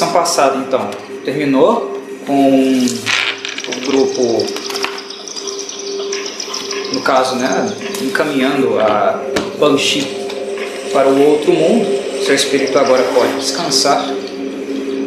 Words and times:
sessão 0.00 0.12
passada, 0.12 0.56
então, 0.56 0.88
terminou 1.26 2.00
com 2.26 2.86
o 2.86 3.86
grupo, 3.86 4.46
no 6.94 7.02
caso, 7.02 7.36
né, 7.36 7.70
encaminhando 8.00 8.80
a 8.80 9.22
Banshee 9.58 10.06
para 10.90 11.06
o 11.06 11.22
outro 11.22 11.52
mundo. 11.52 12.00
Seu 12.24 12.34
espírito 12.34 12.78
agora 12.78 13.02
pode 13.14 13.34
descansar, 13.34 14.06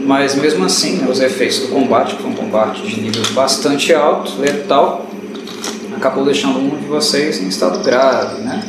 mas 0.06 0.36
mesmo 0.36 0.64
assim, 0.64 0.98
né, 0.98 1.08
os 1.10 1.20
efeitos 1.20 1.60
do 1.60 1.70
combate, 1.70 2.16
que 2.16 2.22
foi 2.22 2.30
um 2.30 2.36
combate 2.36 2.84
de 2.84 3.02
nível 3.02 3.24
bastante 3.34 3.96
alto, 3.96 4.40
letal, 4.40 5.08
acabou 5.96 6.24
deixando 6.24 6.60
um 6.60 6.78
de 6.78 6.86
vocês 6.86 7.42
em 7.42 7.48
estado 7.48 7.80
grave, 7.80 8.42
né? 8.42 8.64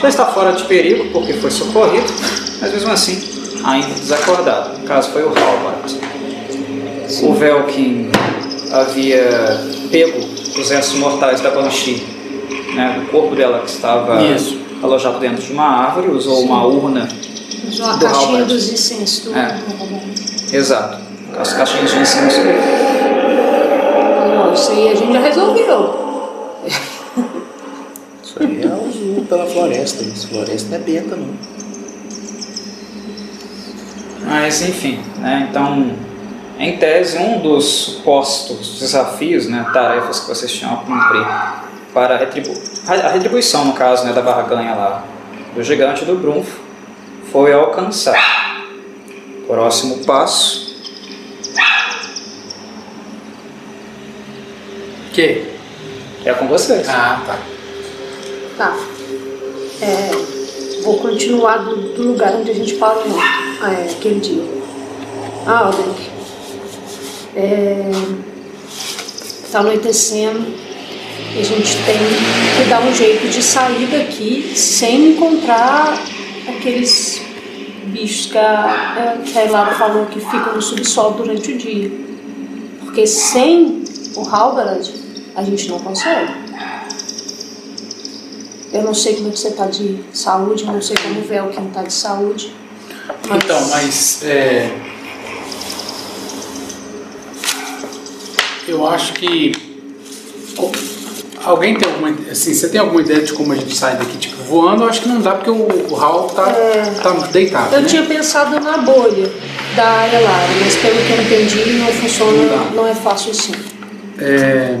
Já 0.00 0.08
está 0.08 0.26
fora 0.26 0.52
de 0.52 0.64
perigo 0.64 1.10
porque 1.12 1.34
foi 1.34 1.52
socorrido, 1.52 2.06
mas 2.60 2.72
mesmo 2.72 2.90
assim 2.90 3.37
ainda 3.64 3.86
desacordado. 3.94 4.78
No 4.78 4.84
caso 4.86 5.10
foi 5.10 5.22
o 5.22 5.28
Halbart. 5.28 5.92
O 7.22 7.32
Velkin 7.34 8.10
havia 8.72 9.60
pego 9.90 10.18
os 10.58 10.70
restos 10.70 10.98
mortais 10.98 11.40
da 11.40 11.50
Banshee, 11.50 12.02
né, 12.74 13.00
do 13.00 13.10
corpo 13.10 13.34
dela 13.34 13.60
que 13.60 13.70
estava 13.70 14.22
Isso. 14.22 14.58
alojado 14.82 15.18
dentro 15.18 15.42
de 15.42 15.52
uma 15.52 15.64
árvore, 15.64 16.08
usou 16.10 16.40
uma 16.42 16.64
urna. 16.66 17.08
Usou 17.66 17.86
a 17.86 17.92
Do 17.96 18.06
caixinha 18.06 18.28
Albert. 18.42 18.46
dos 18.46 18.72
incensos 18.72 19.24
do 19.24 19.34
É. 19.36 19.58
Exato. 20.52 20.98
As 21.38 21.52
caixinhas 21.52 21.90
de 21.90 21.98
incenso. 21.98 22.40
Não, 24.34 24.52
isso 24.52 24.70
aí 24.72 24.88
a 24.90 24.94
gente 24.94 25.12
já 25.12 25.20
resolveu. 25.20 26.08
Isso 28.22 28.34
aí 28.40 28.62
é 28.62 28.66
o 28.66 29.24
pela 29.26 29.46
floresta. 29.46 30.02
Isso, 30.02 30.28
floresta 30.28 30.68
não 30.70 30.76
é 30.76 30.80
beta, 30.80 31.16
não. 31.16 31.28
Mas 34.28 34.60
enfim, 34.60 35.00
né? 35.18 35.48
Então, 35.50 35.90
em 36.58 36.76
tese, 36.76 37.16
um 37.18 37.40
dos 37.40 37.64
supostos 37.64 38.78
desafios, 38.78 39.48
né, 39.48 39.66
tarefas 39.72 40.20
que 40.20 40.28
vocês 40.28 40.52
tinham 40.52 40.74
a 40.74 40.76
cumprir 40.76 41.26
para 41.94 42.14
a, 42.14 42.18
retribu 42.18 42.52
a 42.86 43.08
retribuição, 43.08 43.64
no 43.64 43.72
caso, 43.72 44.04
né, 44.04 44.12
da 44.12 44.20
barganha 44.20 44.74
lá 44.74 45.04
do 45.54 45.62
gigante 45.62 46.04
do 46.04 46.14
Brunf, 46.14 46.46
foi 47.32 47.52
alcançar. 47.52 48.66
Próximo 49.46 50.04
passo, 50.04 50.68
Que? 55.18 55.58
é 56.24 56.32
com 56.32 56.46
vocês. 56.46 56.88
Ah, 56.88 57.20
tá. 57.26 57.38
Tá. 58.56 58.76
É, 59.82 60.37
vou 60.82 60.98
continuar 60.98 61.58
do, 61.58 61.94
do 61.94 62.02
lugar 62.02 62.34
onde 62.34 62.50
a 62.50 62.54
gente 62.54 62.74
parou 62.74 63.04
ontem, 63.04 63.18
é, 63.62 63.90
aquele 63.90 64.20
dia. 64.20 64.44
Ah, 65.46 65.66
Aldrich. 65.66 66.10
É, 67.34 67.90
tá 69.50 69.60
anoitecendo 69.60 70.46
e 71.34 71.40
a 71.40 71.44
gente 71.44 71.76
tem 71.84 71.98
que 72.56 72.68
dar 72.68 72.82
um 72.82 72.92
jeito 72.92 73.28
de 73.28 73.42
sair 73.42 73.86
daqui 73.86 74.52
sem 74.56 75.12
encontrar 75.12 75.98
aqueles 76.48 77.22
bichos 77.86 78.26
que 78.26 78.38
a, 78.38 79.18
que 79.24 79.38
a 79.38 79.44
Elara 79.44 79.74
falou 79.74 80.06
que 80.06 80.20
ficam 80.20 80.54
no 80.54 80.62
subsolo 80.62 81.16
durante 81.16 81.52
o 81.52 81.58
dia. 81.58 81.90
Porque 82.80 83.06
sem 83.06 83.84
o 84.16 84.22
Halbarad 84.28 84.88
a 85.36 85.42
gente 85.42 85.68
não 85.68 85.78
consegue. 85.78 86.32
Eu 88.78 88.84
não 88.84 88.94
sei 88.94 89.16
como 89.16 89.28
é 89.28 89.32
que 89.32 89.38
você 89.40 89.48
está 89.48 89.66
de 89.66 89.98
saúde, 90.12 90.64
não 90.64 90.80
sei 90.80 90.96
como 90.96 91.18
o 91.18 91.24
Velkin 91.24 91.66
está 91.66 91.82
de 91.82 91.92
saúde. 91.92 92.54
Mas 93.28 93.44
Então, 93.44 93.68
mas 93.70 94.22
é, 94.22 94.70
eu 98.68 98.86
acho 98.86 99.14
que 99.14 99.52
alguém 101.44 101.74
tem 101.74 101.90
alguma 101.90 102.10
assim, 102.30 102.54
você 102.54 102.68
tem 102.68 102.80
alguma 102.80 103.00
ideia 103.00 103.20
de 103.22 103.32
como 103.32 103.52
a 103.52 103.56
gente 103.56 103.74
sai 103.74 103.96
daqui 103.96 104.16
tipo 104.16 104.40
voando? 104.44 104.84
Eu 104.84 104.88
acho 104.88 105.02
que 105.02 105.08
não 105.08 105.20
dá 105.20 105.32
porque 105.32 105.50
o, 105.50 105.90
o 105.90 105.96
Hal 105.96 106.28
tá, 106.28 106.46
tá 107.02 107.10
deitado, 107.32 107.74
Eu 107.74 107.80
né? 107.82 107.88
tinha 107.88 108.04
pensado 108.04 108.60
na 108.60 108.78
bolha 108.78 109.28
da 109.74 110.06
Elara, 110.06 110.48
mas 110.60 110.76
pelo 110.76 111.02
que 111.04 111.12
eu 111.14 111.22
entendi 111.22 111.72
não 111.72 111.92
funciona, 111.94 112.56
Não 112.56 112.74
não 112.74 112.86
é 112.86 112.94
fácil 112.94 113.32
assim. 113.32 113.52
É... 114.20 114.78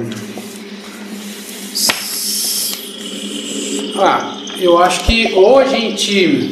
Ah, 4.00 4.36
eu 4.60 4.78
acho 4.78 5.04
que 5.04 5.32
ou 5.34 5.58
a 5.58 5.64
gente. 5.64 6.50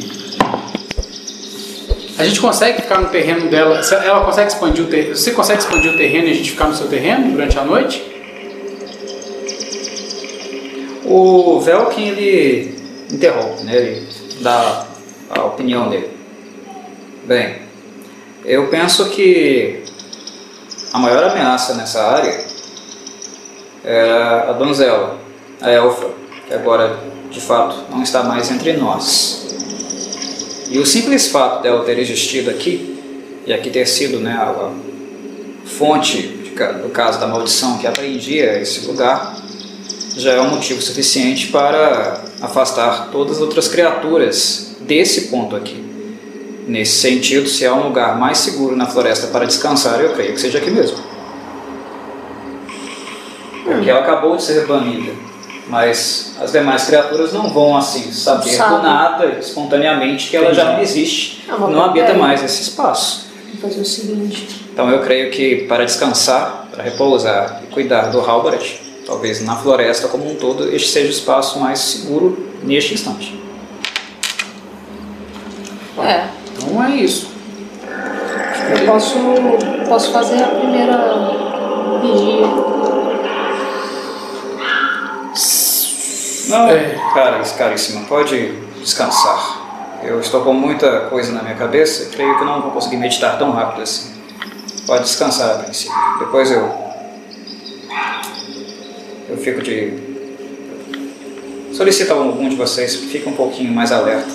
A 2.17 2.25
gente 2.25 2.39
consegue 2.39 2.81
ficar 2.81 2.99
no 2.99 3.09
terreno 3.09 3.49
dela. 3.49 3.79
Ela 4.03 4.25
consegue 4.25 4.47
expandir 4.47 4.83
o 4.83 4.87
terreno. 4.87 5.15
Você 5.15 5.31
consegue 5.31 5.59
expandir 5.59 5.93
o 5.93 5.97
terreno 5.97 6.27
e 6.27 6.31
a 6.31 6.33
gente 6.33 6.51
ficar 6.51 6.67
no 6.67 6.75
seu 6.75 6.87
terreno 6.87 7.31
durante 7.31 7.57
a 7.57 7.63
noite? 7.63 8.03
O 11.05 11.59
Velkin, 11.61 12.07
ele 12.09 12.75
interrompe, 13.11 13.63
né? 13.63 13.75
Ele 13.77 14.07
dá 14.41 14.85
a 15.29 15.45
opinião 15.45 15.89
dele. 15.89 16.09
Bem, 17.25 17.61
eu 18.43 18.67
penso 18.67 19.09
que 19.09 19.83
a 20.91 20.99
maior 20.99 21.23
ameaça 21.23 21.75
nessa 21.75 22.01
área 22.01 22.45
é 23.85 24.45
a 24.49 24.53
donzela, 24.53 25.17
a 25.61 25.69
elfa, 25.69 26.09
que 26.47 26.53
agora, 26.53 26.97
de 27.31 27.41
fato, 27.41 27.91
não 27.91 28.03
está 28.03 28.23
mais 28.23 28.51
entre 28.51 28.73
nós. 28.73 29.47
E 30.69 30.79
o 30.79 30.85
simples 30.85 31.27
fato 31.27 31.61
dela 31.61 31.83
ter 31.83 31.97
existido 31.97 32.49
aqui, 32.49 32.97
e 33.45 33.53
aqui 33.53 33.69
ter 33.69 33.85
sido 33.85 34.19
né, 34.19 34.33
a, 34.33 34.71
fonte, 35.65 36.21
do 36.83 36.89
caso 36.89 37.19
da 37.19 37.27
maldição 37.27 37.77
que 37.77 37.85
apreendia 37.85 38.59
esse 38.59 38.85
lugar, 38.85 39.35
já 40.15 40.33
é 40.33 40.41
um 40.41 40.49
motivo 40.49 40.81
suficiente 40.81 41.47
para 41.47 42.23
afastar 42.41 43.09
todas 43.11 43.37
as 43.37 43.41
outras 43.41 43.67
criaturas 43.67 44.75
desse 44.81 45.27
ponto 45.27 45.55
aqui. 45.55 45.83
Nesse 46.67 46.97
sentido, 46.97 47.47
se 47.47 47.65
há 47.65 47.73
um 47.73 47.83
lugar 47.83 48.17
mais 48.19 48.39
seguro 48.39 48.75
na 48.75 48.87
floresta 48.87 49.27
para 49.27 49.45
descansar, 49.45 50.01
eu 50.01 50.13
creio 50.13 50.33
que 50.33 50.41
seja 50.41 50.57
aqui 50.57 50.71
mesmo. 50.71 50.97
Porque 53.63 53.89
ela 53.89 53.99
acabou 53.99 54.35
de 54.35 54.43
ser 54.43 54.65
banida. 54.65 55.26
Mas 55.69 56.35
as 56.41 56.51
demais 56.53 56.85
criaturas 56.85 57.33
não 57.33 57.49
vão 57.49 57.75
assim 57.75 58.11
saber 58.11 58.49
Sabe. 58.51 58.75
do 58.77 58.81
nada, 58.83 59.25
espontaneamente, 59.39 60.29
que 60.29 60.37
ela 60.37 60.53
já 60.53 60.63
não 60.73 60.81
existe, 60.81 61.43
Ah, 61.49 61.55
mas 61.59 61.69
não 61.71 61.83
habita 61.83 62.11
é. 62.11 62.17
mais 62.17 62.41
esse 62.43 62.61
espaço. 62.61 63.27
Vou 63.59 63.69
fazer 63.69 63.81
o 63.81 63.85
seguinte. 63.85 64.65
Então 64.71 64.89
eu 64.89 65.01
creio 65.01 65.29
que 65.31 65.65
para 65.67 65.83
descansar, 65.83 66.67
para 66.71 66.83
repousar 66.83 67.61
e 67.63 67.73
cuidar 67.73 68.11
do 68.11 68.19
Halbert, 68.21 68.79
talvez 69.05 69.43
na 69.43 69.55
floresta 69.57 70.07
como 70.07 70.29
um 70.31 70.35
todo, 70.35 70.73
este 70.73 70.89
seja 70.89 71.07
o 71.07 71.11
espaço 71.11 71.59
mais 71.59 71.79
seguro 71.79 72.47
neste 72.63 72.93
instante. 72.93 73.37
É, 76.01 76.27
Então 76.61 76.83
é 76.83 76.91
isso. 76.95 77.27
eu 78.79 78.85
posso, 78.85 79.15
posso 79.89 80.11
fazer 80.11 80.43
a 80.43 80.47
primeira 80.47 80.97
vigia. 82.01 82.45
Não, 86.49 86.67
É. 86.69 86.95
cara, 87.13 87.43
caríssima, 87.57 88.01
pode 88.05 88.51
descansar. 88.79 89.65
Eu 90.03 90.19
estou 90.19 90.41
com 90.41 90.53
muita 90.53 91.01
coisa 91.09 91.31
na 91.33 91.41
minha 91.41 91.55
cabeça 91.55 92.03
e 92.03 92.05
creio 92.07 92.37
que 92.37 92.45
não 92.45 92.61
vou 92.61 92.71
conseguir 92.71 92.97
meditar 92.97 93.37
tão 93.37 93.51
rápido 93.51 93.81
assim. 93.81 94.13
Pode 94.85 95.03
descansar 95.03 95.51
a 95.51 95.63
princípio. 95.63 95.93
Depois 96.19 96.49
eu. 96.51 96.71
Eu 99.29 99.37
fico 99.37 99.61
de. 99.61 100.07
Solicito 101.73 102.11
a 102.11 102.15
algum 102.15 102.47
de 102.47 102.55
vocês 102.55 102.95
que 102.95 103.07
fique 103.07 103.27
um 103.27 103.33
pouquinho 103.33 103.73
mais 103.73 103.91
alerta. 103.91 104.29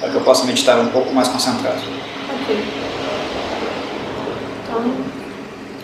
Para 0.00 0.10
que 0.10 0.16
eu 0.16 0.20
possa 0.20 0.44
meditar 0.44 0.78
um 0.78 0.88
pouco 0.88 1.14
mais 1.14 1.28
concentrado. 1.28 1.78
Ok. 2.42 2.64
Então, 4.68 4.84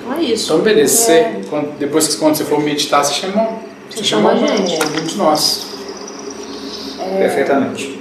então 0.03 0.15
é 0.19 0.23
isso. 0.23 0.53
Então 0.53 0.63
beleza. 0.63 1.11
É, 1.13 1.33
Você, 1.41 1.49
quando- 1.49 1.79
depois 1.79 2.07
que 2.09 2.17
quando 2.17 2.35
você 2.37 2.45
for 2.45 2.61
meditar, 2.61 3.03
você 3.05 3.15
chama, 3.15 3.49
Você 3.91 4.05
chama 4.05 4.31
a 4.31 4.35
um- 4.35 4.47
gente. 4.47 4.79
um 5.01 5.05
de 5.07 5.17
nós. 5.17 5.67
Perfeitamente. 7.19 7.99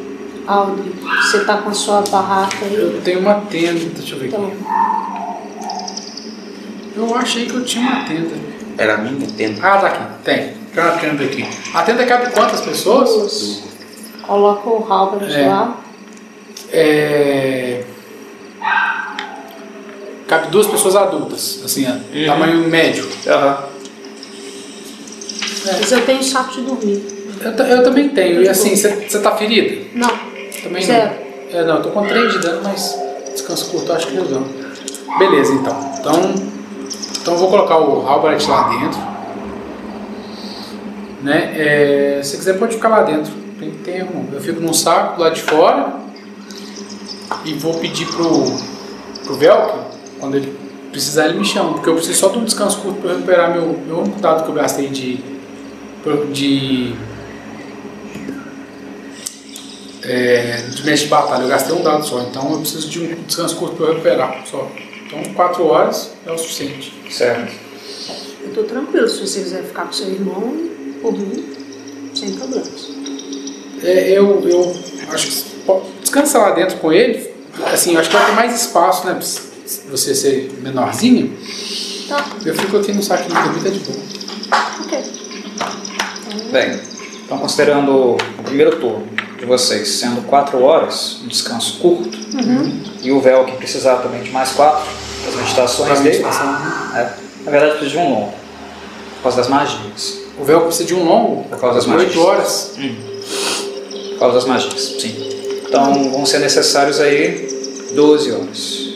Audrey, 0.47 0.91
você 1.21 1.43
tá 1.45 1.57
com 1.57 1.69
a 1.69 1.73
sua 1.73 2.01
barraca 2.01 2.57
aí? 2.65 2.73
Eu 2.75 3.01
tenho 3.03 3.19
uma 3.19 3.35
tenda, 3.41 3.85
deixa 3.95 4.15
eu 4.15 4.19
ver 4.19 4.27
Então, 4.27 4.45
aqui. 4.47 4.57
Eu 6.95 7.15
achei 7.15 7.45
que 7.45 7.53
eu 7.53 7.63
tinha 7.63 7.87
uma 7.87 8.03
tenda. 8.05 8.35
Era 8.77 8.95
a 8.95 8.97
minha 8.97 9.27
tenda. 9.37 9.59
Ah, 9.61 9.77
tá 9.77 9.87
aqui. 9.87 10.03
Tem. 10.23 10.53
Tem 10.73 10.83
uma 10.83 10.91
tenda 10.97 11.23
aqui. 11.23 11.47
A 11.73 11.83
tenda 11.83 12.05
cabe 12.05 12.31
quantas 12.31 12.61
pessoas? 12.61 13.09
duas. 13.09 13.63
Coloca 14.25 14.69
o 14.69 14.85
Halbert 14.91 15.31
É. 15.31 15.47
lá. 15.47 15.77
É... 16.71 17.83
Cabe 20.27 20.47
duas 20.49 20.67
pessoas 20.67 20.95
adultas, 20.95 21.61
assim, 21.65 21.87
ó, 21.87 21.91
Uhum. 22.15 22.25
tamanho 22.27 22.67
médio. 22.69 23.09
Aham. 23.27 23.57
Mas 25.65 25.91
eu 25.91 26.05
tenho 26.05 26.23
saco 26.23 26.53
de 26.53 26.61
dormir. 26.61 27.03
Eu, 27.41 27.51
eu 27.51 27.83
também 27.83 28.09
tenho. 28.09 28.41
E 28.41 28.49
assim, 28.49 28.75
você 28.75 29.19
tá 29.19 29.31
ferida? 29.35 29.85
Não, 29.93 30.09
Também 30.63 30.83
Zero. 30.83 31.11
não. 31.51 31.59
É, 31.59 31.65
não, 31.65 31.77
eu 31.77 31.81
tô 31.81 31.89
com 31.89 32.05
3 32.05 32.33
de 32.33 32.39
dano, 32.39 32.61
mas 32.63 32.97
descanso 33.31 33.71
curto 33.71 33.91
eu 33.91 33.95
acho 33.95 34.07
que 34.07 34.15
resolve. 34.15 34.49
Beleza, 35.17 35.53
então. 35.53 35.93
Então, 35.99 36.35
então 37.21 37.33
eu 37.33 37.39
vou 37.39 37.49
colocar 37.49 37.77
o 37.79 38.07
Halbert 38.07 38.47
lá 38.47 38.69
dentro. 38.69 38.99
Né? 41.21 41.53
É, 41.57 42.21
se 42.23 42.37
quiser 42.37 42.57
pode 42.57 42.75
ficar 42.75 42.89
lá 42.89 43.03
dentro. 43.03 43.31
Não 43.33 43.55
tem 43.59 43.71
tempo. 43.71 44.25
Eu 44.31 44.41
fico 44.41 44.61
num 44.61 44.73
saco 44.73 45.21
lá 45.21 45.29
de 45.29 45.41
fora 45.41 45.93
e 47.45 47.53
vou 47.53 47.73
pedir 47.75 48.05
pro, 48.07 48.45
pro 49.25 49.35
Velcro, 49.35 49.81
quando 50.19 50.35
ele 50.35 50.57
precisar 50.91 51.27
ele 51.27 51.39
me 51.39 51.45
chama, 51.45 51.73
porque 51.73 51.89
eu 51.89 51.95
preciso 51.95 52.19
só 52.19 52.29
de 52.29 52.37
um 52.39 52.43
descanso 52.43 52.79
curto 52.79 53.01
para 53.01 53.11
recuperar 53.11 53.51
meu, 53.53 53.79
meu 53.85 53.99
único 53.99 54.19
dado 54.19 54.43
que 54.43 54.49
eu 54.49 54.55
gastei 54.55 54.87
de. 54.87 55.38
De. 56.31 56.93
É, 60.01 60.61
de 60.73 60.85
mestre 60.85 61.05
de 61.05 61.07
batalha, 61.07 61.43
eu 61.43 61.49
gastei 61.49 61.75
um 61.75 61.83
dado 61.83 62.05
só, 62.05 62.21
então 62.21 62.51
eu 62.53 62.59
preciso 62.59 62.89
de 62.89 62.99
um 63.01 63.23
descanso 63.23 63.55
curto 63.57 63.75
para 63.75 63.89
recuperar 63.89 64.43
só. 64.49 64.69
Então 65.05 65.21
4 65.33 65.65
horas 65.65 66.11
é 66.25 66.31
o 66.31 66.37
suficiente. 66.37 66.93
Certo. 67.09 67.53
Eu 68.41 68.53
tô 68.53 68.63
tranquilo, 68.63 69.07
se 69.09 69.19
você 69.19 69.41
quiser 69.41 69.63
ficar 69.63 69.85
com 69.85 69.93
seu 69.93 70.07
irmão, 70.07 70.69
por 71.01 71.13
mim, 71.13 71.45
sem 72.15 72.33
problemas. 72.33 72.89
É, 73.83 74.11
eu, 74.11 74.41
eu 74.47 74.75
acho 75.11 75.27
que 75.27 75.43
pode 75.65 75.85
descansar 76.01 76.41
lá 76.41 76.51
dentro 76.51 76.77
com 76.77 76.91
ele, 76.91 77.29
assim, 77.71 77.93
eu 77.93 77.99
acho 77.99 78.09
que 78.09 78.15
vai 78.15 78.25
ter 78.25 78.31
mais 78.31 78.61
espaço, 78.61 79.05
né? 79.05 79.19
Se 79.21 79.81
você 79.89 80.15
ser 80.15 80.51
menorzinho, 80.61 81.37
Tá, 82.09 82.25
eu 82.43 82.55
fico 82.55 82.77
aqui 82.77 82.91
no 82.91 83.03
saquinho 83.03 83.35
de 83.35 83.49
comida 83.49 83.69
de 83.69 83.79
boa. 83.81 83.99
ok. 84.83 85.03
Bem, 86.51 86.79
então 87.25 87.37
considerando 87.37 88.15
o 88.15 88.43
primeiro 88.43 88.77
turno 88.77 89.07
de 89.37 89.45
vocês 89.45 89.87
sendo 89.87 90.21
4 90.27 90.61
horas, 90.61 91.19
um 91.23 91.27
descanso 91.27 91.79
curto, 91.79 92.09
e 93.01 93.11
o 93.11 93.21
véu 93.21 93.45
que 93.45 93.51
precisar 93.53 93.97
também 93.97 94.21
de 94.23 94.31
mais 94.31 94.51
4, 94.53 94.85
as 95.27 95.35
meditações 95.35 95.99
dele, 95.99 96.17
meditação. 96.17 96.47
é, 96.95 97.13
na 97.43 97.51
verdade 97.51 97.71
precisa 97.77 97.91
de 97.91 97.97
um 97.97 98.09
longo, 98.13 98.33
por 99.15 99.23
causa 99.23 99.37
das 99.37 99.47
magias. 99.47 100.19
O 100.39 100.43
véu 100.43 100.61
precisa 100.61 100.85
de 100.85 100.95
um 100.95 101.03
longo, 101.03 101.43
Por 101.49 101.59
causa 101.59 101.75
das 101.75 101.85
magias. 101.85 102.15
8 102.15 102.21
horas. 102.21 102.71
Por 104.11 104.19
causa 104.19 104.35
das 104.35 104.45
magias, 104.45 104.81
sim. 104.99 105.29
Então 105.67 106.11
vão 106.11 106.25
ser 106.25 106.39
necessários 106.39 106.99
aí 106.99 107.47
12 107.93 108.31
horas. 108.31 108.89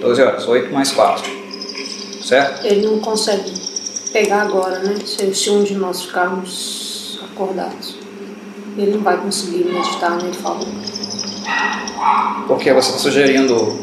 12 0.00 0.22
horas, 0.22 0.48
8 0.48 0.72
mais 0.72 0.90
4. 0.92 1.30
Certo? 2.24 2.64
Ele 2.64 2.86
não 2.86 2.98
consegue 3.00 3.50
pegar 4.12 4.42
agora, 4.42 4.78
né? 4.80 4.96
Se, 5.04 5.34
se 5.34 5.50
um 5.50 5.62
de 5.62 5.74
nós 5.74 6.02
ficarmos 6.02 7.20
acordados. 7.32 7.96
Ele 8.76 8.92
não 8.92 9.00
vai 9.00 9.16
conseguir 9.18 9.64
meditar, 9.64 10.10
né? 10.12 10.22
Ele 10.24 10.32
falou. 10.36 10.66
Porque 12.46 12.72
você 12.72 12.88
está 12.90 12.98
sugerindo 13.00 13.78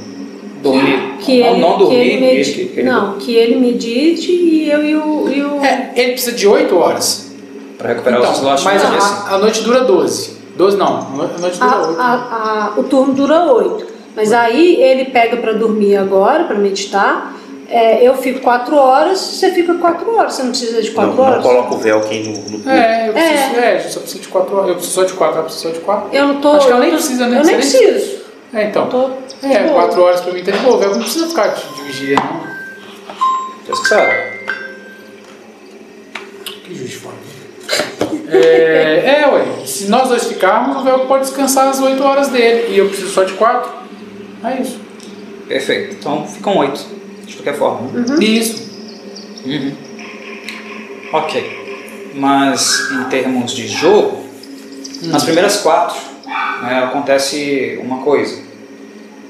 dormir. 0.61 1.15
Que 1.19 1.41
não, 1.41 1.49
ele, 1.51 1.59
não 1.61 1.71
que 1.73 1.79
dormir. 1.79 1.95
ele 1.97 2.19
medite. 2.21 2.51
que- 2.53 2.65
que 2.65 2.79
ele- 2.79 2.89
não, 2.89 3.13
que 3.17 3.35
ele 3.35 3.55
medite 3.55 4.31
e 4.31 4.69
eu 4.69 4.83
e 4.83 4.95
o. 4.95 5.29
E 5.29 5.41
o... 5.43 5.63
É, 5.63 5.91
ele 5.95 6.11
precisa 6.13 6.31
de 6.35 6.47
8 6.47 6.75
horas. 6.77 7.29
Para 7.77 7.89
recuperar 7.89 8.19
Então, 8.19 8.31
os 8.31 8.37
slots 8.39 8.63
mas 8.65 8.81
de 8.81 8.87
a, 8.87 8.89
a, 8.91 9.35
a 9.35 9.37
noite 9.37 9.61
dura 9.61 9.81
12. 9.85 10.37
12 10.57 10.75
não, 10.75 10.97
a 10.97 11.01
no- 11.01 11.23
a 11.23 11.37
noite 11.39 11.57
A- 11.61 11.65
dura 11.67 11.87
8. 11.87 12.01
a- 12.01 12.73
a- 12.75 12.79
o 12.79 12.83
turno 12.83 13.13
dura 13.13 13.45
oito. 13.53 13.87
Mas 14.15 14.33
aí 14.33 14.75
ele 14.81 15.05
pega 15.05 15.37
para 15.37 15.53
dormir 15.53 15.95
agora, 15.95 16.43
para 16.43 16.57
meditar. 16.57 17.38
É, 17.71 18.03
eu 18.07 18.17
fico 18.17 18.39
quatro 18.39 18.75
horas, 18.75 19.19
você 19.19 19.51
fica 19.53 19.75
quatro 19.75 20.15
horas. 20.15 20.33
Você 20.33 20.41
não 20.43 20.49
precisa 20.49 20.81
de 20.81 20.87
Não, 20.89 20.95
quatro 20.95 21.15
não 21.15 21.23
horas? 21.23 21.43
coloca 21.43 21.75
o 21.75 21.77
Velkin 21.77 22.23
no, 22.23 22.37
no 22.37 22.49
corpo. 22.59 22.69
É, 22.69 23.09
eu 23.09 23.13
preciso, 23.13 23.59
é. 23.59 23.75
eu 23.85 23.89
só 23.89 23.99
preciso 23.99 24.21
de 24.23 24.27
4 24.27 24.55
horas. 24.55 24.69
Eu 24.69 24.75
preciso 24.75 24.95
só 24.95 25.03
de 25.05 25.13
4, 25.13 25.35
ela 25.35 25.43
precisa 25.43 25.67
só 25.69 25.73
de 25.75 25.79
4. 25.81 26.09
Eu 26.11 26.27
não 26.27 26.41
tô. 26.41 26.51
Acho 26.53 26.65
que 26.65 26.71
ela 26.71 26.79
eu 26.79 26.81
nem 26.81 26.91
tô- 26.91 26.97
precisa, 26.97 27.27
né? 27.27 27.37
Eu 27.37 27.43
nem 27.43 27.45
nem- 27.45 27.55
preciso. 27.57 28.19
É, 28.53 28.63
então. 28.63 28.87
Tô. 28.87 29.09
É, 29.43 29.63
de 29.63 29.69
4 29.73 29.95
boa. 29.95 30.07
horas 30.07 30.21
pra 30.21 30.33
mim 30.33 30.43
tá 30.43 30.51
de 30.51 30.57
boa. 30.59 30.83
Eu 30.83 30.91
não 30.95 30.99
precisa 31.01 31.27
ficar 31.27 31.47
de, 31.49 31.61
de 31.75 31.81
vigia, 31.83 32.15
não. 32.15 32.49
Vocês 33.65 33.79
que 33.81 33.87
sabem. 33.87 34.39
Que 36.63 36.75
juiz 36.75 36.89
de 36.89 36.95
fora. 36.97 37.15
É, 38.31 39.21
é, 39.21 39.27
ué. 39.31 39.65
Se 39.65 39.87
nós 39.89 40.07
dois 40.09 40.23
ficarmos, 40.25 40.77
o 40.77 40.83
Velcro 40.83 41.07
pode 41.07 41.25
descansar 41.25 41.67
as 41.67 41.79
8 41.79 42.03
horas 42.03 42.29
dele. 42.29 42.73
E 42.73 42.79
eu 42.79 42.87
preciso 42.87 43.09
só 43.11 43.23
de 43.23 43.33
4. 43.33 43.69
É 44.43 44.61
isso. 44.61 44.79
Perfeito. 45.47 45.95
Então 45.99 46.25
ficam 46.27 46.57
8. 46.57 46.98
Qualquer 47.49 47.57
forma. 47.57 47.91
né? 47.91 48.23
Isso. 48.23 48.69
Uhum. 49.45 49.73
Ok. 51.13 52.11
Mas 52.15 52.91
em 52.91 53.03
termos 53.05 53.53
de 53.53 53.67
jogo, 53.67 54.25
nas 55.03 55.23
primeiras 55.23 55.57
quatro 55.57 55.97
né, 56.61 56.83
acontece 56.83 57.79
uma 57.83 57.99
coisa. 58.03 58.49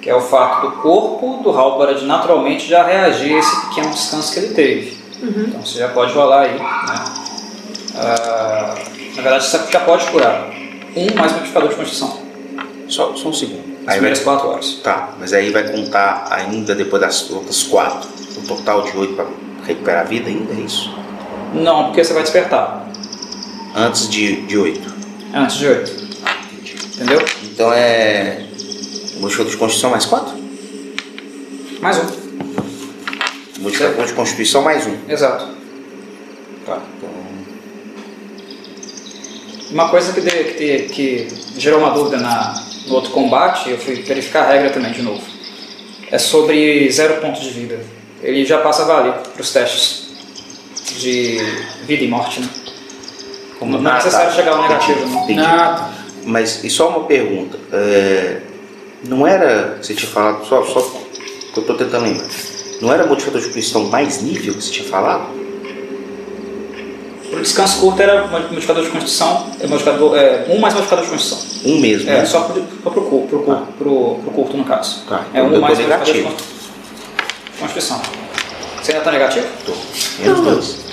Que 0.02 0.10
é 0.10 0.16
o 0.16 0.22
fato 0.22 0.68
do 0.68 0.78
corpo 0.78 1.44
do 1.44 1.50
Halbarad 1.52 2.02
naturalmente 2.04 2.68
já 2.68 2.84
reagir 2.84 3.36
a 3.36 3.40
esse 3.40 3.68
pequeno 3.68 3.90
descanso 3.92 4.34
que 4.34 4.40
ele 4.40 4.54
teve. 4.54 4.98
Então 5.22 5.66
você 5.66 5.80
já 5.80 5.90
pode 5.90 6.14
rolar 6.14 6.44
aí. 6.44 6.54
Né? 6.54 6.66
Ah, 7.96 8.76
na 9.16 9.22
verdade 9.22 9.46
você 9.46 9.60
já 9.72 9.80
pode 9.82 10.06
curar. 10.08 10.50
Um 10.96 11.14
mais 11.16 11.34
modificador 11.34 11.70
de 11.70 11.76
constituição. 11.76 12.20
Só, 12.88 13.14
só 13.16 13.30
um 13.30 13.34
segundo. 13.34 13.69
Nas 13.90 13.96
Aí 13.96 14.02
vai, 14.02 14.12
primeiras 14.12 14.20
quatro 14.20 14.48
horas. 14.50 14.74
tá, 14.84 15.14
mas 15.20 15.34
aí 15.34 15.50
vai 15.50 15.68
contar 15.72 16.28
ainda 16.30 16.76
depois 16.76 17.02
das 17.02 17.28
outras 17.32 17.64
4. 17.64 18.08
O 18.38 18.42
total 18.48 18.84
de 18.84 18.96
8 18.96 19.14
pra 19.16 19.26
recuperar 19.66 20.02
a 20.02 20.04
vida 20.04 20.30
ainda, 20.30 20.54
é 20.54 20.58
isso? 20.58 20.94
Não, 21.56 21.86
porque 21.86 22.04
você 22.04 22.14
vai 22.14 22.22
despertar. 22.22 22.88
Antes 23.76 24.08
de, 24.08 24.42
de 24.46 24.58
8. 24.60 24.94
Antes 25.34 25.58
de 25.58 25.68
oito. 25.68 25.92
Entendeu? 26.96 27.26
Então 27.44 27.74
é. 27.74 28.46
Modificador 29.20 29.52
de 29.52 29.58
Constituição 29.58 29.90
mais 29.90 30.06
4? 30.06 30.34
Mais 31.82 31.98
um. 31.98 33.62
Modificador 33.62 34.06
de 34.06 34.14
Constituição 34.14 34.62
mais 34.62 34.86
1. 34.86 34.98
Exato. 35.10 35.48
Tá. 36.66 36.78
Então, 36.98 37.10
Uma 39.72 39.90
coisa 39.90 40.14
que, 40.14 40.22
de- 40.22 40.30
que, 40.54 40.80
que 40.90 41.28
gerou 41.60 41.80
uma 41.80 41.90
dúvida 41.92 42.18
na, 42.18 42.69
no 42.90 42.96
outro 42.96 43.12
combate, 43.12 43.70
eu 43.70 43.78
fui 43.78 43.96
verificar 44.02 44.44
a 44.44 44.52
regra 44.52 44.72
também 44.72 44.92
de 44.92 45.02
novo. 45.02 45.22
É 46.12 46.18
sobre 46.18 46.90
zero 46.92 47.22
ponto 47.22 47.40
de 47.40 47.50
vida. 47.52 47.80
Ele 48.22 48.44
já 48.44 48.58
passa 48.60 48.82
a 48.82 48.86
valer 48.86 49.14
para 49.14 49.42
os 49.42 49.52
testes 49.54 50.10
de 50.98 51.38
vida 51.86 52.04
e 52.04 52.08
morte, 52.08 52.42
né? 52.42 52.50
Como- 53.60 53.78
não 53.80 53.92
é 53.92 53.96
necessário 53.96 54.30
tá. 54.30 54.36
chegar 54.36 54.52
ao 54.54 54.62
negativo, 54.64 55.06
não. 55.06 55.24
Entendi. 55.24 55.40
Ah, 55.42 55.76
tá. 55.78 55.94
Mas 56.26 56.64
e 56.64 56.70
só 56.70 56.90
uma 56.90 57.04
pergunta. 57.06 57.58
é, 57.72 58.42
não 59.08 59.26
era. 59.26 59.78
Você 59.82 59.94
tinha 59.94 60.10
falado, 60.12 60.46
só, 60.46 60.64
só 60.66 60.82
que 60.82 61.60
eu 61.60 61.64
tô 61.64 61.74
tentando 61.76 62.04
lembrar. 62.04 62.28
Não 62.82 62.92
era 62.92 63.06
modificador 63.06 63.40
de 63.42 63.48
Constituição 63.48 63.86
mais 63.90 64.22
nível 64.22 64.54
que 64.54 64.62
você 64.64 64.72
tinha 64.72 64.88
falado? 64.90 65.28
O 67.32 67.36
descanso 67.42 67.80
curto 67.80 68.02
era 68.02 68.26
modificador 68.28 68.84
de 68.84 68.90
constituição, 68.90 69.48
é 69.60 69.68
modificador, 69.68 70.16
é, 70.18 70.46
um 70.50 70.60
mais 70.60 70.74
modificador 70.74 71.06
de 71.06 71.12
constituição. 71.12 71.72
Um 71.72 71.80
mesmo, 71.80 72.10
É, 72.10 72.14
né? 72.20 72.26
só 72.26 72.42
só 72.42 72.90
pro, 72.90 73.02
curto, 73.04 73.28
pro, 73.28 73.40
curto, 73.44 73.68
pro, 73.78 74.16
pro 74.24 74.32
curto 74.32 74.58
no 74.58 74.64
caso. 74.64 75.04
Tá, 75.08 75.26
é 75.34 75.40
então 75.40 75.46
um 75.58 75.60
mais 75.62 75.78
modificador 75.78 76.06
de 76.06 76.14
negativo. 76.14 76.30
con- 76.30 77.60
constituição. 77.60 78.02
Você 78.82 78.92
ainda 78.94 79.04
tá 79.04 79.12
negativo? 79.12 79.46
Tô. 79.66 79.74
Menos 80.24 80.42
dois. 80.42 80.89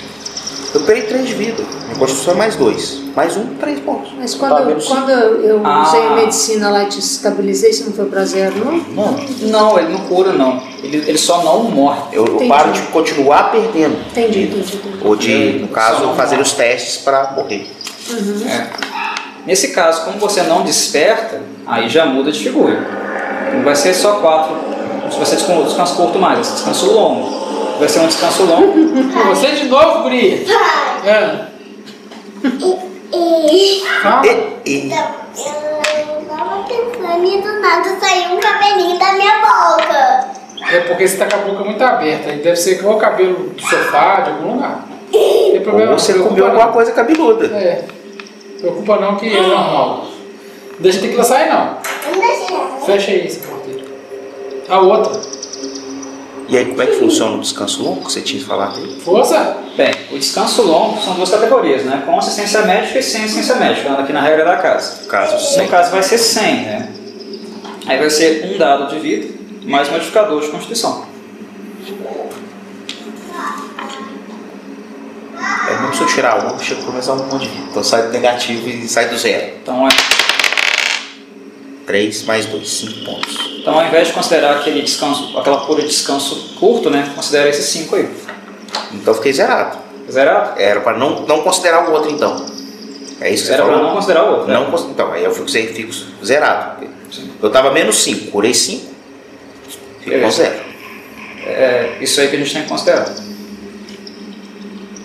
Eu 0.77 0.83
perdi 0.85 1.01
três 1.07 1.27
de 1.27 1.33
vida. 1.33 1.63
Minha 1.85 1.95
Constituição 1.97 2.33
é 2.33 2.37
mais 2.37 2.55
dois. 2.55 2.99
Mais 3.15 3.35
um, 3.35 3.55
três 3.55 3.79
pontos. 3.79 4.11
Mas 4.15 4.35
Tá, 4.35 4.47
quando, 4.49 4.65
menos 4.67 4.87
quando 4.87 5.09
eu 5.09 5.61
Ah. 5.65 5.83
usei 5.87 6.05
a 6.05 6.09
medicina 6.11 6.69
lá 6.69 6.83
e 6.83 6.85
te 6.85 6.99
estabilizei, 6.99 7.73
você 7.73 7.83
não 7.85 7.93
foi 7.93 8.05
pra 8.05 8.23
zero, 8.25 8.53
não? 8.63 8.77
Não. 8.93 9.17
Não, 9.49 9.79
ele 9.79 9.93
não 9.93 10.01
cura, 10.01 10.33
não. 10.33 10.61
Ele, 10.83 10.97
ele 10.97 11.17
só 11.17 11.43
não 11.43 11.63
morre. 11.63 11.99
Eu, 12.11 12.25
eu 12.25 12.47
paro 12.47 12.71
de 12.73 12.81
continuar 12.83 13.51
perdendo. 13.51 13.97
Entendi, 14.11 14.43
entendi, 14.43 14.75
entendi. 14.75 14.97
Ou 15.03 15.15
de, 15.15 15.59
no 15.61 15.67
Só 15.69 15.73
caso, 15.73 16.13
fazer 16.15 16.39
os 16.39 16.51
testes 16.53 16.97
para 16.97 17.31
morrer. 17.31 17.67
É. 18.47 18.67
Nesse 19.47 19.69
caso, 19.69 20.03
como 20.05 20.19
você 20.19 20.43
não 20.43 20.61
desperta, 20.61 21.41
aí 21.65 21.89
já 21.89 22.05
muda 22.05 22.31
de 22.31 22.39
figura. 22.39 22.85
Não 23.55 23.63
vai 23.63 23.75
ser 23.75 23.95
só 23.95 24.17
quatro. 24.19 24.55
Vai 25.17 25.25
ser 25.25 25.37
descan- 25.37 25.63
descanso 25.63 25.95
curto 25.95 26.19
mais, 26.19 26.35
vai 26.35 26.43
ser 26.43 26.53
descanso 26.53 26.91
longo. 26.91 27.47
Vai 27.79 27.87
ser 27.89 27.99
um 27.99 28.07
descanso 28.07 28.43
longo. 28.45 28.73
Você 29.29 29.47
de 29.51 29.65
novo, 29.65 30.03
Guri? 30.03 30.45
É. 31.05 31.47
Fala. 34.01 34.25
E, 34.25 34.29
e- 34.65 34.91
Eu 34.91 36.25
tava 36.27 36.63
pensando 36.63 37.25
e 37.25 37.41
do 37.41 37.59
nada 37.61 37.97
saiu 37.99 38.35
um 38.35 38.39
cabelinho 38.39 38.97
da 38.99 39.13
minha 39.13 39.33
boca. 39.39 40.27
É 40.71 40.79
porque 40.81 41.07
você 41.07 41.17
tá 41.17 41.27
com 41.27 41.35
a 41.35 41.39
boca 41.51 41.63
muito 41.63 41.81
aberta. 41.83 42.29
Aí 42.31 42.39
deve 42.39 42.55
ser 42.57 42.83
o 42.85 42.95
cabelo 42.97 43.49
do 43.49 43.61
sofá, 43.61 44.21
de 44.21 44.29
algum 44.31 44.53
lugar. 44.55 44.85
Não 44.89 45.19
tem 45.51 45.61
problema. 45.61 45.91
ou 45.93 45.99
você 45.99 46.13
não, 46.13 46.27
comeu 46.27 46.45
alguma 46.45 46.65
não. 46.65 46.73
coisa 46.73 46.91
cabeluda. 46.91 47.45
É. 47.55 47.83
Preocupa 48.59 48.97
não 48.97 49.15
que 49.15 49.27
é 49.35 49.41
normal. 49.41 50.05
Não 50.71 50.79
deixa 50.79 50.99
tequila 50.99 51.23
sair 51.23 51.49
não. 51.49 51.77
Não 52.11 52.19
deixa. 52.19 52.85
Fecha 52.85 53.11
aí 53.11 53.27
essa 53.27 53.47
porta 53.47 53.69
aí. 53.69 53.83
A 54.69 54.79
outra. 54.79 55.36
E 56.49 56.57
aí, 56.57 56.65
como 56.65 56.81
é 56.81 56.85
que 56.85 56.93
funciona 56.97 57.35
o 57.35 57.41
descanso 57.41 57.83
longo 57.83 58.05
que 58.05 58.11
você 58.11 58.21
tinha 58.21 58.41
falado 58.43 58.77
aí? 58.77 59.01
Força. 59.01 59.57
Bem, 59.75 59.91
o 60.11 60.17
descanso 60.17 60.61
longo 60.61 61.01
são 61.01 61.13
duas 61.15 61.29
categorias, 61.29 61.83
né? 61.83 62.03
Com 62.05 62.17
assistência 62.17 62.61
médica 62.61 62.99
e 62.99 63.03
sem 63.03 63.23
assistência 63.25 63.55
médica, 63.55 63.91
aqui 63.93 64.13
na 64.13 64.21
regra 64.21 64.45
da 64.45 64.55
casa. 64.57 65.05
Caso 65.07 65.33
No 65.33 65.39
sem. 65.39 65.67
caso 65.67 65.91
vai 65.91 66.01
ser 66.03 66.17
100, 66.17 66.55
né? 66.55 66.89
Aí 67.85 67.97
vai 67.99 68.09
ser 68.09 68.53
um 68.53 68.57
dado 68.57 68.87
de 68.93 68.99
vida, 68.99 69.33
mais 69.63 69.89
modificador 69.89 70.41
de 70.41 70.47
constituição. 70.47 71.05
É 75.69 75.73
mesmo 75.81 75.93
se 75.95 76.01
eu 76.01 76.07
tirar 76.07 76.45
um, 76.45 76.59
chega 76.59 76.81
a 76.81 76.85
começar 76.85 77.13
um 77.13 77.25
monte 77.25 77.43
de 77.43 77.49
vida. 77.49 77.67
Então 77.71 77.83
sai 77.83 78.03
do 78.03 78.09
negativo 78.09 78.67
e 78.69 78.87
sai 78.87 79.09
do 79.09 79.17
zero. 79.17 79.53
Então, 79.61 79.85
é, 79.85 79.89
3 81.87 82.23
mais 82.25 82.45
2, 82.45 82.69
5 82.69 83.05
pontos. 83.05 83.37
então, 83.61 83.79
ao 83.79 83.85
invés 83.87 84.07
de 84.09 84.13
considerar 84.13 84.57
aquele 84.57 84.81
descanso, 84.81 85.35
aquela 85.37 85.61
pura 85.61 85.81
descanso 85.81 86.53
curto, 86.59 86.89
né, 86.89 87.11
considera 87.15 87.49
esses 87.49 87.65
5 87.65 87.95
aí. 87.95 88.09
Então 88.93 89.11
eu 89.13 89.15
fiquei 89.15 89.33
zerado. 89.33 89.77
Zerado? 90.11 90.59
Era 90.59 90.81
pra 90.81 90.97
não, 90.97 91.21
não 91.25 91.41
considerar 91.41 91.89
o 91.89 91.93
outro 91.93 92.11
então. 92.11 92.45
É 93.19 93.33
isso 93.33 93.47
que 93.47 93.53
Era 93.53 93.63
você 93.63 93.67
para 93.69 93.77
falou? 93.77 93.87
não 93.87 93.95
considerar 93.95 94.23
o 94.25 94.29
outro. 94.31 94.47
né? 94.47 94.53
Não 94.53 94.69
cons- 94.69 94.85
Então, 94.91 95.11
aí 95.11 95.23
eu 95.23 95.31
fico, 95.33 95.49
fico 95.49 95.91
zerado. 96.23 96.85
Sim. 97.11 97.31
Eu 97.41 97.49
tava 97.49 97.71
menos 97.71 97.95
5, 98.03 98.31
curei 98.31 98.53
5. 98.53 98.85
Fico 100.01 100.19
com 100.21 100.29
zero. 100.31 100.55
É 101.45 101.97
isso 102.01 102.21
aí 102.21 102.27
que 102.29 102.35
a 102.35 102.39
gente 102.39 102.53
tem 102.53 102.63
que 102.63 102.69
considerar. 102.69 103.09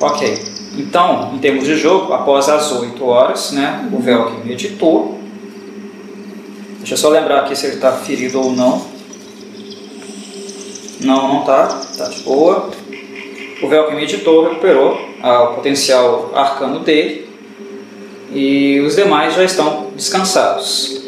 Ok. 0.00 0.38
Então, 0.76 1.32
em 1.34 1.38
termos 1.38 1.64
de 1.64 1.76
jogo, 1.76 2.12
após 2.12 2.48
as 2.48 2.70
8 2.72 3.04
horas, 3.06 3.52
né, 3.52 3.88
o 3.92 3.98
Velkin 3.98 4.40
meditou. 4.44 5.20
Deixa 6.82 6.94
eu 6.94 6.98
só 6.98 7.10
lembrar 7.10 7.42
aqui 7.42 7.54
se 7.54 7.66
ele 7.66 7.76
está 7.76 7.92
ferido 7.92 8.40
ou 8.40 8.50
não. 8.50 8.84
Não, 11.00 11.28
não 11.28 11.40
está. 11.42 11.80
Está 11.92 12.08
de 12.08 12.22
boa. 12.22 12.70
O 13.62 13.68
Velkin 13.68 13.94
meditou, 13.94 14.48
recuperou 14.48 14.98
o 15.22 15.46
potencial 15.54 16.32
arcano 16.34 16.80
dele. 16.80 17.28
E 18.32 18.80
os 18.80 18.96
demais 18.96 19.32
já 19.34 19.44
estão 19.44 19.92
descansados. 19.94 21.00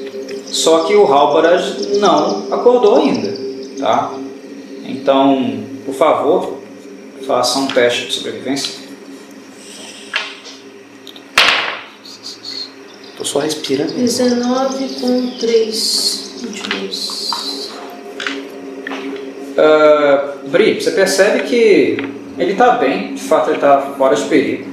Só 0.46 0.84
que 0.84 0.94
o 0.94 1.12
Halbarad 1.12 1.60
não 1.98 2.46
acordou 2.52 2.98
ainda. 2.98 3.36
Tá? 3.80 4.12
Então, 4.86 5.64
por 5.84 5.94
favor, 5.96 6.58
faça 7.26 7.58
um 7.58 7.66
teste 7.66 8.06
de 8.06 8.12
sobrevivência. 8.12 8.83
Tô 13.24 13.30
só 13.30 13.38
respirando. 13.38 13.94
19 13.94 15.00
com 15.00 15.30
3, 15.38 16.32
22. 16.42 17.70
Ah, 19.56 20.34
Bri, 20.48 20.78
você 20.78 20.90
percebe 20.90 21.44
que 21.44 21.96
ele 22.36 22.52
está 22.52 22.72
bem, 22.72 23.14
de 23.14 23.22
fato 23.22 23.48
ele 23.48 23.56
está 23.56 23.80
fora 23.96 24.14
de 24.14 24.24
perigo, 24.24 24.66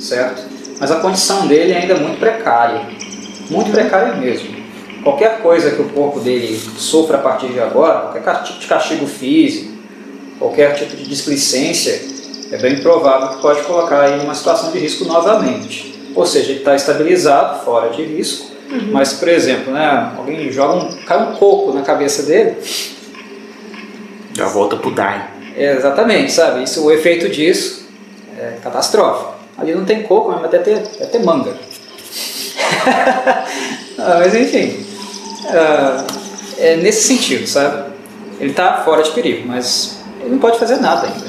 certo? 0.00 0.42
Mas 0.80 0.90
a 0.90 0.96
condição 0.96 1.46
dele 1.46 1.74
ainda 1.74 1.94
é 1.94 1.98
muito 2.00 2.18
precária, 2.18 2.88
muito 3.48 3.70
precária 3.70 4.16
mesmo. 4.16 4.48
Qualquer 5.04 5.40
coisa 5.40 5.70
que 5.70 5.82
o 5.82 5.88
corpo 5.90 6.18
dele 6.18 6.58
sofra 6.76 7.18
a 7.18 7.20
partir 7.20 7.52
de 7.52 7.60
agora, 7.60 8.08
qualquer 8.08 8.42
tipo 8.42 8.58
de 8.58 8.66
castigo 8.66 9.06
físico, 9.06 9.76
qualquer 10.40 10.74
tipo 10.74 10.96
de 10.96 11.04
displicência, 11.04 12.02
é 12.50 12.58
bem 12.58 12.80
provável 12.80 13.36
que 13.36 13.42
pode 13.42 13.62
colocar 13.62 14.08
ele 14.08 14.22
numa 14.22 14.34
situação 14.34 14.72
de 14.72 14.78
risco 14.80 15.04
novamente. 15.04 15.91
Ou 16.14 16.26
seja, 16.26 16.50
ele 16.50 16.58
está 16.60 16.74
estabilizado, 16.74 17.64
fora 17.64 17.90
de 17.90 18.02
risco, 18.02 18.50
mas, 18.90 19.12
por 19.12 19.28
exemplo, 19.28 19.72
né, 19.72 20.12
alguém 20.16 20.50
joga 20.50 20.74
um, 20.84 20.92
cai 21.04 21.22
um 21.22 21.36
coco 21.36 21.72
na 21.72 21.82
cabeça 21.82 22.22
dele, 22.22 22.56
Já 24.34 24.46
volta 24.46 24.76
pro 24.76 24.90
Dain. 24.90 25.20
é, 25.56 25.76
exatamente, 25.76 26.32
sabe? 26.32 26.62
Isso, 26.64 26.82
o 26.84 26.90
efeito 26.90 27.28
disso 27.28 27.86
é 28.38 28.56
catastrófico. 28.62 29.34
Ali 29.58 29.74
não 29.74 29.84
tem 29.84 30.02
coco, 30.04 30.30
mas 30.40 30.50
deve 30.50 30.64
ter, 30.64 30.78
deve 30.78 31.06
ter 31.06 31.18
manga. 31.24 31.54
Ah, 33.98 34.16
mas 34.18 34.34
enfim, 34.34 34.84
ah, 35.50 36.04
é 36.58 36.76
nesse 36.76 37.06
sentido, 37.06 37.46
sabe? 37.46 37.92
Ele 38.40 38.50
está 38.50 38.78
fora 38.84 39.02
de 39.02 39.10
perigo, 39.10 39.46
mas 39.46 39.98
ele 40.20 40.30
não 40.30 40.38
pode 40.38 40.58
fazer 40.58 40.76
nada 40.76 41.06
ainda. 41.06 41.26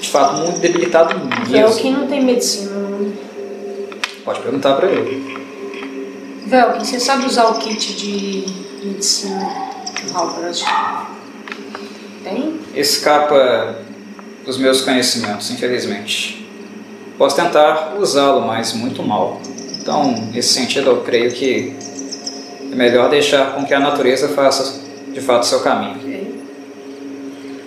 De 0.00 0.08
fato, 0.10 0.36
muito 0.42 0.58
debilitado 0.60 1.14
mesmo. 1.48 1.56
não 1.92 2.06
tem 2.08 2.22
medicina. 2.22 2.75
Pode 4.26 4.40
perguntar 4.40 4.74
para 4.74 4.90
ele. 4.90 5.38
Velkin, 6.46 6.84
você 6.84 6.98
sabe 6.98 7.26
usar 7.26 7.44
o 7.46 7.54
kit 7.60 7.94
de 7.94 8.44
medicina 8.84 9.48
do 10.04 10.12
Halberd? 10.12 10.64
Tem? 12.24 12.60
Escapa 12.74 13.78
dos 14.44 14.58
meus 14.58 14.80
conhecimentos, 14.80 15.48
infelizmente. 15.52 16.44
Posso 17.16 17.36
tentar 17.36 17.94
usá-lo, 17.98 18.44
mas 18.44 18.72
muito 18.72 19.00
mal. 19.00 19.40
Então, 19.80 20.12
nesse 20.32 20.54
sentido, 20.54 20.90
eu 20.90 21.02
creio 21.02 21.30
que 21.30 21.76
é 22.72 22.74
melhor 22.74 23.08
deixar 23.08 23.54
com 23.54 23.64
que 23.64 23.72
a 23.72 23.78
natureza 23.78 24.28
faça 24.30 24.82
de 25.12 25.20
fato 25.20 25.46
seu 25.46 25.60
caminho. 25.60 25.98
Ok. 26.00 26.44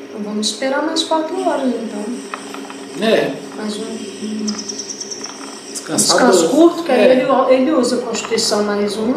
Então 0.10 0.22
vamos 0.24 0.48
esperar 0.51 0.84
mais 0.84 1.04
4 1.04 1.42
horas 1.48 1.68
então. 1.74 3.08
É, 3.08 3.32
Mais 3.56 3.78
um, 3.78 3.86
descansado. 5.96 6.31
descanso 6.31 6.50
curto, 6.55 6.84
que 6.84 6.91
aí 6.91 7.01
É. 7.01 7.12
ele, 7.12 7.25
ele 7.50 7.72
usa 7.72 7.98
a 7.98 8.00
Constituição 8.01 8.63
mais 8.63 8.96
um. 8.98 9.08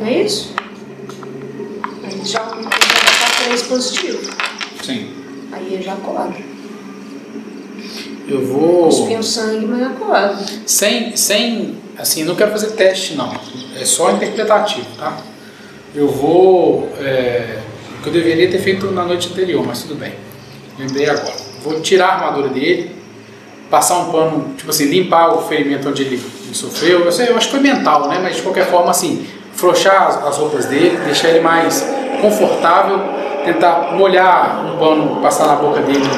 Não 0.00 0.06
é 0.06 0.22
isso? 0.22 0.54
Aí 2.02 2.20
já, 2.24 2.40
já 2.40 2.46
vai 2.50 2.62
estar 2.62 3.44
3 3.46 3.62
positivo. 3.62 4.30
Sim. 4.82 5.10
Aí 5.52 5.74
ele 5.74 5.82
já 5.82 5.92
acorda. 5.92 6.34
Eu 8.26 8.46
vou. 8.46 8.84
Cuspinho 8.84 9.22
sangue, 9.22 9.66
mas 9.66 9.82
acorda. 9.86 10.38
Sem, 10.66 11.14
sem, 11.16 11.76
assim, 11.98 12.24
não 12.24 12.34
quero 12.34 12.50
fazer 12.52 12.68
teste 12.72 13.14
não, 13.14 13.32
é 13.78 13.84
só 13.84 14.10
interpretativo, 14.12 14.86
tá? 14.98 15.18
Eu 15.94 16.08
vou, 16.08 16.88
é, 16.98 17.60
o 17.98 18.02
que 18.02 18.08
eu 18.08 18.12
deveria 18.12 18.50
ter 18.50 18.58
feito 18.58 18.90
na 18.90 19.04
noite 19.04 19.28
anterior, 19.30 19.64
mas 19.64 19.82
tudo 19.82 19.96
bem, 19.96 20.14
lembrei 20.78 21.08
agora. 21.08 21.36
Vou 21.62 21.80
tirar 21.80 22.08
a 22.08 22.14
armadura 22.14 22.48
dele, 22.48 22.93
passar 23.74 23.98
um 23.98 24.12
pano, 24.12 24.54
tipo 24.56 24.70
assim, 24.70 24.84
limpar 24.84 25.34
o 25.34 25.42
ferimento 25.48 25.88
onde 25.88 26.02
ele, 26.02 26.22
ele 26.44 26.54
sofreu, 26.54 27.00
eu, 27.00 27.10
sei, 27.10 27.28
eu 27.28 27.36
acho 27.36 27.46
que 27.48 27.54
foi 27.54 27.60
mental, 27.60 28.06
né? 28.06 28.20
Mas 28.22 28.36
de 28.36 28.42
qualquer 28.42 28.66
forma, 28.66 28.92
assim, 28.92 29.26
frouxar 29.56 30.06
as, 30.06 30.24
as 30.24 30.36
roupas 30.38 30.66
dele, 30.66 30.96
deixar 31.04 31.30
ele 31.30 31.40
mais 31.40 31.84
confortável, 32.20 33.00
tentar 33.44 33.90
molhar 33.94 34.64
um 34.64 34.78
pano, 34.78 35.20
passar 35.20 35.48
na 35.48 35.56
boca 35.56 35.80
dele 35.80 36.08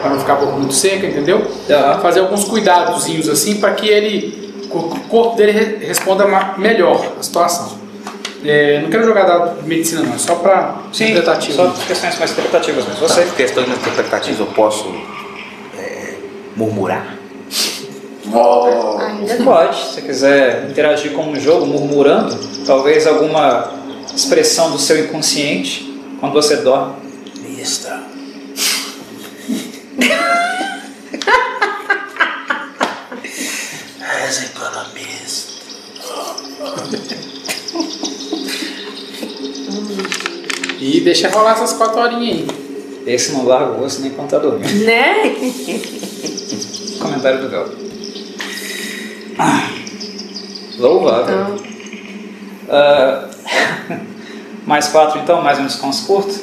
para 0.00 0.10
não 0.10 0.18
ficar 0.20 0.32
a 0.32 0.36
boca 0.36 0.52
muito 0.52 0.72
seca, 0.72 1.06
entendeu? 1.06 1.46
Tá. 1.68 1.98
fazer 2.00 2.20
alguns 2.20 2.44
cuidadozinhos 2.44 3.28
assim 3.28 3.60
para 3.60 3.72
que 3.72 3.86
ele 3.88 4.66
o 4.70 4.82
corpo 5.10 5.36
dele 5.36 5.52
re- 5.52 5.86
responda 5.86 6.24
melhor 6.56 6.98
a 7.20 7.22
situação. 7.22 7.76
É, 8.42 8.80
não 8.80 8.88
quero 8.88 9.04
jogar 9.04 9.24
dado 9.24 9.60
de 9.62 9.68
medicina 9.68 10.00
não, 10.00 10.14
é 10.14 10.18
só 10.18 10.36
para 10.36 10.76
Sim, 10.92 11.14
só 11.52 11.68
questões 11.86 12.18
mais 12.18 12.30
interpretativas 12.32 12.86
mesmo. 12.86 13.06
Você, 13.06 13.22
Você, 13.22 13.36
questão 13.36 13.62
interpretativa, 13.64 14.42
eu 14.42 14.46
posso 14.46 14.90
murmurar? 16.56 17.18
Ainda 18.24 19.44
pode, 19.44 19.76
se 19.76 19.94
você 19.94 20.02
quiser 20.02 20.70
interagir 20.70 21.12
com 21.12 21.32
o 21.32 21.40
jogo 21.40 21.66
murmurando, 21.66 22.38
talvez 22.64 23.06
alguma 23.06 23.72
expressão 24.14 24.70
do 24.70 24.78
seu 24.78 25.04
inconsciente 25.04 26.00
quando 26.20 26.32
você 26.32 26.56
dorme. 26.56 26.94
Mista. 27.40 28.00
És 34.24 34.44
economista. 34.44 35.52
E 40.80 41.00
deixa 41.00 41.28
rolar 41.28 41.52
essas 41.52 41.72
quatro 41.74 42.00
horinhas 42.00 42.48
aí. 42.48 42.61
Esse 43.06 43.32
não 43.32 43.44
larga 43.44 43.72
o 43.72 43.84
osso 43.84 44.00
nem 44.00 44.10
quando 44.10 44.30
tá 44.30 44.38
dormindo. 44.38 44.72
Né? 44.84 45.34
Comentário 47.00 47.40
do 47.42 47.48
Gal. 47.48 47.68
Ah, 49.38 49.68
louvável. 50.78 51.56
Então, 51.56 51.72
Ah, 52.70 53.28
mais 54.66 54.88
quatro 54.88 55.20
então, 55.20 55.42
mais 55.42 55.58
um 55.58 55.66
descanso 55.66 56.06
curto? 56.06 56.38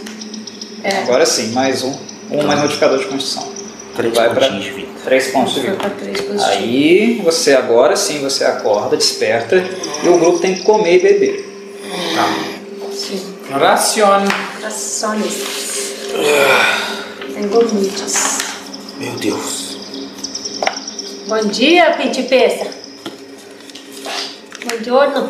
É. 0.83 0.97
Agora 1.03 1.25
sim, 1.25 1.51
mais 1.53 1.83
um. 1.83 1.93
Um 2.31 2.43
mais 2.45 2.59
modificador 2.59 2.99
de 2.99 3.05
construção. 3.05 3.47
Três 3.95 4.13
Vai 4.13 4.29
pra- 4.29 4.41
pontinhos 4.41 4.63
de 4.65 4.71
vida. 4.71 4.87
Três 5.03 5.27
pontos 5.29 5.53
de 5.53 5.61
vida. 5.61 5.75
para 5.77 5.89
3 5.89 6.21
positivo. 6.21 6.45
Aí 6.51 7.21
você 7.23 7.53
agora 7.53 7.95
sim 7.95 8.19
você 8.19 8.43
acorda, 8.45 8.95
desperta 8.95 9.55
e 10.03 10.07
o 10.09 10.17
grupo 10.19 10.39
tem 10.39 10.55
que 10.55 10.61
comer 10.63 10.97
e 10.97 10.99
beber. 10.99 11.49
Sim. 12.93 13.21
Racione. 13.49 14.27
Rações. 14.61 15.98
Tenho 17.33 17.61
limites. 17.61 18.39
Meu 18.97 19.13
Deus. 19.17 19.77
Bom 21.27 21.47
dia, 21.47 21.93
Pitipesa. 21.97 22.65
Bom 24.63 24.83
giorno. 24.83 25.29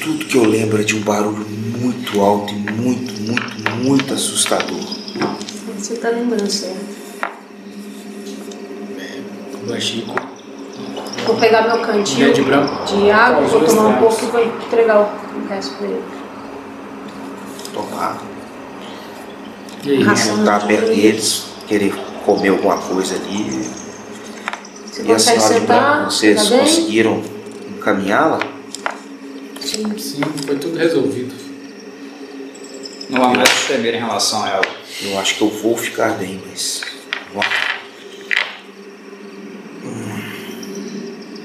Tudo 0.00 0.24
que 0.24 0.38
eu 0.38 0.44
lembro 0.44 0.80
é 0.80 0.84
de 0.84 0.96
um 0.96 1.02
barulho 1.02 1.46
muito 1.46 2.18
alto 2.20 2.52
e 2.52 2.56
muito, 2.56 3.12
muito, 3.20 3.70
muito 3.76 4.14
assustador. 4.14 4.80
Você 5.76 5.96
tá 5.96 6.08
lembrando, 6.08 6.50
certo? 6.50 7.00
Do 9.66 9.80
Chico. 9.80 10.14
Vou 11.26 11.36
pegar 11.36 11.68
meu 11.68 11.78
cantinho 11.82 12.32
Dia 12.32 12.32
de 12.32 12.42
de 12.42 13.10
água, 13.10 13.42
vou 13.42 13.64
tomar 13.64 13.88
um 13.88 13.98
pouco 13.98 14.24
e 14.24 14.28
vou 14.28 14.44
entregar 14.44 15.00
o 15.00 15.48
resto 15.48 15.74
pra 15.74 15.86
ele. 15.86 16.02
Tomado. 17.74 18.29
E 19.84 20.04
Não 20.04 20.44
tá 20.44 20.58
de 20.58 20.66
perto 20.66 20.86
deles, 20.88 21.44
querer 21.66 21.94
comer 22.24 22.48
alguma 22.50 22.76
coisa 22.78 23.14
ali. 23.16 23.64
Você 24.86 25.02
E 25.02 25.12
a 25.12 25.18
senhora 25.18 25.40
de 25.42 25.48
sentar? 25.60 25.94
branco, 25.96 26.10
vocês 26.10 26.48
Tá 26.48 26.58
conseguiram 26.58 27.22
encaminhá-la? 27.78 28.40
Sim. 29.60 29.98
Sim, 29.98 30.20
foi 30.46 30.56
tudo 30.56 30.76
resolvido. 30.78 31.34
Não 33.08 33.24
há 33.24 33.28
mais 33.28 33.48
o 33.48 33.52
que 33.54 33.66
temer 33.72 33.94
em 33.94 33.98
relação 33.98 34.44
a 34.44 34.48
ela. 34.50 34.62
Eu 35.02 35.18
acho 35.18 35.36
que 35.36 35.42
eu 35.42 35.48
vou 35.48 35.76
ficar 35.76 36.10
bem, 36.18 36.40
mas. 36.48 36.82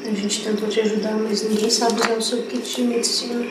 A 0.06 0.14
gente 0.16 0.44
tentou 0.44 0.68
te 0.70 0.80
ajudar, 0.82 1.14
mas 1.14 1.44
ninguém 1.48 1.70
sabe 1.70 2.00
usar 2.02 2.14
o 2.18 2.22
seu 2.22 2.44
kit 2.44 2.76
de 2.76 2.82
medicina. 2.84 3.46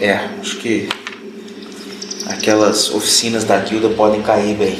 É, 0.00 0.14
acho 0.40 0.58
que 0.58 0.88
aquelas 2.28 2.90
oficinas 2.94 3.44
da 3.44 3.58
guilda 3.58 3.88
podem 3.90 4.22
cair 4.22 4.56
bem. 4.56 4.78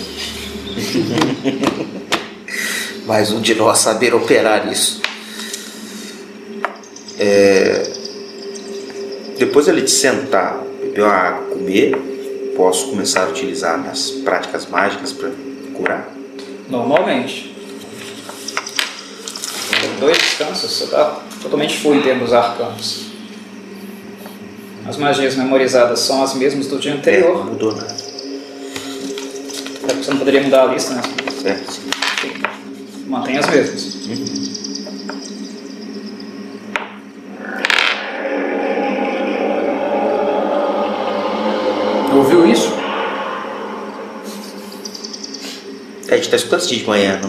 Mais 3.07 3.33
um 3.33 3.41
de 3.41 3.55
nós 3.55 3.79
saber 3.79 4.15
operar 4.15 4.71
isso. 4.71 5.01
É, 7.19 7.91
Depois 9.39 9.67
ele 9.67 9.83
de 9.83 9.91
sentar, 9.91 10.61
beber 10.81 11.03
uma 11.03 11.13
água, 11.13 11.47
comer, 11.49 11.97
posso 12.57 12.91
começar 12.91 13.25
a 13.25 13.29
utilizar 13.29 13.79
minhas 13.79 14.11
práticas 14.11 14.67
mágicas 14.67 15.13
para 15.13 15.31
curar. 15.75 16.09
Normalmente. 16.69 17.57
Com 19.81 20.01
dois 20.01 20.19
descansos, 20.19 20.71
você 20.71 20.85
está 20.85 21.23
totalmente 21.41 21.79
full 21.79 21.95
em 21.95 22.03
termos 22.03 22.33
arcanos. 22.33 23.08
As 24.89 24.97
magias 24.97 25.37
memorizadas 25.37 26.01
são 26.01 26.23
as 26.23 26.35
mesmas 26.35 26.67
do 26.67 26.79
dia 26.79 26.93
É, 26.93 26.95
não 26.95 27.01
anterior. 27.01 27.45
mudou 27.45 27.73
nada. 27.75 27.93
Até 27.93 29.87
porque 29.87 30.03
Você 30.03 30.11
não 30.11 30.19
poderia 30.19 30.43
mudar 30.43 30.63
a 30.63 30.67
lista, 30.67 30.95
né? 30.95 31.03
É, 31.45 31.55
sim. 31.55 31.91
Mantém 33.07 33.37
as 33.39 33.47
mesmas. 33.49 33.99
Ouviu 42.15 42.47
isso? 42.47 42.73
É, 46.09 46.15
a 46.15 46.17
gente 46.17 46.31
tá 46.31 46.37
escutando 46.37 46.61
isso 46.61 46.75
de 46.75 46.87
manhã, 46.87 47.21
não? 47.23 47.29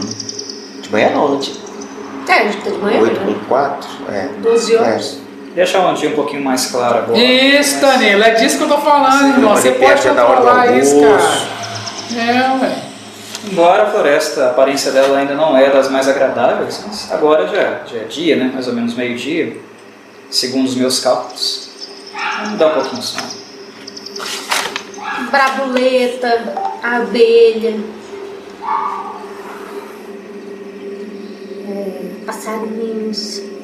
De 0.81 0.89
manhã 0.91 1.09
não, 1.11 1.35
né? 1.35 1.39
De 1.39 2.31
É, 2.31 2.33
a 2.33 2.51
gente 2.51 2.63
tá 2.63 2.69
de 2.71 2.77
manhã, 2.77 3.01
8 3.01 3.19
né? 3.19 3.33
com 3.39 3.45
4. 3.45 3.89
É. 4.11 4.27
12 4.41 4.75
horas. 4.77 5.17
Deixa 5.59 5.77
o 5.77 5.93
dia 5.93 6.09
um 6.11 6.13
pouquinho 6.13 6.41
mais 6.41 6.67
claro 6.67 6.99
agora. 6.99 7.19
Isso, 7.19 7.81
Danilo, 7.81 8.23
é 8.23 8.31
disso 8.31 8.57
que 8.57 8.63
eu 8.63 8.69
tô 8.69 8.77
falando, 8.77 9.35
irmão. 9.35 9.53
Você 9.57 9.73
pode 9.73 10.07
controlar 10.07 10.73
isso, 10.77 11.01
cara. 11.01 11.21
É, 12.17 12.63
ué. 12.63 12.75
Embora 13.43 13.83
a 13.83 13.85
floresta, 13.87 14.45
a 14.45 14.49
aparência 14.51 14.89
dela 14.93 15.17
ainda 15.17 15.35
não 15.35 15.57
é 15.57 15.69
das 15.69 15.91
mais 15.91 16.07
agradáveis, 16.07 16.81
mas 16.87 17.11
agora 17.11 17.45
já, 17.45 17.81
já 17.85 18.03
é 18.03 18.05
dia, 18.05 18.37
né? 18.37 18.49
Mais 18.53 18.69
ou 18.69 18.73
menos 18.73 18.93
meio-dia, 18.93 19.57
segundo 20.29 20.65
os 20.65 20.75
meus 20.75 21.01
cálculos. 21.01 21.69
Vamos 22.41 22.57
dar 22.57 22.67
um 22.67 22.73
pouquinho 22.75 23.01
de 23.01 23.05
sono. 23.05 23.27
Brabuleta, 25.29 26.53
abelha. 26.81 27.81
É, 31.67 32.25
passarinhos. 32.25 33.58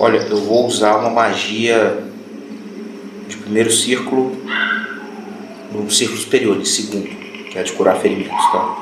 Olha, 0.00 0.18
eu 0.18 0.36
vou 0.36 0.64
usar 0.64 0.96
uma 0.96 1.10
magia 1.10 2.04
de 3.26 3.36
primeiro 3.36 3.72
círculo 3.72 4.30
no 5.72 5.90
círculo 5.90 6.20
superior, 6.20 6.56
de 6.56 6.68
segundo, 6.68 7.08
que 7.50 7.58
é 7.58 7.64
de 7.64 7.72
curar 7.72 7.96
ferimentos, 7.96 8.52
tá? 8.52 8.76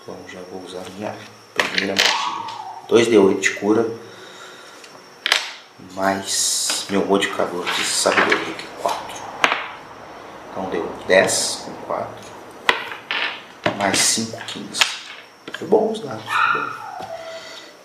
Então 0.00 0.16
já 0.32 0.38
vou 0.52 0.62
usar 0.64 0.82
a 0.86 0.90
minha 0.96 1.12
primeira 1.52 1.96
magia. 1.96 2.36
2d8 2.88 3.40
de 3.40 3.50
cura, 3.54 3.90
mais 5.94 6.86
meu 6.88 7.04
modificador 7.04 7.64
de 7.64 7.82
sabedoria, 7.82 8.54
que 8.54 8.64
é 8.64 8.82
4. 8.82 9.00
Então 10.52 10.70
deu 10.70 10.88
10 11.08 11.62
com 11.64 11.72
4, 11.88 12.08
mais 13.76 13.98
5, 13.98 14.40
15. 14.46 14.80
Foi 15.58 15.66
bom 15.66 15.90
os 15.90 15.98
dados, 15.98 16.22
foi 16.52 16.60
bom. 16.60 16.85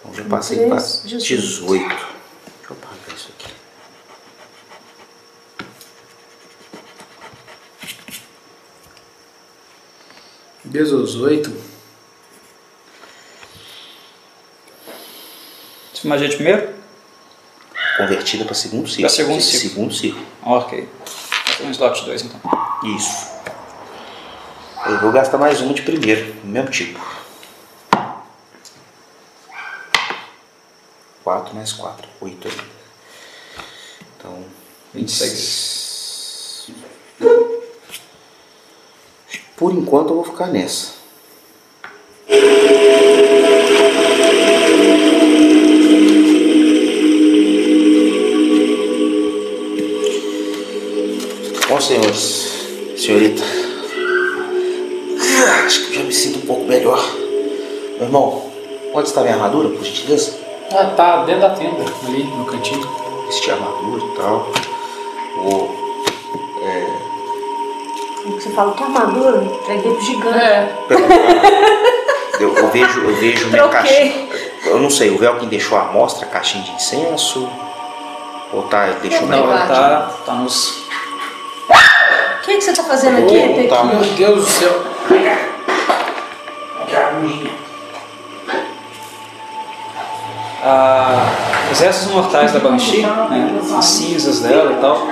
Então 0.01 0.13
já 0.13 0.23
passei 0.25 0.67
para 0.67 0.77
Três, 0.77 1.03
18. 1.03 1.29
18. 1.37 1.87
Deixa 1.87 2.03
eu 2.69 2.75
apagar 2.75 3.15
isso 3.15 3.29
aqui. 3.37 3.53
Dezoito. 10.65 11.51
Você 15.93 16.07
magia 16.07 16.27
de 16.29 16.35
primeiro? 16.35 16.73
Convertida 17.97 18.45
para 18.45 18.55
segundo 18.55 18.87
ciclo. 18.87 19.01
Pra 19.01 19.09
segundo 19.09 19.41
ciclo. 19.41 19.69
Segundo 19.69 19.93
ciclo. 19.93 20.25
Ok. 20.41 20.89
Tem 21.57 21.67
um 21.67 21.71
slot 21.71 22.05
2 22.05 22.23
então. 22.23 22.41
Isso. 22.95 23.29
Eu 24.87 24.99
vou 24.99 25.11
gastar 25.11 25.37
mais 25.37 25.61
uma 25.61 25.73
de 25.75 25.83
primeiro, 25.83 26.33
do 26.33 26.47
mesmo 26.47 26.71
tipo. 26.71 27.20
4 31.51 31.55
mais 31.55 31.73
4, 31.73 32.07
8 32.21 32.47
ainda. 32.47 32.63
Então, 34.17 34.45
26. 34.93 36.71
por 39.57 39.71
enquanto 39.73 40.09
eu 40.09 40.15
vou 40.15 40.23
ficar 40.23 40.47
nessa. 40.47 40.93
Bom, 51.67 51.79
senhores, 51.79 52.47
senhorita, 52.97 53.43
ah, 55.47 55.65
acho 55.65 55.85
que 55.85 55.95
já 55.95 56.03
me 56.03 56.13
sinto 56.13 56.39
um 56.39 56.41
pouco 56.47 56.65
melhor. 56.65 56.99
Meu 57.97 58.07
irmão, 58.07 58.51
onde 58.95 59.07
está 59.07 59.21
minha 59.21 59.35
armadura, 59.35 59.69
por 59.69 59.83
gentileza? 59.83 60.40
Ah, 60.73 60.85
tá 60.95 61.23
dentro 61.25 61.41
da 61.41 61.49
tenda, 61.49 61.83
ali 62.07 62.23
no 62.23 62.45
cantinho. 62.45 62.87
Vestir 63.27 63.51
a 63.51 63.55
armadura 63.55 64.03
e 64.03 64.15
tal. 64.17 64.47
Vou. 65.37 65.81
Você 68.25 68.49
fala 68.51 68.73
que 68.73 68.83
armadura, 68.83 69.43
entreguei 69.43 69.91
pro 69.93 70.01
gigante. 70.01 70.37
É. 70.39 70.75
Eu, 72.39 72.55
eu 72.55 72.67
vejo, 72.69 73.01
eu 73.01 73.15
vejo 73.17 73.47
minha 73.47 73.67
Troquei. 73.67 73.79
caixinha. 73.81 74.27
Eu 74.65 74.79
não 74.79 74.89
sei, 74.89 75.09
o 75.11 75.17
Velkin 75.17 75.47
deixou 75.47 75.77
a 75.77 75.81
amostra, 75.81 76.25
a 76.25 76.29
caixinha 76.29 76.63
de 76.63 76.71
incenso? 76.71 77.47
Ou 78.53 78.63
tá, 78.63 78.87
ele 78.87 78.99
deixou 79.01 79.27
Não, 79.27 79.45
na 79.47 79.55
ele 79.59 79.67
tá, 79.67 80.11
tá 80.25 80.33
nos. 80.33 80.69
O 81.67 82.41
que, 82.43 82.55
que 82.55 82.61
você 82.61 82.73
tá 82.73 82.83
fazendo 82.83 83.19
aqui, 83.23 83.37
Oh, 83.37 83.47
Pequinho? 83.53 83.69
tá. 83.69 83.83
Meu 83.83 83.99
Deus 84.01 84.39
do 84.45 84.51
céu. 84.51 84.83
Ah, 90.63 91.25
os 91.71 91.79
restos 91.79 92.11
mortais 92.11 92.51
da 92.51 92.59
Banshee, 92.59 93.01
né, 93.01 93.59
as 93.75 93.85
cinzas 93.85 94.41
dela 94.41 94.73
e 94.73 94.75
tal, 94.75 95.07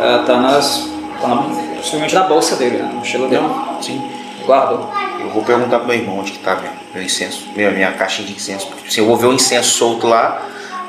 ah, 0.00 0.22
tá 0.24 0.36
nas. 0.36 0.88
tá 1.20 1.28
na, 1.28 1.36
possivelmente 1.76 2.14
na 2.14 2.22
bolsa 2.22 2.56
dele, 2.56 2.78
né, 2.78 2.84
na 2.84 2.94
mochila 2.94 3.28
dele. 3.28 3.48
Sim. 3.80 4.00
Guardou. 4.46 4.88
Eu 5.20 5.30
vou 5.30 5.42
perguntar 5.42 5.78
pro 5.78 5.88
meu 5.88 5.96
irmão 5.96 6.20
onde 6.20 6.32
que 6.32 6.38
tá 6.38 6.54
meu, 6.54 6.70
meu 6.94 7.02
incenso, 7.02 7.48
minha, 7.54 7.70
minha 7.70 7.92
caixinha 7.92 8.28
de 8.28 8.34
incenso. 8.34 8.68
Porque 8.68 8.90
se 8.90 9.00
eu 9.00 9.06
vou 9.06 9.16
ver 9.16 9.26
o 9.26 9.32
incenso 9.32 9.70
solto 9.70 10.06
lá, 10.06 10.40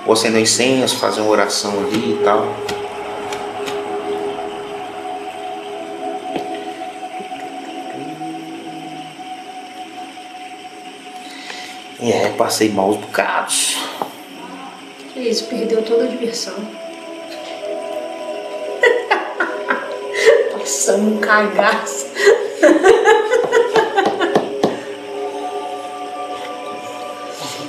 vou 0.06 0.14
acender 0.14 0.40
o 0.40 0.44
incenso, 0.44 0.98
fazer 0.98 1.22
uma 1.22 1.32
oração 1.32 1.72
ali 1.72 2.18
e 2.20 2.24
tal. 2.24 2.48
É, 12.02 12.30
passei 12.38 12.70
maus 12.70 12.98
bocados. 12.98 13.78
Que 15.14 15.20
isso, 15.20 15.46
perdeu 15.46 15.82
toda 15.84 16.06
a 16.06 16.08
diversão. 16.08 16.56
Passando 20.58 21.16
um 21.16 21.18
cagaço. 21.18 22.08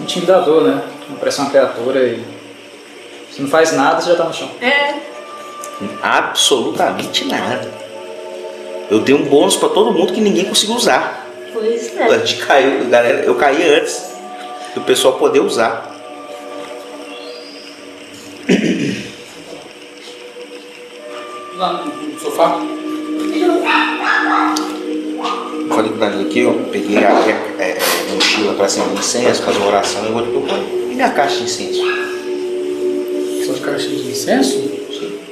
Intimidador, 0.00 0.64
né? 0.64 0.82
Aparece 1.12 1.40
uma 1.40 1.50
criatura 1.50 2.00
e. 2.04 2.22
Você 3.30 3.42
não 3.42 3.48
faz 3.48 3.72
nada, 3.72 4.00
você 4.00 4.10
já 4.10 4.16
tá 4.16 4.24
no 4.24 4.34
chão. 4.34 4.50
É, 4.60 4.94
Absolutamente 6.02 7.24
nada. 7.26 7.70
Eu 8.90 9.00
dei 9.00 9.14
um 9.14 9.24
bônus 9.24 9.56
pra 9.56 9.68
todo 9.68 9.92
mundo 9.92 10.12
que 10.12 10.20
ninguém 10.20 10.44
conseguiu 10.44 10.74
usar. 10.76 11.26
pois 11.52 11.96
A 11.96 12.02
é. 12.02 12.18
gente 12.26 12.44
caiu, 12.44 12.88
galera, 12.88 13.20
eu 13.20 13.34
caí 13.36 13.74
antes 13.74 14.09
do 14.74 14.80
pessoal 14.82 15.14
poder 15.14 15.40
usar. 15.40 15.90
lá 21.60 21.84
no 21.84 22.18
sofá. 22.18 22.58
Eu 25.52 25.68
falei 25.68 25.90
com 25.90 25.96
o 25.96 25.98
Danilo 25.98 26.22
aqui, 26.22 26.40
eu 26.40 26.54
peguei 26.72 26.96
a 27.04 27.10
minha 27.12 27.36
é, 27.58 27.78
é, 27.78 27.78
mochila 28.14 28.54
para 28.54 28.64
acender 28.64 28.98
incenso, 28.98 29.42
fazer 29.42 29.58
uma 29.58 29.68
oração 29.68 30.06
e 30.06 30.12
vou 30.12 30.22
te 30.22 30.30
propor. 30.30 30.58
E 30.90 30.94
minha 30.94 31.10
caixa 31.10 31.36
de 31.36 31.44
incenso? 31.44 31.82
Suas 33.44 33.60
caixinhas 33.60 34.02
de 34.02 34.10
incenso? 34.10 34.70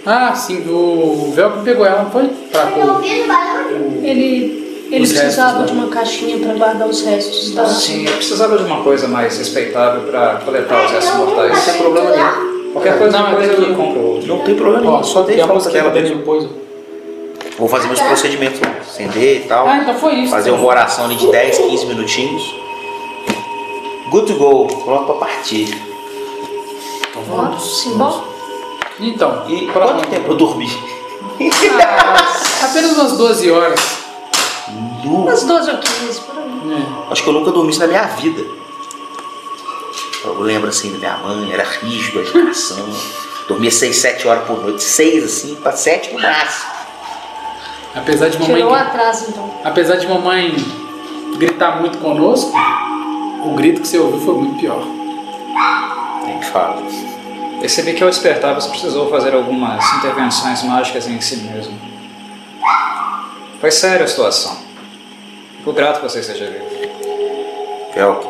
Ah, 0.04 0.34
sim, 0.34 0.64
o 0.68 1.32
Velcro 1.34 1.62
pegou 1.62 1.84
ela, 1.84 2.04
não 2.04 2.10
foi? 2.10 2.28
Pra 2.50 2.70
Eu 2.70 2.70
pôr 2.72 2.88
ouvi 2.90 3.20
no 3.20 3.26
barulho. 3.26 4.00
Ele, 4.02 4.67
ele 4.90 5.04
Os 5.04 5.12
precisava 5.12 5.64
de 5.64 5.72
né? 5.74 5.82
uma 5.82 5.90
caixinha 5.90 6.38
para 6.38 6.54
guardar 6.54 6.88
os 6.88 7.02
restos 7.02 7.50
da. 7.54 7.66
Sim, 7.66 8.06
eu 8.06 8.12
precisava 8.14 8.56
de 8.56 8.64
uma 8.64 8.82
coisa 8.82 9.06
mais 9.08 9.36
respeitável 9.38 10.02
para 10.10 10.36
coletar 10.44 10.84
os 10.86 10.90
restos 10.90 11.14
mortais. 11.16 11.52
Não 11.56 11.64
tem 11.64 11.82
problema 11.82 12.10
nenhum. 12.10 12.72
Qualquer 12.72 12.98
coisa 12.98 13.18
Não, 13.18 13.26
é 13.40 13.46
eu 13.46 13.52
aqui. 13.52 13.74
compro 13.74 14.00
outro. 14.00 14.28
Não 14.28 14.38
tem 14.40 14.54
problema 14.54 14.80
nenhum. 14.90 15.04
só 15.04 15.22
tem 15.22 15.34
tem 15.36 15.44
a 15.44 15.46
falta 15.46 15.54
moça 15.54 15.70
dela 15.70 15.90
dela 15.90 16.02
mesmo. 16.02 16.18
depois. 16.18 16.46
Vou 17.58 17.68
fazer 17.68 17.88
meus 17.88 18.00
procedimentos, 18.00 18.60
acender 18.80 19.44
e 19.44 19.48
tal. 19.48 19.66
Ah, 19.66 19.78
então 19.78 19.94
foi 19.94 20.14
isso. 20.14 20.30
Fazer 20.30 20.50
uma 20.52 20.64
oração 20.64 21.06
ali 21.06 21.16
de 21.16 21.26
10, 21.30 21.58
15 21.58 21.86
minutinhos. 21.86 22.54
Good 24.10 24.32
to 24.32 24.38
go, 24.38 24.66
pronto 24.84 25.04
pra 25.06 25.14
partir. 25.16 25.68
Então 27.10 27.22
vamos. 27.24 27.80
Simbol? 27.82 28.24
Então, 29.00 29.44
E 29.48 29.66
pra 29.66 29.86
quanto 29.86 30.08
tempo 30.08 30.32
eu 30.32 30.36
dormi? 30.36 30.68
Apenas 32.62 32.92
umas 32.96 33.12
12 33.16 33.50
horas. 33.50 33.97
Nu. 35.08 35.22
Umas 35.22 35.42
12 35.44 35.70
ou 35.70 35.78
15, 35.78 36.20
por 36.20 36.38
aí. 36.38 36.44
É. 36.72 37.12
Acho 37.12 37.22
que 37.22 37.28
eu 37.28 37.32
nunca 37.32 37.50
dormi 37.50 37.70
isso 37.70 37.80
na 37.80 37.86
minha 37.86 38.02
vida. 38.02 38.44
Eu 40.24 40.40
lembro 40.40 40.68
assim 40.68 40.92
da 40.92 40.98
minha 40.98 41.16
mãe, 41.18 41.52
era 41.52 41.64
rígido, 41.64 42.20
agitação. 42.20 42.86
Dormia 43.46 43.70
6, 43.70 43.96
7 43.96 44.28
horas 44.28 44.46
por 44.46 44.60
noite. 44.60 44.82
6 44.82 45.24
assim, 45.24 45.54
pra 45.56 45.72
7 45.72 46.12
no 46.12 46.20
máximo. 46.20 46.70
Apesar 47.94 48.28
de 48.28 48.38
mamãe. 48.38 48.56
Tirou 48.56 48.74
atraso, 48.74 49.26
então. 49.28 49.50
Apesar 49.64 49.96
de 49.96 50.06
mamãe 50.06 50.54
gritar 51.38 51.80
muito 51.80 51.98
conosco, 51.98 52.52
o 53.44 53.54
grito 53.54 53.80
que 53.80 53.88
você 53.88 53.98
ouviu 53.98 54.20
foi 54.20 54.34
muito 54.34 54.58
pior. 54.60 54.84
Nem 56.26 56.42
fala. 56.42 56.82
Percebi 57.60 57.94
que 57.94 58.04
ao 58.04 58.10
despertar 58.10 58.54
você 58.54 58.68
precisou 58.68 59.08
fazer 59.08 59.34
algumas 59.34 59.84
intervenções 59.94 60.62
mágicas 60.62 61.08
em 61.08 61.20
si 61.20 61.36
mesmo. 61.38 61.78
Foi 63.60 63.70
séria 63.70 64.04
a 64.04 64.08
situação. 64.08 64.67
Fico 65.58 65.72
grato 65.72 66.00
que 66.00 66.08
você 66.08 66.20
esteja 66.20 66.46
vivo. 66.46 66.64
Velk, 67.94 68.26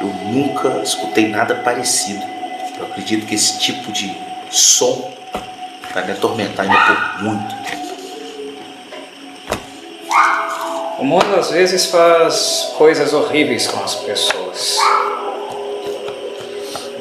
eu 0.00 0.06
nunca 0.32 0.80
escutei 0.82 1.28
nada 1.28 1.54
parecido. 1.56 2.24
Eu 2.78 2.86
acredito 2.86 3.26
que 3.26 3.34
esse 3.34 3.58
tipo 3.58 3.92
de 3.92 4.16
som 4.50 5.12
vai 5.92 6.06
me 6.06 6.12
atormentar 6.12 6.64
ainda 6.64 6.94
por 6.94 7.22
muito 7.24 7.54
tempo. 7.64 7.88
O 10.98 11.04
mundo 11.04 11.36
às 11.36 11.50
vezes 11.50 11.86
faz 11.86 12.72
coisas 12.76 13.12
horríveis 13.12 13.66
com 13.66 13.84
as 13.84 13.94
pessoas. 13.96 14.78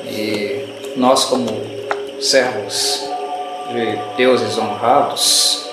E 0.06 0.66
nós, 0.96 1.26
como 1.26 1.48
servos 2.20 3.04
de 3.72 3.96
deuses 4.18 4.58
honrados, 4.58 5.67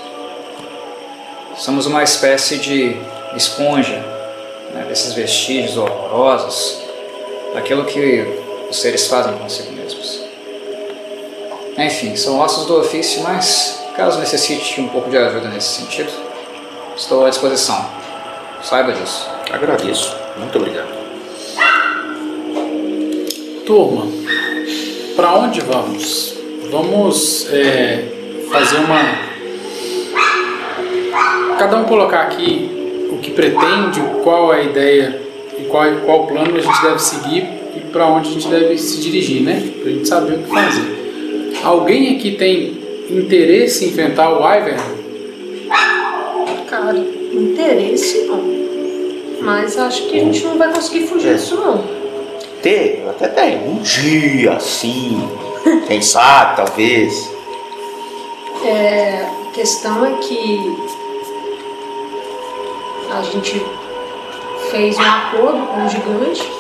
somos 1.56 1.86
uma 1.86 2.02
espécie 2.02 2.58
de 2.58 2.96
esponja 3.36 4.02
né, 4.72 4.84
desses 4.88 5.12
vestígios 5.12 5.76
horrorosos, 5.76 6.82
daquilo 7.54 7.84
que 7.84 8.26
os 8.68 8.80
seres 8.80 9.06
fazem 9.06 9.32
consigo 9.34 9.72
mesmos. 9.72 10.22
Enfim, 11.78 12.16
são 12.16 12.38
ossos 12.40 12.66
do 12.66 12.78
ofício, 12.80 13.22
mas 13.22 13.80
caso 13.96 14.18
necessite 14.18 14.74
de 14.74 14.80
um 14.80 14.88
pouco 14.88 15.10
de 15.10 15.16
ajuda 15.16 15.48
nesse 15.48 15.80
sentido, 15.80 16.10
estou 16.96 17.24
à 17.24 17.30
disposição. 17.30 17.88
Saiba 18.62 18.92
disso. 18.92 19.28
Agradeço. 19.52 20.16
Muito 20.36 20.58
obrigado. 20.58 20.88
Turma, 23.66 24.06
para 25.14 25.34
onde 25.34 25.60
vamos? 25.60 26.34
Vamos 26.70 27.46
é, 27.50 28.04
fazer 28.50 28.76
uma. 28.76 29.33
Cada 31.58 31.76
um 31.76 31.84
colocar 31.84 32.22
aqui 32.22 33.08
o 33.10 33.18
que 33.18 33.30
pretende, 33.30 34.00
qual 34.22 34.52
é 34.52 34.60
a 34.60 34.62
ideia 34.62 35.20
e 35.58 35.64
qual, 35.64 35.84
qual 36.04 36.26
plano 36.26 36.56
a 36.56 36.60
gente 36.60 36.82
deve 36.82 36.98
seguir 36.98 37.46
e 37.76 37.80
para 37.92 38.06
onde 38.06 38.28
a 38.28 38.32
gente 38.32 38.48
deve 38.48 38.76
se 38.78 39.00
dirigir, 39.00 39.42
né? 39.42 39.62
Para 39.80 39.90
a 39.90 39.92
gente 39.92 40.08
saber 40.08 40.34
o 40.34 40.38
que 40.42 40.50
fazer. 40.50 41.04
Alguém 41.62 42.16
aqui 42.16 42.32
tem 42.32 42.76
interesse 43.08 43.84
em 43.84 43.88
enfrentar 43.88 44.30
o 44.30 44.42
Wyvern? 44.42 44.80
Cara, 46.68 46.96
interesse 47.32 48.24
não. 48.24 48.42
Mas 49.40 49.78
acho 49.78 50.06
que 50.08 50.18
a 50.20 50.24
gente 50.24 50.44
não 50.44 50.58
vai 50.58 50.72
conseguir 50.72 51.06
fugir 51.06 51.30
É. 51.30 51.34
disso 51.34 51.56
não. 51.56 51.84
Ter, 52.62 53.02
eu 53.04 53.10
até 53.10 53.28
tem. 53.28 53.58
Um 53.68 53.76
dia, 53.82 54.52
assim. 54.54 55.22
Quem 55.86 56.00
sabe, 56.00 56.56
talvez. 56.56 57.30
É, 58.64 59.26
a 59.48 59.50
questão 59.52 60.04
é 60.04 60.12
que 60.22 60.58
a 63.18 63.22
gente 63.22 63.64
fez 64.70 64.96
um 64.98 65.02
acordo 65.02 65.66
com 65.66 65.84
o 65.84 65.88
gigante, 65.88 66.52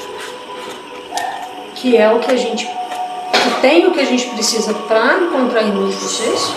que 1.74 1.96
é 1.96 2.12
o 2.12 2.20
que 2.20 2.30
a 2.30 2.36
gente 2.36 2.64
que 2.66 3.60
tem 3.60 3.86
o 3.86 3.92
que 3.92 4.00
a 4.00 4.04
gente 4.04 4.28
precisa 4.28 4.72
para 4.72 5.18
encontrar 5.18 5.62
irmãos 5.62 5.90
de 5.90 5.96
vocês. 5.96 6.54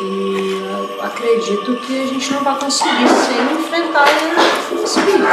E 0.00 0.62
acredito 1.02 1.76
que 1.76 2.02
a 2.02 2.06
gente 2.06 2.32
não 2.32 2.40
vai 2.40 2.58
conseguir 2.58 3.08
sem 3.08 3.58
enfrentar 3.58 4.06
esse 4.82 5.00
perigo. 5.00 5.26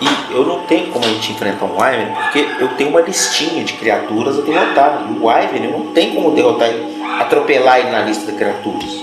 E 0.00 0.32
eu 0.32 0.46
não 0.46 0.60
tenho 0.60 0.90
como 0.90 1.04
a 1.04 1.08
gente 1.08 1.32
enfrentar 1.32 1.66
um 1.66 1.78
Wyvern, 1.78 2.12
porque 2.14 2.48
eu 2.58 2.68
tenho 2.76 2.90
uma 2.90 3.00
listinha 3.00 3.64
de 3.64 3.74
criaturas 3.74 4.38
a 4.38 4.42
derrotar. 4.42 5.06
E 5.08 5.18
o 5.18 5.26
Wyvern 5.26 5.68
não 5.68 5.92
tenho 5.92 6.14
como 6.14 6.30
derrotar 6.30 6.68
ele, 6.68 7.02
atropelar 7.20 7.80
ele 7.80 7.90
na 7.90 8.02
lista 8.02 8.30
de 8.30 8.38
criaturas. 8.38 9.01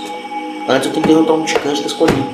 Antes 0.70 0.86
eu 0.86 0.92
tenho 0.92 1.02
que 1.04 1.12
derrotar 1.12 1.34
um 1.34 1.44
gigante 1.44 1.82
das 1.82 1.92
colinas. 1.92 2.26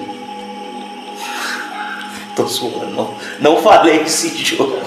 Tô 2.36 2.44
zoando, 2.44 2.90
não, 2.90 3.14
não 3.40 3.62
falei 3.62 4.02
esse 4.02 4.28
jogo. 4.36 4.78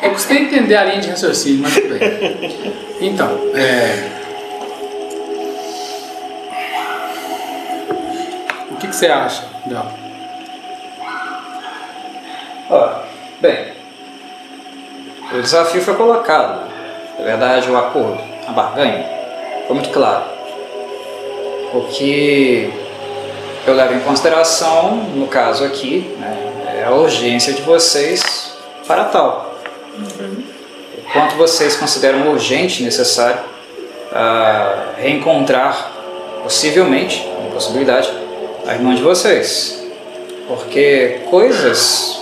Eu 0.00 0.10
gostei 0.10 0.38
de 0.38 0.44
entender 0.44 0.76
a 0.76 0.84
linha 0.84 1.02
de 1.02 1.10
raciocínio, 1.10 1.60
mas 1.60 1.74
tudo 1.74 1.98
bem. 1.98 2.80
Então, 2.98 3.28
é... 3.54 4.10
O 8.70 8.76
que, 8.76 8.86
que 8.86 8.96
você 8.96 9.08
acha, 9.08 9.44
Del? 9.66 9.86
Ó, 12.70 13.02
bem, 13.42 13.72
o 15.30 15.42
desafio 15.42 15.82
foi 15.82 15.94
colocado. 15.94 16.70
Na 17.18 17.24
verdade, 17.24 17.70
o 17.70 17.76
acordo, 17.76 18.18
a 18.48 18.52
barganha, 18.52 19.04
foi 19.66 19.76
muito 19.76 19.90
claro. 19.90 20.31
O 21.74 21.80
que 21.84 22.70
eu 23.66 23.74
levo 23.74 23.94
em 23.94 24.00
consideração, 24.00 24.94
no 25.14 25.26
caso 25.26 25.64
aqui, 25.64 26.14
né, 26.18 26.52
é 26.80 26.84
a 26.84 26.90
urgência 26.90 27.52
de 27.52 27.62
vocês 27.62 28.52
para 28.86 29.04
tal. 29.04 29.58
O 29.96 31.12
quanto 31.12 31.34
vocês 31.36 31.76
consideram 31.76 32.30
urgente 32.30 32.82
e 32.82 32.84
necessário 32.84 33.40
ah, 34.12 34.92
reencontrar, 34.98 35.92
possivelmente, 36.42 37.26
uma 37.38 37.50
possibilidade, 37.50 38.12
a 38.66 38.74
irmã 38.74 38.94
de 38.94 39.02
vocês. 39.02 39.82
Porque 40.46 41.20
coisas 41.30 42.20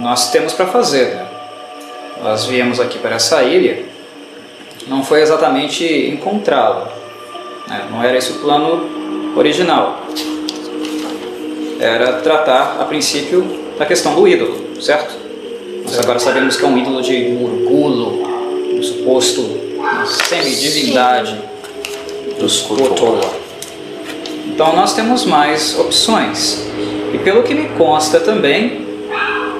nós 0.00 0.30
temos 0.30 0.52
para 0.52 0.66
fazer. 0.66 1.14
Né? 1.14 1.26
Nós 2.22 2.44
viemos 2.44 2.80
aqui 2.80 2.98
para 2.98 3.16
essa 3.16 3.42
ilha, 3.42 3.84
não 4.86 5.02
foi 5.02 5.22
exatamente 5.22 5.84
encontrá-la. 6.08 6.97
Né? 7.68 7.88
Não 7.90 8.02
era 8.02 8.16
esse 8.16 8.32
o 8.32 8.34
plano 8.36 9.32
original. 9.36 10.02
Era 11.80 12.14
tratar, 12.14 12.78
a 12.80 12.84
princípio, 12.84 13.44
da 13.78 13.86
questão 13.86 14.14
do 14.14 14.26
ídolo, 14.26 14.56
certo? 14.80 15.14
Nós 15.84 15.98
agora 15.98 16.18
sabemos 16.18 16.56
que 16.56 16.64
é 16.64 16.68
um 16.68 16.76
ídolo 16.76 17.00
de 17.00 17.28
Murgulo, 17.28 18.22
um 18.74 18.82
suposto 18.82 19.42
semidivindade 20.28 21.38
dos 22.38 22.60
Kotola. 22.62 23.30
Então 24.46 24.74
nós 24.74 24.94
temos 24.94 25.24
mais 25.24 25.78
opções. 25.78 26.66
E 27.14 27.18
pelo 27.18 27.42
que 27.42 27.54
me 27.54 27.68
consta 27.70 28.20
também, 28.20 28.86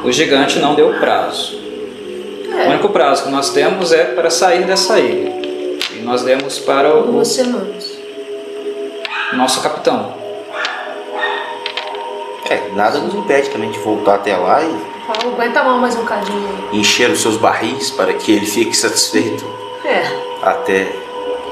o 0.04 0.10
gigante 0.10 0.58
não 0.58 0.74
deu 0.74 0.94
prazo. 0.94 1.56
O 1.56 2.60
É, 2.60 2.68
único 2.70 2.88
prazo 2.88 3.24
que 3.24 3.30
nós 3.30 3.50
temos 3.50 3.92
é 3.92 4.04
para 4.04 4.28
sair 4.30 4.64
dessa 4.64 4.98
ilha. 4.98 5.32
E 5.96 6.00
nós 6.02 6.22
demos 6.22 6.58
para 6.58 6.94
o 6.98 7.02
duas 7.12 7.28
semanas. 7.28 7.97
Nosso 9.34 9.60
capitão. 9.62 10.14
É, 12.50 12.70
nada 12.74 12.98
nos 12.98 13.14
impede 13.14 13.50
também 13.50 13.70
de 13.70 13.78
voltar 13.80 14.14
até 14.16 14.34
lá 14.36 14.62
e 14.62 14.98
Fala, 15.06 15.32
aguenta 15.32 15.60
a 15.60 15.64
mão 15.64 15.78
mais 15.78 15.94
um 15.96 16.04
cadinho 16.04 16.48
aí. 16.72 16.78
encher 16.78 17.10
os 17.10 17.20
seus 17.20 17.36
barris 17.36 17.90
para 17.90 18.12
que 18.14 18.32
ele 18.32 18.46
fique 18.46 18.74
satisfeito 18.76 19.44
É, 19.84 20.02
até 20.42 20.84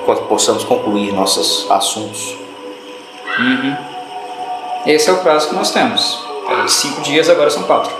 co- 0.06 0.16
possamos 0.22 0.64
concluir 0.64 1.12
nossos 1.12 1.70
assuntos. 1.70 2.36
Uhum. 3.38 3.76
Esse 4.86 5.10
é 5.10 5.12
o 5.12 5.18
prazo 5.18 5.48
que 5.50 5.54
nós 5.54 5.70
temos. 5.70 6.24
De 6.64 6.72
cinco 6.72 7.00
dias, 7.02 7.28
agora 7.28 7.50
são 7.50 7.64
quatro. 7.64 7.92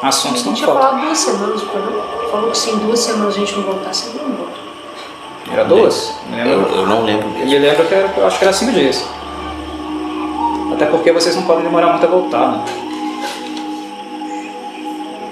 A 0.00 0.08
Assuntos 0.08 0.44
não 0.44 0.54
gente 0.54 0.64
tinha 0.64 0.66
faltam. 0.72 0.90
falado 0.90 1.04
duas 1.06 1.18
semanas? 1.18 1.62
Falou 2.30 2.50
que 2.50 2.58
se 2.58 2.70
em 2.70 2.78
duas 2.78 2.98
semanas 3.00 3.34
a 3.34 3.38
gente 3.38 3.54
não 3.56 3.62
voltasse, 3.64 4.16
não 4.16 4.32
volta. 4.32 4.61
Era 5.50 5.64
duas? 5.64 6.14
Eu, 6.32 6.76
eu 6.76 6.86
não 6.86 7.02
lembro 7.02 7.26
Eu 7.28 7.32
mesmo. 7.32 7.50
me 7.50 7.58
lembro 7.58 7.86
que 7.86 7.94
era, 7.94 8.12
eu 8.16 8.26
acho 8.26 8.38
que 8.38 8.44
era 8.44 8.52
cinco 8.52 8.72
dias. 8.72 9.04
Até 10.72 10.86
porque 10.86 11.12
vocês 11.12 11.36
não 11.36 11.42
podem 11.42 11.64
demorar 11.64 11.88
muito 11.88 12.04
a 12.06 12.08
voltar, 12.08 12.52
né? 12.52 12.64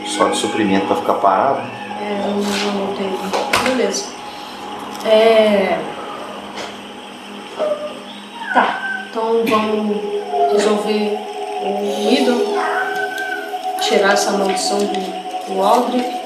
Só 0.07 0.29
de 0.29 0.37
suprimento 0.37 0.87
para 0.87 0.96
ficar 0.96 1.14
parado. 1.14 1.61
É, 2.03 2.20
eu 2.25 2.33
não 2.33 2.87
voltei. 2.87 3.11
Beleza. 3.70 4.07
É... 5.07 5.79
Tá, 8.53 9.05
então 9.09 9.42
vamos 9.46 9.96
resolver 10.53 11.18
o 11.62 12.12
Idol, 12.12 12.59
tirar 13.81 14.12
essa 14.12 14.33
maldição 14.33 14.79
do, 14.79 15.55
do 15.55 15.62
Aldrich 15.62 16.20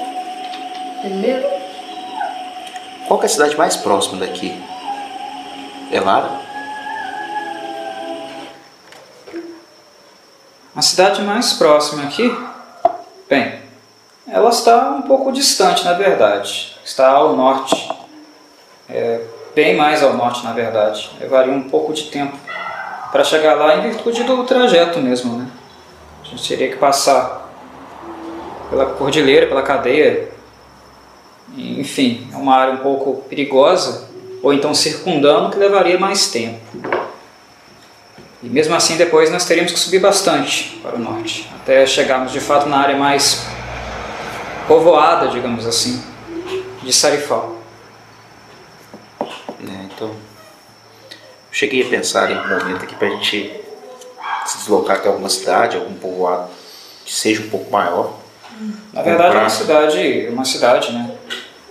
primeiro. 1.01 1.45
Qual 3.07 3.21
é 3.21 3.25
a 3.25 3.29
cidade 3.29 3.55
mais 3.55 3.75
próxima 3.75 4.25
daqui? 4.25 4.53
É 5.91 5.99
Lara? 5.99 6.45
A 10.75 10.81
cidade 10.81 11.21
mais 11.21 11.53
próxima 11.53 12.03
aqui, 12.03 12.35
bem, 13.29 13.61
ela 14.27 14.49
está 14.49 14.89
um 14.89 15.03
pouco 15.03 15.31
distante, 15.31 15.85
na 15.85 15.93
verdade. 15.93 16.75
Está 16.83 17.11
ao 17.11 17.35
norte. 17.35 17.89
É, 18.89 19.21
bem 19.55 19.77
mais 19.77 20.03
ao 20.03 20.13
norte, 20.13 20.43
na 20.43 20.51
verdade. 20.51 21.09
Levaria 21.19 21.53
um 21.53 21.69
pouco 21.69 21.93
de 21.93 22.09
tempo 22.09 22.37
para 23.11 23.23
chegar 23.23 23.53
lá 23.53 23.77
em 23.77 23.81
virtude 23.89 24.23
do 24.23 24.43
trajeto 24.43 24.99
mesmo, 24.99 25.37
né? 25.37 25.47
A 26.21 26.27
gente 26.27 26.45
teria 26.45 26.69
que 26.69 26.75
passar 26.75 27.49
pela 28.69 28.87
cordilheira, 28.87 29.47
pela 29.47 29.61
cadeia. 29.61 30.34
Enfim, 31.57 32.27
é 32.33 32.35
uma 32.35 32.55
área 32.55 32.73
um 32.73 32.77
pouco 32.77 33.23
perigosa, 33.29 34.09
ou 34.43 34.53
então 34.53 34.73
circundando, 34.73 35.49
que 35.49 35.57
levaria 35.57 35.97
mais 35.97 36.27
tempo. 36.27 36.59
E 38.43 38.47
mesmo 38.47 38.75
assim, 38.75 38.95
depois 38.97 39.31
nós 39.31 39.45
teríamos 39.45 39.71
que 39.71 39.79
subir 39.79 39.99
bastante 39.99 40.79
para 40.83 40.95
o 40.95 40.99
norte, 40.99 41.49
até 41.55 41.85
chegarmos 41.85 42.31
de 42.31 42.39
fato 42.39 42.67
na 42.67 42.77
área 42.77 42.95
mais 42.95 43.45
povoada, 44.67 45.29
digamos 45.29 45.65
assim, 45.65 46.03
de 46.83 46.93
Sarifal. 46.93 47.55
É, 49.21 49.85
então. 49.85 50.11
Cheguei 51.51 51.83
a 51.83 51.89
pensar 51.89 52.29
em 52.29 52.37
um 52.37 52.59
momento 52.59 52.83
aqui 52.83 52.95
para 52.95 53.07
a 53.07 53.11
gente 53.11 53.51
se 54.45 54.57
deslocar 54.57 54.97
até 54.97 55.07
alguma 55.07 55.29
cidade, 55.29 55.77
algum 55.77 55.95
povoado 55.95 56.49
que 57.05 57.13
seja 57.13 57.41
um 57.41 57.49
pouco 57.49 57.71
maior. 57.71 58.19
Na 58.93 59.01
verdade, 59.01 59.35
é 59.35 59.39
uma 59.39 59.49
cidade, 59.49 60.27
uma 60.29 60.45
cidade, 60.45 60.91
né? 60.91 61.14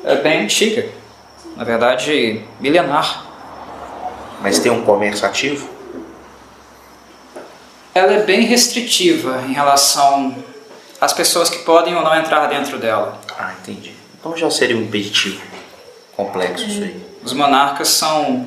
É 0.05 0.17
bem 0.17 0.45
antiga. 0.45 0.87
Na 1.57 1.64
verdade, 1.64 2.43
milenar. 2.61 3.25
Mas 4.40 4.59
tem 4.59 4.71
um 4.71 4.85
comércio 4.85 5.27
ativo. 5.27 5.69
Ela 7.95 8.12
é 8.12 8.23
bem 8.23 8.43
restritiva 8.43 9.43
em 9.49 9.53
relação 9.53 10.37
às 11.01 11.12
pessoas 11.12 11.49
que 11.49 11.59
podem 11.61 11.95
ou 11.95 12.03
não 12.03 12.14
entrar 12.14 12.47
dentro 12.49 12.79
dela. 12.79 13.19
Ah, 13.38 13.55
entendi. 13.61 13.95
Então 14.19 14.37
já 14.37 14.51
seria 14.51 14.77
um 14.77 14.83
impeditivo 14.83 15.40
complexo 16.17 16.67
isso 16.67 16.83
aí. 16.83 17.01
Os 17.23 17.33
monarcas 17.33 17.88
são 17.88 18.47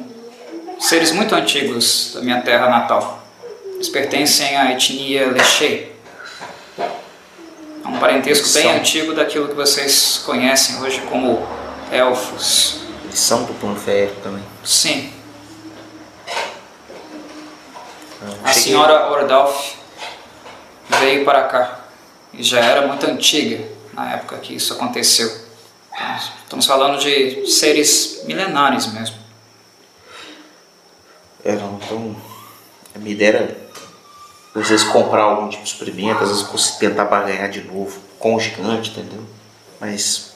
seres 0.79 1.11
muito 1.11 1.33
antigos 1.33 2.11
da 2.13 2.21
minha 2.21 2.41
terra 2.41 2.69
natal. 2.69 3.23
Eles 3.73 3.89
pertencem 3.89 4.55
à 4.55 4.71
etnia 4.71 5.27
Lechei. 5.31 5.95
É 7.87 7.89
um 7.89 7.99
parentesco 7.99 8.49
bem 8.49 8.69
antigo 8.69 9.13
daquilo 9.13 9.47
que 9.47 9.55
vocês 9.55 10.21
conhecem 10.25 10.81
hoje 10.81 10.99
como 11.09 11.47
elfos. 11.89 12.81
Eles 13.05 13.17
são 13.17 13.45
do 13.45 13.53
plano 13.53 13.79
férreo 13.79 14.13
também. 14.21 14.43
Sim, 14.63 15.13
Eu 18.21 18.35
a 18.43 18.51
senhora 18.51 19.09
Ordalf 19.09 19.75
veio 20.99 21.23
para 21.23 21.43
cá 21.43 21.79
e 22.33 22.43
já 22.43 22.59
era 22.59 22.87
muito 22.87 23.05
antiga 23.05 23.63
na 23.93 24.13
época 24.15 24.37
que 24.39 24.55
isso 24.55 24.73
aconteceu. 24.73 25.47
Estamos 26.43 26.65
falando 26.65 26.99
de 26.99 27.49
seres 27.49 28.23
milenares 28.25 28.87
mesmo. 28.87 29.17
Não, 31.45 31.79
então. 31.81 32.15
A 32.93 32.99
minha 32.99 33.11
ideia 33.11 33.29
era 33.29 33.66
às 34.59 34.69
vezes 34.69 34.85
comprar 34.87 35.21
algum 35.23 35.47
tipo 35.49 35.63
de 35.63 35.69
suprimento, 35.69 36.23
às 36.23 36.29
vezes 36.29 36.71
tentar 36.77 37.05
barganhar 37.05 37.49
de 37.49 37.61
novo 37.61 37.99
com 38.19 38.35
o 38.35 38.39
gigante, 38.39 38.91
entendeu? 38.91 39.23
Mas. 39.79 40.35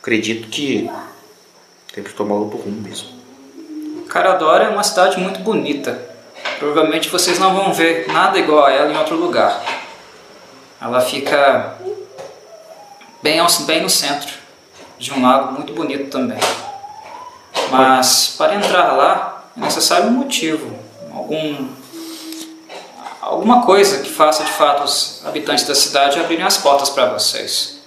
Acredito 0.00 0.48
que 0.48 0.90
temos 1.92 2.10
que 2.10 2.16
tomar 2.16 2.36
outro 2.36 2.58
rumo 2.58 2.80
mesmo. 2.80 3.08
Caradora 4.08 4.64
é 4.64 4.68
uma 4.70 4.82
cidade 4.82 5.18
muito 5.18 5.40
bonita. 5.40 6.08
Provavelmente 6.58 7.08
vocês 7.10 7.38
não 7.38 7.54
vão 7.54 7.72
ver 7.72 8.08
nada 8.08 8.38
igual 8.38 8.64
a 8.64 8.72
ela 8.72 8.92
em 8.92 8.96
outro 8.96 9.16
lugar. 9.16 9.62
Ela 10.80 11.00
fica 11.02 11.76
bem, 13.22 13.38
ao- 13.38 13.50
bem 13.66 13.82
no 13.82 13.90
centro 13.90 14.32
de 14.98 15.12
um 15.12 15.22
lago 15.22 15.52
muito 15.52 15.74
bonito 15.74 16.10
também. 16.10 16.38
Mas 17.70 18.34
para 18.38 18.54
entrar 18.54 18.92
lá 18.92 19.44
é 19.56 19.60
necessário 19.60 20.06
um 20.08 20.12
motivo, 20.12 20.74
algum, 21.12 21.68
alguma 23.30 23.62
coisa 23.62 24.02
que 24.02 24.10
faça 24.10 24.44
de 24.44 24.52
fato 24.52 24.84
os 24.84 25.22
habitantes 25.24 25.64
da 25.64 25.74
cidade 25.74 26.18
abrirem 26.18 26.44
as 26.44 26.56
portas 26.58 26.90
para 26.90 27.06
vocês. 27.06 27.78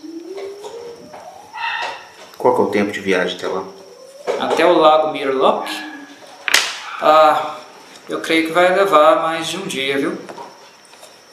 Qual 2.38 2.56
que 2.56 2.62
é 2.62 2.64
o 2.64 2.68
tempo 2.68 2.92
de 2.92 3.00
viagem 3.00 3.38
até 3.38 3.48
lá? 3.48 3.64
até 4.40 4.66
o 4.66 4.78
lago 4.78 5.12
Mirlock, 5.12 5.70
ah, 7.02 7.56
eu 8.08 8.20
creio 8.22 8.48
que 8.48 8.54
vai 8.54 8.74
levar 8.74 9.22
mais 9.24 9.48
de 9.48 9.58
um 9.58 9.66
dia, 9.66 9.98
viu? 9.98 10.20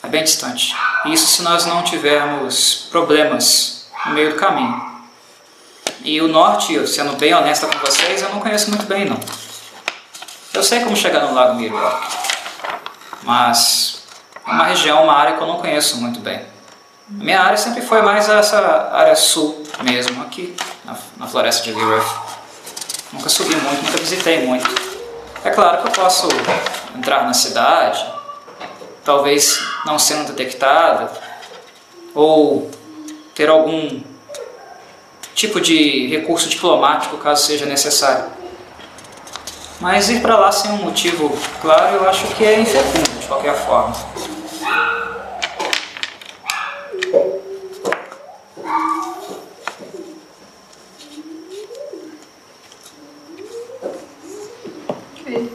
É 0.03 0.09
bem 0.09 0.25
distante. 0.25 0.75
Isso 1.07 1.27
se 1.27 1.43
nós 1.43 1.67
não 1.67 1.83
tivermos 1.83 2.89
problemas 2.91 3.87
no 4.07 4.13
meio 4.13 4.31
do 4.31 4.37
caminho. 4.37 4.91
E 6.03 6.21
o 6.21 6.29
norte, 6.29 6.73
eu 6.73 6.87
sendo 6.87 7.17
bem 7.17 7.35
honesta 7.35 7.67
com 7.67 7.79
vocês, 7.79 8.23
eu 8.23 8.31
não 8.31 8.41
conheço 8.41 8.71
muito 8.71 8.87
bem, 8.87 9.05
não. 9.05 9.21
Eu 10.55 10.63
sei 10.63 10.81
como 10.81 10.97
chegar 10.97 11.27
no 11.27 11.35
lago 11.35 11.55
Mirlock, 11.57 12.07
mas 13.23 14.00
uma 14.51 14.65
região, 14.65 15.05
uma 15.05 15.15
área 15.15 15.37
que 15.37 15.43
eu 15.43 15.47
não 15.47 15.59
conheço 15.59 15.97
muito 16.01 16.21
bem. 16.21 16.39
A 16.39 17.25
minha 17.25 17.41
área 17.41 17.57
sempre 17.57 17.83
foi 17.83 18.03
mais 18.03 18.29
essa 18.29 18.91
área 18.93 19.17
sul 19.17 19.65
mesmo, 19.83 20.23
aqui 20.23 20.55
na, 20.85 20.97
na 21.17 21.27
floresta 21.27 21.65
de 21.65 21.73
Lirith. 21.73 22.07
Nunca 23.13 23.29
subi 23.29 23.55
muito, 23.57 23.85
nunca 23.85 23.99
visitei 23.99 24.47
muito. 24.47 24.69
É 25.45 25.51
claro 25.51 25.83
que 25.83 25.89
eu 25.89 25.93
posso 25.93 26.29
entrar 26.95 27.25
na 27.25 27.35
cidade, 27.35 28.05
talvez 29.05 29.61
não 29.85 29.99
sendo 29.99 30.29
detectada, 30.33 31.11
ou 32.15 32.71
ter 33.35 33.49
algum 33.49 34.03
tipo 35.35 35.61
de 35.61 36.09
recurso 36.09 36.49
diplomático 36.49 37.17
caso 37.17 37.47
seja 37.47 37.65
necessário. 37.65 38.27
Mas 39.81 40.11
ir 40.11 40.21
para 40.21 40.37
lá 40.37 40.53
sem 40.53 40.71
um 40.73 40.77
motivo 40.77 41.35
claro 41.63 41.97
eu 41.97 42.09
acho 42.09 42.27
que 42.35 42.45
é 42.45 42.61
infecundo 42.61 43.19
de 43.19 43.27
qualquer 43.27 43.55
forma. 43.55 43.97
Ok. 55.21 55.53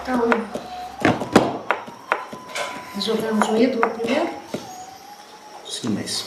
Então, 0.00 0.30
resolvemos 3.42 3.48
o 3.48 3.56
ídolo 3.56 3.90
primeiro? 3.90 4.28
Sim, 5.68 5.88
mas. 5.90 6.24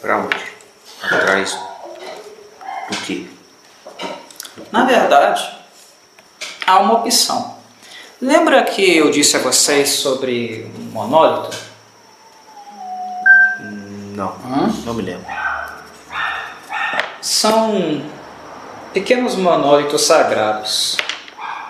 Pra 0.00 0.18
onde? 0.18 0.36
Atrás 1.02 1.58
do 2.90 2.96
quê? 3.04 3.26
Na 4.70 4.84
verdade, 4.84 5.48
há 6.66 6.78
uma 6.78 6.94
opção. 6.94 7.56
Lembra 8.20 8.62
que 8.64 8.96
eu 8.96 9.10
disse 9.10 9.36
a 9.36 9.40
vocês 9.40 9.90
sobre 9.90 10.70
um 10.78 10.82
monólito? 10.90 11.56
Não, 14.14 14.28
Hã? 14.44 14.72
não 14.84 14.94
me 14.94 15.02
lembro. 15.02 15.26
São 17.20 18.04
pequenos 18.92 19.36
monólitos 19.36 20.02
sagrados, 20.06 20.96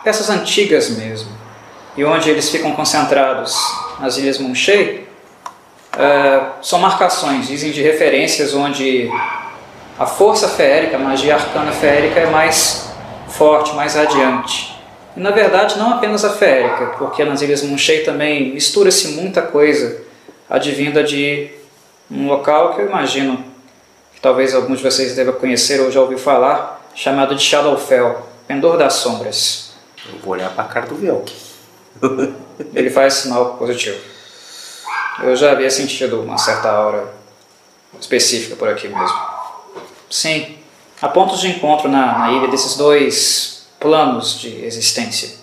peças 0.03 0.31
antigas 0.31 0.89
mesmo, 0.91 1.31
e 1.97 2.05
onde 2.05 2.31
eles 2.31 2.49
ficam 2.49 2.75
concentrados 2.75 3.55
nas 4.01 4.17
ilhas 4.17 4.39
Munchei, 4.39 5.07
é, 5.97 6.41
são 6.63 6.79
marcações, 6.79 7.49
dizem 7.49 7.73
de 7.73 7.83
referências 7.83 8.55
onde 8.55 9.11
a 9.99 10.07
força 10.07 10.49
feérica, 10.49 10.97
a 10.97 11.01
magia 11.01 11.35
arcana 11.35 11.73
feérica 11.73 12.21
é 12.21 12.27
mais 12.27 12.89
forte, 13.29 13.75
mais 13.75 13.95
radiante. 13.95 14.77
E 15.17 15.21
na 15.21 15.31
verdade 15.31 15.77
não 15.77 15.95
apenas 15.95 16.25
a 16.25 16.31
feérica, 16.31 16.95
porque 16.99 17.25
nas 17.25 17.43
Ilhas 17.43 17.63
Munchei 17.63 18.05
também 18.05 18.55
mistura-se 18.55 19.09
muita 19.09 19.43
coisa 19.43 20.03
advinda 20.49 21.03
de 21.03 21.51
um 22.11 22.29
local 22.29 22.75
que 22.75 22.83
eu 22.83 22.87
imagino 22.87 23.45
que 24.15 24.21
talvez 24.21 24.55
alguns 24.55 24.79
de 24.79 24.85
vocês 24.85 25.15
devem 25.17 25.35
conhecer 25.35 25.81
ou 25.81 25.91
já 25.91 26.01
ouviu 26.01 26.19
falar, 26.19 26.81
chamado 26.95 27.35
de 27.35 27.43
Shadowfell, 27.43 28.23
Pendor 28.47 28.77
das 28.77 28.95
Sombras. 28.95 29.73
Eu 30.07 30.21
vou 30.21 30.33
olhar 30.35 30.51
pra 30.51 30.65
cara 30.65 30.87
do 30.87 30.95
Velk. 30.95 31.33
Ele 32.75 32.91
faz 32.91 33.15
sinal 33.15 33.55
positivo. 33.55 33.99
Eu 35.23 35.35
já 35.35 35.53
havia 35.53 35.71
sentido 35.71 36.21
uma 36.21 36.39
certa 36.39 36.71
aura 36.71 37.13
específica 38.01 38.57
por 38.57 38.69
aqui 38.69 38.89
mesmo. 38.89 39.19
Sim, 40.11 40.59
há 41.01 41.09
pontos 41.09 41.41
de 41.41 41.49
encontro 41.49 41.89
na, 41.89 42.19
na 42.19 42.33
ilha 42.33 42.49
desses 42.49 42.77
dois 42.77 43.67
planos 43.81 44.39
de 44.39 44.65
existência. 44.65 45.37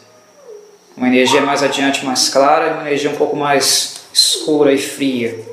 Uma 0.95 1.07
energia 1.07 1.41
mais 1.41 1.61
adiante, 1.61 2.05
mais 2.05 2.29
clara, 2.29 2.67
e 2.67 2.71
uma 2.71 2.81
energia 2.87 3.09
um 3.09 3.15
pouco 3.15 3.35
mais 3.35 3.95
escura 4.13 4.71
e 4.71 4.77
fria. 4.77 5.45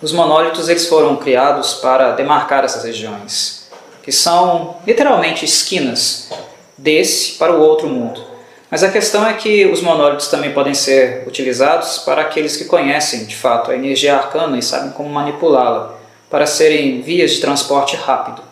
Os 0.00 0.12
monólitos 0.12 0.68
eles 0.68 0.86
foram 0.86 1.16
criados 1.16 1.74
para 1.74 2.12
demarcar 2.12 2.64
essas 2.64 2.84
regiões, 2.84 3.68
que 4.02 4.10
são 4.10 4.76
literalmente 4.86 5.44
esquinas 5.44 6.30
desse 6.76 7.32
para 7.32 7.52
o 7.52 7.60
outro 7.60 7.88
mundo. 7.88 8.33
Mas 8.74 8.82
a 8.82 8.90
questão 8.90 9.24
é 9.24 9.34
que 9.34 9.66
os 9.66 9.80
monólitos 9.80 10.26
também 10.26 10.52
podem 10.52 10.74
ser 10.74 11.22
utilizados 11.28 11.98
para 11.98 12.22
aqueles 12.22 12.56
que 12.56 12.64
conhecem 12.64 13.24
de 13.24 13.36
fato 13.36 13.70
a 13.70 13.76
energia 13.76 14.16
arcana 14.16 14.58
e 14.58 14.62
sabem 14.62 14.90
como 14.90 15.08
manipulá-la 15.08 15.94
para 16.28 16.44
serem 16.44 17.00
vias 17.00 17.30
de 17.30 17.40
transporte 17.40 17.94
rápido. 17.94 18.42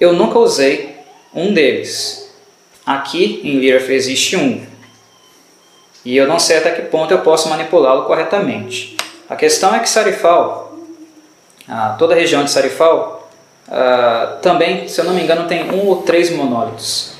Eu 0.00 0.14
nunca 0.14 0.40
usei 0.40 0.96
um 1.32 1.54
deles. 1.54 2.28
Aqui 2.84 3.40
em 3.44 3.60
Liraf 3.60 3.88
existe 3.88 4.36
um. 4.36 4.66
E 6.04 6.16
eu 6.16 6.26
não 6.26 6.40
sei 6.40 6.56
até 6.56 6.72
que 6.72 6.82
ponto 6.82 7.14
eu 7.14 7.20
posso 7.20 7.48
manipulá-lo 7.48 8.04
corretamente. 8.04 8.96
A 9.30 9.36
questão 9.36 9.72
é 9.76 9.78
que 9.78 9.88
Sarifal, 9.88 10.76
ah, 11.68 11.94
toda 11.96 12.14
a 12.14 12.18
região 12.18 12.42
de 12.42 12.50
Sarifal, 12.50 13.30
ah, 13.70 14.38
também, 14.42 14.88
se 14.88 15.00
eu 15.00 15.04
não 15.04 15.14
me 15.14 15.22
engano, 15.22 15.46
tem 15.46 15.70
um 15.70 15.86
ou 15.86 16.02
três 16.02 16.32
monólitos. 16.32 17.16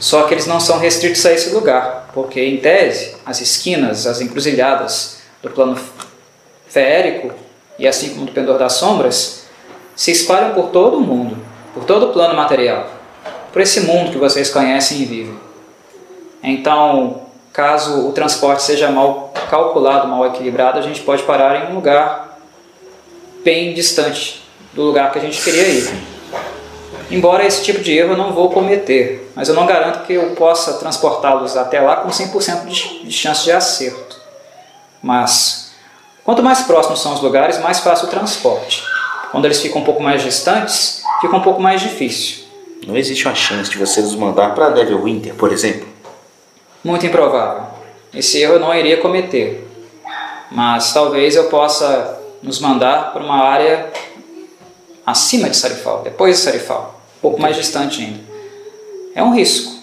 Só 0.00 0.22
que 0.22 0.34
eles 0.34 0.46
não 0.46 0.60
são 0.60 0.78
restritos 0.78 1.24
a 1.26 1.32
esse 1.32 1.50
lugar, 1.50 2.10
porque 2.14 2.40
em 2.40 2.58
tese, 2.58 3.16
as 3.26 3.40
esquinas, 3.40 4.06
as 4.06 4.20
encruzilhadas 4.20 5.18
do 5.42 5.50
plano 5.50 5.78
feérico 6.68 7.32
e 7.78 7.86
assim 7.86 8.10
como 8.10 8.26
do 8.26 8.32
pendor 8.32 8.58
das 8.58 8.74
sombras, 8.74 9.46
se 9.96 10.10
espalham 10.12 10.54
por 10.54 10.68
todo 10.70 10.98
o 10.98 11.00
mundo, 11.00 11.36
por 11.74 11.84
todo 11.84 12.06
o 12.06 12.12
plano 12.12 12.34
material, 12.34 12.88
por 13.52 13.60
esse 13.60 13.80
mundo 13.80 14.12
que 14.12 14.18
vocês 14.18 14.50
conhecem 14.50 15.00
e 15.00 15.04
vivem. 15.04 15.38
Então, 16.42 17.22
caso 17.52 18.08
o 18.08 18.12
transporte 18.12 18.62
seja 18.62 18.90
mal 18.90 19.32
calculado, 19.50 20.06
mal 20.06 20.26
equilibrado, 20.26 20.78
a 20.78 20.82
gente 20.82 21.00
pode 21.00 21.22
parar 21.24 21.64
em 21.64 21.72
um 21.72 21.74
lugar 21.76 22.38
bem 23.42 23.74
distante 23.74 24.42
do 24.72 24.82
lugar 24.82 25.10
que 25.10 25.18
a 25.18 25.22
gente 25.22 25.42
queria 25.42 25.66
ir. 25.66 26.17
Embora 27.10 27.46
esse 27.46 27.62
tipo 27.64 27.80
de 27.80 27.96
erro 27.96 28.12
eu 28.12 28.16
não 28.16 28.32
vou 28.32 28.50
cometer, 28.50 29.30
mas 29.34 29.48
eu 29.48 29.54
não 29.54 29.66
garanto 29.66 30.04
que 30.06 30.12
eu 30.12 30.30
possa 30.34 30.74
transportá-los 30.74 31.56
até 31.56 31.80
lá 31.80 31.96
com 31.96 32.08
100% 32.08 32.66
de 33.04 33.12
chance 33.12 33.44
de 33.44 33.52
acerto. 33.52 34.20
Mas 35.02 35.68
Quanto 36.28 36.42
mais 36.42 36.60
próximos 36.60 37.00
são 37.00 37.14
os 37.14 37.22
lugares, 37.22 37.58
mais 37.58 37.80
fácil 37.80 38.06
o 38.06 38.10
transporte. 38.10 38.84
Quando 39.32 39.46
eles 39.46 39.62
ficam 39.62 39.80
um 39.80 39.84
pouco 39.84 40.02
mais 40.02 40.22
distantes, 40.22 41.02
fica 41.22 41.34
um 41.34 41.40
pouco 41.40 41.58
mais 41.58 41.80
difícil. 41.80 42.44
Não 42.86 42.94
existe 42.98 43.26
uma 43.26 43.34
chance 43.34 43.70
de 43.70 43.78
você 43.78 44.02
nos 44.02 44.14
mandar 44.14 44.54
para 44.54 44.68
Devil 44.68 45.02
Winter, 45.02 45.34
por 45.36 45.50
exemplo? 45.50 45.88
Muito 46.84 47.06
improvável. 47.06 47.62
Esse 48.12 48.42
erro 48.42 48.56
eu 48.56 48.60
não 48.60 48.74
iria 48.74 48.98
cometer. 48.98 49.66
Mas 50.52 50.92
talvez 50.92 51.34
eu 51.34 51.44
possa 51.44 52.20
nos 52.42 52.60
mandar 52.60 53.10
para 53.14 53.22
uma 53.22 53.42
área 53.44 53.90
acima 55.06 55.48
de 55.48 55.56
Sarifal, 55.56 56.02
depois 56.02 56.36
de 56.36 56.42
Sarifal, 56.42 56.97
pouco 57.20 57.40
mais 57.40 57.56
distante 57.56 58.02
ainda. 58.02 58.20
É 59.14 59.22
um 59.22 59.34
risco. 59.34 59.78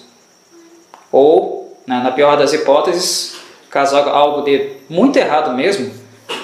Ou, 1.12 1.78
na 1.86 2.12
pior 2.12 2.38
das 2.38 2.54
hipóteses, 2.54 3.36
caso 3.69 3.95
algo 3.95 4.41
dê 4.41 4.78
muito 4.89 5.17
errado 5.17 5.54
mesmo, 5.54 5.91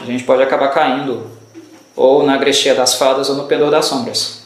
a 0.01 0.05
gente 0.05 0.23
pode 0.23 0.43
acabar 0.43 0.69
caindo 0.69 1.29
ou 1.95 2.23
na 2.23 2.37
Grexia 2.37 2.73
das 2.73 2.95
Fadas 2.95 3.29
ou 3.29 3.35
no 3.35 3.45
Pendor 3.45 3.69
das 3.69 3.85
Sombras. 3.85 4.41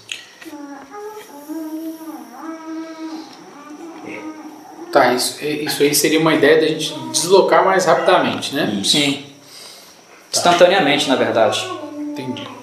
Tá, 4.92 5.14
isso, 5.14 5.44
isso 5.44 5.84
aí 5.84 5.94
seria 5.94 6.20
uma 6.20 6.34
ideia 6.34 6.62
da 6.62 6.68
gente 6.68 6.98
deslocar 7.12 7.66
mais 7.66 7.84
rapidamente, 7.84 8.56
né? 8.56 8.82
Sim. 8.82 9.26
Tá. 10.32 10.40
Instantaneamente, 10.40 11.10
na 11.10 11.18
verdade. 11.18 11.70
Entendi. 11.98 12.55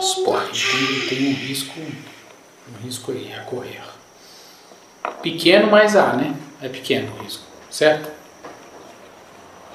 Teletransporte. 0.00 1.08
Tem, 1.08 1.18
tem 1.18 1.28
um 1.28 1.34
risco. 1.34 1.80
Um 1.80 2.84
risco 2.84 3.12
aí 3.12 3.32
a 3.32 3.42
correr. 3.42 3.80
Pequeno, 5.22 5.70
mas 5.70 5.94
há, 5.94 6.14
né? 6.14 6.34
É 6.62 6.68
pequeno 6.68 7.12
o 7.18 7.22
risco, 7.22 7.42
certo? 7.70 8.20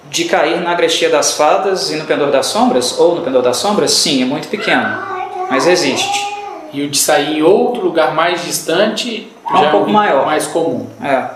de 0.09 0.25
cair 0.25 0.61
na 0.61 0.73
Grestia 0.73 1.09
das 1.09 1.33
Fadas 1.33 1.89
e 1.89 1.95
no 1.95 2.05
Pendor 2.05 2.29
das 2.29 2.45
Sombras, 2.47 2.99
ou 2.99 3.15
no 3.15 3.21
Pendor 3.23 3.41
das 3.41 3.57
Sombras, 3.57 3.91
sim, 3.91 4.21
é 4.21 4.25
muito 4.25 4.47
pequeno, 4.49 5.03
mas 5.49 5.67
existe. 5.67 6.35
E 6.71 6.83
o 6.83 6.89
de 6.89 6.97
sair 6.97 7.39
em 7.39 7.41
outro 7.41 7.81
lugar 7.83 8.13
mais 8.13 8.43
distante 8.43 9.31
é 9.49 9.57
um 9.57 9.71
pouco 9.71 9.89
é 9.89 9.93
maior. 9.93 10.25
mais 10.25 10.45
comum. 10.47 10.89
É, 11.01 11.27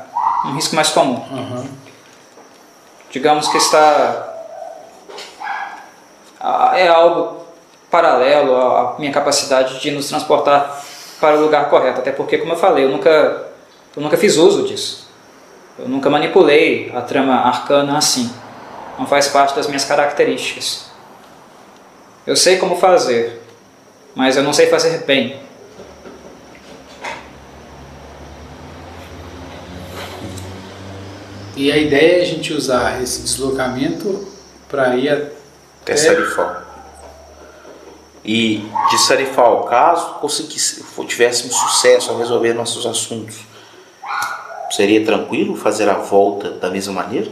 um 0.46 0.54
risco 0.54 0.76
mais 0.76 0.90
comum. 0.90 1.24
Uhum. 1.32 1.68
Digamos 3.12 3.48
que 3.48 3.58
está. 3.58 4.28
É 6.74 6.88
algo 6.88 7.39
paralelo 7.90 8.56
à 8.56 8.96
minha 9.00 9.12
capacidade 9.12 9.80
de 9.80 9.92
nos 9.92 10.08
transportar 10.08 10.84
para 11.20 11.36
o 11.38 11.42
lugar 11.42 11.70
correto. 11.70 12.00
Até 12.00 12.12
porque, 12.12 12.38
como 12.38 12.54
eu 12.54 12.58
falei, 12.58 12.86
eu 12.86 12.90
nunca, 12.90 13.48
eu 13.96 14.02
nunca 14.02 14.18
fiz 14.18 14.38
uso 14.38 14.68
disso. 14.68 15.10
Eu 15.78 15.88
nunca 15.88 16.10
manipulei 16.10 16.92
a 16.96 17.02
trama 17.02 17.36
arcana 17.36 17.98
assim 17.98 18.30
não 19.00 19.08
faz 19.08 19.30
parte 19.30 19.56
das 19.56 19.66
minhas 19.66 19.86
características. 19.86 20.90
Eu 22.28 22.36
sei 22.36 22.58
como 22.58 22.76
fazer, 22.76 23.42
mas 24.14 24.36
eu 24.36 24.44
não 24.44 24.52
sei 24.52 24.68
fazer 24.68 25.06
bem. 25.06 25.40
E 31.56 31.72
a 31.72 31.78
ideia 31.78 32.20
é 32.20 32.22
a 32.22 32.26
gente 32.26 32.54
usar 32.54 33.02
esse 33.02 33.22
deslocamento 33.22 34.28
para 34.68 34.96
ir 34.96 35.10
até, 35.10 35.32
até 35.82 35.96
Sarifal. 35.96 36.69
E 38.24 38.70
de 38.90 38.98
Sarifal, 38.98 39.64
caso 39.64 40.16
conseguíssemos, 40.16 41.08
tivéssemos 41.08 41.56
sucesso 41.56 42.12
ao 42.12 42.18
resolver 42.18 42.54
nossos 42.54 42.86
assuntos, 42.86 43.38
seria 44.72 45.04
tranquilo 45.06 45.56
fazer 45.56 45.90
a 45.90 45.96
volta 45.96 46.52
da 46.52 46.70
mesma 46.70 46.94
maneira? 46.94 47.32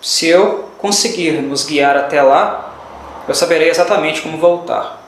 Se 0.00 0.26
eu 0.28 0.70
conseguir 0.78 1.42
nos 1.42 1.64
guiar 1.64 1.96
até 1.96 2.22
lá, 2.22 2.74
eu 3.26 3.34
saberei 3.34 3.68
exatamente 3.68 4.22
como 4.22 4.38
voltar. 4.38 5.00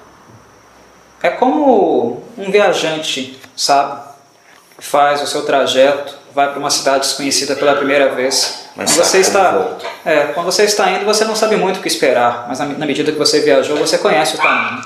É 1.22 1.30
como 1.30 2.22
um 2.36 2.50
viajante, 2.50 3.38
sabe? 3.56 4.02
Faz 4.78 5.22
o 5.22 5.26
seu 5.26 5.46
trajeto, 5.46 6.18
vai 6.34 6.50
para 6.50 6.58
uma 6.58 6.70
cidade 6.70 7.06
desconhecida 7.06 7.54
pela 7.54 7.74
primeira 7.76 8.14
vez. 8.14 8.66
Mas 8.74 8.94
quando 8.94 9.04
você 9.04 9.18
está, 9.18 9.78
é, 10.04 10.26
quando 10.28 10.46
você 10.46 10.64
está 10.64 10.90
indo, 10.90 11.04
você 11.04 11.24
não 11.24 11.36
sabe 11.36 11.56
muito 11.56 11.78
o 11.78 11.82
que 11.82 11.88
esperar, 11.88 12.46
mas 12.48 12.58
na, 12.58 12.66
na 12.66 12.86
medida 12.86 13.12
que 13.12 13.18
você 13.18 13.40
viajou, 13.40 13.76
você 13.76 13.98
conhece 13.98 14.36
o 14.36 14.38
caminho. 14.38 14.82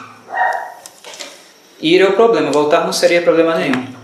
Ir 1.81 2.01
é 2.01 2.05
o 2.07 2.13
problema, 2.13 2.51
voltar 2.51 2.85
não 2.85 2.93
seria 2.93 3.23
problema 3.23 3.55
nenhum. 3.55 3.95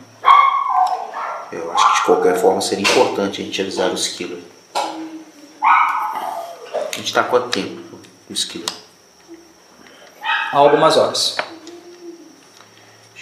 Eu 1.50 1.72
acho 1.72 1.86
que 1.86 2.00
de 2.00 2.02
qualquer 2.02 2.36
forma 2.36 2.60
seria 2.60 2.82
importante 2.82 3.40
a 3.40 3.44
gente 3.44 3.60
avisar 3.60 3.90
os 3.90 4.08
killers. 4.08 4.44
A 6.74 6.96
gente 6.96 7.06
está 7.06 7.24
quanto 7.24 7.48
tempo 7.48 7.98
no 8.28 8.34
esquilo? 8.34 8.66
Há 10.52 10.58
algumas 10.58 10.96
horas. 10.96 11.36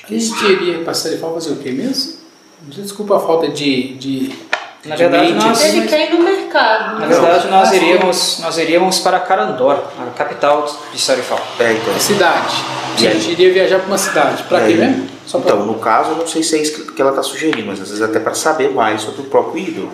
A 0.05 0.13
gente 0.13 0.45
iria 0.45 0.85
passar 0.85 1.11
de 1.11 1.19
fazer 1.19 1.53
o 1.53 1.57
quê 1.57 1.71
mesmo? 1.71 2.20
Desculpa 2.63 3.17
a 3.17 3.21
falta 3.21 3.49
de. 3.49 3.95
de 3.95 4.51
na 4.85 4.97
verdade, 4.97 5.33
nós, 5.33 5.63
Ele 5.63 5.87
quer 5.87 6.09
ir 6.09 6.15
no 6.15 6.25
mercado. 6.25 6.99
Na 6.99 7.07
verdade, 7.07 7.49
nós 7.49 7.71
iríamos, 7.73 8.39
nós 8.41 8.57
iríamos 8.57 8.99
para 8.99 9.21
Carandor, 9.21 9.79
a 9.99 10.11
capital 10.17 10.67
de 10.93 10.99
Sarifal. 10.99 11.41
É, 11.59 11.73
então. 11.73 11.95
A 11.95 11.99
cidade. 11.99 12.55
E 12.99 13.07
a 13.07 13.11
gente 13.11 13.31
iria 13.33 13.53
viajar 13.53 13.79
para 13.79 13.89
uma 13.89 13.99
cidade. 13.99 14.43
Para 14.45 14.67
quê 14.67 14.75
mesmo? 14.75 15.09
Só 15.27 15.39
pra... 15.39 15.53
Então, 15.53 15.67
no 15.67 15.75
caso, 15.75 16.11
eu 16.13 16.17
não 16.17 16.27
sei 16.27 16.43
se 16.43 16.57
é 16.57 16.63
isso 16.63 16.93
que 16.93 17.01
ela 17.01 17.11
está 17.11 17.23
sugerindo, 17.23 17.67
mas 17.67 17.81
às 17.81 17.89
vezes 17.89 18.03
até 18.03 18.19
para 18.19 18.35
saber 18.35 18.71
mais 18.71 19.03
sobre 19.03 19.21
o 19.21 19.25
próprio 19.25 19.63
ídolo. 19.63 19.93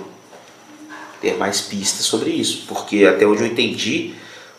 Ter 1.20 1.36
mais 1.36 1.60
pistas 1.60 2.06
sobre 2.06 2.30
isso, 2.30 2.64
porque 2.68 3.04
até 3.06 3.26
onde 3.26 3.42
eu 3.42 3.46
entendi, 3.46 4.14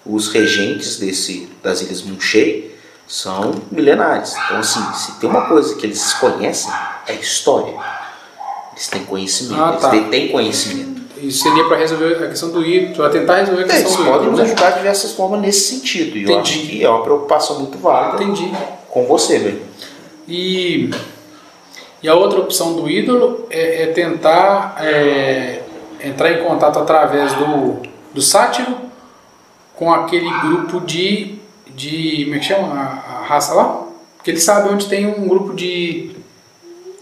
os 0.05 0.29
regentes 0.29 0.97
desse, 0.97 1.49
das 1.63 1.81
Ilhas 1.81 2.01
Munchei 2.01 2.76
são 3.07 3.53
milenares. 3.71 4.35
Então, 4.45 4.57
assim, 4.57 4.81
se 4.93 5.13
tem 5.19 5.29
uma 5.29 5.47
coisa 5.47 5.75
que 5.75 5.85
eles 5.85 6.13
conhecem, 6.13 6.71
é 7.07 7.13
história. 7.13 7.73
Eles 8.73 8.87
têm 8.87 9.05
conhecimento, 9.05 9.61
Ah, 9.61 9.73
tá. 9.73 9.95
eles 9.95 10.09
têm 10.09 10.27
conhecimento. 10.29 10.97
Isso 11.17 11.41
seria 11.43 11.63
para 11.67 11.77
resolver 11.77 12.23
a 12.23 12.27
questão 12.27 12.49
do 12.49 12.63
ídolo, 12.63 12.95
para 12.95 13.09
tentar 13.09 13.37
resolver 13.37 13.63
a 13.63 13.65
Eles 13.65 13.81
questão 13.81 14.03
do 14.03 14.05
podem 14.05 14.27
ídolo, 14.27 14.31
nos 14.33 14.39
ajudar 14.41 14.69
de 14.69 14.77
diversas 14.77 15.11
formas 15.13 15.41
nesse 15.41 15.75
sentido. 15.75 16.15
E 16.15 16.23
eu 16.23 16.29
Entendi. 16.31 16.59
acho 16.59 16.67
que 16.67 16.83
é 16.85 16.89
uma 16.89 17.01
preocupação 17.01 17.59
muito 17.59 17.77
válida 17.79 18.23
Entendi. 18.23 18.51
com 18.89 19.05
você, 19.07 19.39
velho. 19.39 19.61
E, 20.27 20.91
e 22.03 22.07
a 22.07 22.13
outra 22.13 22.39
opção 22.39 22.73
do 22.73 22.87
ídolo 22.87 23.47
é, 23.49 23.83
é 23.83 23.87
tentar 23.87 24.75
é, 24.79 25.63
entrar 26.03 26.31
em 26.33 26.43
contato 26.43 26.77
através 26.77 27.33
do, 27.33 27.77
do 28.13 28.21
sátiro 28.21 28.77
com 29.75 29.91
aquele 29.91 30.29
grupo 30.41 30.81
de, 30.81 31.36
de. 31.77 32.23
Como 32.25 32.35
é 32.35 32.39
que 32.39 32.45
chama? 32.45 32.73
A, 32.73 33.19
a 33.21 33.25
raça 33.25 33.53
lá? 33.53 33.83
Que 34.23 34.31
ele 34.31 34.39
sabe 34.41 34.67
onde 34.69 34.87
tem 34.87 35.05
um 35.07 35.27
grupo 35.27 35.53
de 35.53 36.11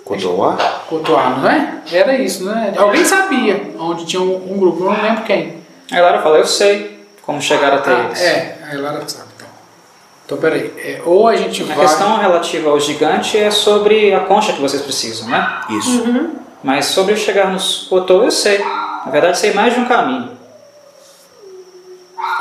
Kodoa? 0.04 0.56
cotoar, 0.88 1.40
não 1.40 1.50
é? 1.50 1.80
Era 1.92 2.16
isso, 2.16 2.46
né? 2.46 2.74
Alguém 2.78 3.04
sabia 3.04 3.74
onde 3.80 4.06
tinha 4.06 4.22
um, 4.22 4.54
um 4.54 4.58
grupo, 4.60 4.84
eu 4.84 4.92
não 4.92 5.02
lembro 5.02 5.24
quem. 5.24 5.56
Aí 5.92 6.00
Lara 6.00 6.22
fala, 6.22 6.38
eu 6.38 6.46
sei 6.46 7.00
como 7.24 7.42
chegar 7.42 7.74
até 7.74 7.92
Ah, 7.92 8.04
eles. 8.06 8.22
é, 8.22 8.58
a 8.72 8.76
Lara 8.80 9.04
sabe 9.08 9.30
então. 9.36 9.48
Então 10.26 10.38
peraí, 10.38 10.72
é, 10.78 11.02
ou 11.06 11.28
a 11.28 11.36
gente 11.36 11.64
A 11.64 11.66
vai. 11.66 11.78
questão 11.80 12.18
relativa 12.18 12.70
ao 12.70 12.80
gigante 12.80 13.36
é 13.38 13.50
sobre 13.50 14.14
a 14.14 14.20
concha 14.22 14.54
que 14.54 14.62
vocês 14.62 14.82
precisam, 14.84 15.28
né? 15.28 15.62
Isso. 15.72 16.04
Mas 16.64 16.86
sobre 16.86 17.16
chegar 17.16 17.50
nos 17.52 17.88
Cotô, 17.90 18.24
eu 18.24 18.32
sei. 18.32 18.60
Na 18.60 19.12
verdade, 19.12 19.38
sei 19.40 19.54
mais 19.54 19.74
de 19.74 19.80
um 19.80 19.86
caminho. 19.86 20.32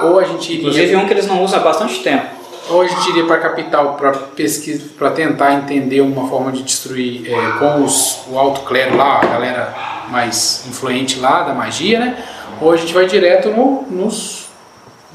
Ou 0.00 0.18
a 0.18 0.24
gente 0.24 0.52
iria. 0.52 0.60
Inclusive 0.62 0.96
um 0.96 1.06
que 1.06 1.12
eles 1.12 1.26
não 1.26 1.42
usam 1.44 1.60
há 1.60 1.62
bastante 1.62 2.02
tempo. 2.02 2.26
Ou 2.70 2.80
a 2.80 2.86
gente 2.86 3.10
iria 3.10 3.26
para 3.26 3.36
a 3.36 3.40
capital 3.40 3.94
para 3.94 4.12
pesquisa, 4.12 4.88
para 4.98 5.10
tentar 5.10 5.52
entender 5.54 6.00
uma 6.00 6.28
forma 6.28 6.50
de 6.50 6.62
destruir 6.62 7.30
é, 7.30 7.58
com 7.58 7.84
os, 7.84 8.20
o 8.30 8.38
alto 8.38 8.62
clero 8.62 8.96
lá, 8.96 9.20
a 9.20 9.26
galera 9.26 9.74
mais 10.08 10.64
influente 10.66 11.18
lá 11.20 11.42
da 11.42 11.52
magia, 11.52 12.00
né? 12.00 12.24
Ou 12.62 12.72
a 12.72 12.76
gente 12.76 12.92
vai 12.94 13.06
direto 13.06 13.50
no- 13.50 13.82
nos, 13.90 14.46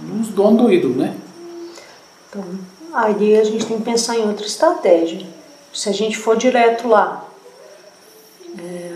nos 0.04 0.28
donos 0.28 0.62
do 0.62 0.72
ídolo, 0.72 0.96
né? 0.96 1.14
Então, 2.30 2.44
aí 2.94 3.38
a 3.38 3.44
gente 3.44 3.66
tem 3.66 3.78
que 3.78 3.84
pensar 3.84 4.16
em 4.16 4.28
outra 4.28 4.46
estratégia. 4.46 5.26
Se 5.74 5.90
a 5.90 5.92
gente 5.92 6.18
for 6.18 6.38
direto 6.38 6.88
lá, 6.88 7.24
é, 8.60 8.92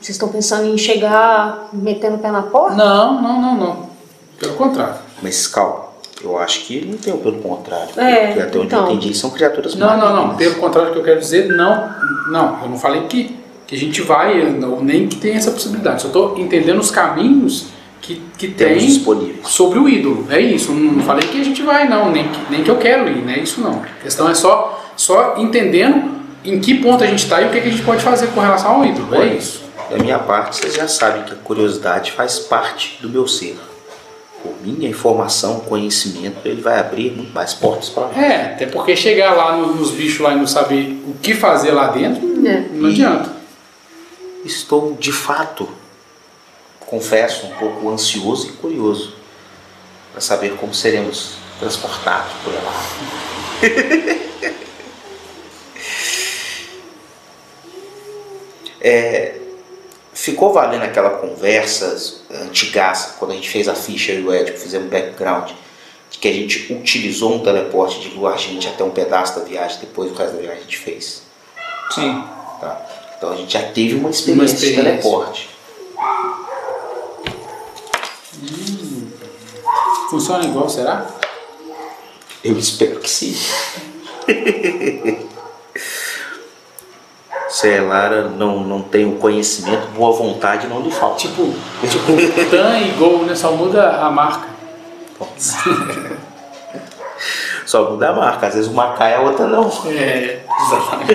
vocês 0.00 0.10
estão 0.10 0.28
pensando 0.28 0.66
em 0.68 0.78
chegar 0.78 1.68
metendo 1.72 2.16
o 2.16 2.18
pé 2.18 2.30
na 2.30 2.42
porta? 2.42 2.76
Não, 2.76 3.20
não, 3.20 3.40
não, 3.40 3.54
não. 3.56 3.87
Pelo 4.38 4.54
contrário. 4.54 4.96
Mas 5.22 5.46
calma, 5.46 5.86
eu 6.22 6.38
acho 6.38 6.64
que 6.64 6.84
não 6.84 6.96
tem 6.98 7.12
o 7.12 7.18
pelo 7.18 7.38
contrário. 7.38 7.88
É, 7.96 8.26
porque 8.28 8.40
até 8.40 8.58
onde 8.58 8.66
então. 8.66 8.86
eu 8.86 8.92
entendi 8.94 9.14
são 9.16 9.30
criaturas 9.30 9.74
Não, 9.74 9.88
não, 9.96 9.98
não. 9.98 10.14
malignas. 10.28 10.36
Pelo 10.38 10.54
contrário, 10.56 10.90
o 10.90 10.92
que 10.94 10.98
eu 11.00 11.04
quero 11.04 11.20
dizer, 11.20 11.48
não. 11.48 11.88
Não, 12.30 12.62
eu 12.62 12.68
não 12.68 12.78
falei 12.78 13.02
que, 13.02 13.36
que 13.66 13.74
a 13.74 13.78
gente 13.78 14.02
vai, 14.02 14.40
ou 14.64 14.82
nem 14.82 15.08
que 15.08 15.16
tem 15.16 15.34
essa 15.34 15.50
possibilidade. 15.50 16.02
Só 16.02 16.08
estou 16.08 16.38
entendendo 16.38 16.78
os 16.78 16.90
caminhos 16.90 17.66
que, 18.00 18.22
que 18.38 18.48
Temos 18.48 18.78
tem 18.78 18.86
disponíveis. 18.86 19.48
sobre 19.48 19.78
o 19.78 19.88
ídolo. 19.88 20.26
É 20.30 20.40
isso. 20.40 20.72
Não 20.72 20.92
não 20.92 21.02
falei 21.02 21.26
que 21.28 21.40
a 21.40 21.44
gente 21.44 21.62
vai, 21.62 21.88
não. 21.88 22.10
Nem 22.10 22.28
que, 22.28 22.38
nem 22.50 22.62
que 22.62 22.70
eu 22.70 22.76
quero 22.76 23.08
ir, 23.08 23.24
não 23.24 23.32
é 23.32 23.38
isso 23.38 23.60
não. 23.60 23.82
A 23.82 24.02
questão 24.02 24.28
é 24.28 24.34
só, 24.34 24.84
só 24.96 25.34
entendendo 25.38 26.16
em 26.44 26.60
que 26.60 26.74
ponto 26.74 27.02
a 27.02 27.06
gente 27.06 27.24
está 27.24 27.42
e 27.42 27.46
o 27.46 27.50
que, 27.50 27.60
que 27.60 27.68
a 27.68 27.70
gente 27.70 27.82
pode 27.82 28.02
fazer 28.02 28.28
com 28.28 28.40
relação 28.40 28.76
ao 28.76 28.84
ídolo. 28.84 29.14
É 29.14 29.26
isso. 29.34 29.62
Da 29.90 29.96
minha 29.96 30.18
parte, 30.18 30.56
vocês 30.56 30.74
já 30.74 30.86
sabem 30.86 31.22
que 31.22 31.32
a 31.32 31.36
curiosidade 31.36 32.12
faz 32.12 32.38
parte 32.38 32.98
do 33.00 33.08
meu 33.08 33.26
ser. 33.26 33.58
Por 34.42 34.54
minha 34.62 34.88
informação, 34.88 35.60
conhecimento, 35.60 36.36
ele 36.44 36.60
vai 36.60 36.78
abrir 36.78 37.10
muito 37.10 37.32
mais 37.32 37.54
portas 37.54 37.88
para 37.88 38.08
mim. 38.08 38.18
É, 38.20 38.52
até 38.52 38.66
porque 38.66 38.94
chegar 38.96 39.34
lá 39.34 39.56
no- 39.56 39.74
nos 39.74 39.90
bichos 39.90 40.20
lá 40.20 40.32
e 40.32 40.36
não 40.36 40.46
saber 40.46 41.02
o 41.06 41.14
que 41.20 41.34
fazer 41.34 41.72
lá 41.72 41.88
dentro, 41.88 42.24
É. 42.46 42.60
não 42.72 42.88
adianta. 42.88 43.32
Estou, 44.44 44.94
de 44.94 45.10
fato, 45.12 45.68
confesso, 46.86 47.46
um 47.46 47.50
pouco 47.56 47.88
ansioso 47.90 48.46
e 48.48 48.52
curioso 48.52 49.14
para 50.12 50.20
saber 50.20 50.52
como 50.56 50.72
seremos 50.72 51.32
transportados 51.58 52.32
por 52.44 52.54
ela. 52.54 52.72
É, 58.80 59.34
ficou 60.18 60.52
valendo 60.52 60.82
aquela 60.82 61.10
conversa 61.10 61.96
antigaça, 62.42 63.14
quando 63.18 63.30
a 63.30 63.34
gente 63.34 63.48
fez 63.48 63.68
a 63.68 63.74
ficha 63.74 64.12
e 64.12 64.20
o 64.20 64.34
Ed, 64.34 64.50
fizemos 64.52 64.90
background, 64.90 65.52
de 66.10 66.18
que 66.18 66.26
a 66.26 66.32
gente 66.32 66.72
utilizou 66.72 67.36
um 67.36 67.38
teleporte 67.38 68.00
de 68.00 68.08
lua 68.16 68.36
gente 68.36 68.66
até 68.66 68.82
um 68.82 68.90
pedaço 68.90 69.38
da 69.38 69.44
viagem, 69.44 69.78
depois 69.80 70.10
o 70.10 70.14
resto 70.14 70.34
da 70.34 70.40
viagem 70.40 70.58
a 70.58 70.62
gente 70.62 70.76
fez. 70.76 71.22
Sim. 71.94 72.24
Tá? 72.60 72.84
Então 73.16 73.30
a 73.30 73.36
gente 73.36 73.52
já 73.52 73.62
teve 73.62 73.94
uma 73.94 74.10
experiência, 74.10 74.56
de 74.56 74.66
experiência. 74.66 74.84
teleporte. 74.90 75.50
Funciona 80.10 80.44
igual, 80.44 80.68
será? 80.68 81.06
Eu 82.42 82.58
espero 82.58 82.98
que 82.98 83.08
sim. 83.08 83.36
Se 87.48 87.74
a 87.74 87.82
Lara 87.82 88.28
não, 88.28 88.60
não 88.60 88.82
tem 88.82 89.06
o 89.06 89.16
conhecimento, 89.16 89.88
boa 89.88 90.12
vontade 90.12 90.66
não 90.66 90.82
lhe 90.82 90.90
falta. 90.90 91.16
Tipo, 91.16 91.54
tipo 91.88 92.12
Tan 92.50 92.78
e 92.78 92.90
Gol, 92.98 93.24
né? 93.24 93.34
Só 93.34 93.52
muda 93.52 93.90
a 93.90 94.10
marca. 94.10 94.48
Só 97.64 97.90
muda 97.90 98.10
a 98.10 98.12
marca, 98.12 98.46
às 98.46 98.54
vezes 98.54 98.70
uma 98.70 98.92
cai, 98.94 99.14
a 99.14 99.20
outra 99.20 99.46
não. 99.46 99.70
É, 99.86 100.42
exatamente. 100.60 101.14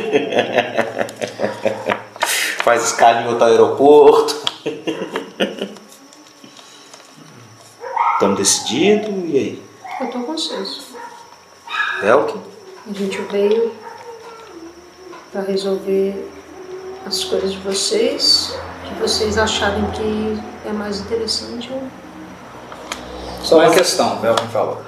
Faz 2.63 2.84
escala 2.86 3.21
em 3.21 3.27
outro 3.27 3.45
aeroporto. 3.45 4.43
Estamos 8.13 8.38
decididos, 8.38 9.09
e 9.09 9.38
aí? 9.38 9.61
Eu 9.99 10.07
tô 10.07 10.19
com 10.19 10.34
vocês. 10.34 10.81
Velk? 12.01 12.39
A 12.89 12.93
gente 12.93 13.21
veio 13.23 13.71
para 15.34 15.41
resolver 15.41 16.31
as 17.05 17.23
coisas 17.25 17.51
de 17.51 17.57
vocês, 17.57 18.55
que 18.88 18.93
vocês 19.01 19.38
acharem 19.38 19.84
que 19.91 20.39
é 20.65 20.71
mais 20.71 20.99
interessante. 21.01 21.69
Só 23.43 23.57
uma 23.59 23.71
questão, 23.71 24.17
Belkin 24.17 24.47
falou. 24.47 24.81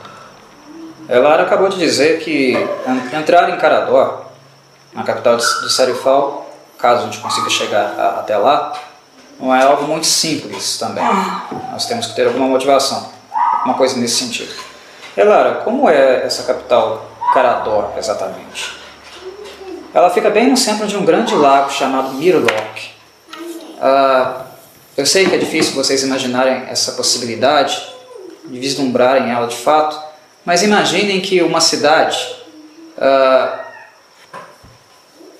Elara 1.09 1.43
acabou 1.43 1.67
de 1.67 1.77
dizer 1.77 2.19
que 2.23 2.53
en- 2.53 3.17
entrar 3.17 3.49
em 3.49 3.57
Carador, 3.57 4.21
na 4.93 5.03
capital 5.03 5.35
de, 5.37 5.73
Sarifal, 5.73 6.49
caso 6.77 7.01
a 7.01 7.05
gente 7.05 7.19
consiga 7.19 7.49
chegar 7.49 7.93
a- 7.99 8.19
até 8.19 8.37
lá, 8.37 8.73
não 9.39 9.53
é 9.53 9.63
algo 9.63 9.83
muito 9.83 10.07
simples 10.07 10.77
também. 10.77 11.03
Nós 11.71 11.85
temos 11.85 12.07
que 12.07 12.15
ter 12.15 12.27
alguma 12.27 12.47
motivação, 12.47 13.09
uma 13.65 13.73
coisa 13.73 13.97
nesse 13.97 14.15
sentido. 14.23 14.53
Elara, 15.17 15.55
como 15.63 15.89
é 15.89 16.25
essa 16.25 16.43
capital 16.43 17.05
Carador 17.33 17.89
exatamente? 17.97 18.84
Ela 19.95 20.09
fica 20.09 20.29
bem 20.29 20.49
no 20.49 20.57
centro 20.57 20.85
de 20.85 20.97
um 20.97 21.05
grande 21.05 21.33
lago 21.33 21.71
chamado 21.71 22.15
Mirlock. 22.15 22.91
Ah, 23.79 24.41
eu 24.97 25.05
sei 25.05 25.25
que 25.25 25.33
é 25.33 25.37
difícil 25.37 25.73
vocês 25.73 26.03
imaginarem 26.03 26.65
essa 26.67 26.91
possibilidade, 26.91 27.81
de 28.43 28.59
vislumbrarem 28.59 29.31
ela 29.31 29.47
de 29.47 29.55
fato, 29.55 29.97
mas 30.43 30.61
imaginem 30.61 31.21
que 31.21 31.41
uma 31.41 31.61
cidade 31.61 32.17
ah, 32.97 33.67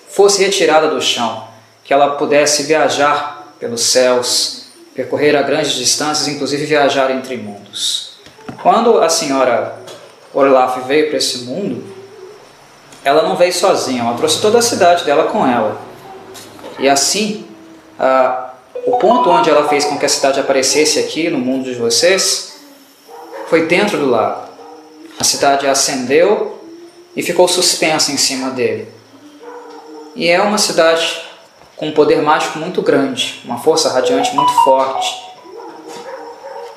fosse 0.07 0.41
retirada 0.41 0.87
do 0.87 1.01
chão, 1.01 1.49
que 1.83 1.93
ela 1.93 2.11
pudesse 2.11 2.63
viajar 2.63 3.53
pelos 3.59 3.81
céus, 3.81 4.67
percorrer 4.95 5.35
a 5.35 5.41
grandes 5.41 5.73
distâncias, 5.73 6.29
inclusive 6.29 6.65
viajar 6.65 7.11
entre 7.11 7.35
mundos. 7.35 8.11
Quando 8.63 9.01
a 9.01 9.09
senhora 9.09 9.75
Orlaf 10.33 10.79
veio 10.87 11.09
para 11.09 11.17
esse 11.17 11.39
mundo, 11.39 11.94
ela 13.05 13.21
não 13.21 13.35
veio 13.35 13.53
sozinha, 13.53 14.01
ela 14.01 14.17
trouxe 14.17 14.41
toda 14.41 14.57
a 14.57 14.61
cidade 14.63 15.05
dela 15.05 15.25
com 15.25 15.45
ela. 15.45 15.79
E 16.79 16.89
assim, 16.89 17.45
o 18.85 18.97
ponto 18.97 19.29
onde 19.29 19.47
ela 19.47 19.69
fez 19.69 19.85
com 19.85 19.97
que 19.97 20.05
a 20.05 20.09
cidade 20.09 20.39
aparecesse 20.39 20.97
aqui 20.97 21.29
no 21.29 21.37
mundo 21.37 21.65
de 21.65 21.75
vocês 21.75 22.57
foi 23.47 23.67
dentro 23.67 23.99
do 23.99 24.09
lago. 24.09 24.49
A 25.19 25.23
cidade 25.23 25.67
acendeu 25.67 26.59
e 27.15 27.21
ficou 27.21 27.47
suspensa 27.47 28.11
em 28.11 28.17
cima 28.17 28.49
dele. 28.49 28.91
E 30.15 30.27
é 30.27 30.41
uma 30.41 30.57
cidade 30.57 31.21
com 31.77 31.89
um 31.89 31.93
poder 31.93 32.23
mágico 32.23 32.57
muito 32.57 32.81
grande, 32.81 33.41
uma 33.45 33.59
força 33.59 33.89
radiante 33.89 34.33
muito 34.33 34.51
forte, 34.63 35.13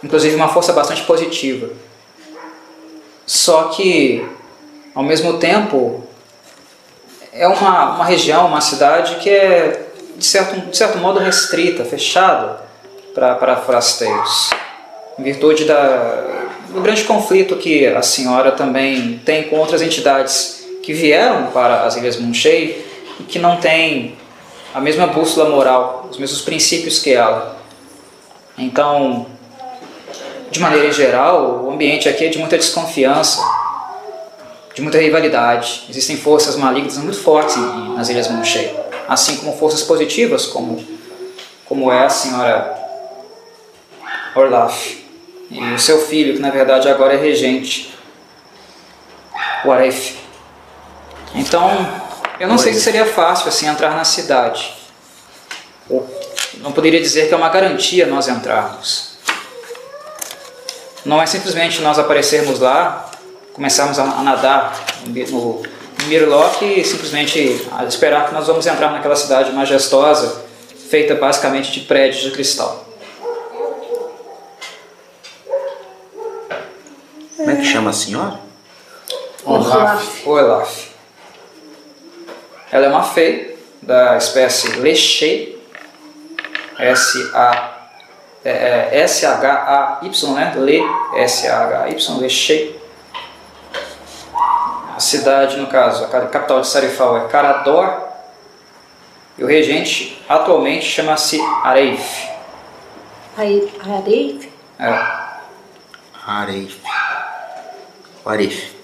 inclusive 0.04 0.36
uma 0.36 0.48
força 0.48 0.74
bastante 0.74 1.02
positiva. 1.04 1.70
Só 3.24 3.64
que, 3.68 4.28
ao 4.94 5.02
mesmo 5.02 5.38
tempo, 5.38 6.04
é 7.38 7.46
uma, 7.46 7.94
uma 7.94 8.04
região, 8.04 8.46
uma 8.46 8.60
cidade 8.60 9.14
que 9.16 9.30
é, 9.30 9.86
de 10.16 10.24
certo, 10.24 10.60
de 10.60 10.76
certo 10.76 10.98
modo, 10.98 11.20
restrita, 11.20 11.84
fechada 11.84 12.60
para, 13.14 13.56
forasteiros, 13.56 14.50
em 15.18 15.22
virtude 15.22 15.64
da, 15.64 16.24
do 16.68 16.80
grande 16.80 17.04
conflito 17.04 17.56
que 17.56 17.86
a 17.86 18.02
senhora 18.02 18.52
também 18.52 19.20
tem 19.24 19.44
com 19.44 19.56
outras 19.56 19.82
entidades 19.82 20.66
que 20.82 20.92
vieram 20.92 21.46
para 21.46 21.84
as 21.84 21.96
Ilhas 21.96 22.18
Munchei 22.18 22.84
e 23.20 23.22
que 23.22 23.38
não 23.38 23.56
têm 23.56 24.16
a 24.74 24.80
mesma 24.80 25.06
bússola 25.06 25.48
moral, 25.48 26.08
os 26.10 26.18
mesmos 26.18 26.42
princípios 26.42 26.98
que 26.98 27.12
ela. 27.12 27.56
Então, 28.56 29.26
de 30.50 30.58
maneira 30.58 30.90
geral, 30.92 31.64
o 31.64 31.70
ambiente 31.70 32.08
aqui 32.08 32.24
é 32.24 32.28
de 32.28 32.38
muita 32.38 32.58
desconfiança, 32.58 33.40
de 34.78 34.82
muita 34.82 34.98
rivalidade. 34.98 35.86
Existem 35.90 36.16
forças 36.16 36.54
malignas 36.54 36.96
muito 36.98 37.20
fortes 37.20 37.56
nas 37.96 38.08
Ilhas 38.08 38.28
Munchei, 38.28 38.78
assim 39.08 39.36
como 39.38 39.58
forças 39.58 39.82
positivas, 39.82 40.46
como, 40.46 40.86
como 41.64 41.90
é 41.90 42.06
a 42.06 42.08
senhora 42.08 42.78
Orlaf 44.36 44.98
e 45.50 45.60
o 45.74 45.78
seu 45.80 46.00
filho, 46.06 46.34
que 46.34 46.40
na 46.40 46.50
verdade 46.50 46.88
agora 46.88 47.14
é 47.14 47.16
regente, 47.16 47.92
o 49.64 49.72
Aref. 49.72 50.16
Então, 51.34 51.68
eu 52.38 52.46
não 52.46 52.56
sei 52.56 52.72
se 52.72 52.80
seria 52.80 53.04
fácil 53.04 53.48
assim 53.48 53.66
entrar 53.66 53.96
na 53.96 54.04
cidade. 54.04 54.74
Não 56.58 56.70
poderia 56.70 57.00
dizer 57.00 57.26
que 57.26 57.34
é 57.34 57.36
uma 57.36 57.48
garantia 57.48 58.06
nós 58.06 58.28
entrarmos. 58.28 59.18
Não 61.04 61.20
é 61.20 61.26
simplesmente 61.26 61.80
nós 61.80 61.98
aparecermos 61.98 62.60
lá, 62.60 63.07
começarmos 63.58 63.98
a, 63.98 64.04
nadar 64.22 64.86
no, 65.04 65.12
no 65.32 65.62
Mirlock 66.06 66.64
e 66.64 66.84
simplesmente 66.84 67.60
esperar 67.88 68.28
que 68.28 68.32
nós 68.32 68.46
vamos 68.46 68.64
entrar 68.64 68.92
naquela 68.92 69.16
cidade 69.16 69.50
majestosa, 69.50 70.44
feita 70.88 71.16
basicamente 71.16 71.72
de 71.72 71.80
prédios 71.80 72.22
de 72.22 72.30
cristal. 72.30 72.86
Como 77.36 77.50
é 77.50 77.56
que 77.56 77.64
chama 77.64 77.90
a 77.90 77.92
senhora? 77.92 78.38
Olaf. 79.44 80.24
Olaf. 80.24 80.88
Ela 82.70 82.86
é 82.86 82.88
uma 82.88 83.02
fei 83.02 83.58
da 83.82 84.16
espécie 84.16 84.68
Lechei, 84.76 85.60
S-A 86.78 87.74
é, 88.44 88.50
é 88.92 89.00
S-H-A-Y, 89.00 90.34
né? 90.34 90.54
Le, 90.56 90.80
S-H-A-Y, 91.16 92.18
Lechei. 92.20 92.77
A 94.98 95.00
cidade, 95.00 95.56
no 95.58 95.68
caso, 95.68 96.06
a 96.06 96.08
capital 96.08 96.60
de 96.60 96.66
Sarifal 96.66 97.18
é 97.18 97.28
Carador. 97.28 98.02
E 99.38 99.44
o 99.44 99.46
regente 99.46 100.20
atualmente 100.28 100.86
chama-se 100.86 101.40
Areif. 101.62 102.28
Areif? 103.36 104.52
É. 104.76 104.90
Areif. 106.26 106.80
Areif. 108.26 108.76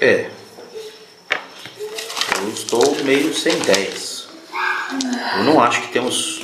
É. 0.00 0.41
Eu 2.72 2.78
estou 2.78 3.04
meio 3.04 3.34
sem 3.34 3.52
ideias. 3.52 4.26
Eu 5.36 5.44
não 5.44 5.62
acho 5.62 5.82
que 5.82 5.88
temos 5.88 6.40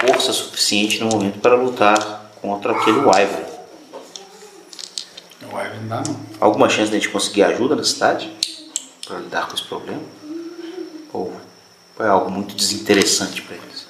força 0.00 0.32
suficiente 0.32 0.98
no 0.98 1.06
momento 1.06 1.38
para 1.38 1.54
lutar 1.54 2.32
contra 2.42 2.72
aquele 2.72 2.98
Wyvern. 2.98 3.44
O 5.42 5.60
Ivan 5.60 5.76
não 5.82 5.88
dá 5.88 6.02
não. 6.04 6.16
Alguma 6.40 6.68
chance 6.68 6.90
de 6.90 6.96
a 6.96 6.98
gente 6.98 7.08
conseguir 7.08 7.44
ajuda 7.44 7.76
na 7.76 7.84
cidade 7.84 8.36
para 9.06 9.18
lidar 9.18 9.46
com 9.46 9.54
esse 9.54 9.64
problema? 9.64 10.02
Ou 11.12 11.32
é 12.00 12.08
algo 12.08 12.28
muito 12.28 12.56
desinteressante 12.56 13.42
para 13.42 13.56
eles? 13.56 13.86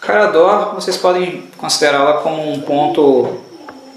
Carador, 0.00 0.74
vocês 0.74 0.96
podem 0.96 1.48
considerá-la 1.56 2.20
como 2.20 2.52
um 2.52 2.60
ponto 2.60 3.40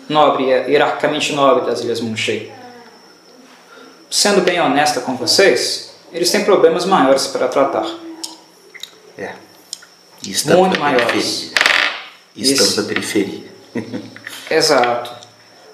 nobre, 0.10 0.46
hierarquicamente 0.46 1.34
nobre 1.34 1.68
das 1.68 1.82
Ilhas 1.82 2.00
Munchei. 2.00 2.52
Sendo 4.10 4.42
bem 4.42 4.60
honesta 4.60 5.02
com 5.02 5.16
vocês, 5.18 5.87
eles 6.18 6.32
têm 6.32 6.44
problemas 6.44 6.86
maiores 6.86 7.28
para 7.28 7.48
tratar. 7.48 7.86
É. 9.18 9.34
Estamos 10.24 10.68
Muito 10.68 10.80
maiores. 10.80 11.54
estamos 12.36 12.70
Isso. 12.70 12.82
na 12.82 12.88
periferia. 12.88 13.44
Exato. 14.50 15.12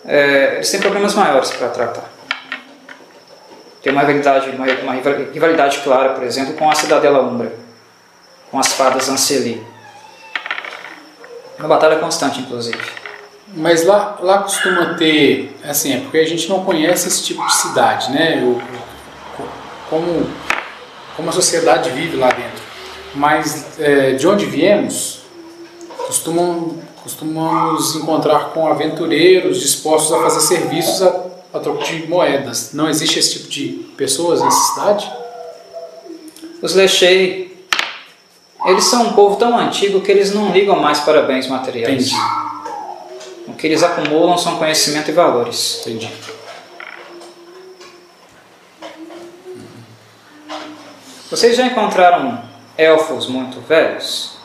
É, 0.06 0.56
eles 0.56 0.70
têm 0.70 0.80
problemas 0.82 1.14
maiores 1.16 1.50
para 1.52 1.70
tratar. 1.70 2.12
Tem 3.82 3.92
uma 3.92 4.02
rivalidade, 4.02 4.50
uma, 4.52 4.66
uma 4.66 4.94
rivalidade 5.34 5.80
clara, 5.80 6.10
por 6.14 6.24
exemplo, 6.24 6.54
com 6.54 6.70
a 6.70 6.76
Cidadela 6.76 7.22
Umbra, 7.22 7.54
com 8.52 8.60
as 8.60 8.74
fadas 8.74 9.10
Anceli. 9.10 9.66
Uma 11.60 11.68
batalha 11.68 11.98
constante, 12.00 12.40
inclusive. 12.42 12.78
Mas 13.56 13.86
lá, 13.86 14.18
lá 14.22 14.40
costuma 14.40 14.96
ter, 14.96 15.56
assim, 15.64 15.94
é 15.96 16.00
porque 16.00 16.18
a 16.18 16.28
gente 16.28 16.50
não 16.50 16.64
conhece 16.66 17.08
esse 17.08 17.24
tipo 17.24 17.46
de 17.46 17.54
cidade, 17.54 18.12
né? 18.12 18.42
Eu- 18.42 18.62
como, 19.94 20.28
como 21.16 21.30
a 21.30 21.32
sociedade 21.32 21.92
vive 21.92 22.18
lá 22.18 22.30
dentro. 22.30 22.64
Mas 23.14 23.80
é, 23.80 24.14
de 24.14 24.28
onde 24.28 24.48
viemos, 24.48 25.20
costumam, 26.08 26.80
costumamos 27.04 27.96
encontrar 27.96 28.50
com 28.50 28.68
aventureiros 28.68 29.62
dispostos 29.62 30.12
a 30.14 30.22
fazer 30.22 30.42
serviços 30.42 31.04
a, 31.04 31.26
a 31.54 31.60
troco 31.60 31.84
de 31.84 32.08
moedas. 32.08 32.72
Não 32.74 32.90
existe 32.90 33.20
esse 33.20 33.34
tipo 33.34 33.50
de 33.50 33.70
pessoas 33.96 34.42
nessa 34.42 34.74
cidade? 34.74 35.12
Os 36.60 36.74
Lechei, 36.74 37.56
eles 38.66 38.86
são 38.86 39.10
um 39.10 39.14
povo 39.14 39.36
tão 39.36 39.56
antigo 39.56 40.02
que 40.02 40.12
eles 40.12 40.34
não 40.34 40.52
ligam 40.52 40.80
mais 40.80 41.02
para 41.02 41.22
bens 41.22 41.48
materiais. 41.48 42.08
Entendi. 42.08 42.16
O 43.46 43.54
que 43.54 43.68
eles 43.68 43.84
acumulam 43.84 44.38
são 44.38 44.58
conhecimento 44.58 45.12
e 45.12 45.14
valores. 45.14 45.82
Entendi. 45.82 46.10
Vocês 51.34 51.58
já 51.58 51.66
encontraram 51.66 52.44
elfos 52.78 53.26
muito 53.26 53.60
velhos? 53.62 54.38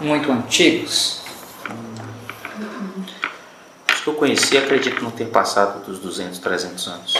Muito 0.00 0.32
antigos? 0.32 1.20
Os 3.92 4.00
que 4.00 4.08
eu 4.08 4.14
conheci 4.14 4.56
acredito 4.56 5.04
não 5.04 5.10
ter 5.10 5.26
passado 5.26 5.84
dos 5.84 5.98
200, 5.98 6.38
300 6.38 6.88
anos. 6.88 7.18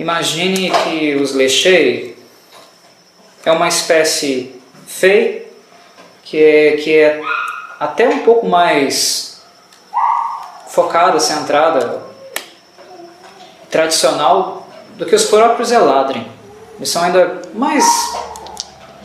Imagine 0.00 0.72
que 0.72 1.14
os 1.14 1.32
Lechei 1.32 2.18
é 3.44 3.52
uma 3.52 3.68
espécie 3.68 4.60
fei 4.84 5.48
que 6.24 6.42
é, 6.42 6.72
que 6.72 6.92
é 6.92 7.22
até 7.78 8.08
um 8.08 8.24
pouco 8.24 8.48
mais 8.48 9.44
focada, 10.66 11.20
centrada, 11.20 12.02
tradicional 13.70 14.59
do 15.00 15.06
que 15.06 15.14
os 15.14 15.24
próprios 15.24 15.72
Eladrin. 15.72 16.26
Eles 16.76 16.90
são 16.90 17.02
ainda 17.02 17.40
mais 17.54 17.84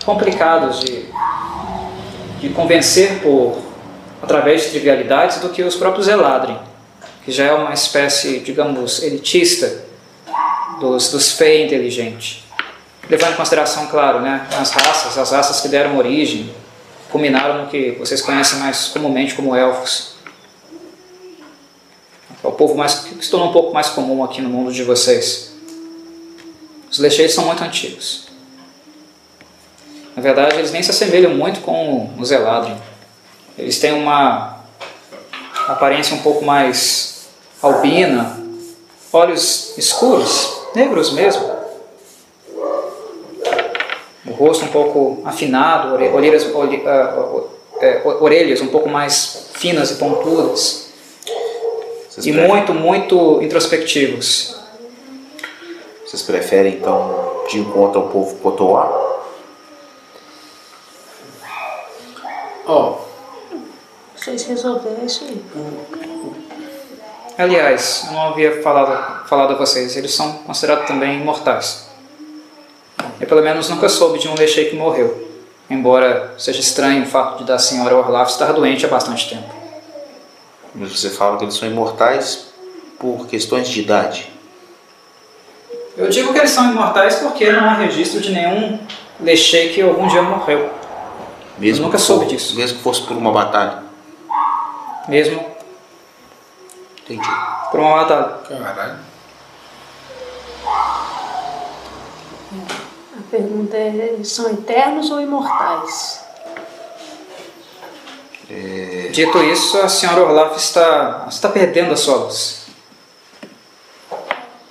complicados 0.05 0.81
de, 0.81 1.05
de 2.41 2.49
convencer 2.49 3.21
por 3.21 3.63
através 4.21 4.63
de 4.63 4.71
trivialidades 4.71 5.39
do 5.39 5.49
que 5.49 5.63
os 5.63 5.75
próprios 5.75 6.09
Eladrin, 6.09 6.57
que 7.23 7.31
já 7.31 7.45
é 7.45 7.53
uma 7.53 7.73
espécie, 7.73 8.39
digamos, 8.39 9.01
elitista 9.01 9.85
dos, 10.81 11.09
dos 11.11 11.31
fei 11.31 11.63
inteligentes. 11.63 12.43
Levando 13.09 13.33
em 13.33 13.37
consideração, 13.37 13.87
claro, 13.87 14.19
né, 14.19 14.47
as 14.59 14.71
raças, 14.71 15.17
as 15.17 15.31
raças 15.31 15.61
que 15.61 15.69
deram 15.69 15.97
origem, 15.97 16.53
culminaram 17.09 17.63
no 17.63 17.67
que 17.67 17.91
vocês 17.91 18.21
conhecem 18.21 18.59
mais 18.59 18.87
comumente 18.87 19.33
como 19.33 19.55
elfos. 19.55 20.15
É 22.43 22.47
o 22.47 22.51
povo 22.51 22.75
mais, 22.75 22.95
que 22.95 23.23
se 23.23 23.31
tornou 23.31 23.49
um 23.49 23.53
pouco 23.53 23.73
mais 23.73 23.89
comum 23.89 24.23
aqui 24.23 24.41
no 24.41 24.49
mundo 24.49 24.73
de 24.73 24.83
vocês. 24.83 25.54
Os 26.95 26.99
lecheiros 26.99 27.35
são 27.35 27.43
muito 27.45 27.61
antigos. 27.61 28.23
Na 30.15 30.21
verdade, 30.21 30.55
eles 30.55 30.71
nem 30.71 30.81
se 30.81 30.91
assemelham 30.91 31.33
muito 31.35 31.59
com 31.59 32.09
os 32.17 32.31
Eladrin. 32.31 32.77
Eles 33.57 33.77
têm 33.79 33.91
uma 33.91 34.59
aparência 35.67 36.15
um 36.15 36.19
pouco 36.19 36.45
mais 36.45 37.25
albina, 37.61 38.39
olhos 39.11 39.77
escuros, 39.77 40.57
negros 40.73 41.11
mesmo. 41.11 41.43
O 44.25 44.31
rosto 44.31 44.63
um 44.63 44.69
pouco 44.69 45.21
afinado, 45.25 45.95
ore- 45.95 46.07
olheiras, 46.11 46.45
olhe- 46.55 46.81
ah, 46.87 47.41
é, 47.81 48.01
orelhas 48.05 48.61
um 48.61 48.67
pouco 48.67 48.87
mais 48.87 49.47
finas 49.55 49.91
e 49.91 49.95
pontudas. 49.95 50.91
E 52.23 52.31
muito, 52.47 52.73
muito 52.73 53.41
introspectivos. 53.41 54.54
Vocês 56.15 56.21
preferem 56.23 56.75
então 56.75 57.43
de 57.49 57.59
encontro 57.59 57.99
ao 57.99 58.07
povo 58.07 58.35
Potoá? 58.37 59.03
se 64.37 64.49
resolver, 64.49 64.97
é 65.01 65.05
isso 65.05 65.23
aí. 65.23 65.45
Aliás, 67.37 68.05
eu 68.07 68.13
não 68.13 68.29
havia 68.29 68.61
falado, 68.61 69.27
falado 69.27 69.53
a 69.53 69.57
vocês, 69.57 69.95
eles 69.95 70.13
são 70.13 70.39
considerados 70.39 70.87
também 70.87 71.21
imortais. 71.21 71.89
Eu 73.19 73.27
pelo 73.27 73.41
menos 73.41 73.69
nunca 73.69 73.87
soube 73.87 74.19
de 74.19 74.27
um 74.27 74.35
Lechei 74.35 74.69
que 74.69 74.75
morreu, 74.75 75.29
embora 75.69 76.33
seja 76.37 76.59
estranho 76.59 77.03
o 77.03 77.07
fato 77.07 77.39
de 77.39 77.45
da 77.45 77.59
senhora 77.59 77.95
Orlaf 77.95 78.31
estar 78.31 78.51
doente 78.51 78.85
há 78.85 78.89
bastante 78.89 79.29
tempo. 79.29 79.53
Mas 80.73 80.97
você 80.97 81.09
fala 81.09 81.37
que 81.37 81.43
eles 81.43 81.55
são 81.55 81.67
imortais 81.67 82.47
por 82.97 83.27
questões 83.27 83.69
de 83.69 83.81
idade. 83.81 84.34
Eu 85.97 86.09
digo 86.09 86.33
que 86.33 86.39
eles 86.39 86.51
são 86.51 86.71
imortais 86.71 87.15
porque 87.15 87.51
não 87.51 87.69
há 87.69 87.73
registro 87.73 88.19
de 88.19 88.31
nenhum 88.31 88.79
Lechei 89.19 89.73
que 89.73 89.81
algum 89.81 90.07
dia 90.07 90.21
morreu, 90.21 90.69
Mesmo 91.57 91.83
Eu 91.83 91.85
nunca 91.85 91.97
que 91.97 92.03
soube 92.03 92.25
disso. 92.25 92.55
Mesmo 92.55 92.77
que 92.77 92.83
fosse 92.83 93.01
por 93.03 93.15
uma 93.15 93.31
batalha. 93.31 93.83
mesmo 95.07 95.55
Entendi. 97.03 97.29
por 97.71 97.79
uma 97.79 98.03
batalha. 98.03 98.37
Caralho. 98.47 98.99
A 103.17 103.31
pergunta 103.31 103.77
é: 103.77 104.17
são 104.23 104.49
eternos 104.49 105.09
ou 105.11 105.21
imortais? 105.21 106.25
Dito 109.11 109.41
isso, 109.43 109.79
a 109.79 109.87
senhora 109.87 110.21
Orlaf 110.21 110.57
está, 110.57 111.25
está 111.29 111.47
perdendo 111.47 111.93
a 111.93 111.97
sua 111.97 112.17
luz. 112.17 112.64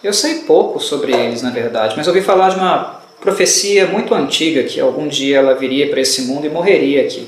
Eu 0.05 0.13
sei 0.13 0.41
pouco 0.41 0.79
sobre 0.79 1.13
eles, 1.13 1.41
na 1.41 1.49
verdade, 1.49 1.95
mas 1.97 2.07
ouvi 2.07 2.21
falar 2.21 2.51
de 2.51 2.57
uma 2.57 3.01
profecia 3.23 3.87
muito 3.87 4.15
antiga 4.15 4.63
que 4.63 4.79
algum 4.79 5.09
dia 5.09 5.39
ela 5.39 5.55
viria 5.55 5.89
para 5.89 5.99
esse 5.99 6.23
mundo 6.23 6.47
e 6.47 6.51
morreria 6.51 7.01
aqui. 7.01 7.27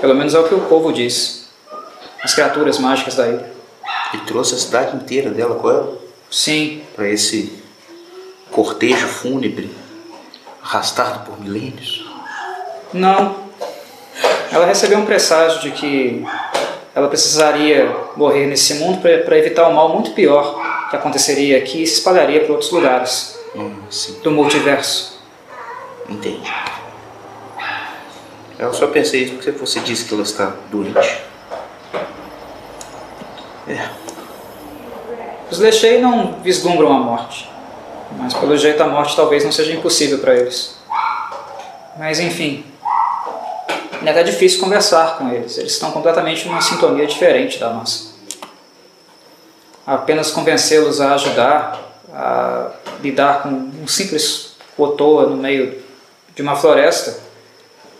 Pelo 0.00 0.12
menos 0.12 0.34
é 0.34 0.40
o 0.40 0.48
que 0.48 0.54
o 0.54 0.62
povo 0.62 0.92
diz. 0.92 1.48
As 2.24 2.34
criaturas 2.34 2.80
mágicas 2.80 3.14
da 3.14 3.28
ilha. 3.28 3.48
E 4.12 4.18
trouxe 4.18 4.56
a 4.56 4.58
cidade 4.58 4.96
inteira 4.96 5.30
dela 5.30 5.54
com 5.54 5.70
ela 5.70 5.98
Sim, 6.28 6.82
para 6.96 7.08
esse 7.08 7.52
cortejo 8.50 9.06
fúnebre 9.06 9.70
arrastado 10.60 11.24
por 11.26 11.40
milênios. 11.40 12.04
não. 12.92 13.48
Ela 14.52 14.66
recebeu 14.66 14.98
um 14.98 15.06
presságio 15.06 15.60
de 15.60 15.70
que 15.70 16.26
ela 17.00 17.08
precisaria 17.08 17.90
morrer 18.16 18.46
nesse 18.46 18.74
mundo 18.74 19.00
para 19.00 19.36
evitar 19.38 19.68
um 19.68 19.72
mal 19.74 19.88
muito 19.88 20.12
pior 20.12 20.88
que 20.90 20.96
aconteceria 20.96 21.58
aqui 21.58 21.82
e 21.82 21.86
se 21.86 21.94
espalharia 21.98 22.40
para 22.42 22.52
outros 22.52 22.70
lugares 22.70 23.38
Hum, 23.54 23.74
do 24.22 24.30
multiverso. 24.30 25.20
entendi. 26.08 26.52
Eu 28.58 28.72
só 28.72 28.86
pensei 28.88 29.24
isso 29.24 29.34
porque 29.34 29.50
você 29.50 29.80
disse 29.80 30.04
que 30.04 30.14
ela 30.14 30.22
está 30.22 30.52
doente. 30.70 31.18
É, 33.66 33.88
Os 35.50 35.58
Lechei 35.58 36.00
não 36.00 36.34
vislumbram 36.42 36.92
a 36.92 36.98
morte, 36.98 37.50
mas 38.18 38.34
pelo 38.34 38.56
jeito 38.56 38.80
a 38.82 38.86
morte 38.86 39.16
talvez 39.16 39.44
não 39.44 39.50
seja 39.52 39.72
impossível 39.72 40.18
para 40.18 40.34
eles. 40.36 40.76
Mas 41.98 42.20
enfim, 42.20 42.64
é 44.04 44.10
até 44.10 44.22
difícil 44.22 44.60
conversar 44.60 45.18
com 45.18 45.28
eles, 45.30 45.58
eles 45.58 45.72
estão 45.72 45.90
completamente 45.90 46.46
numa 46.46 46.60
sintonia 46.60 47.06
diferente 47.06 47.58
da 47.58 47.70
nossa. 47.72 48.10
Apenas 49.86 50.30
convencê-los 50.30 51.00
a 51.00 51.14
ajudar, 51.14 51.80
a 52.12 52.70
lidar 53.02 53.42
com 53.42 53.48
um 53.48 53.86
simples 53.86 54.52
cotoa 54.76 55.26
no 55.26 55.36
meio 55.36 55.82
de 56.34 56.42
uma 56.42 56.56
floresta, 56.56 57.18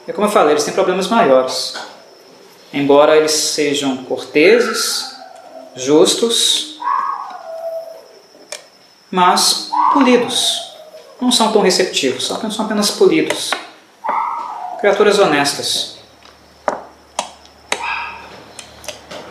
é 0.07 0.13
como 0.13 0.27
eu 0.27 0.31
falei, 0.31 0.55
eles 0.55 0.65
têm 0.65 0.75
problemas 0.75 1.09
maiores. 1.09 1.75
Embora 2.73 3.17
eles 3.17 3.33
sejam 3.33 3.99
corteses, 4.05 5.15
justos, 5.75 6.79
mas 9.11 9.71
polidos. 9.93 10.71
Não 11.21 11.31
são 11.31 11.53
tão 11.53 11.61
receptivos, 11.61 12.27
são 12.27 12.65
apenas 12.65 12.91
polidos. 12.91 13.51
Criaturas 14.81 15.19
honestas. 15.19 15.97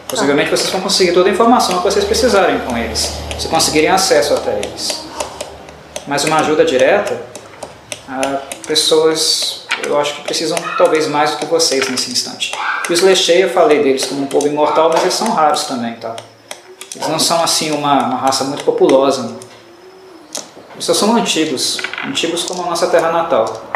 Possivelmente 0.07 0.51
vocês 0.51 0.69
vão 0.69 0.81
conseguir 0.81 1.11
toda 1.11 1.27
a 1.27 1.31
informação 1.31 1.79
que 1.79 1.83
vocês 1.83 2.05
precisarem 2.05 2.59
com 2.59 2.77
eles, 2.77 3.13
se 3.39 3.47
conseguirem 3.47 3.89
acesso 3.89 4.35
até 4.35 4.59
eles. 4.59 5.03
Mas 6.07 6.23
uma 6.23 6.37
ajuda 6.37 6.63
direta, 6.63 7.19
a 8.07 8.41
pessoas, 8.67 9.65
eu 9.83 9.99
acho 9.99 10.15
que 10.17 10.21
precisam 10.21 10.57
talvez 10.77 11.07
mais 11.07 11.31
do 11.31 11.37
que 11.37 11.45
vocês 11.45 11.89
nesse 11.89 12.11
instante. 12.11 12.51
E 12.87 12.93
os 12.93 13.01
Lechei, 13.01 13.43
eu 13.43 13.49
falei 13.49 13.81
deles 13.81 14.05
como 14.05 14.21
um 14.21 14.27
povo 14.27 14.47
imortal, 14.47 14.89
mas 14.89 15.01
eles 15.01 15.15
são 15.15 15.31
raros 15.31 15.63
também, 15.63 15.95
tá? 15.95 16.15
Eles 16.95 17.07
não 17.07 17.17
são 17.17 17.43
assim 17.43 17.71
uma, 17.71 18.05
uma 18.05 18.17
raça 18.17 18.43
muito 18.43 18.63
populosa. 18.63 19.23
Não. 19.23 19.39
Eles 20.73 20.85
só 20.85 20.93
são 20.93 21.15
antigos, 21.15 21.79
antigos 22.05 22.43
como 22.43 22.63
a 22.63 22.65
nossa 22.67 22.87
terra 22.87 23.11
natal, 23.11 23.68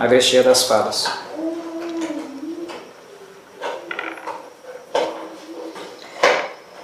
a 0.00 0.06
Grestia 0.06 0.42
das 0.42 0.62
Fadas. 0.62 1.06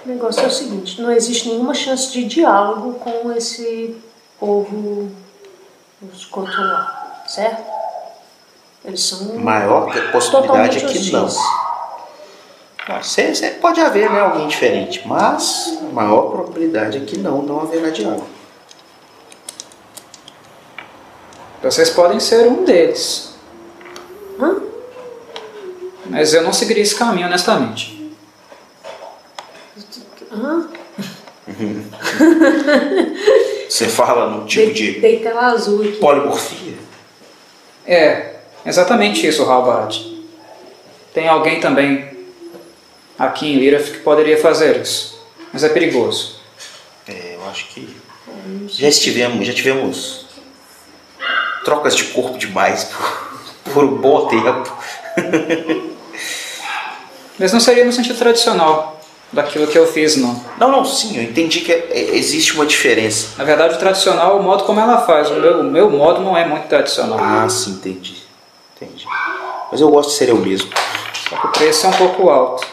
O 0.05 0.07
negócio 0.07 0.43
é 0.43 0.45
o 0.45 0.51
seguinte: 0.51 1.01
não 1.01 1.11
existe 1.11 1.49
nenhuma 1.49 1.73
chance 1.73 2.11
de 2.11 2.25
diálogo 2.25 2.99
com 2.99 3.33
esse 3.33 3.99
povo, 4.39 5.09
os 6.13 6.25
Kotolá, 6.25 7.23
certo? 7.27 7.65
Eles 8.85 9.01
são. 9.01 9.33
maior 9.39 9.91
que 9.91 9.97
a 9.97 10.11
possibilidade 10.11 10.77
é 10.77 10.81
que 10.87 11.11
não. 11.11 11.25
hostis. 11.25 11.41
Ah, 13.43 13.51
pode 13.59 13.81
haver 13.81 14.11
né, 14.11 14.19
alguém 14.19 14.47
diferente, 14.47 15.01
mas 15.07 15.79
a 15.81 15.91
maior 15.91 16.29
probabilidade 16.29 16.99
é 16.99 17.01
que 17.01 17.17
não, 17.17 17.41
não 17.41 17.61
haverá 17.61 17.89
diálogo. 17.89 18.36
Vocês 21.61 21.89
podem 21.89 22.19
ser 22.19 22.47
um 22.47 22.63
deles. 22.63 23.35
Mas 26.09 26.33
eu 26.33 26.41
não 26.41 26.53
seguiria 26.53 26.83
esse 26.83 26.95
caminho, 26.95 27.27
honestamente. 27.27 27.97
Você 33.67 33.87
fala 33.87 34.29
num 34.29 34.45
tipo 34.45 34.73
de 34.73 35.01
tela 35.01 35.47
azul 35.47 35.81
aqui. 35.81 35.93
polimorfia? 35.93 36.75
É, 37.85 38.35
exatamente 38.65 39.27
isso, 39.27 39.43
Halbard. 39.43 40.25
Tem 41.13 41.27
alguém 41.27 41.59
também 41.59 42.09
aqui 43.17 43.53
em 43.53 43.59
Liraf 43.59 43.91
que 43.91 43.99
poderia 43.99 44.37
fazer 44.37 44.81
isso. 44.81 45.19
Mas 45.51 45.63
é 45.63 45.69
perigoso. 45.69 46.37
É, 47.07 47.35
eu 47.35 47.49
acho 47.49 47.67
que 47.69 47.89
já 48.67 48.87
estivemos, 48.87 49.45
já 49.45 49.53
tivemos 49.53 50.26
trocas 51.67 51.93
de 51.97 52.05
corpo 52.05 52.37
demais 52.37 52.85
por, 52.85 53.27
por 53.73 53.83
um 53.83 53.97
bom 53.97 54.25
tempo. 54.27 54.73
Mas 57.37 57.51
não 57.51 57.59
seria 57.59 57.83
no 57.83 57.91
sentido 57.91 58.17
tradicional 58.17 58.97
daquilo 59.33 59.67
que 59.67 59.77
eu 59.77 59.85
fiz, 59.85 60.15
não. 60.15 60.41
Não, 60.57 60.71
não, 60.71 60.85
sim, 60.85 61.17
eu 61.17 61.23
entendi 61.23 61.59
que 61.59 61.73
é- 61.73 61.87
é- 61.91 62.15
existe 62.15 62.53
uma 62.53 62.65
diferença. 62.65 63.31
Na 63.37 63.43
verdade, 63.43 63.75
o 63.75 63.77
tradicional 63.77 64.37
é 64.37 64.39
o 64.39 64.43
modo 64.43 64.63
como 64.63 64.79
ela 64.79 64.99
faz. 65.05 65.29
O 65.29 65.33
meu, 65.33 65.59
o 65.59 65.63
meu 65.65 65.89
modo 65.89 66.21
não 66.21 66.37
é 66.37 66.45
muito 66.47 66.69
tradicional. 66.69 67.19
Ah, 67.21 67.49
sim, 67.49 67.71
entendi. 67.71 68.23
Entendi. 68.77 69.05
Mas 69.69 69.81
eu 69.81 69.89
gosto 69.91 70.11
de 70.11 70.15
ser 70.15 70.29
eu 70.29 70.37
mesmo. 70.37 70.69
Só 71.29 71.35
que 71.35 71.47
o 71.47 71.51
preço 71.51 71.85
é 71.85 71.89
um 71.89 71.93
pouco 71.93 72.29
alto. 72.29 72.65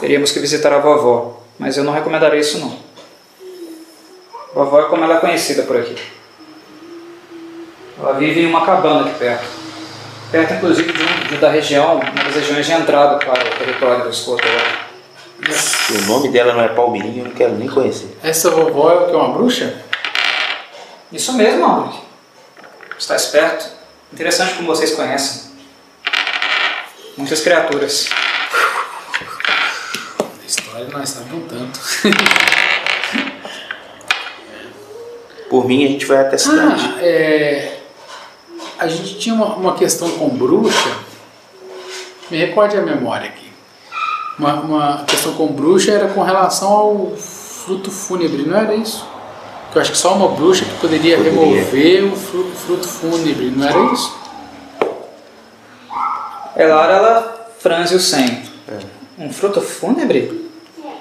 Teríamos 0.00 0.32
que 0.32 0.38
visitar 0.40 0.72
a 0.72 0.78
vovó, 0.78 1.40
mas 1.58 1.76
eu 1.76 1.84
não 1.84 1.92
recomendaria 1.92 2.40
isso 2.40 2.58
não. 2.58 2.87
Vovó 4.58 4.80
é 4.80 4.84
como 4.88 5.04
ela 5.04 5.18
é 5.18 5.20
conhecida 5.20 5.62
por 5.62 5.76
aqui. 5.76 5.94
Ela 7.96 8.14
vive 8.14 8.40
em 8.40 8.46
uma 8.46 8.66
cabana 8.66 9.08
aqui 9.08 9.16
perto. 9.16 9.46
Perto, 10.32 10.54
inclusive, 10.54 10.92
de, 10.92 11.00
um- 11.00 11.28
de- 11.28 11.36
da 11.36 11.48
região, 11.48 11.94
uma 12.00 12.24
das 12.24 12.34
regiões 12.34 12.66
de 12.66 12.72
entrada 12.72 13.18
para 13.24 13.34
o 13.34 13.56
território 13.56 14.02
do 14.02 14.10
Escoto. 14.10 14.42
Se 15.52 15.92
o 15.92 16.00
nome 16.06 16.30
dela 16.30 16.54
não 16.54 16.62
é 16.64 16.68
Palmeirinho, 16.70 17.20
eu 17.20 17.24
não 17.26 17.30
quero 17.36 17.54
nem 17.54 17.68
conhecer. 17.68 18.18
Essa 18.20 18.50
vovó 18.50 18.90
é 18.90 18.94
o 18.96 19.06
que? 19.06 19.12
Uma 19.14 19.28
bruxa? 19.32 19.80
Isso 21.12 21.32
mesmo, 21.34 21.64
Albrick. 21.64 22.00
Está 22.98 23.14
esperto. 23.14 23.64
Interessante 24.12 24.54
como 24.54 24.66
vocês 24.66 24.92
conhecem. 24.92 25.52
Muitas 27.16 27.40
criaturas. 27.42 28.08
A 30.20 30.44
história 30.46 30.88
nós 30.90 31.08
sabemos 31.10 31.44
um 31.44 31.46
tanto. 31.46 31.78
Por 35.50 35.66
mim, 35.66 35.84
a 35.84 35.88
gente 35.88 36.04
vai 36.06 36.18
até 36.18 36.36
a 36.36 36.38
cidade. 36.38 36.94
Ah, 36.96 37.02
é, 37.02 37.78
a 38.78 38.86
gente 38.86 39.18
tinha 39.18 39.34
uma, 39.34 39.54
uma 39.56 39.74
questão 39.74 40.10
com 40.12 40.28
bruxa. 40.28 40.90
Me 42.30 42.36
recorde 42.36 42.76
a 42.76 42.82
memória 42.82 43.28
aqui. 43.28 43.48
Uma, 44.38 44.54
uma 44.60 45.04
questão 45.06 45.32
com 45.32 45.46
bruxa 45.48 45.90
era 45.92 46.08
com 46.08 46.22
relação 46.22 46.68
ao 46.70 47.16
fruto 47.16 47.90
fúnebre, 47.90 48.44
não 48.46 48.56
era 48.56 48.74
isso? 48.74 49.06
Que 49.72 49.78
eu 49.78 49.82
acho 49.82 49.92
que 49.92 49.98
só 49.98 50.14
uma 50.14 50.28
bruxa 50.28 50.64
que 50.64 50.74
poderia, 50.80 51.16
Poderia. 51.16 51.40
remover 51.40 52.04
o 52.12 52.16
fruto, 52.16 52.50
fruto 52.56 52.88
fúnebre, 52.88 53.50
não 53.50 53.66
era 53.68 53.92
isso? 53.92 54.16
Elara, 56.56 56.92
ela 56.92 57.50
franze 57.58 57.94
o 57.94 58.00
senho. 58.00 58.42
Um 59.18 59.32
fruto 59.32 59.60
fúnebre? 59.60 60.48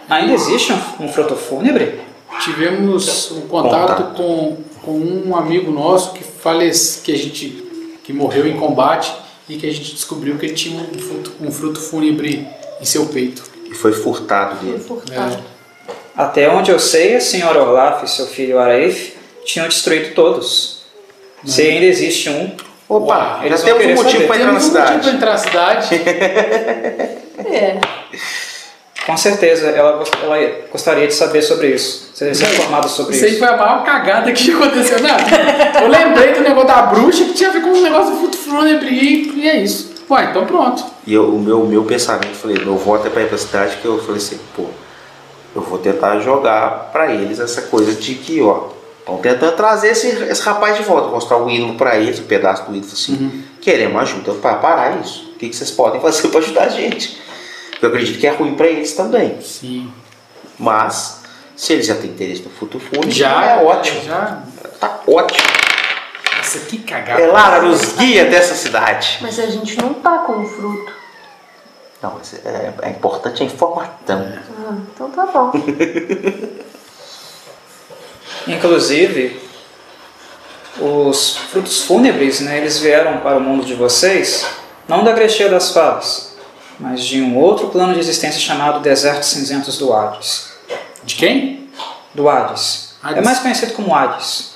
Ainda 0.09 0.33
existe 0.33 0.73
um, 0.73 1.05
um 1.05 1.07
fruto 1.11 1.35
fúnebre? 1.35 1.99
Tivemos 2.41 3.31
um 3.31 3.41
contato 3.41 4.15
com, 4.15 4.57
com 4.83 4.91
um 4.99 5.35
amigo 5.35 5.71
nosso 5.71 6.13
que 6.13 6.23
falece, 6.23 7.01
que 7.01 7.11
a 7.11 7.17
gente 7.17 7.63
que 8.03 8.13
morreu 8.13 8.47
em 8.47 8.57
combate 8.57 9.13
e 9.49 9.57
que 9.57 9.67
a 9.67 9.73
gente 9.73 9.93
descobriu 9.93 10.37
que 10.37 10.45
ele 10.45 10.53
tinha 10.53 10.79
um 10.81 10.97
fruto, 10.99 11.31
um 11.41 11.51
fruto 11.51 11.79
fúnebre 11.79 12.47
em 12.79 12.85
seu 12.85 13.05
peito. 13.07 13.43
E 13.69 13.73
foi 13.73 13.91
furtado 13.91 14.55
Foi 14.57 14.69
dele. 14.69 14.83
furtado. 14.83 15.37
Até 16.15 16.49
onde 16.49 16.71
eu 16.71 16.79
sei, 16.79 17.15
a 17.15 17.21
senhora 17.21 17.61
Olaf 17.63 18.03
e 18.03 18.07
seu 18.07 18.25
filho 18.27 18.59
Araif 18.59 19.13
tinham 19.45 19.67
destruído 19.67 20.13
todos. 20.15 20.83
Se 21.45 21.61
ainda 21.61 21.85
existe 21.85 22.29
um, 22.29 22.51
Opa! 22.89 23.41
eles 23.43 23.61
já 23.61 23.69
vão 23.71 23.77
temos 23.79 23.99
um 23.99 24.03
motivo 24.03 24.23
saber. 24.23 24.27
pra 24.27 24.35
entrar 24.37 24.51
na 24.53 24.59
Temos 24.59 24.65
um 24.65 24.79
motivo 24.79 24.87
cidade. 24.87 25.01
para 25.01 25.11
entrar 25.13 25.31
na 25.31 25.37
cidade. 25.37 25.89
É. 27.53 27.79
Com 29.07 29.15
certeza, 29.17 29.67
ela, 29.67 30.05
ela 30.21 30.65
gostaria 30.71 31.07
de 31.07 31.13
saber 31.13 31.41
sobre 31.41 31.69
isso. 31.69 32.09
Ser 32.13 32.35
ser 32.35 32.43
informado 32.53 32.89
sobre 32.89 33.15
Isso 33.15 33.23
aí 33.25 33.31
isso. 33.31 33.39
foi 33.39 33.47
a 33.47 33.55
maior 33.57 33.83
cagada 33.83 34.31
que 34.33 34.51
aconteceu. 34.51 34.99
Não, 35.01 35.81
eu 35.81 35.87
lembrei 35.87 36.33
do 36.33 36.41
negócio 36.41 36.67
da 36.67 36.81
bruxa 36.83 37.23
que 37.25 37.33
tinha 37.33 37.49
a 37.49 37.53
ver 37.53 37.61
com 37.61 37.69
o 37.69 37.81
negócio 37.81 38.13
do 38.27 38.37
fúnebre 38.37 38.89
e 38.89 39.39
e 39.39 39.47
é 39.49 39.57
isso. 39.63 39.95
Ué, 40.09 40.25
então 40.25 40.45
pronto. 40.45 40.83
E 41.05 41.13
eu- 41.13 41.29
o 41.33 41.39
meu, 41.39 41.65
meu 41.65 41.83
pensamento, 41.85 42.35
falei, 42.35 42.57
meu 42.63 42.75
voto 42.75 43.07
é 43.07 43.09
pra 43.09 43.21
ir 43.23 43.29
pra 43.29 43.37
cidade, 43.37 43.77
que 43.77 43.85
eu 43.85 43.97
falei 43.99 44.17
assim, 44.17 44.39
pô, 44.55 44.65
eu 45.55 45.61
vou 45.61 45.77
tentar 45.79 46.19
jogar 46.19 46.89
pra 46.91 47.11
eles 47.13 47.39
essa 47.39 47.61
coisa 47.63 47.93
de 47.93 48.13
que, 48.15 48.41
ó, 48.41 48.67
estão 48.99 49.17
tentando 49.17 49.55
trazer 49.55 49.89
esse, 49.89 50.07
esse 50.07 50.41
rapaz 50.41 50.75
de 50.77 50.83
volta, 50.83 51.07
mostrar 51.09 51.37
o 51.37 51.49
ídolo 51.49 51.75
pra 51.75 51.97
eles, 51.97 52.19
um 52.19 52.23
pedaço 52.23 52.63
do 52.69 52.75
ídolo, 52.75 52.91
assim, 52.93 53.43
queremos 53.61 54.01
ajuda 54.01 54.33
pra 54.33 54.55
parar 54.55 54.99
isso. 55.01 55.31
O 55.35 55.39
que, 55.39 55.47
que 55.49 55.55
vocês 55.55 55.71
podem 55.71 55.99
fazer 56.01 56.27
pra 56.29 56.39
ajudar 56.39 56.63
a 56.63 56.69
gente? 56.69 57.17
Porque 57.77 57.85
eu 57.85 57.89
acredito 57.89 58.19
que 58.19 58.25
é 58.25 58.31
ruim 58.31 58.55
pra 58.55 58.65
eles 58.65 58.93
também. 58.93 59.39
Sim. 59.39 59.93
Mas, 60.57 61.21
se 61.55 61.73
eles 61.73 61.85
já 61.85 61.93
têm 61.93 62.09
interesse 62.09 62.41
no 62.41 62.49
futuro 62.49 62.83
fúnebre, 62.83 63.11
Já 63.11 63.45
é 63.45 63.63
ótimo. 63.63 64.01
Já. 64.03 64.41
Tá 64.79 64.99
ótimo. 65.07 65.47
Nossa, 66.35 66.59
que 66.61 66.79
cagada. 66.79 67.21
Elara 67.21 67.61
nos 67.61 67.93
guia 67.93 68.25
dessa 68.25 68.55
cidade. 68.55 69.19
Mas 69.21 69.37
a 69.37 69.45
gente 69.45 69.77
não 69.77 69.93
tá 69.93 70.17
com 70.19 70.41
o 70.41 70.47
fruto. 70.47 70.91
Não, 72.01 72.15
mas 72.17 72.33
é, 72.43 72.73
é 72.81 72.89
importante 72.89 73.43
a 73.43 73.45
informação. 73.45 73.93
Ah, 74.07 74.77
então 74.93 75.11
tá 75.11 75.27
bom. 75.27 75.51
Inclusive, 78.47 79.39
os 80.79 81.37
frutos 81.37 81.83
fúnebres, 81.83 82.39
né, 82.39 82.57
eles 82.57 82.79
vieram 82.79 83.17
para 83.17 83.37
o 83.37 83.41
mundo 83.41 83.65
de 83.65 83.75
vocês, 83.75 84.47
não 84.87 85.03
da 85.03 85.11
Grexia 85.11 85.49
das 85.49 85.71
Fadas, 85.71 86.26
mas 86.79 87.03
de 87.03 87.21
um 87.21 87.37
outro 87.37 87.69
plano 87.69 87.93
de 87.93 87.99
existência 87.99 88.39
chamado 88.39 88.79
Desertos 88.79 89.29
Cinzentos 89.29 89.77
do 89.77 89.93
Hades. 89.93 90.53
De 91.03 91.15
quem? 91.15 91.69
Do 92.13 92.29
Hades. 92.29 92.95
Hades. 93.01 93.17
É 93.17 93.21
mais 93.21 93.39
conhecido 93.39 93.73
como 93.73 93.95
Hades, 93.95 94.55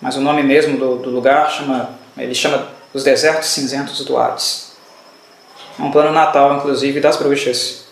mas 0.00 0.16
o 0.16 0.20
nome 0.20 0.42
mesmo 0.42 0.78
do, 0.78 0.96
do 0.96 1.10
lugar 1.10 1.50
chama, 1.50 1.90
ele 2.16 2.34
chama 2.34 2.68
os 2.92 3.04
Desertos 3.04 3.48
Cinzentos 3.50 4.04
do 4.04 4.16
Hades. 4.16 4.72
É 5.78 5.82
um 5.82 5.90
plano 5.90 6.12
natal, 6.12 6.56
inclusive, 6.56 7.00
das 7.00 7.16
bruxas. 7.16 7.84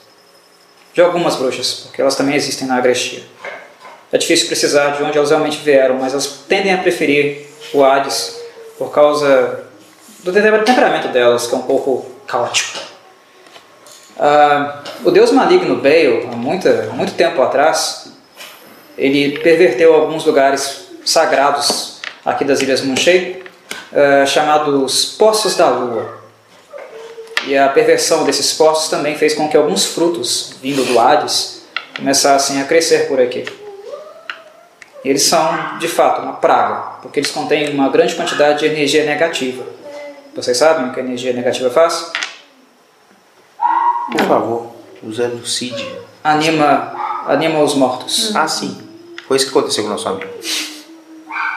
De 0.92 1.00
algumas 1.00 1.36
bruxas, 1.36 1.74
porque 1.84 2.00
elas 2.00 2.16
também 2.16 2.34
existem 2.34 2.66
na 2.66 2.76
Agrexia. 2.76 3.22
É 4.10 4.18
difícil 4.18 4.46
precisar 4.46 4.96
de 4.96 5.02
onde 5.02 5.16
elas 5.16 5.30
realmente 5.30 5.58
vieram, 5.58 5.96
mas 5.96 6.12
elas 6.12 6.26
tendem 6.48 6.72
a 6.72 6.78
preferir 6.78 7.46
o 7.72 7.84
Hades 7.84 8.36
por 8.78 8.90
causa 8.90 9.64
do 10.20 10.32
temper- 10.32 10.64
temperamento 10.64 11.08
delas, 11.08 11.46
que 11.46 11.54
é 11.54 11.58
um 11.58 11.62
pouco 11.62 12.10
caótico. 12.26 12.88
Ah, 14.18 14.82
o 15.04 15.10
deus 15.10 15.30
maligno 15.30 15.76
Baal, 15.76 16.32
há 16.32 16.36
muito 16.94 17.14
tempo 17.14 17.40
atrás, 17.40 18.12
ele 18.96 19.38
perverteu 19.38 19.94
alguns 19.94 20.24
lugares 20.24 20.88
sagrados 21.04 22.00
aqui 22.24 22.44
das 22.44 22.60
Ilhas 22.60 22.80
Munchei, 22.80 23.44
eh, 23.92 24.26
chamados 24.26 25.16
Poços 25.16 25.54
da 25.54 25.68
Lua. 25.68 26.18
E 27.46 27.56
a 27.56 27.68
perversão 27.68 28.24
desses 28.24 28.52
poços 28.52 28.90
também 28.90 29.16
fez 29.16 29.34
com 29.34 29.48
que 29.48 29.56
alguns 29.56 29.86
frutos 29.86 30.54
vindo 30.60 30.84
do 30.84 30.98
Hades 30.98 31.62
começassem 31.96 32.60
a 32.60 32.64
crescer 32.64 33.06
por 33.06 33.20
aqui. 33.20 33.44
Eles 35.04 35.22
são, 35.22 35.78
de 35.78 35.88
fato, 35.88 36.20
uma 36.20 36.34
praga, 36.34 36.98
porque 37.00 37.20
eles 37.20 37.30
contêm 37.30 37.72
uma 37.72 37.88
grande 37.88 38.14
quantidade 38.16 38.58
de 38.58 38.66
energia 38.66 39.04
negativa. 39.04 39.64
Vocês 40.34 40.56
sabem 40.56 40.88
o 40.88 40.92
que 40.92 41.00
a 41.00 41.02
energia 41.02 41.32
negativa 41.32 41.70
faz? 41.70 42.12
Por 44.11 44.20
favor, 44.22 44.72
use 45.02 45.22
elucide. 45.22 45.86
Anima, 46.24 46.92
anima 47.26 47.61
os 47.61 47.74
mortos. 47.74 48.34
Ah, 48.34 48.48
sim. 48.48 48.76
Foi 49.26 49.36
isso 49.36 49.46
que 49.46 49.59
aconteceu 49.59 49.84
com 49.84 49.90
o 49.90 49.92
nosso 49.92 50.09
amigo. 50.09 50.30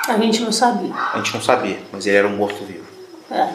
A 0.08 0.18
gente 0.18 0.42
não 0.42 0.52
sabia. 0.52 0.94
A 1.14 1.18
gente 1.18 1.34
não 1.34 1.42
sabia, 1.42 1.80
mas 1.92 2.06
ele 2.06 2.18
era 2.18 2.28
um 2.28 2.36
morto-vivo. 2.36 2.86
É. 3.30 3.48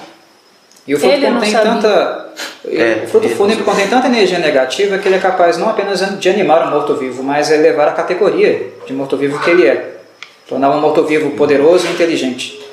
E 0.86 0.94
o 0.94 0.98
fruto 0.98 1.14
Ele 1.14 1.26
contém 1.26 1.52
tanta. 1.52 2.34
É, 2.64 3.02
o 3.04 3.08
fruto 3.08 3.28
fúnebre 3.30 3.64
não 3.64 3.72
contém 3.72 3.88
tanta 3.88 4.06
energia 4.06 4.38
negativa 4.38 4.98
que 4.98 5.08
ele 5.08 5.16
é 5.16 5.20
capaz 5.20 5.58
não 5.58 5.68
apenas 5.68 6.00
de 6.18 6.28
animar 6.28 6.68
o 6.68 6.70
morto-vivo, 6.70 7.22
mas 7.22 7.50
elevar 7.50 7.88
a 7.88 7.92
categoria 7.92 8.72
de 8.86 8.92
morto-vivo 8.92 9.38
que 9.40 9.50
ele 9.50 9.66
é. 9.66 9.96
Tornar 10.48 10.70
um 10.70 10.80
morto-vivo 10.80 11.32
poderoso 11.32 11.86
e 11.88 11.90
inteligente. 11.90 12.64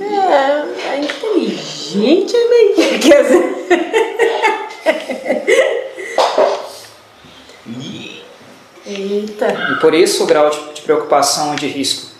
É, 0.00 0.94
é 0.94 1.00
inteligente, 1.00 2.32
né? 2.32 2.98
Quer 2.98 3.22
dizer. 3.22 3.60
Eita. 8.86 9.46
E 9.72 9.80
por 9.80 9.94
isso 9.94 10.24
o 10.24 10.26
grau 10.26 10.50
de, 10.50 10.72
de 10.74 10.82
preocupação 10.82 11.52
e 11.54 11.56
de 11.56 11.66
risco. 11.68 12.10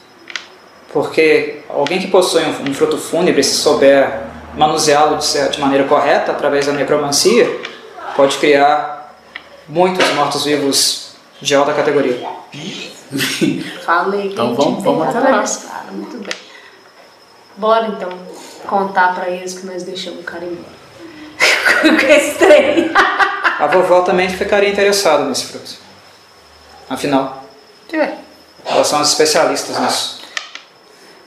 Porque 0.92 1.60
alguém 1.68 1.98
que 2.00 2.08
possui 2.08 2.42
um, 2.44 2.70
um 2.70 2.74
fruto 2.74 2.98
fúnebre, 2.98 3.42
se 3.42 3.54
souber 3.56 4.22
manuseá-lo 4.54 5.16
de, 5.16 5.48
de 5.50 5.60
maneira 5.60 5.84
correta, 5.84 6.32
através 6.32 6.66
da 6.66 6.72
necromancia, 6.72 7.48
pode 8.16 8.36
criar 8.38 9.16
muitos 9.68 10.06
mortos-vivos 10.14 11.12
de 11.40 11.54
alta 11.54 11.72
categoria. 11.72 12.20
Falei 13.84 14.22
que 14.28 14.32
Então 14.34 14.54
vamos- 14.54 14.82
vamos 14.84 15.08
até 15.08 15.18
atrás 15.18 15.64
lá. 15.64 15.70
cara. 15.70 15.92
Muito 15.92 16.16
bem. 16.18 16.34
Bora 17.56 17.86
então 17.88 18.08
contar 18.66 19.14
pra 19.14 19.28
eles 19.30 19.54
que 19.58 19.66
nós 19.66 19.82
deixamos 19.84 20.20
o 20.20 20.24
cara 20.24 20.44
embora. 20.44 20.79
Com 21.82 22.06
esse 22.12 22.34
trem. 22.38 22.90
A 22.94 23.66
vovó 23.66 24.02
também 24.02 24.28
ficaria 24.28 24.68
interessada 24.68 25.24
nesse 25.24 25.46
fruto. 25.46 25.76
Afinal, 26.88 27.44
É. 27.92 28.14
elas 28.64 28.86
são 28.88 29.00
as 29.00 29.08
especialistas 29.08 29.78
nisso. 29.78 30.20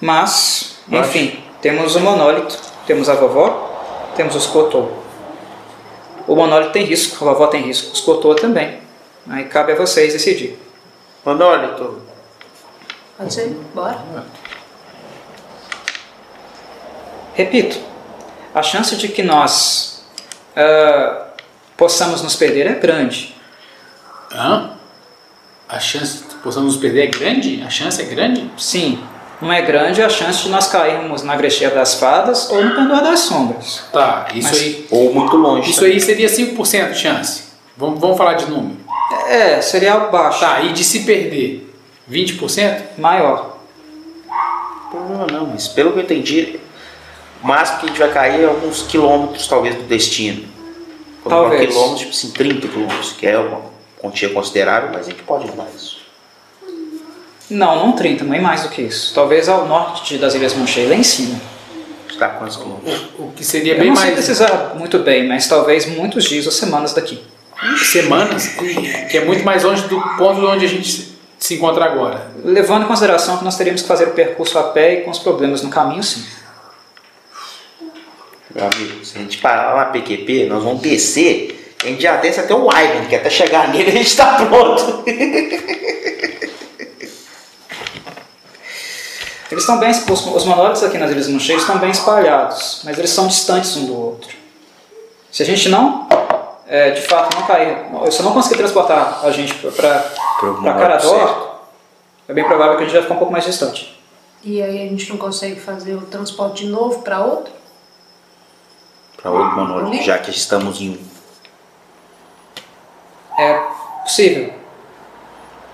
Mas, 0.01 0.75
enfim, 0.89 1.43
temos 1.61 1.95
o 1.95 1.99
monólito, 2.01 2.57
temos 2.85 3.07
a 3.09 3.13
vovó, 3.15 4.11
temos 4.15 4.35
os 4.35 4.45
Kotou. 4.45 5.03
O 6.27 6.35
monólito 6.35 6.71
tem 6.71 6.83
risco, 6.85 7.23
a 7.23 7.33
vovó 7.33 7.47
tem 7.47 7.61
risco, 7.63 7.93
os 7.93 8.01
Kotou 8.01 8.35
também. 8.35 8.79
Aí 9.29 9.45
cabe 9.45 9.71
a 9.71 9.75
vocês 9.75 10.11
decidir. 10.13 10.59
Monólito. 11.25 12.01
Pode 13.17 13.33
ser? 13.33 13.49
Bora. 13.73 14.03
Repito, 17.33 17.79
a 18.53 18.61
chance 18.61 18.95
de 18.95 19.07
que 19.07 19.23
nós 19.23 19.92
ah, 20.55 21.27
possamos 21.77 22.21
nos 22.21 22.35
perder 22.35 22.67
é 22.67 22.73
grande. 22.75 23.35
Hã? 24.31 24.71
A 25.69 25.79
chance 25.79 26.23
de 26.27 26.35
possamos 26.35 26.73
nos 26.73 26.81
perder 26.81 27.03
é 27.03 27.07
grande? 27.07 27.63
A 27.65 27.69
chance 27.69 28.01
é 28.01 28.05
grande? 28.05 28.49
Sim, 28.57 28.99
não 29.41 29.51
é 29.51 29.61
grande 29.61 30.01
a 30.01 30.09
chance 30.09 30.43
de 30.43 30.49
nós 30.49 30.67
cairmos 30.67 31.23
na 31.23 31.35
grexia 31.35 31.69
das 31.69 31.95
fadas 31.95 32.49
ou 32.49 32.63
no 32.63 32.75
pendor 32.75 33.01
das 33.01 33.21
sombras. 33.21 33.83
Tá, 33.91 34.27
isso 34.33 34.49
Mas- 34.49 34.61
aí. 34.61 34.87
Ou 34.91 35.13
muito 35.13 35.35
longe. 35.35 35.71
Isso 35.71 35.83
aí 35.85 35.99
seria 35.99 36.27
5% 36.29 36.91
de 36.93 36.99
chance. 36.99 37.43
Vamos, 37.77 37.99
vamos 37.99 38.17
falar 38.17 38.33
de 38.33 38.45
número. 38.49 38.77
É, 39.27 39.61
seria 39.61 39.93
algo 39.93 40.11
baixo, 40.11 40.39
Tá, 40.39 40.61
e 40.61 40.73
de 40.73 40.83
se 40.83 41.01
perder? 41.01 41.73
20%? 42.09 42.81
maior. 42.99 43.57
Não, 44.93 45.25
não, 45.27 45.47
mas 45.47 45.67
pelo 45.67 45.91
que 45.93 45.99
eu 45.99 46.03
entendi, 46.03 46.59
o 47.43 47.47
máximo 47.47 47.79
que 47.79 47.85
a 47.85 47.89
gente 47.89 47.99
vai 47.99 48.11
cair 48.11 48.41
é 48.41 48.45
alguns 48.45 48.83
quilômetros, 48.83 49.47
talvez, 49.47 49.75
do 49.75 49.83
destino. 49.83 50.47
Quando 51.23 51.35
Talvez. 51.35 51.69
quilômetros, 51.69 51.99
tipo 51.99 52.11
assim, 52.11 52.31
30 52.31 52.67
quilômetros, 52.67 53.11
que 53.13 53.27
é 53.27 53.37
uma 53.37 53.61
quantia 54.01 54.29
considerável, 54.29 54.89
mas 54.93 55.07
a 55.07 55.09
gente 55.09 55.23
pode 55.23 55.47
mudar 55.47 55.67
isso. 55.75 56.01
Não, 57.49 57.75
não 57.75 57.91
30, 57.93 58.23
nem 58.23 58.41
mais 58.41 58.63
do 58.63 58.69
que 58.69 58.81
isso. 58.81 59.13
Talvez 59.13 59.47
ao 59.47 59.67
norte 59.67 60.17
das 60.17 60.33
Ilhas 60.33 60.53
Monchei, 60.53 60.87
lá 60.87 60.95
em 60.95 61.03
cima. 61.03 61.39
Está 62.09 62.29
quantos 62.29 62.57
quilômetros? 62.57 63.07
O 63.17 63.31
que 63.31 63.43
seria 63.43 63.73
Eu 63.73 63.79
bem 63.79 63.87
não 63.89 63.95
sei 63.95 64.05
mais 64.05 64.15
precisar 64.15 64.75
muito 64.75 64.99
bem, 64.99 65.27
mas 65.27 65.47
talvez 65.47 65.85
muitos 65.85 66.25
dias 66.25 66.45
ou 66.45 66.51
semanas 66.51 66.93
daqui. 66.93 67.21
semanas, 67.83 68.47
que 69.09 69.17
é 69.17 69.25
muito 69.25 69.43
mais 69.43 69.63
longe 69.63 69.87
do 69.87 69.99
ponto 70.17 70.45
onde 70.45 70.65
a 70.65 70.67
gente 70.67 71.13
se 71.37 71.55
encontra 71.55 71.85
agora. 71.85 72.27
Levando 72.43 72.83
em 72.83 72.87
consideração 72.87 73.37
que 73.37 73.43
nós 73.43 73.57
teríamos 73.57 73.81
que 73.81 73.87
fazer 73.87 74.05
o 74.05 74.11
percurso 74.11 74.57
a 74.57 74.63
pé 74.63 74.93
e 74.93 75.01
com 75.01 75.11
os 75.11 75.19
problemas 75.19 75.61
no 75.61 75.69
caminho, 75.69 76.03
sim. 76.03 76.23
Meu 78.53 78.65
amigo, 78.65 79.03
se 79.03 79.17
a 79.17 79.21
gente 79.21 79.39
parar 79.39 79.73
lá 79.73 79.85
na 79.85 79.91
PQP, 79.91 80.45
nós 80.45 80.63
vamos 80.63 80.81
descer. 80.81 81.75
A 81.83 81.87
gente 81.87 82.01
já 82.01 82.17
desce 82.17 82.39
até 82.39 82.53
o 82.53 82.67
Island, 82.67 83.07
que 83.07 83.15
até 83.15 83.29
chegar 83.29 83.69
nele 83.69 83.89
a 83.89 83.93
gente 83.93 84.15
tá 84.15 84.35
pronto. 84.35 85.03
Eles 89.53 89.63
estão 89.63 89.77
bem, 89.77 89.91
os, 89.91 90.09
os 90.09 90.45
monólitos 90.45 90.83
aqui 90.83 90.97
nas 90.97 91.11
Ilhas 91.11 91.27
Moncheias 91.27 91.61
estão 91.61 91.77
bem 91.77 91.91
espalhados, 91.91 92.81
mas 92.83 92.97
eles 92.97 93.11
são 93.11 93.27
distantes 93.27 93.77
um 93.77 93.85
do 93.85 93.95
outro. 93.95 94.35
Se 95.31 95.43
a 95.43 95.45
gente 95.45 95.69
não, 95.69 96.07
é, 96.67 96.89
de 96.89 97.01
fato, 97.01 97.37
não 97.37 97.45
cair, 97.45 97.77
se 98.11 98.19
eu 98.19 98.25
não 98.25 98.33
conseguir 98.33 98.57
transportar 98.57 99.23
a 99.23 99.29
gente 99.29 99.53
para 99.53 100.11
Carador, 100.63 101.59
é 102.27 102.33
bem 102.33 102.43
provável 102.45 102.77
que 102.77 102.81
a 102.81 102.85
gente 102.85 102.93
vai 102.93 103.03
ficar 103.03 103.13
um 103.13 103.19
pouco 103.19 103.31
mais 103.31 103.45
distante. 103.45 103.95
E 104.43 104.59
aí 104.59 104.87
a 104.87 104.89
gente 104.89 105.07
não 105.09 105.17
consegue 105.17 105.59
fazer 105.59 105.93
o 105.93 106.01
transporte 106.01 106.65
de 106.65 106.71
novo 106.71 107.03
para 107.03 107.23
outro? 107.23 107.53
Para 109.23 109.31
outro 109.31 109.55
monólogo, 109.55 110.03
já 110.03 110.19
que 110.19 110.29
estamos 110.29 110.81
em 110.81 110.89
um. 110.91 111.13
É 113.41 113.53
possível, 114.03 114.53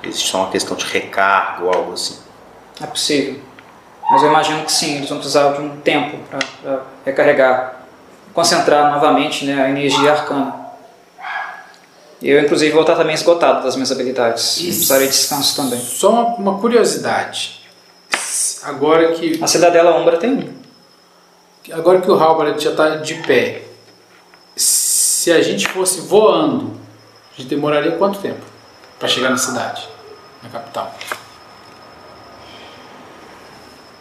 Existe 0.04 0.30
só 0.30 0.38
uma 0.44 0.52
questão 0.52 0.78
de 0.78 0.86
recargo 0.86 1.66
ou 1.66 1.74
algo 1.74 1.94
assim. 1.94 2.20
é 2.82 2.86
possível. 2.86 3.40
Mas 4.10 4.24
eu 4.24 4.30
imagino 4.30 4.64
que 4.64 4.72
sim, 4.72 4.96
eles 4.98 5.10
vão 5.10 5.18
precisar 5.18 5.52
de 5.54 5.62
um 5.62 5.78
tempo 5.82 6.18
para 6.62 6.84
recarregar, 7.06 7.76
concentrar 8.34 8.92
novamente 8.92 9.46
né, 9.46 9.62
a 9.62 9.70
energia 9.70 10.12
arcana. 10.12 10.56
Eu, 12.22 12.40
inclusive, 12.42 12.72
vou 12.72 12.82
estar 12.82 12.96
também 12.96 13.14
esgotado 13.14 13.64
das 13.64 13.76
minhas 13.76 13.92
habilidades. 13.92 14.58
Isso. 14.58 14.66
Precisarei 14.68 15.08
de 15.08 15.14
descanso 15.14 15.56
também. 15.56 15.80
Só 15.80 16.12
uma, 16.12 16.24
uma 16.36 16.60
curiosidade. 16.60 17.62
Agora 18.64 19.14
que, 19.14 19.42
A 19.44 19.48
cidadela 19.48 19.98
Umbra 19.98 20.18
tem 20.18 20.34
um. 20.34 20.59
Agora 21.72 22.02
que 22.02 22.10
o 22.10 22.16
Halbert 22.22 22.60
já 22.60 22.72
está 22.72 22.96
de 22.98 23.16
pé, 23.24 23.64
se 24.56 25.32
a 25.32 25.42
gente 25.42 25.68
fosse 25.68 26.02
voando, 26.02 26.74
a 27.34 27.42
gente 27.42 27.50
demoraria 27.50 27.92
quanto 27.98 28.20
tempo 28.20 28.42
para 28.98 29.08
chegar 29.08 29.30
na 29.30 29.38
cidade, 29.38 29.88
na 30.44 30.50
capital? 30.50 30.94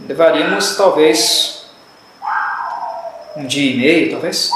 Levaríamos 0.06 0.76
talvez 0.76 1.66
um 3.36 3.46
dia 3.46 3.72
e 3.72 3.76
meio, 3.76 4.10
talvez. 4.12 4.50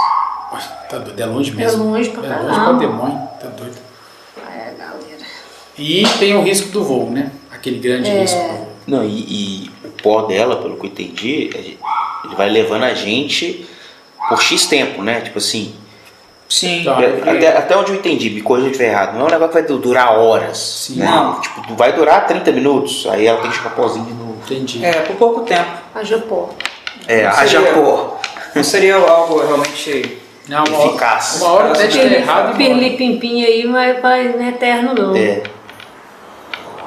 Tá 0.88 0.98
doido, 0.98 1.20
é 1.20 1.26
longe 1.26 1.50
É 1.52 1.54
mesmo. 1.54 1.84
longe 1.92 2.10
pra 2.10 2.26
É 2.26 2.36
longe 2.36 2.44
pra 2.46 2.54
caramba. 2.54 2.78
demônio, 2.78 3.28
tá 3.40 3.48
doido. 3.48 3.76
É, 4.46 4.74
galera. 4.78 5.26
E 5.78 6.04
tem 6.18 6.36
o 6.36 6.42
risco 6.42 6.68
do 6.68 6.84
voo, 6.84 7.10
né? 7.10 7.32
Aquele 7.50 7.78
grande 7.78 8.10
É. 8.10 8.20
risco 8.20 8.38
do 8.38 8.48
voo. 8.48 8.68
Não, 8.86 9.04
e, 9.04 9.64
e 9.64 9.70
o 9.84 9.88
pó 10.02 10.22
dela, 10.22 10.56
pelo 10.60 10.76
que 10.76 10.86
eu 10.86 10.90
entendi, 10.90 11.50
é- 11.54 11.82
ele 12.32 12.36
vai 12.36 12.48
levando 12.50 12.84
a 12.84 12.94
gente 12.94 13.66
por 14.28 14.40
X 14.42 14.66
tempo, 14.66 15.02
né? 15.02 15.20
Tipo 15.20 15.38
assim, 15.38 15.74
Sim. 16.48 16.82
Tá. 16.84 16.98
é- 17.02 17.30
até, 17.30 17.48
até 17.56 17.76
onde 17.76 17.92
eu 17.92 17.96
entendi, 17.96 18.30
me 18.30 18.42
corrija 18.42 18.68
estiver 18.68 18.90
errado, 18.90 19.14
não 19.14 19.22
é 19.22 19.28
um 19.28 19.30
negócio 19.30 19.48
que 19.48 19.54
vai 19.54 19.62
du- 19.62 19.78
durar 19.78 20.12
horas. 20.18 20.58
Sim. 20.58 20.96
né? 20.96 21.06
Não. 21.06 21.40
Tipo, 21.40 21.74
vai 21.74 21.92
durar 21.92 22.26
30 22.26 22.52
minutos, 22.52 23.06
aí 23.10 23.26
ela 23.26 23.40
tem 23.40 23.50
que 23.50 23.56
jogar 23.56 23.70
pozinho 23.70 24.04
de 24.06 24.12
novo. 24.12 24.36
Entendi. 24.44 24.84
É, 24.84 24.92
por 25.02 25.16
pouco 25.16 25.40
tempo. 25.42 25.70
A 25.94 26.02
Japó. 26.04 26.50
É, 27.08 27.22
Não 27.24 27.30
haja 27.30 27.60
seria- 27.60 27.72
pó. 27.74 28.20
Não 28.54 28.64
seria 28.64 28.96
algo 28.96 29.40
realmente. 29.40 30.18
Não, 30.48 30.64
uma 30.64 30.78
hora, 30.78 30.88
Eficaz. 30.88 31.36
uma 31.40 31.52
hora 31.52 31.72
até 31.72 31.86
de 31.86 31.98
errado. 32.00 32.54
e. 32.54 32.56
Pirli-pimpim 32.58 33.44
aí, 33.44 33.64
mas 33.66 34.02
vai, 34.02 34.28
não 34.28 34.44
é 34.44 34.48
eterno 34.48 34.92
não. 34.94 35.16
É. 35.16 35.42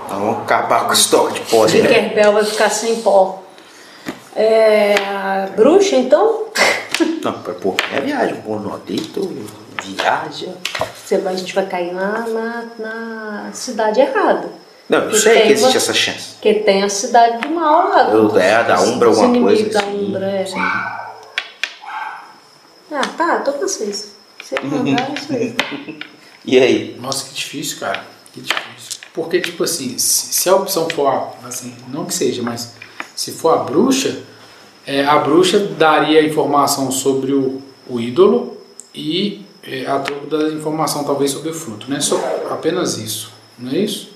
Nós 0.09 0.19
vamos 0.19 0.37
acabar 0.43 0.83
com 0.83 0.89
o 0.91 0.93
estoque 0.93 1.33
de 1.35 1.39
pó. 1.41 1.65
Tinkerbell 1.65 2.33
vai 2.33 2.43
ficar 2.43 2.69
sem 2.69 2.97
pó. 2.97 3.41
É, 4.35 5.47
bruxa, 5.55 5.95
então, 5.95 6.45
Não, 7.23 7.33
pô, 7.33 7.75
é 7.91 8.01
viagem, 8.01 8.41
pô, 8.41 8.57
nodito, 8.59 9.21
viaja. 9.81 10.53
você 10.95 11.17
vai, 11.17 11.33
a 11.33 11.37
gente 11.37 11.53
vai 11.55 11.65
cair 11.65 11.93
lá 11.93 12.25
na, 12.27 12.65
na 12.79 13.49
cidade 13.53 13.99
errada. 14.01 14.49
Não, 14.87 14.99
eu 14.99 15.09
Que 15.09 15.19
sei 15.19 15.33
tem 15.33 15.41
que 15.47 15.53
existe 15.53 15.69
uma- 15.71 15.77
essa 15.77 15.93
chance. 15.93 16.33
Porque 16.33 16.53
tem 16.55 16.83
a 16.83 16.89
cidade 16.89 17.39
do 17.39 17.49
mal 17.49 17.89
lá. 17.89 18.09
Eu- 18.11 18.37
é, 18.39 18.63
da 18.63 18.79
Umbra, 18.81 19.07
alguma 19.09 19.27
coisa. 19.29 19.61
inimigos 19.61 19.73
da 19.73 19.79
assim. 19.79 20.05
Umbra, 20.05 20.25
é. 20.29 20.45
Sim. 20.45 20.59
Ah, 22.91 23.01
tá, 23.17 23.39
tô 23.39 23.53
com 23.53 23.59
vocês. 23.61 24.11
Você 24.43 24.55
mandar 24.61 25.11
isso 25.13 25.33
aí. 25.33 25.55
E 26.45 26.59
aí? 26.59 26.95
Nossa, 27.01 27.25
que 27.25 27.33
difícil, 27.33 27.79
cara. 27.79 28.03
Que 28.31 28.41
difícil. 28.41 28.99
Porque, 29.13 29.41
tipo 29.41 29.63
assim, 29.63 29.97
se, 29.97 30.33
se 30.33 30.47
a 30.49 30.55
opção 30.55 30.87
for, 30.89 31.29
assim, 31.47 31.75
não 31.87 32.05
que 32.05 32.13
seja, 32.13 32.43
mas 32.43 32.74
se 33.15 33.31
for 33.31 33.53
a 33.53 33.57
bruxa, 33.57 34.19
é, 34.85 35.05
a 35.05 35.17
bruxa 35.17 35.59
daria 35.59 36.19
a 36.19 36.23
informação 36.23 36.91
sobre 36.91 37.31
o, 37.33 37.61
o 37.89 37.99
ídolo 37.99 38.57
e 38.93 39.45
é, 39.63 39.85
a 39.87 39.99
troco 39.99 40.27
da 40.27 40.49
informação 40.49 41.03
talvez 41.03 41.31
sobre 41.31 41.49
o 41.49 41.53
fruto, 41.53 41.89
né? 41.89 41.99
Só 41.99 42.17
apenas 42.51 42.97
isso, 42.97 43.31
não 43.57 43.71
é 43.71 43.77
isso? 43.77 44.09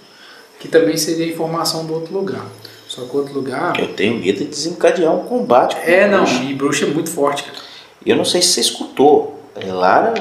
Que 0.59 0.67
também 0.67 0.97
seria 0.97 1.25
informação 1.25 1.85
do 1.85 1.93
outro 1.93 2.13
lugar. 2.13 2.45
Só 2.87 3.03
que 3.03 3.15
o 3.15 3.19
outro 3.19 3.33
lugar. 3.33 3.79
Eu 3.79 3.93
tenho 3.93 4.19
medo 4.19 4.39
de 4.39 4.45
desencadear 4.45 5.15
um 5.15 5.23
combate. 5.23 5.75
com 5.75 5.81
É, 5.81 6.07
não, 6.07 6.23
bruxa. 6.23 6.43
e 6.43 6.53
bruxa 6.53 6.85
é 6.85 6.89
muito 6.89 7.11
forte, 7.11 7.43
cara. 7.43 7.57
Eu 8.05 8.15
não 8.15 8.25
sei 8.25 8.41
se 8.41 8.49
você 8.49 8.61
escutou. 8.61 9.39
A 9.55 9.73
Lara 9.73 10.13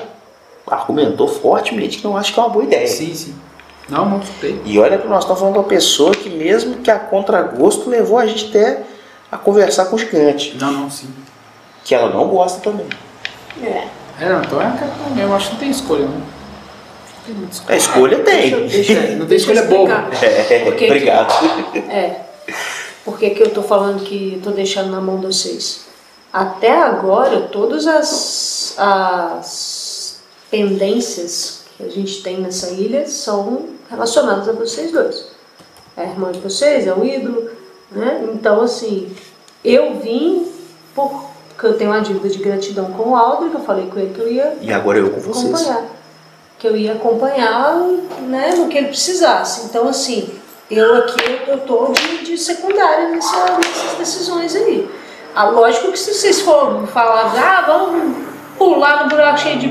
argumentou 0.66 1.26
fortemente 1.28 1.98
que 1.98 2.04
não 2.04 2.16
acho 2.16 2.32
que 2.32 2.38
é 2.38 2.42
uma 2.42 2.48
boa 2.48 2.64
ideia. 2.64 2.86
Sim, 2.86 3.14
sim. 3.14 3.34
Não, 3.88 4.04
não 4.08 4.20
escutei. 4.20 4.60
E 4.64 4.78
olha 4.78 4.98
que 4.98 5.06
nós 5.08 5.20
estamos 5.24 5.40
falando 5.40 5.54
de 5.54 5.60
uma 5.60 5.68
pessoa 5.68 6.12
que, 6.12 6.28
mesmo 6.28 6.76
que 6.78 6.90
a 6.90 6.98
contragosto, 6.98 7.88
levou 7.88 8.18
a 8.18 8.26
gente 8.26 8.48
até 8.48 8.82
a 9.32 9.36
conversar 9.38 9.86
com 9.86 9.96
o 9.96 9.98
gigante. 9.98 10.56
Não, 10.60 10.70
não, 10.72 10.90
sim. 10.90 11.08
Que 11.84 11.94
ela 11.94 12.10
não 12.12 12.28
gosta 12.28 12.60
também. 12.60 12.86
É. 13.62 13.86
É, 14.20 14.28
não, 14.28 14.40
então 14.42 14.60
é 14.60 14.66
a 14.66 15.14
mesmo. 15.14 15.34
Acho 15.34 15.46
que 15.46 15.52
não 15.54 15.60
tem 15.60 15.70
escolha, 15.70 16.04
não. 16.06 16.16
Acho 16.16 17.14
que 17.14 17.24
tem 17.26 17.34
muita 17.34 17.52
escolha. 17.52 17.74
A 17.74 17.76
escolha 17.78 18.18
tem. 18.20 18.50
Deixa, 18.50 18.92
deixa, 18.94 18.94
Não 19.12 19.18
tem 19.18 19.26
deixa 19.26 19.50
eu 19.50 19.54
escolha 19.54 19.60
explicar. 19.60 20.24
É, 20.52 20.58
Por 20.64 20.72
que 20.74 20.78
que- 20.78 20.84
obrigado. 20.86 21.32
É. 21.90 22.20
Por 23.04 23.18
que, 23.18 23.30
que 23.30 23.42
eu 23.42 23.50
tô 23.50 23.62
falando 23.62 24.04
que 24.04 24.34
eu 24.34 24.42
tô 24.42 24.50
deixando 24.50 24.90
na 24.90 25.00
mão 25.00 25.18
de 25.18 25.26
vocês? 25.26 25.86
Até 26.30 26.72
agora, 26.72 27.40
todas 27.42 27.86
as, 27.86 28.74
as 28.76 30.20
pendências 30.50 31.62
que 31.76 31.84
a 31.84 31.88
gente 31.88 32.22
tem 32.22 32.38
nessa 32.38 32.70
ilha 32.70 33.06
são 33.06 33.77
relacionadas 33.90 34.48
a 34.48 34.52
vocês 34.52 34.92
dois. 34.92 35.26
É 35.96 36.02
a 36.02 36.04
irmã 36.04 36.30
de 36.32 36.40
vocês, 36.40 36.86
é 36.86 36.92
o 36.94 37.04
ídolo, 37.04 37.50
né? 37.90 38.24
Então, 38.32 38.60
assim, 38.60 39.12
eu 39.64 39.94
vim 39.94 40.46
por- 40.94 41.26
porque 41.48 41.66
eu 41.66 41.76
tenho 41.76 41.90
uma 41.90 42.00
dívida 42.00 42.28
de 42.28 42.38
gratidão 42.38 42.86
com 42.92 43.10
o 43.10 43.16
Aldrin, 43.16 43.50
que 43.50 43.56
eu 43.56 43.60
falei 43.64 43.86
com 43.86 43.98
ele 43.98 44.12
que 44.14 44.20
eu 44.20 44.28
ia 44.30 44.56
E 44.60 44.72
agora 44.72 44.98
eu 44.98 45.10
com 45.10 45.20
vocês. 45.20 45.52
acompanhar. 45.54 45.82
Que 46.58 46.68
eu 46.68 46.76
ia 46.76 46.92
acompanhar 46.92 47.76
né, 48.22 48.54
no 48.56 48.68
que 48.68 48.78
ele 48.78 48.88
precisasse. 48.88 49.66
Então, 49.66 49.88
assim, 49.88 50.28
eu 50.70 50.96
aqui 50.98 51.40
eu 51.48 51.58
tô 51.60 51.92
de, 51.92 52.24
de 52.24 52.38
secundária 52.38 53.08
nessa- 53.08 53.56
nessas 53.56 53.98
decisões 53.98 54.54
aí. 54.54 54.88
Ah, 55.34 55.50
lógico 55.50 55.90
que 55.92 55.98
se 55.98 56.14
vocês 56.14 56.40
forem 56.40 56.86
falar, 56.86 57.32
ah, 57.36 57.64
vamos 57.66 58.16
pular 58.56 59.04
no 59.04 59.10
buraco 59.10 59.38
cheio 59.38 59.58
de 59.58 59.68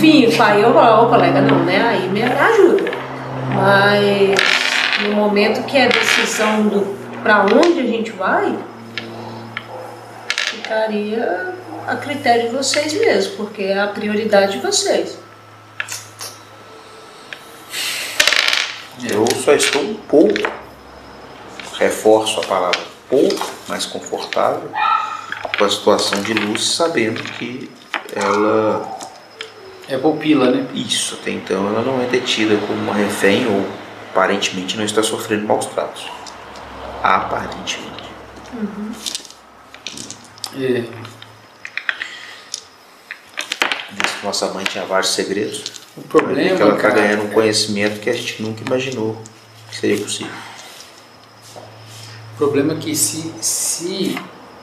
fio, 0.00 0.36
pai, 0.36 0.64
eu 0.64 0.72
falo, 0.72 1.06
ô 1.06 1.08
colega, 1.10 1.40
não, 1.40 1.64
né? 1.64 1.80
Aí 1.80 2.08
me 2.08 2.22
ajuda. 2.22 2.90
Mas 3.54 4.38
no 5.02 5.14
momento 5.14 5.64
que 5.64 5.76
é 5.76 5.88
decisão 5.88 6.68
do 6.68 6.98
para 7.22 7.44
onde 7.44 7.80
a 7.80 7.86
gente 7.86 8.10
vai, 8.12 8.56
ficaria 10.36 11.54
a 11.86 11.96
critério 11.96 12.48
de 12.48 12.56
vocês 12.56 12.92
mesmos, 12.92 13.34
porque 13.34 13.64
é 13.64 13.80
a 13.80 13.88
prioridade 13.88 14.52
de 14.52 14.58
vocês. 14.60 15.18
Eu 19.10 19.24
só 19.44 19.52
estou 19.52 19.82
um 19.82 19.94
pouco, 19.94 20.34
reforço 21.78 22.40
a 22.40 22.44
palavra 22.44 22.80
pouco, 23.08 23.50
mais 23.68 23.86
confortável 23.86 24.70
com 25.56 25.64
a 25.64 25.70
situação 25.70 26.22
de 26.22 26.34
Lucy, 26.34 26.76
sabendo 26.76 27.22
que 27.22 27.70
ela, 28.14 28.97
é 29.88 29.96
pupila, 29.96 30.50
né? 30.50 30.66
isso, 30.74 31.18
até 31.20 31.30
então, 31.30 31.66
ela 31.66 31.82
não 31.82 32.02
é 32.02 32.06
detida 32.06 32.56
como 32.58 32.74
uma 32.74 32.94
refém 32.94 33.46
ou 33.46 33.66
aparentemente 34.10 34.76
não 34.76 34.84
está 34.84 35.02
sofrendo 35.02 35.46
maus 35.46 35.66
tratos. 35.66 36.06
Aparentemente. 37.02 37.88
É, 40.56 40.84
Diz 43.90 44.12
que 44.12 44.26
nossa 44.26 44.52
mãe 44.52 44.64
tinha 44.64 44.84
vários 44.84 45.10
segredos. 45.10 45.64
o 45.96 46.02
problema 46.02 46.56
que 46.56 46.62
ela 46.62 46.76
está 46.76 46.90
ganhando 46.90 47.24
um 47.24 47.30
conhecimento 47.30 48.00
que 48.00 48.10
a 48.10 48.12
gente 48.12 48.42
nunca 48.42 48.62
imaginou 48.66 49.22
que 49.70 49.76
seria 49.76 49.98
possível. 49.98 50.32
O 52.34 52.36
problema 52.36 52.74
é 52.74 52.76
que 52.76 52.94
se, 52.94 53.32
se 53.40 54.18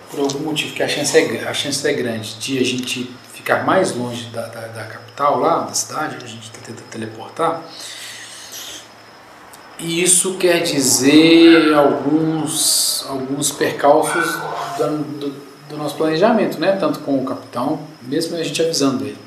por 0.09 0.19
algum 0.19 0.39
motivo 0.39 0.73
que 0.73 0.83
a 0.83 0.87
chance, 0.87 1.17
é, 1.17 1.47
a 1.47 1.53
chance 1.53 1.85
é 1.87 1.93
grande 1.93 2.35
de 2.35 2.59
a 2.59 2.63
gente 2.63 3.09
ficar 3.35 3.63
mais 3.65 3.93
longe 3.95 4.25
da, 4.29 4.47
da, 4.47 4.61
da 4.67 4.83
capital 4.85 5.39
lá, 5.39 5.59
da 5.59 5.73
cidade, 5.73 6.15
a 6.23 6.27
gente 6.27 6.43
está 6.43 6.57
tentando 6.65 6.87
teleportar, 6.89 7.61
e 9.77 10.01
isso 10.01 10.35
quer 10.37 10.63
dizer 10.63 11.73
alguns, 11.73 13.05
alguns 13.09 13.51
percalços 13.51 14.25
da, 14.79 14.87
do- 14.87 15.45
do 15.69 15.77
nosso 15.77 15.95
planejamento, 15.95 16.59
né? 16.59 16.77
Tanto 16.77 16.99
com 16.99 17.17
o 17.21 17.25
capitão, 17.25 17.79
mesmo 18.03 18.37
a 18.37 18.43
gente 18.43 18.61
avisando 18.61 19.03
ele, 19.03 19.17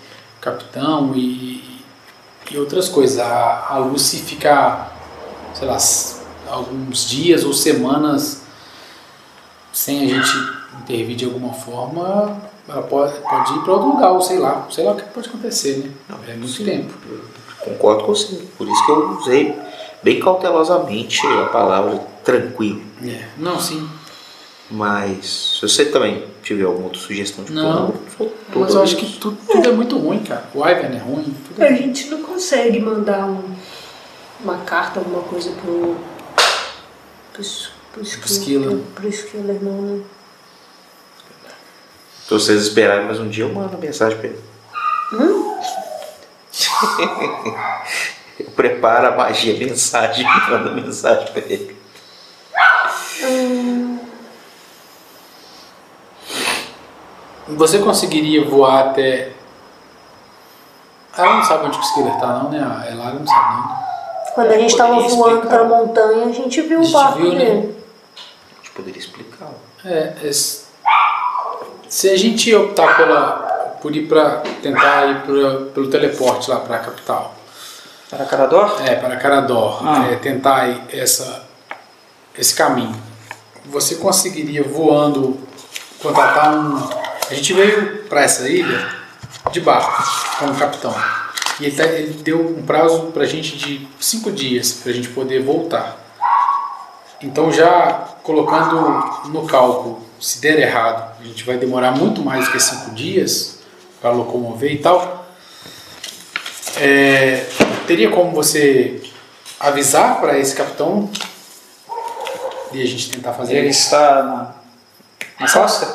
capitão 0.40 1.12
e, 1.14 1.82
e 2.50 2.56
outras 2.56 2.88
coisas. 2.88 3.18
A, 3.18 3.66
a 3.70 3.78
Lucy 3.78 4.18
fica, 4.18 4.88
sei 5.52 5.66
lá, 5.68 5.76
alguns 6.48 7.06
dias 7.09 7.44
ou 7.44 7.52
semanas 7.52 8.42
sem 9.72 10.04
a 10.04 10.14
gente 10.14 10.32
intervir 10.80 11.16
de 11.16 11.24
alguma 11.26 11.52
forma, 11.52 12.40
ela 12.69 12.83
pode, 12.83 13.19
pode 13.21 13.55
ir 13.55 13.61
para 13.62 13.73
outro 13.73 13.89
lugar, 13.89 14.12
ou 14.12 14.21
sei 14.21 14.39
lá, 14.39 14.66
sei 14.71 14.85
lá 14.85 14.93
o 14.93 14.97
que 14.97 15.03
pode 15.05 15.29
acontecer, 15.29 15.79
né? 15.79 15.91
é 16.29 16.35
muito 16.35 16.64
tempo. 16.64 16.93
Concordo 17.61 18.05
com 18.05 18.14
você. 18.14 18.37
Por 18.57 18.69
isso 18.69 18.85
que 18.87 18.93
eu 18.93 19.11
usei 19.19 19.59
bem 20.03 20.21
cautelosamente 20.21 21.27
a 21.27 21.47
palavra 21.47 21.99
tranquilo. 22.25 22.83
É. 23.03 23.27
Não, 23.37 23.59
sim. 23.61 23.89
Mas 24.71 25.57
se 25.59 25.62
você 25.62 25.87
também 25.87 26.25
tiver 26.43 26.64
alguma 26.64 26.85
outra 26.85 27.01
sugestão 27.01 27.43
de 27.45 27.53
Não. 27.53 27.62
plano, 27.89 27.95
sou 28.16 28.33
todo 28.53 28.61
Mas 28.61 28.75
eu 28.75 28.83
acho 28.83 28.97
que 28.97 29.19
tudo, 29.19 29.39
tudo 29.51 29.69
é 29.69 29.73
muito 29.73 29.97
ruim, 29.99 30.19
cara. 30.23 30.45
O 30.55 30.59
Ivan 30.59 30.95
é 30.95 30.99
ruim, 30.99 31.35
tudo 31.49 31.62
A 31.62 31.66
é 31.66 31.69
ruim. 31.71 31.79
gente 31.79 32.09
não 32.11 32.23
consegue 32.23 32.79
mandar 32.79 33.25
um- 33.27 33.55
uma 34.45 34.59
carta, 34.59 35.01
alguma 35.01 35.23
coisa 35.23 35.51
pro. 35.53 35.97
pro, 37.33 37.41
s- 37.41 37.69
pro, 37.93 38.03
Skiller. 38.03 38.69
Pro, 38.71 38.79
pro 38.95 39.09
Skiller, 39.09 39.59
não, 39.62 39.81
né? 39.83 40.01
Se 42.29 42.35
vocês 42.35 42.62
esperarem 42.64 43.07
mais 43.07 43.18
um 43.18 43.26
dia, 43.29 43.45
eu 43.45 43.53
mando 43.55 43.79
mensagem 43.79 44.18
pra 44.18 44.29
ele. 44.29 44.39
eu 48.39 48.51
preparo 48.51 49.09
a 49.09 49.16
magia 49.16 49.59
mensagem 49.59 50.26
e 50.29 50.51
mando 50.51 50.74
mensagem 50.74 51.26
pra 51.33 51.41
ele. 51.41 51.74
Você 57.49 57.79
conseguiria 57.79 58.45
voar 58.45 58.89
até. 58.91 59.33
Ela 61.16 61.37
não 61.37 61.45
sabe 61.45 61.66
onde 61.66 61.79
que 61.79 61.85
o 61.85 61.89
Skiller 61.89 62.16
tá, 62.18 62.26
não, 62.39 62.51
né? 62.51 62.59
A 62.61 62.91
Elara 62.91 63.14
não 63.14 63.26
sabe, 63.26 63.57
não. 63.57 63.89
Quando 64.35 64.51
a 64.53 64.59
gente 64.59 64.76
tava 64.76 64.95
Poderia 64.95 65.16
voando 65.16 65.49
pra 65.49 65.64
montanha, 65.64 66.26
a 66.26 66.33
gente 66.33 66.61
viu 66.62 66.79
A 66.79 66.81
o 66.81 66.85
gente 66.85 66.93
barco 66.93 67.18
viu, 67.18 67.33
né? 67.33 67.39
dele. 67.39 67.76
A 68.16 68.57
gente 68.59 68.70
poderia 68.72 69.01
explicar. 69.01 69.49
É, 69.85 70.14
é 70.22 70.29
s- 70.29 70.68
se 71.89 72.09
a 72.11 72.16
gente 72.16 72.55
optar 72.55 72.97
pela, 72.97 73.76
por 73.80 73.95
ir 73.95 74.07
pra. 74.07 74.43
tentar 74.62 75.07
ir 75.07 75.22
pra, 75.22 75.66
pelo 75.74 75.89
teleporte 75.89 76.51
lá 76.51 76.57
pra 76.61 76.78
capital, 76.78 77.34
Para 78.11 78.24
Carador? 78.24 78.76
é, 78.84 78.95
para 78.97 79.16
Carador, 79.16 79.86
Ah. 79.86 80.09
é, 80.11 80.16
tentar 80.16 80.68
essa, 80.93 81.45
esse 82.36 82.55
caminho, 82.55 82.95
você 83.66 83.97
conseguiria 83.97 84.62
voando, 84.64 85.39
contratar 86.03 86.55
um. 86.55 86.76
A 87.30 87.34
gente 87.34 87.53
veio 87.53 88.05
para 88.09 88.22
essa 88.22 88.49
ilha 88.49 88.89
de 89.53 89.61
barco 89.61 90.03
com 90.39 90.47
o 90.47 90.55
capitão. 90.55 90.95
E 91.61 91.66
ele, 91.66 91.76
tá- 91.76 91.84
ele 91.84 92.12
deu 92.22 92.41
um 92.57 92.62
prazo 92.62 93.07
para 93.12 93.24
a 93.24 93.26
gente 93.26 93.57
de 93.59 93.86
cinco 94.01 94.30
dias 94.30 94.72
para 94.72 94.91
a 94.93 94.95
gente 94.95 95.09
poder 95.09 95.43
voltar. 95.43 95.97
Então, 97.20 97.53
já 97.53 98.05
colocando 98.22 99.28
no 99.28 99.45
cálculo, 99.47 100.01
se 100.21 100.41
der 100.41 100.59
errado, 100.59 101.16
a 101.21 101.25
gente 101.25 101.45
vai 101.45 101.57
demorar 101.57 101.93
muito 101.93 102.21
mais 102.23 102.47
do 102.47 102.53
que 102.53 102.61
cinco 102.61 102.91
dias 102.93 103.59
para 104.01 104.11
locomover 104.11 104.73
e 104.73 104.79
tal. 104.79 105.27
É, 106.81 107.45
teria 107.87 108.11
como 108.11 108.31
você 108.33 109.01
avisar 109.59 110.21
para 110.21 110.39
esse 110.39 110.55
capitão 110.55 111.11
e 112.73 112.83
a 112.83 112.87
gente 112.87 113.11
tentar 113.11 113.33
fazer 113.33 113.57
Ele 113.57 113.69
isso? 113.69 113.85
está 113.85 114.23
na, 114.23 114.55
na 115.41 115.53
costa? 115.53 115.87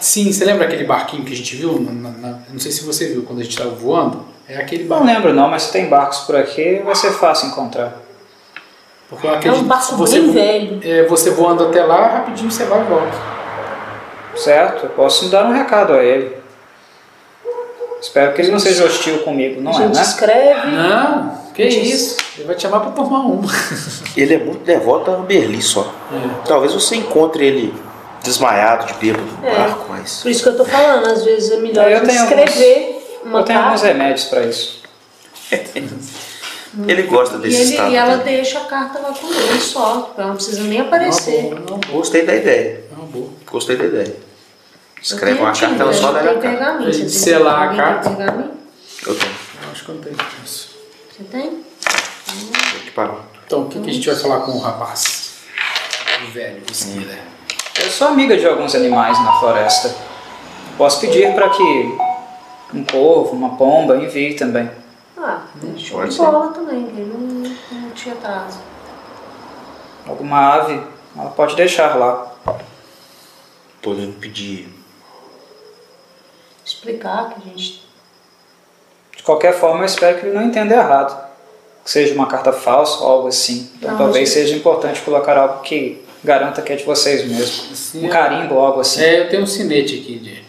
Sim, 0.00 0.30
você 0.32 0.44
lembra 0.44 0.66
aquele 0.66 0.84
barquinho 0.84 1.24
que 1.24 1.32
a 1.32 1.36
gente 1.36 1.56
viu? 1.56 1.80
Na- 1.80 2.10
na- 2.10 2.38
não 2.50 2.60
sei 2.60 2.70
se 2.70 2.84
você 2.84 3.08
viu 3.08 3.22
quando 3.24 3.40
a 3.40 3.42
gente 3.42 3.52
estava 3.52 3.70
voando. 3.70 4.26
É 4.48 4.56
aquele 4.58 4.84
Não 4.84 4.90
barco. 4.90 5.04
lembro 5.06 5.32
não, 5.34 5.48
mas 5.48 5.64
se 5.64 5.72
tem 5.72 5.88
barcos 5.88 6.18
por 6.20 6.36
aqui, 6.36 6.80
vai 6.84 6.94
ser 6.94 7.10
fácil 7.12 7.48
encontrar. 7.48 7.96
Porque 9.08 9.26
eu 9.26 9.30
É 9.32 9.36
acredito 9.36 9.60
um 9.60 9.62
que 9.62 9.68
barco 9.68 9.96
você, 9.96 10.20
bem 10.20 10.30
velho. 10.32 10.80
é, 10.84 11.06
você 11.06 11.30
voando 11.30 11.64
até 11.66 11.82
lá, 11.82 12.06
rapidinho 12.08 12.50
você 12.50 12.64
vai 12.64 12.80
e 12.82 12.84
volta. 12.84 13.37
Certo? 14.38 14.84
Eu 14.84 14.90
posso 14.90 15.28
dar 15.28 15.44
um 15.46 15.52
recado 15.52 15.92
a 15.94 16.02
ele. 16.02 16.36
Espero 18.00 18.32
que 18.32 18.42
ele 18.42 18.52
não 18.52 18.60
seja 18.60 18.84
hostil 18.84 19.18
comigo, 19.24 19.60
não 19.60 19.72
a 19.72 19.74
é, 19.74 19.78
gente 19.86 19.96
né? 19.96 20.02
escreve. 20.02 20.70
Não, 20.70 21.38
que 21.52 21.68
Gente. 21.68 21.90
isso. 21.90 22.16
Ele 22.36 22.46
vai 22.46 22.54
te 22.54 22.62
chamar 22.62 22.80
para 22.80 22.92
tomar 22.92 23.18
uma. 23.20 23.52
Ele 24.16 24.34
é 24.34 24.38
muito 24.38 24.64
devoto 24.64 25.10
a 25.10 25.14
Amberly 25.14 25.60
só. 25.60 25.92
Talvez 26.46 26.72
você 26.72 26.94
encontre 26.96 27.44
ele 27.44 27.74
desmaiado 28.22 28.86
de 28.86 28.94
bêbado 28.94 29.24
no 29.40 29.46
É. 29.46 29.54
barco, 29.56 29.86
mas. 29.88 30.20
Por 30.22 30.30
isso 30.30 30.42
que 30.44 30.48
eu 30.50 30.56
tô 30.56 30.64
falando, 30.64 31.06
às 31.06 31.24
vezes 31.24 31.50
é 31.50 31.56
melhor 31.56 31.90
Eu 31.90 31.98
gente 31.98 32.08
tenho 32.10 32.22
escrever 32.24 33.20
uma 33.24 33.40
Eu 33.40 33.44
tenho 33.44 33.58
alguns 33.58 33.80
carta. 33.80 33.86
remédios 33.98 34.24
para 34.26 34.42
isso. 34.42 34.82
Ele 36.86 37.02
gosta 37.02 37.36
E, 37.36 37.40
desse 37.40 37.56
ele, 37.62 37.70
estado. 37.70 37.90
e 37.92 37.96
ela 37.96 38.16
né? 38.18 38.24
deixa 38.24 38.58
a 38.60 38.64
carta 38.66 38.98
lá 39.00 39.12
com 39.12 39.26
ele 39.26 39.58
só, 39.60 40.12
ela 40.16 40.28
não 40.28 40.34
precisa 40.36 40.62
nem 40.62 40.78
É 40.78 40.82
aparecer. 40.82 41.46
é 41.46 41.48
uma 41.48 41.60
boa. 41.60 41.80
Gostei 41.90 42.24
da 42.24 42.34
ideia. 42.36 42.84
É. 42.92 43.50
Gostei 43.50 43.76
da 43.76 43.84
ideia. 43.84 44.14
Escreve 45.00 45.40
uma 45.40 45.52
tinta, 45.52 45.68
carta, 45.68 45.82
ela 45.82 45.92
só 45.92 46.12
dá 46.12 46.20
a 46.20 46.38
carta. 46.38 47.08
selar 47.08 47.62
a 47.70 47.76
carta. 47.76 48.10
Eu 49.06 49.14
tenho. 49.14 49.34
Eu 49.62 49.70
acho 49.72 49.84
que 49.84 49.90
eu 49.90 49.94
não 49.94 50.02
tenho 50.02 50.16
isso. 50.44 50.76
Você 51.10 51.24
tem? 51.24 51.64
Te 52.84 52.90
parar. 52.90 53.20
Então, 53.46 53.62
o 53.62 53.68
que, 53.68 53.80
que 53.80 53.90
a 53.90 53.92
gente 53.92 54.06
vai 54.06 54.16
falar 54.16 54.40
com 54.40 54.52
o 54.52 54.58
rapaz? 54.58 55.38
O 56.26 56.32
velho, 56.32 56.62
o 56.68 56.72
Skiller. 56.72 57.18
Eu 57.80 57.90
sou 57.90 58.08
amiga 58.08 58.36
de 58.36 58.46
alguns 58.46 58.74
animais 58.74 59.18
na 59.22 59.32
floresta. 59.38 59.94
Posso 60.76 61.00
pedir 61.00 61.32
para 61.34 61.48
que 61.50 61.98
um 62.74 62.84
corvo, 62.84 63.32
uma 63.32 63.56
pomba 63.56 63.96
envie 63.96 64.34
também. 64.34 64.70
Ah, 65.16 65.42
show 65.76 65.98
pode 65.98 66.10
de 66.10 66.16
ser. 66.16 66.22
bola 66.22 66.52
também, 66.52 66.86
que 66.86 67.00
ele 67.00 67.12
não, 67.12 67.80
não 67.80 67.90
tinha 67.90 68.14
atraso. 68.14 68.58
Alguma 70.06 70.54
ave, 70.54 70.80
ela 71.16 71.30
pode 71.30 71.56
deixar 71.56 71.96
lá. 71.96 72.32
Podendo 73.82 74.12
pedir. 74.18 74.77
Explicar 76.92 77.30
que 77.34 77.36
a 77.36 77.50
gente. 77.52 77.82
De 79.16 79.22
qualquer 79.22 79.52
forma, 79.52 79.80
eu 79.80 79.84
espero 79.86 80.18
que 80.18 80.26
ele 80.26 80.34
não 80.34 80.42
entenda 80.42 80.74
errado. 80.74 81.28
Que 81.84 81.90
seja 81.90 82.14
uma 82.14 82.26
carta 82.26 82.52
falsa 82.52 83.02
ou 83.04 83.10
algo 83.10 83.28
assim. 83.28 83.70
Então, 83.76 83.90
Não, 83.90 83.98
talvez 83.98 84.28
mas- 84.28 84.34
seja 84.34 84.54
importante 84.56 85.00
colocar 85.02 85.36
algo 85.36 85.60
que 85.62 86.02
garanta 86.24 86.62
que 86.62 86.72
é 86.72 86.76
de 86.76 86.84
vocês 86.84 87.26
mesmos. 87.28 87.76
Sim, 87.78 88.04
Um 88.04 88.06
é. 88.06 88.10
carimbo 88.10 88.54
ou 88.54 88.64
algo 88.64 88.80
assim. 88.80 89.02
É, 89.02 89.20
eu 89.20 89.28
tenho 89.28 89.42
um 89.42 89.46
sinete 89.46 89.98
aqui 90.00 90.18
de. 90.18 90.44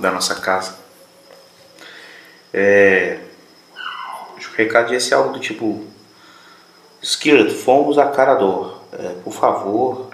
da 0.00 0.10
nossa 0.10 0.34
casa. 0.36 0.76
É, 2.52 3.18
acho 4.36 4.48
que 4.50 4.54
o 4.54 4.64
recado 4.64 4.92
ia 4.92 5.00
ser 5.00 5.14
algo 5.14 5.32
do 5.32 5.38
tipo: 5.40 5.84
Skillet, 7.02 7.50
fomos 7.52 7.98
a 7.98 8.06
Carador. 8.06 8.78
É, 8.92 9.08
por 9.24 9.32
favor, 9.32 10.08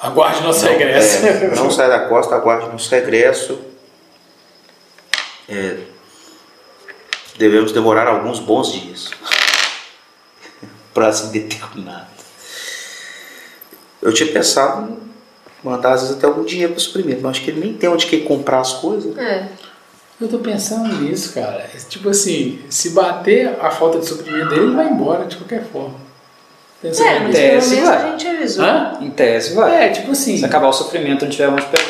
Aguarde 0.00 0.42
nosso 0.42 0.64
não, 0.66 0.72
regresso. 0.72 1.26
é, 1.26 1.54
não 1.56 1.70
saia 1.70 1.88
da 1.88 2.00
costa, 2.08 2.34
aguarde 2.34 2.68
nosso 2.68 2.90
regresso. 2.90 3.58
É, 5.50 5.78
devemos 7.36 7.72
demorar 7.72 8.06
alguns 8.06 8.38
bons 8.38 8.72
dias. 8.72 9.10
Prazo 10.94 11.28
indeterminado. 11.28 12.06
Eu 14.02 14.12
tinha 14.14 14.30
pensado 14.32 14.90
em 14.92 15.10
mandar 15.62 15.92
às 15.92 16.02
vezes 16.02 16.16
até 16.16 16.26
algum 16.26 16.44
dinheiro 16.44 16.72
para 16.72 16.80
suprimento, 16.82 17.20
mas 17.22 17.32
acho 17.32 17.42
que 17.44 17.50
ele 17.50 17.60
nem 17.60 17.74
tem 17.74 17.88
onde 17.88 18.06
que 18.06 18.20
comprar 18.20 18.60
as 18.60 18.74
coisas. 18.74 19.16
É. 19.18 19.48
Eu 20.20 20.28
tô 20.28 20.38
pensando 20.38 20.88
nisso, 21.00 21.32
cara. 21.32 21.68
Tipo 21.88 22.10
assim, 22.10 22.60
se 22.68 22.90
bater 22.90 23.56
a 23.60 23.70
falta 23.70 23.98
de 23.98 24.06
suprimento 24.06 24.50
dele, 24.50 24.62
ele 24.62 24.74
vai 24.76 24.88
embora 24.88 25.24
de 25.24 25.36
qualquer 25.36 25.64
forma. 25.64 25.94
Pensa 26.82 27.04
É, 27.04 27.20
mas 27.20 27.36
pelo 27.36 27.50
Tese, 27.50 27.74
menos 27.74 27.88
a 27.90 27.96
vai. 27.96 28.10
gente 28.10 28.26
avisou. 28.26 28.64
Hã? 28.64 28.98
Em 29.00 29.10
tese, 29.10 29.54
vai. 29.54 29.84
É, 29.84 29.88
tipo 29.90 30.10
assim. 30.12 30.36
Se 30.38 30.44
acabar 30.44 30.68
o 30.68 30.72
sofrimento, 30.72 31.24
não 31.24 31.30
tiver 31.30 31.48
onde 31.48 31.64
pegar. 31.66 31.84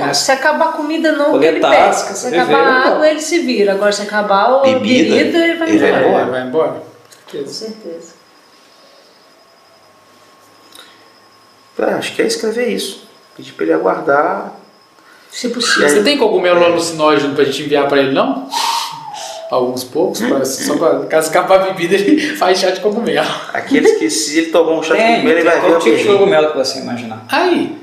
Cara, 0.00 0.14
se 0.14 0.32
acabar 0.32 0.68
a 0.70 0.72
comida, 0.72 1.12
não, 1.12 1.42
ele 1.42 1.60
pesca. 1.60 2.14
Se 2.14 2.26
acabar 2.28 2.58
a 2.58 2.80
então. 2.80 2.92
água, 2.94 3.08
ele 3.08 3.20
se 3.20 3.38
vira. 3.40 3.72
Agora, 3.72 3.92
se 3.92 4.02
acabar 4.02 4.44
a 4.46 4.58
Bebida, 4.60 5.14
bebida, 5.16 5.38
ele 5.38 5.56
vai 5.56 5.68
ele 5.68 5.78
vai 5.78 5.88
embora. 5.90 6.06
embora. 6.06 6.22
É, 6.22 6.30
vai 6.30 6.42
embora. 6.46 6.82
Com 7.30 7.46
certeza. 7.46 8.20
Ah, 11.78 11.96
acho 11.96 12.14
que 12.14 12.20
é 12.22 12.26
escrever 12.26 12.68
isso. 12.68 13.08
Pedir 13.36 13.52
para 13.52 13.64
ele 13.64 13.72
aguardar. 13.72 14.52
Se 15.30 15.48
possível. 15.48 15.88
Você 15.88 16.02
tem 16.02 16.18
cogumelo 16.18 16.62
alucinógeno 16.64 17.34
pra 17.34 17.44
gente 17.44 17.62
enviar 17.62 17.88
pra 17.88 17.98
ele, 17.98 18.12
não? 18.12 18.48
Alguns 19.50 19.82
poucos, 19.82 20.20
pra, 20.20 20.44
só 20.44 20.76
pra 20.76 21.06
caso 21.06 21.30
acabar 21.30 21.56
a 21.60 21.64
bebida, 21.64 21.94
ele 21.94 22.20
faz 22.36 22.58
chá 22.58 22.70
de 22.70 22.80
cogumelo. 22.80 23.26
Aqueles 23.52 23.98
que 23.98 24.10
se 24.10 24.38
ele 24.38 24.50
tomar 24.52 24.72
um 24.72 24.82
chá 24.82 24.94
de 24.94 25.00
Tem, 25.00 25.14
cogumelo, 25.16 25.38
ele 25.38 25.48
vai 25.48 25.60
ver 25.60 25.72
o 25.76 25.78
tipo 25.78 25.96
de 25.96 26.04
cogumelo 26.04 26.50
que 26.52 26.56
você 26.58 26.78
imaginar. 26.80 27.24
Aí, 27.28 27.79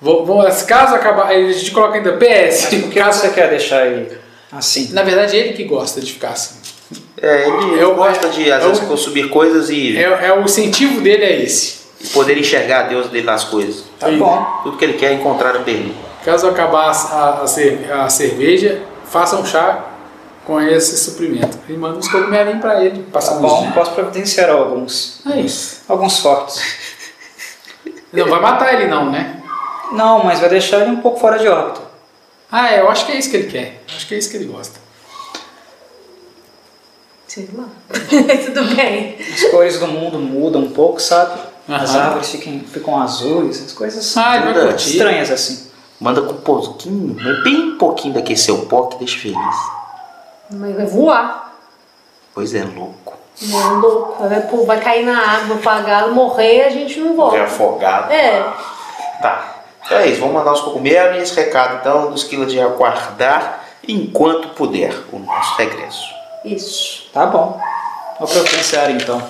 vou, 0.00 0.24
vou, 0.24 0.42
caso 0.66 0.94
acabar, 0.94 1.28
a 1.28 1.52
gente 1.52 1.70
coloca 1.70 1.96
ainda 1.96 2.12
PS. 2.14 2.66
Por 2.80 2.90
que 2.90 3.02
você 3.02 3.28
quer 3.30 3.48
deixar 3.50 3.86
ele 3.86 4.16
assim? 4.52 4.92
Na 4.92 5.02
verdade, 5.02 5.36
é 5.36 5.40
ele 5.40 5.52
que 5.54 5.64
gosta 5.64 6.00
de 6.00 6.12
ficar 6.12 6.30
assim. 6.30 6.56
É, 7.20 7.46
ele 7.48 7.80
Eu- 7.80 7.94
gosta 7.94 8.28
de, 8.28 8.50
às 8.50 8.62
eu- 8.62 8.70
vezes, 8.70 8.84
consumir 8.88 9.28
coisas 9.28 9.68
e, 9.70 9.96
É, 9.96 10.26
é 10.28 10.32
o 10.32 10.42
incentivo 10.42 11.00
dele 11.00 11.24
é 11.24 11.42
esse. 11.42 11.80
e 12.00 12.06
poder 12.08 12.36
enxergar 12.38 12.84
Deus 12.84 13.08
dele 13.08 13.26
nas 13.26 13.44
coisas. 13.44 13.84
Tá 13.98 14.08
Sim. 14.08 14.18
bom. 14.18 14.60
Tudo 14.62 14.76
que 14.78 14.84
ele 14.84 14.94
quer 14.94 15.12
é 15.12 15.14
encontrar 15.14 15.54
a 15.54 15.58
Berlim. 15.58 15.94
Caso 16.24 16.48
acabar 16.48 16.90
a, 16.90 16.90
a, 16.90 18.04
a 18.04 18.08
cerveja, 18.10 18.82
faça 19.04 19.36
um 19.36 19.44
chá 19.44 19.86
com 20.46 20.60
esse 20.60 20.96
suprimento. 20.98 21.58
E 21.68 21.72
manda 21.74 21.98
uns 21.98 22.08
cogumelinhos 22.08 22.60
pra 22.60 22.82
ele, 22.84 23.02
Tá 23.04 23.10
passar 23.12 23.34
uns 23.36 23.40
bom, 23.42 23.60
dias. 23.62 23.74
posso 23.74 23.92
providenciar 23.92 24.50
alguns. 24.50 25.20
É 25.30 25.40
isso. 25.40 25.82
Alguns 25.88 26.18
fortes. 26.18 26.60
Não 28.12 28.26
vai 28.28 28.40
matar 28.40 28.74
ele 28.74 28.86
não, 28.88 29.10
né? 29.10 29.39
Não, 29.92 30.24
mas 30.24 30.40
vai 30.40 30.48
deixar 30.48 30.80
ele 30.80 30.90
um 30.90 31.00
pouco 31.00 31.18
fora 31.20 31.38
de 31.38 31.48
órbita. 31.48 31.80
Ah, 32.50 32.72
é, 32.72 32.80
eu 32.80 32.90
acho 32.90 33.06
que 33.06 33.12
é 33.12 33.16
isso 33.16 33.30
que 33.30 33.36
ele 33.36 33.50
quer. 33.50 33.82
Acho 33.94 34.06
que 34.06 34.14
é 34.14 34.18
isso 34.18 34.30
que 34.30 34.36
ele 34.36 34.46
gosta. 34.46 34.78
Sei 37.26 37.48
lá. 37.54 37.66
Tudo 38.44 38.74
bem. 38.74 39.16
As 39.32 39.44
cores 39.50 39.78
do 39.78 39.86
mundo 39.86 40.18
mudam 40.18 40.62
um 40.62 40.70
pouco, 40.70 41.00
sabe? 41.00 41.38
As 41.68 41.90
Aham. 41.94 42.00
árvores 42.06 42.30
ficam, 42.30 42.60
ficam 42.60 43.00
azuis, 43.00 43.64
as 43.64 43.72
coisas 43.72 44.16
Ah, 44.16 44.40
curtir. 44.52 44.90
estranhas 44.92 45.30
assim. 45.30 45.70
Manda 46.00 46.22
com 46.22 46.32
um 46.32 46.40
pouquinho, 46.40 47.14
mas 47.22 47.44
bem 47.44 47.76
pouquinho 47.76 48.14
daquele 48.14 48.38
seu 48.38 48.66
pó 48.66 48.84
que 48.86 48.98
deixa 48.98 49.18
feliz. 49.18 49.56
Mas 50.50 50.74
vai 50.74 50.86
voar. 50.86 51.54
Pois 52.34 52.52
é, 52.54 52.64
louco. 52.64 53.14
É 53.42 53.68
louco. 53.74 54.28
Vai, 54.28 54.40
pô, 54.48 54.64
vai 54.64 54.80
cair 54.80 55.04
na 55.06 55.16
água, 55.18 55.56
apagado, 55.56 56.12
morrer 56.12 56.64
a 56.64 56.70
gente 56.70 56.98
não 56.98 57.14
volta. 57.14 57.42
afogado. 57.44 58.10
É. 58.12 58.42
Tá. 59.22 59.49
Então 59.90 59.98
é 59.98 60.06
isso, 60.06 60.20
vamos 60.20 60.36
mandar 60.36 60.52
os 60.52 60.60
cogumelos 60.60 61.16
e 61.16 61.22
esse 61.22 61.34
recado 61.34 61.78
então 61.80 62.12
dos 62.12 62.22
quilos 62.22 62.52
de 62.52 62.60
aguardar 62.60 63.64
enquanto 63.88 64.50
puder 64.50 64.94
o 65.10 65.18
nosso 65.18 65.56
regresso. 65.56 66.04
Isso. 66.44 67.10
Tá 67.12 67.26
bom. 67.26 67.60
Vou 68.20 68.28
providenciar 68.28 68.88
então 68.92 69.20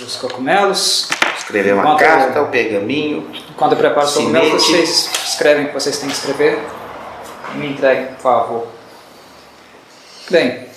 os 0.00 0.14
cogumelos. 0.14 1.08
Escrever 1.36 1.74
uma 1.74 1.82
Enquanto- 1.82 1.98
carta, 1.98 2.40
o 2.40 2.46
pergaminho. 2.46 3.28
Quando 3.56 3.72
eu 3.72 3.78
preparo 3.78 4.06
os 4.06 4.14
cogumelos, 4.14 4.62
vocês 4.62 5.10
escrevem 5.26 5.64
o 5.64 5.68
que 5.68 5.74
vocês 5.74 5.98
têm 5.98 6.08
que 6.08 6.14
escrever. 6.14 6.64
Me 7.56 7.66
entreguem, 7.72 8.06
por 8.14 8.20
favor. 8.22 8.66
Bem, 10.30 10.68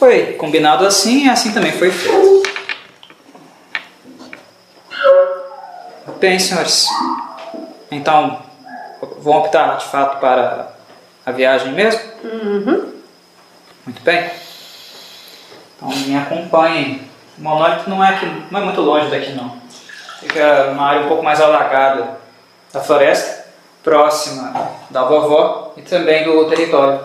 foi 0.00 0.32
combinado 0.32 0.84
assim 0.84 1.26
e 1.26 1.30
assim 1.30 1.52
também 1.52 1.70
foi 1.70 1.92
feito. 1.92 2.42
Bem, 6.18 6.36
senhores. 6.40 6.88
Então, 7.92 8.40
vão 9.18 9.38
optar 9.38 9.76
de 9.76 9.84
fato 9.84 10.18
para 10.18 10.72
a 11.26 11.30
viagem 11.30 11.72
mesmo? 11.72 12.00
Uhum. 12.24 12.92
Muito 13.84 14.02
bem. 14.02 14.30
Então 15.76 15.88
me 15.88 16.16
acompanhem. 16.16 17.02
O 17.36 17.42
monólito 17.42 17.90
não 17.90 18.02
é, 18.04 18.10
aqui, 18.10 18.26
não 18.50 18.60
é 18.60 18.64
muito 18.64 18.80
longe 18.80 19.10
daqui 19.10 19.32
não. 19.32 19.56
Fica 20.20 20.66
numa 20.66 20.86
área 20.86 21.02
um 21.02 21.08
pouco 21.08 21.22
mais 21.22 21.40
alagada 21.40 22.18
da 22.72 22.80
floresta, 22.80 23.46
próxima 23.82 24.70
da 24.88 25.04
vovó 25.04 25.72
e 25.76 25.82
também 25.82 26.24
do 26.24 26.48
território. 26.48 27.00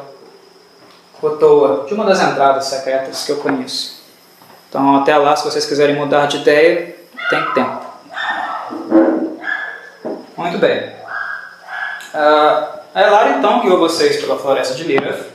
Cotoa, 1.20 1.86
de 1.88 1.94
uma 1.96 2.06
das 2.06 2.22
entradas 2.22 2.66
secretas 2.66 3.26
que 3.26 3.32
eu 3.32 3.38
conheço. 3.38 4.04
Então 4.70 4.98
até 4.98 5.18
lá, 5.18 5.36
se 5.36 5.44
vocês 5.44 5.66
quiserem 5.66 5.96
mudar 5.96 6.28
de 6.28 6.38
ideia, 6.38 6.96
tem 7.30 7.52
tempo. 7.54 7.87
Muito 10.48 10.60
bem. 10.60 10.94
Ah, 12.14 12.80
a 12.96 13.02
Elara 13.02 13.30
então 13.32 13.60
guiou 13.60 13.78
vocês 13.78 14.16
pela 14.16 14.40
floresta 14.40 14.74
de 14.76 14.84
Lira. 14.86 15.28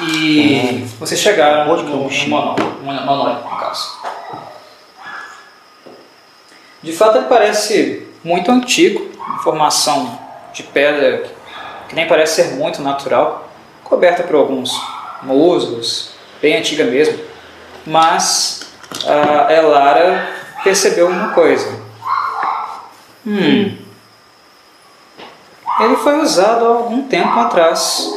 E 0.00 0.86
vocês 0.98 1.20
chegaram 1.20 1.70
Onde 1.70 1.82
no, 1.82 2.08
no 2.08 3.04
monólito, 3.04 3.44
no 3.46 3.56
caso. 3.58 4.00
De 6.82 6.90
fato, 6.92 7.18
ele 7.18 7.26
parece 7.26 8.08
muito 8.24 8.50
antigo, 8.50 9.10
uma 9.14 9.42
formação 9.42 10.18
de 10.54 10.62
pedra 10.62 11.30
que 11.90 11.94
nem 11.94 12.08
parece 12.08 12.42
ser 12.42 12.54
muito 12.54 12.80
natural, 12.80 13.46
coberta 13.84 14.22
por 14.22 14.36
alguns 14.36 14.72
musgos, 15.22 16.12
bem 16.40 16.56
antiga 16.56 16.84
mesmo. 16.84 17.22
Mas 17.86 18.72
a 19.06 19.52
Elara 19.52 20.30
percebeu 20.64 21.08
uma 21.08 21.34
coisa. 21.34 21.85
Hum. 23.26 23.76
Ele 25.80 25.96
foi 25.96 26.20
usado 26.20 26.64
há 26.64 26.68
algum 26.68 27.02
tempo 27.08 27.38
atrás. 27.38 28.08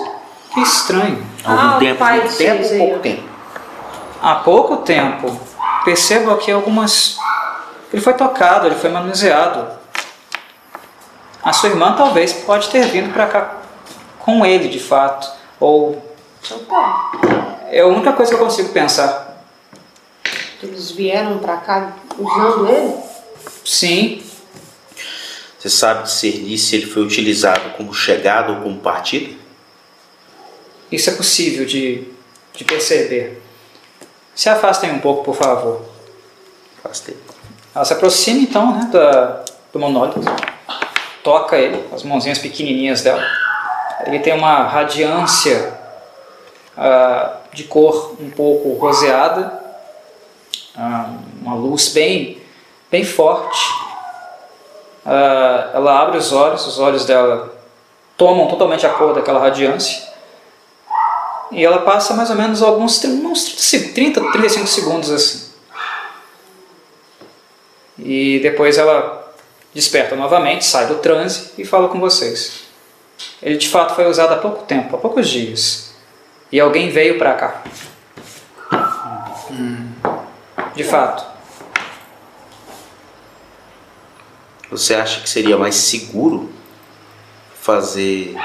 Que 0.53 0.61
estranho. 0.61 1.25
Algum 1.43 1.61
Ah, 1.61 1.77
tempo, 1.79 1.99
pai 1.99 2.27
tempo, 2.29 2.63
aí, 2.63 2.77
pouco 2.77 2.99
tempo. 2.99 3.23
Há 4.21 4.35
pouco 4.35 4.77
tempo, 4.77 5.39
percebo 5.85 6.31
aqui 6.31 6.51
algumas. 6.51 7.17
Ele 7.91 8.01
foi 8.01 8.13
tocado, 8.13 8.67
ele 8.67 8.75
foi 8.75 8.89
manuseado. 8.89 9.67
A 11.43 11.53
sua 11.53 11.69
irmã 11.69 11.93
talvez 11.95 12.33
pode 12.33 12.69
ter 12.69 12.85
vindo 12.87 13.13
para 13.13 13.27
cá 13.27 13.53
com 14.19 14.45
ele, 14.45 14.67
de 14.67 14.79
fato. 14.79 15.29
Ou 15.59 16.03
é 17.69 17.81
a 17.81 17.87
única 17.87 18.13
coisa 18.13 18.31
que 18.35 18.39
eu 18.41 18.45
consigo 18.45 18.69
pensar. 18.69 19.43
Eles 20.61 20.91
vieram 20.91 21.37
pra 21.39 21.57
cá 21.57 21.93
usando 22.17 22.67
ele? 22.67 22.95
Sim, 23.63 24.21
Você 25.59 25.69
sabe 25.69 26.03
discernir 26.03 26.57
se 26.57 26.77
ele 26.77 26.85
foi 26.85 27.03
utilizado 27.03 27.71
como 27.71 27.93
chegada 27.93 28.53
ou 28.53 28.61
como 28.61 28.79
partida? 28.79 29.37
isso 30.91 31.09
é 31.09 31.13
possível 31.13 31.65
de, 31.65 32.07
de 32.53 32.63
perceber. 32.63 33.41
Se 34.33 34.49
afastem 34.49 34.91
um 34.91 34.99
pouco, 34.99 35.23
por 35.23 35.35
favor. 35.35 35.85
Tempo. 37.05 37.35
Ela 37.75 37.85
se 37.85 37.93
aproxima 37.93 38.39
então 38.39 38.73
né, 38.73 38.89
da, 38.91 39.43
do 39.71 39.79
monólito, 39.79 40.21
toca 41.23 41.55
ele, 41.57 41.83
com 41.83 41.95
as 41.95 42.03
mãozinhas 42.03 42.39
pequenininhas 42.39 43.01
dela. 43.01 43.23
Ele 44.07 44.17
tem 44.19 44.33
uma 44.33 44.63
radiância 44.63 45.77
ah, 46.75 47.37
de 47.53 47.65
cor 47.65 48.15
um 48.19 48.31
pouco 48.31 48.73
roseada, 48.73 49.61
ah, 50.75 51.13
uma 51.41 51.53
luz 51.53 51.89
bem, 51.89 52.41
bem 52.89 53.03
forte. 53.03 53.59
Ah, 55.11 55.71
ela 55.73 56.03
abre 56.03 56.19
os 56.19 56.31
olhos, 56.31 56.67
os 56.67 56.77
olhos 56.77 57.03
dela 57.03 57.51
tomam 58.15 58.47
totalmente 58.47 58.85
a 58.85 58.91
cor 58.91 59.11
daquela 59.11 59.39
radiância. 59.39 60.07
E 61.51 61.65
ela 61.65 61.79
passa 61.79 62.13
mais 62.13 62.29
ou 62.29 62.35
menos 62.35 62.61
alguns 62.61 63.03
uns 63.03 63.55
30, 63.95 64.31
35 64.31 64.67
segundos 64.67 65.09
assim. 65.09 65.49
E 67.97 68.39
depois 68.43 68.77
ela 68.77 69.33
desperta 69.73 70.15
novamente, 70.15 70.63
sai 70.63 70.85
do 70.85 70.99
transe 70.99 71.53
e 71.57 71.65
fala 71.65 71.89
com 71.89 71.99
vocês. 71.99 72.65
Ele 73.41 73.57
de 73.57 73.67
fato 73.67 73.95
foi 73.95 74.05
usado 74.05 74.33
há 74.33 74.37
pouco 74.37 74.63
tempo, 74.65 74.95
há 74.95 74.99
poucos 74.99 75.27
dias. 75.27 75.91
E 76.51 76.59
alguém 76.59 76.91
veio 76.91 77.17
para 77.17 77.33
cá. 77.33 77.63
De 80.75 80.83
fato. 80.83 81.38
Você 84.71 84.93
acha 84.93 85.21
que 85.21 85.29
seria 85.29 85.57
mais 85.57 85.75
seguro 85.75 86.51
fazer 87.59 88.35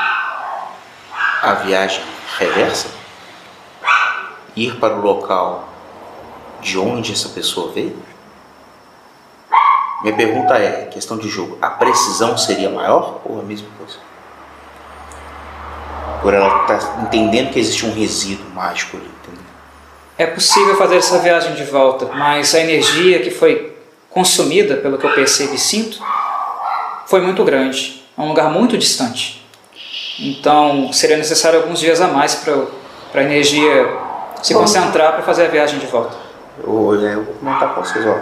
a 1.42 1.54
viagem 1.54 2.02
reversa? 2.38 2.88
Ir 4.56 4.76
para 4.76 4.94
o 4.94 5.02
local 5.02 5.68
de 6.62 6.78
onde 6.78 7.12
essa 7.12 7.28
pessoa 7.28 7.72
veio? 7.72 7.96
Minha 10.02 10.16
pergunta 10.16 10.54
é, 10.54 10.86
questão 10.86 11.18
de 11.18 11.28
jogo, 11.28 11.58
a 11.60 11.68
precisão 11.70 12.38
seria 12.38 12.70
maior 12.70 13.20
ou 13.24 13.40
a 13.40 13.42
mesma 13.42 13.68
coisa? 13.76 13.96
Por 16.22 16.32
ela 16.32 16.62
estar 16.62 17.02
entendendo 17.02 17.52
que 17.52 17.58
existe 17.58 17.84
um 17.84 17.92
resíduo 17.92 18.48
mágico 18.50 18.96
ali, 18.96 19.06
entendeu? 19.06 19.44
É 20.16 20.26
possível 20.26 20.76
fazer 20.76 20.96
essa 20.96 21.18
viagem 21.18 21.54
de 21.54 21.64
volta, 21.64 22.06
mas 22.14 22.54
a 22.54 22.60
energia 22.60 23.22
que 23.22 23.30
foi 23.30 23.74
consumida, 24.10 24.76
pelo 24.76 24.96
que 24.96 25.04
eu 25.04 25.14
percebo 25.14 25.54
e 25.54 25.58
sinto, 25.58 26.00
foi 27.06 27.20
muito 27.20 27.44
grande. 27.44 28.02
É 28.16 28.20
um 28.20 28.28
lugar 28.28 28.50
muito 28.50 28.76
distante. 28.78 29.44
Então 30.18 30.92
seria 30.92 31.16
necessário 31.16 31.60
alguns 31.60 31.80
dias 31.80 32.00
a 32.00 32.08
mais 32.08 32.36
para 32.36 33.20
a 33.20 33.22
energia 33.24 33.88
se 34.42 34.54
Bom. 34.54 34.60
concentrar 34.60 35.12
para 35.14 35.22
fazer 35.22 35.46
a 35.46 35.48
viagem 35.48 35.78
de 35.78 35.86
volta. 35.86 36.16
Eu, 36.62 36.94
eu 37.02 37.24
vou 37.24 37.34
comentar 37.34 37.74
com 37.74 37.82
vocês, 37.82 38.06
ó. 38.06 38.18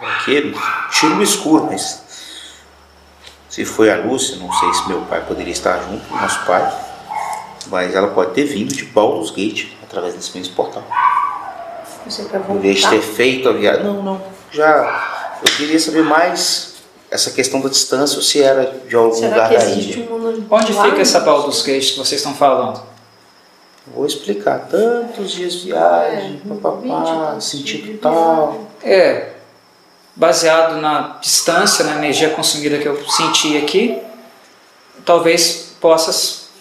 Aquele 0.00 0.56
tiro 0.90 1.16
no 1.16 1.22
escuro, 1.22 1.66
mas 1.70 2.02
se 3.48 3.64
foi 3.64 3.90
a 3.90 3.96
Lúcia, 3.96 4.36
não 4.38 4.50
sei 4.52 4.72
se 4.72 4.88
meu 4.88 5.02
pai 5.02 5.20
poderia 5.26 5.52
estar 5.52 5.78
junto, 5.82 6.02
nosso 6.14 6.44
pai, 6.46 6.72
mas 7.66 7.94
ela 7.94 8.08
pode 8.08 8.32
ter 8.32 8.44
vindo 8.44 8.72
de 8.74 8.84
Baldur's 8.86 9.30
Gate 9.30 9.66
através 9.82 10.14
desse 10.14 10.36
mesmo 10.36 10.54
portal. 10.54 10.82
Você 12.06 12.24
quer 12.24 12.40
Em 12.48 12.58
vez 12.58 12.76
de 12.76 12.82
voltar? 12.82 12.96
ter 12.96 13.02
feito 13.02 13.48
a 13.48 13.52
viagem. 13.52 13.84
Não, 13.84 14.02
não. 14.02 14.22
Já. 14.50 15.38
Eu 15.44 15.52
queria 15.56 15.78
saber 15.78 16.02
mais 16.02 16.71
essa 17.12 17.30
questão 17.30 17.60
da 17.60 17.68
distância, 17.68 18.16
ou 18.16 18.22
se 18.22 18.42
era 18.42 18.80
de 18.88 18.96
algum 18.96 19.12
Será 19.12 19.28
lugar 19.34 19.48
que 19.50 19.56
da 19.58 19.64
ilha. 19.70 20.10
um 20.10 20.46
Onde 20.50 20.72
fica 20.72 21.00
essa 21.02 21.20
Baldur's 21.20 21.60
Gate 21.60 21.92
que 21.92 21.98
vocês 21.98 22.20
estão 22.20 22.34
falando? 22.34 22.82
Vou 23.94 24.06
explicar. 24.06 24.66
Tantos 24.70 25.32
dias 25.32 25.52
de 25.54 25.66
viagem, 25.66 26.40
É, 26.44 26.48
papapá, 26.48 26.80
20 26.80 26.88
tantos 26.88 27.44
sentido 27.48 27.98
tal. 27.98 28.66
É. 28.82 29.32
baseado 30.16 30.76
na 30.80 31.18
distância, 31.20 31.84
na 31.84 31.96
energia 31.96 32.30
consumida 32.30 32.78
que 32.78 32.86
eu 32.88 33.04
senti 33.10 33.58
aqui, 33.58 34.00
talvez 35.04 35.74
possa 35.80 36.12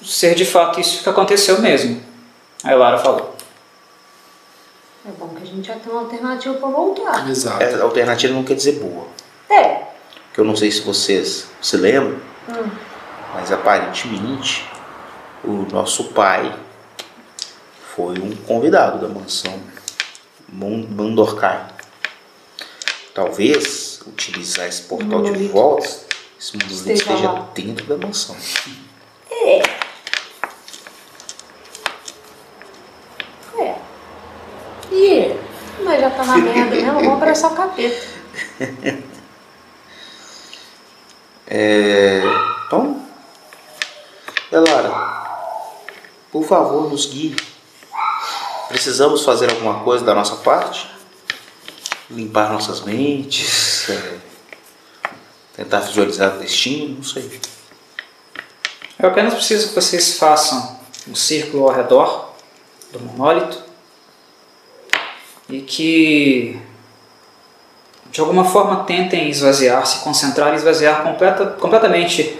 ser 0.03 0.35
de 0.35 0.43
fato 0.45 0.81
isso 0.81 1.01
que 1.03 1.09
aconteceu 1.09 1.61
mesmo. 1.61 2.01
Aí 2.63 2.75
Lara 2.75 2.97
falou. 2.97 3.35
É 5.07 5.11
bom 5.17 5.29
que 5.29 5.43
a 5.43 5.45
gente 5.45 5.65
já 5.67 5.75
tem 5.75 5.91
uma 5.91 6.01
alternativa 6.01 6.55
para 6.55 6.69
voltar. 6.69 7.29
Exato. 7.29 7.63
Essa 7.63 7.81
alternativa 7.83 8.33
não 8.33 8.43
quer 8.43 8.55
dizer 8.55 8.73
boa. 8.73 9.05
É. 9.49 9.80
Que 10.33 10.39
eu 10.39 10.45
não 10.45 10.55
sei 10.55 10.71
se 10.71 10.81
vocês 10.81 11.47
se 11.61 11.77
lembram, 11.77 12.17
Hum. 12.49 12.69
mas 13.35 13.51
aparentemente 13.51 14.65
o 15.43 15.65
nosso 15.71 16.05
pai 16.05 16.53
foi 17.95 18.17
um 18.19 18.35
convidado 18.35 18.99
da 19.05 19.13
mansão 19.13 19.59
Mandorkai. 20.51 21.65
Talvez 23.13 24.01
utilizar 24.07 24.67
esse 24.67 24.83
portal 24.83 25.21
de 25.23 25.47
volta, 25.47 25.85
esse 26.39 26.57
monolito 26.57 26.91
Esteja 26.91 27.31
lá. 27.31 27.47
dentro 27.53 27.85
da 27.85 27.97
mansão. 27.97 28.35
É. 29.29 29.61
E 34.91 35.35
mas 35.83 35.99
já 36.01 36.09
tá 36.11 36.23
na 36.25 36.37
merda 36.37 36.75
mesmo, 36.75 36.93
vamos 36.93 37.13
abraçar 37.13 37.51
o 37.51 37.55
capeta. 37.55 38.07
É, 41.53 42.21
então, 42.65 43.05
Elara, 44.49 44.89
por 46.31 46.45
favor, 46.45 46.89
nos 46.89 47.07
guie. 47.07 47.35
Precisamos 48.69 49.25
fazer 49.25 49.49
alguma 49.49 49.83
coisa 49.83 50.05
da 50.05 50.15
nossa 50.15 50.37
parte? 50.37 50.89
Limpar 52.09 52.53
nossas 52.53 52.79
mentes? 52.79 53.89
é, 53.89 54.17
tentar 55.57 55.81
visualizar 55.81 56.37
o 56.37 56.39
destino? 56.39 56.95
Não 56.95 57.03
sei. 57.03 57.41
Eu 58.97 59.09
apenas 59.09 59.33
preciso 59.33 59.69
que 59.69 59.75
vocês 59.75 60.17
façam 60.17 60.79
um 61.05 61.15
círculo 61.15 61.67
ao 61.67 61.75
redor 61.75 62.33
do 62.93 62.99
monólito 63.01 63.61
e 65.49 65.59
que 65.59 66.61
de 68.11 68.19
alguma 68.19 68.43
forma 68.43 68.83
tentem 68.83 69.29
esvaziar, 69.29 69.85
se 69.85 69.99
concentrar 69.99 70.53
e 70.53 70.57
esvaziar 70.57 71.01
completa, 71.01 71.45
completamente 71.59 72.37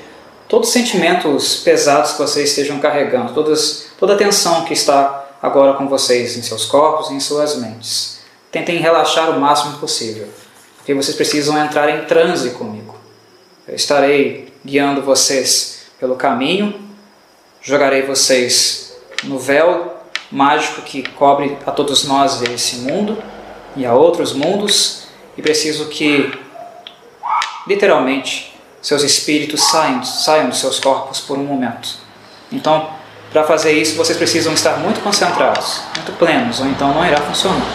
todos 0.47 0.67
os 0.67 0.73
sentimentos 0.73 1.55
pesados 1.63 2.11
que 2.11 2.17
vocês 2.19 2.49
estejam 2.49 2.77
carregando, 2.79 3.33
todas, 3.33 3.87
toda 3.97 4.13
a 4.13 4.17
tensão 4.17 4.65
que 4.65 4.73
está 4.73 5.25
agora 5.41 5.73
com 5.73 5.87
vocês 5.87 6.35
em 6.35 6.41
seus 6.41 6.65
corpos 6.65 7.09
e 7.09 7.13
em 7.13 7.19
suas 7.21 7.55
mentes. 7.55 8.19
Tentem 8.51 8.79
relaxar 8.79 9.29
o 9.29 9.39
máximo 9.39 9.77
possível, 9.77 10.27
porque 10.75 10.93
vocês 10.93 11.15
precisam 11.15 11.57
entrar 11.57 11.89
em 11.89 12.05
transe 12.05 12.49
comigo. 12.51 12.95
Eu 13.65 13.75
estarei 13.75 14.53
guiando 14.65 15.01
vocês 15.01 15.83
pelo 15.97 16.15
caminho, 16.15 16.81
jogarei 17.61 18.01
vocês 18.01 18.93
no 19.23 19.39
véu 19.39 19.95
mágico 20.29 20.81
que 20.81 21.07
cobre 21.11 21.57
a 21.65 21.71
todos 21.71 22.03
nós 22.03 22.41
esse 22.41 22.77
mundo 22.77 23.17
e 23.75 23.85
a 23.85 23.93
outros 23.93 24.33
mundos, 24.33 25.07
e 25.37 25.41
preciso 25.41 25.87
que, 25.87 26.31
literalmente, 27.67 28.53
seus 28.81 29.03
espíritos 29.03 29.63
saiam, 29.63 30.03
saiam 30.03 30.49
dos 30.49 30.59
seus 30.59 30.79
corpos 30.79 31.19
por 31.21 31.37
um 31.37 31.43
momento. 31.43 31.97
Então, 32.51 32.89
para 33.31 33.43
fazer 33.43 33.71
isso, 33.71 33.95
vocês 33.95 34.17
precisam 34.17 34.53
estar 34.53 34.77
muito 34.77 35.01
concentrados, 35.01 35.83
muito 35.95 36.11
plenos, 36.13 36.59
ou 36.59 36.67
então 36.67 36.93
não 36.93 37.05
irá 37.05 37.17
funcionar. 37.21 37.65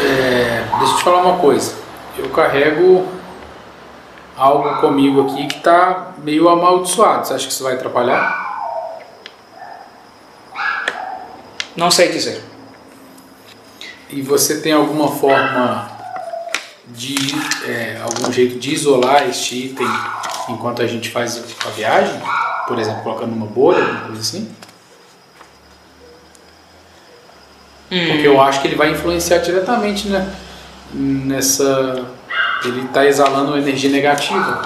É, 0.00 0.64
deixa 0.78 0.92
eu 0.92 0.98
te 0.98 1.04
falar 1.04 1.22
uma 1.22 1.38
coisa. 1.38 1.74
Eu 2.16 2.28
carrego 2.30 3.08
algo 4.36 4.80
comigo 4.80 5.22
aqui 5.22 5.46
que 5.46 5.60
tá 5.60 6.12
meio 6.18 6.48
amaldiçoado. 6.48 7.26
Você 7.26 7.34
acha 7.34 7.46
que 7.46 7.52
isso 7.52 7.64
vai 7.64 7.74
atrapalhar? 7.74 8.44
Não 11.74 11.90
sei 11.90 12.08
dizer. 12.08 12.42
E 14.08 14.22
você 14.22 14.60
tem 14.60 14.72
alguma 14.72 15.08
forma 15.08 15.95
de 16.88 17.16
é, 17.64 18.00
algum 18.02 18.32
jeito 18.32 18.58
de 18.58 18.74
isolar 18.74 19.28
este 19.28 19.66
item 19.66 19.86
enquanto 20.48 20.82
a 20.82 20.86
gente 20.86 21.10
faz 21.10 21.42
a 21.66 21.70
viagem? 21.70 22.20
Por 22.68 22.78
exemplo, 22.78 23.02
colocando 23.02 23.32
uma 23.32 23.46
bolha, 23.46 23.82
alguma 23.82 24.00
coisa 24.06 24.20
assim? 24.20 24.50
Porque 27.88 28.26
eu 28.26 28.40
acho 28.40 28.60
que 28.60 28.68
ele 28.68 28.74
vai 28.76 28.90
influenciar 28.90 29.38
diretamente 29.38 30.08
né, 30.08 30.34
nessa. 30.92 32.04
Ele 32.64 32.84
está 32.84 33.06
exalando 33.06 33.56
energia 33.56 33.90
negativa. 33.90 34.62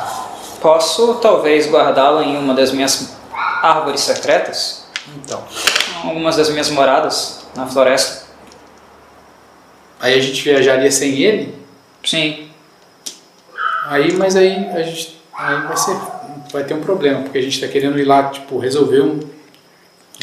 Posso 0.61 1.15
talvez 1.17 1.71
guardá-la 1.71 2.25
em 2.25 2.37
uma 2.37 2.55
das 2.55 2.73
minhas 2.73 3.15
árvores 3.63 4.01
secretas, 4.01 4.87
Então. 5.17 5.43
algumas 6.05 6.37
das 6.37 6.49
minhas 6.51 6.71
moradas 6.71 7.41
na 7.55 7.67
floresta. 7.67 8.27
Aí 9.99 10.19
a 10.19 10.23
gente 10.23 10.43
viajaria 10.43 10.91
sem 10.91 11.19
ele? 11.21 11.60
Sim, 12.05 12.51
Aí, 13.85 14.13
mas 14.13 14.37
aí 14.37 14.69
a 14.71 14.83
gente. 14.83 15.21
Aí 15.37 15.63
vai 15.63 15.77
ser. 15.77 15.97
Vai 16.53 16.65
ter 16.65 16.75
um 16.75 16.81
problema, 16.81 17.23
porque 17.23 17.39
a 17.39 17.43
gente 17.43 17.55
está 17.55 17.69
querendo 17.69 17.99
ir 17.99 18.05
lá, 18.05 18.31
tipo, 18.31 18.59
resolver 18.59 19.01
um. 19.01 19.21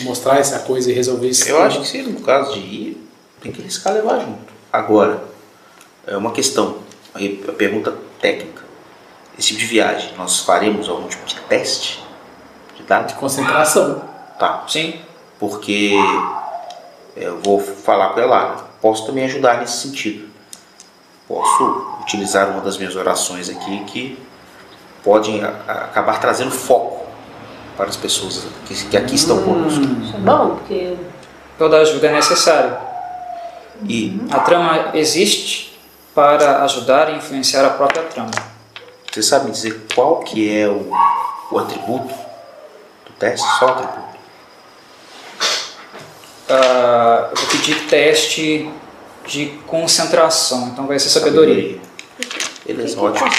Mostrar 0.03 0.37
essa 0.37 0.59
coisa 0.59 0.91
e 0.91 0.93
resolver 0.93 1.27
isso. 1.27 1.49
Eu 1.49 1.61
acho 1.61 1.81
que 1.81 1.87
se 1.87 2.03
no 2.03 2.21
caso 2.21 2.53
de 2.53 2.59
ir, 2.59 3.09
tem 3.41 3.51
que 3.51 3.61
arriscar 3.61 3.93
levar 3.93 4.19
junto. 4.19 4.53
Agora, 4.71 5.23
é 6.05 6.15
uma 6.15 6.31
questão, 6.31 6.77
aí 7.15 7.43
a 7.47 7.51
pergunta 7.51 7.95
técnica. 8.21 8.63
Esse 9.37 9.49
tipo 9.49 9.59
de 9.59 9.65
viagem, 9.65 10.11
nós 10.17 10.39
faremos 10.39 10.87
algum 10.87 11.07
tipo 11.07 11.25
de 11.25 11.35
teste 11.41 12.03
de 12.75 12.83
dados? 12.83 13.13
Concentração. 13.15 14.03
Tá, 14.37 14.65
sim. 14.67 15.01
porque 15.39 15.93
é, 17.15 17.25
eu 17.25 17.39
vou 17.39 17.59
falar 17.59 18.09
com 18.09 18.19
ela. 18.19 18.67
Posso 18.79 19.07
também 19.07 19.25
ajudar 19.25 19.59
nesse 19.59 19.81
sentido. 19.81 20.29
Posso 21.27 21.97
utilizar 22.01 22.49
uma 22.49 22.61
das 22.61 22.77
minhas 22.77 22.95
orações 22.95 23.49
aqui 23.49 23.83
que 23.85 24.19
a- 25.41 25.71
a- 25.71 25.83
acabar 25.85 26.19
trazendo 26.19 26.51
foco 26.51 27.05
para 27.75 27.87
as 27.87 27.95
pessoas 27.97 28.45
que, 28.65 28.73
que 28.89 28.97
aqui 28.97 29.15
estão 29.15 29.41
conosco. 29.43 29.81
Isso 30.01 30.15
é 30.15 30.19
bom, 30.19 30.55
porque 30.55 30.95
Toda 31.57 31.77
ajuda 31.77 32.07
é 32.07 32.11
necessária. 32.13 32.77
E 33.87 34.21
A 34.31 34.39
trama 34.39 34.91
existe 34.93 35.77
para 36.13 36.63
ajudar 36.63 37.09
e 37.11 37.17
influenciar 37.17 37.65
a 37.65 37.69
própria 37.71 38.03
trama. 38.03 38.31
você 39.11 39.23
sabe 39.23 39.45
me 39.45 39.51
dizer 39.51 39.87
qual 39.95 40.19
que 40.19 40.55
é 40.55 40.67
o, 40.67 40.91
o 41.51 41.57
atributo 41.59 42.13
do 43.05 43.11
teste? 43.19 43.45
Só 43.59 43.65
o 43.65 43.69
atributo. 43.69 44.07
Ah, 46.49 47.29
eu 47.31 47.35
vou 47.35 47.47
pedir 47.51 47.87
teste 47.87 48.71
de 49.27 49.47
concentração, 49.67 50.69
então 50.69 50.87
vai 50.87 50.97
ser 50.97 51.09
sabedoria. 51.09 51.79
Beleza, 52.65 52.99
ótimo. 52.99 53.29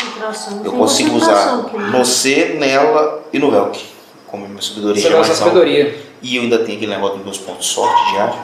Eu 0.65 0.73
consigo 0.73 1.16
usar 1.16 1.70
você, 1.93 2.56
nela 2.59 3.24
e 3.32 3.39
no 3.39 3.51
Velk. 3.51 3.78
Como 4.27 4.47
minha 4.47 4.62
sabedoria 4.62 5.02
Você 5.02 5.09
vai 5.09 5.20
usar 5.20 5.35
sabedoria. 5.35 6.05
E 6.23 6.36
eu 6.36 6.43
ainda 6.43 6.59
tenho 6.59 6.77
aquele 6.77 6.93
negócio 6.93 7.16
dos 7.16 7.24
meus 7.24 7.39
pontos 7.39 7.66
de 7.66 7.73
sorte 7.73 8.12
diário. 8.12 8.39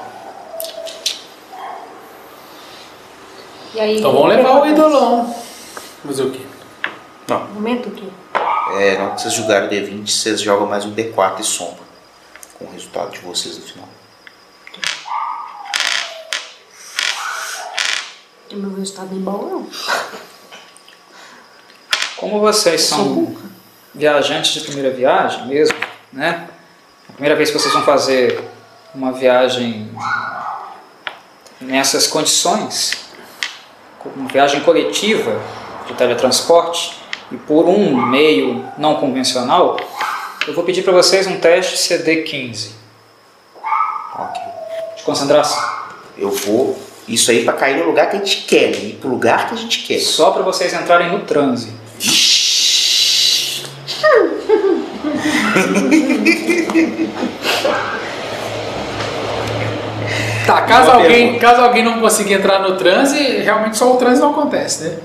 E 3.75 3.81
aí, 3.81 3.99
Então 3.99 4.13
vamos 4.13 4.29
levar 4.29 4.63
o 4.63 4.67
idolão. 4.67 5.35
Fazer 6.07 6.23
o 6.23 6.31
quê? 6.31 6.41
Momento 7.55 7.89
o 7.89 7.93
quê? 7.93 8.05
É, 8.79 8.99
na 8.99 9.05
hora 9.05 9.15
que 9.15 9.23
vocês 9.23 9.35
jogarem 9.35 9.69
o 9.69 9.71
D20, 9.71 10.07
vocês 10.07 10.41
jogam 10.41 10.67
mais 10.67 10.85
um 10.85 10.95
D4 10.95 11.41
e 11.41 11.45
soma. 11.45 11.79
Com 12.59 12.67
o 12.67 12.71
resultado 12.71 13.11
de 13.13 13.21
vocês 13.21 13.59
no 13.59 13.65
final. 13.65 13.89
O 18.55 18.57
meu 18.57 18.77
resultado 18.77 19.09
nem 19.11 19.21
bom, 19.21 19.49
não. 19.51 19.67
Como 22.17 22.39
vocês 22.39 22.83
são 22.83 23.37
viajantes 23.93 24.53
de 24.53 24.61
primeira 24.61 24.91
viagem 24.91 25.47
mesmo, 25.49 25.77
né? 26.13 26.49
A 27.09 27.13
primeira 27.15 27.35
vez 27.35 27.51
que 27.51 27.59
vocês 27.59 27.75
vão 27.75 27.83
fazer 27.83 28.43
uma 28.95 29.11
viagem 29.13 29.91
nessas 31.61 32.07
condições, 32.07 32.93
uma 34.15 34.29
viagem 34.29 34.61
coletiva 34.61 35.41
de 35.89 35.95
teletransporte 35.95 36.97
e 37.33 37.37
por 37.37 37.67
um 37.67 38.07
meio 38.07 38.65
não 38.79 38.97
convencional, 38.97 39.77
eu 40.47 40.55
vou 40.55 40.63
pedir 40.63 40.83
para 40.83 40.93
vocês 40.93 41.27
um 41.27 41.41
teste 41.41 41.77
CD15 41.77 42.71
Ok. 44.15 44.41
de 44.97 45.03
concentração. 45.03 45.61
Eu 46.17 46.31
vou. 46.31 46.81
Isso 47.07 47.31
aí 47.31 47.45
pra 47.45 47.53
cair 47.53 47.77
no 47.77 47.85
lugar 47.85 48.09
que 48.11 48.17
a 48.17 48.19
gente 48.19 48.45
quer, 48.47 48.71
né? 48.71 48.79
Ir 48.79 48.99
pro 49.01 49.11
lugar 49.11 49.49
que 49.49 49.55
a 49.55 49.59
gente 49.59 49.81
quer. 49.87 50.01
Só 50.01 50.31
para 50.31 50.43
vocês 50.43 50.73
entrarem 50.73 51.11
no 51.11 51.21
transe. 51.21 51.71
Tá, 60.47 60.61
caso 60.63 60.91
Boa 60.91 61.03
alguém, 61.03 61.33
pergunta. 61.33 61.41
caso 61.41 61.63
alguém 61.63 61.83
não 61.83 62.01
consiga 62.01 62.35
entrar 62.35 62.59
no 62.59 62.77
transe, 62.77 63.19
realmente 63.39 63.79
só 63.79 63.93
o 63.93 63.97
transe 63.97 64.21
não 64.21 64.31
acontece, 64.31 64.85
né? 64.85 64.97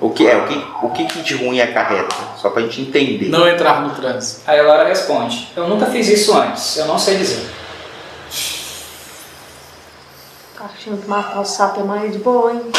O 0.00 0.10
que 0.10 0.26
é? 0.26 0.36
O 0.36 0.46
que, 0.48 0.64
o 0.82 0.90
que, 0.90 1.04
que 1.04 1.22
de 1.22 1.34
ruim 1.36 1.60
acarreta? 1.60 2.16
Só 2.36 2.50
pra 2.50 2.62
gente 2.62 2.80
entender. 2.80 3.28
Não 3.28 3.46
entrar 3.46 3.80
no 3.82 3.90
trânsito. 3.90 4.40
Aí 4.44 4.58
a 4.58 4.62
Lara 4.64 4.88
responde: 4.88 5.48
Eu 5.54 5.68
nunca 5.68 5.86
fiz 5.86 6.08
isso 6.08 6.36
antes, 6.36 6.76
eu 6.76 6.86
não 6.86 6.98
sei 6.98 7.16
dizer. 7.16 7.44
Tá 10.62 10.70
achando 10.72 11.02
que 11.02 11.08
matar 11.08 11.40
o 11.40 11.44
sapo 11.44 11.80
é 11.80 11.82
mais 11.82 12.12
de 12.12 12.20
boa, 12.20 12.52
hein? 12.52 12.62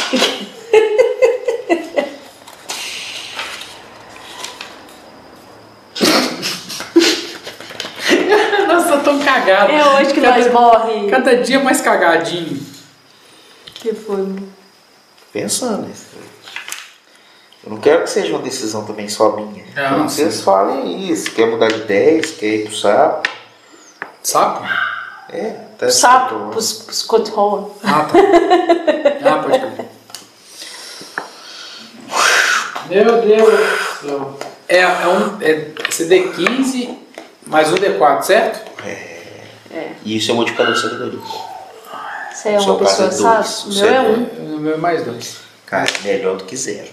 Nossa, 8.70 9.00
tô 9.00 9.04
tão 9.04 9.20
cagado. 9.20 9.74
É 9.74 9.86
hoje 9.96 10.14
que 10.14 10.22
cada, 10.22 10.38
nós 10.38 10.50
morre. 10.54 11.10
Cada 11.10 11.44
dia 11.44 11.60
mais 11.60 11.82
cagadinho. 11.82 12.66
Que 13.66 13.94
foi? 13.94 14.34
Pensando 15.34 15.86
nisso. 15.86 16.06
Eu 17.66 17.72
não 17.72 17.82
quero 17.82 18.04
que 18.04 18.10
seja 18.10 18.30
uma 18.30 18.42
decisão 18.42 18.86
também 18.86 19.10
só 19.10 19.36
minha. 19.36 19.66
Não, 19.76 20.06
que 20.06 20.14
vocês 20.14 20.40
falem 20.40 21.12
isso. 21.12 21.32
Quer 21.32 21.48
mudar 21.48 21.68
de 21.68 21.82
ideia, 21.82 22.26
se 22.26 22.36
quer 22.36 22.46
ir 22.46 22.64
pro 22.64 22.74
sapo. 22.74 23.30
Sapo? 24.22 24.64
É, 25.30 25.73
tá 25.86 25.92
Sapo 25.92 26.50
pros, 26.50 26.74
pros 26.74 27.04
cotorros. 27.04 27.72
Ah, 27.84 28.06
tá. 28.06 28.14
ah, 29.30 29.44
pode 29.44 29.60
crer. 29.60 29.94
Meu 32.90 33.22
Deus 33.22 33.54
do 34.02 34.08
céu. 34.08 34.40
É, 34.68 34.80
é 34.80 35.08
um 35.08 35.42
é 35.42 35.72
CD15 35.90 36.98
mais 37.46 37.72
um 37.72 37.76
D4, 37.76 38.24
certo? 38.24 38.74
E 40.04 40.18
isso 40.18 40.32
é 40.32 40.34
modificador 40.34 40.74
de 40.74 40.82
sabedoria. 40.82 41.20
Você 42.32 42.50
é 42.50 42.60
uma 42.60 42.78
pessoa 42.78 43.08
é 43.08 43.12
dois. 43.12 43.48
sábia? 43.48 43.66
O 43.66 43.74
meu 43.74 43.86
é 43.86 43.96
é 43.96 44.02
um. 44.02 44.56
O 44.56 44.60
meu 44.60 44.74
é 44.74 44.78
mais 44.78 45.04
dois. 45.04 45.38
Cara, 45.66 45.90
melhor 46.04 46.38
do 46.38 46.44
que 46.44 46.56
zero. 46.56 46.90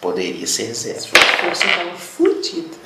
Poderia 0.00 0.46
ser 0.46 0.72
zero. 0.74 1.00
Você 1.00 1.66
tava 1.66 1.96
fudido. 1.96 2.76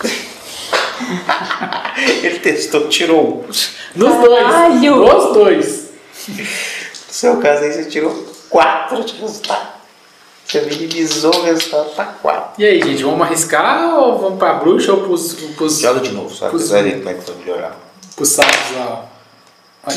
Ele 2.22 2.38
testou, 2.38 2.88
tirou 2.88 3.44
um. 3.44 3.46
Nos 3.94 4.28
Caralho! 4.28 4.94
dois. 4.96 5.14
Nos 5.14 5.32
dois. 5.34 5.88
No 6.28 6.44
seu 7.14 7.36
caso 7.38 7.64
aí, 7.64 7.72
você 7.72 7.84
tirou 7.86 8.26
quatro 8.48 9.02
de 9.04 9.14
resultado. 9.20 9.78
Você 10.46 10.62
minimizou 10.62 11.34
o 11.34 11.42
resultado 11.42 11.90
para 11.90 12.04
quatro. 12.06 12.62
E 12.62 12.64
aí, 12.64 12.82
gente, 12.82 13.02
vamos 13.02 13.20
arriscar 13.20 13.94
ou 13.98 14.18
vamos 14.18 14.38
pra 14.38 14.54
bruxa 14.54 14.92
ou 14.92 15.02
pros, 15.02 15.34
pros, 15.56 15.78
Joga 15.78 16.00
de 16.00 16.10
novo, 16.12 16.34
sabe? 16.34 16.56
É. 16.56 16.82
ver 16.82 16.98
como 16.98 17.10
é 17.10 17.14
que 17.14 17.30
vai 17.30 17.36
melhorar. 17.40 17.76
pros 18.16 18.28
sapos 18.30 18.76
lá? 18.76 19.04
Olha. 19.84 19.96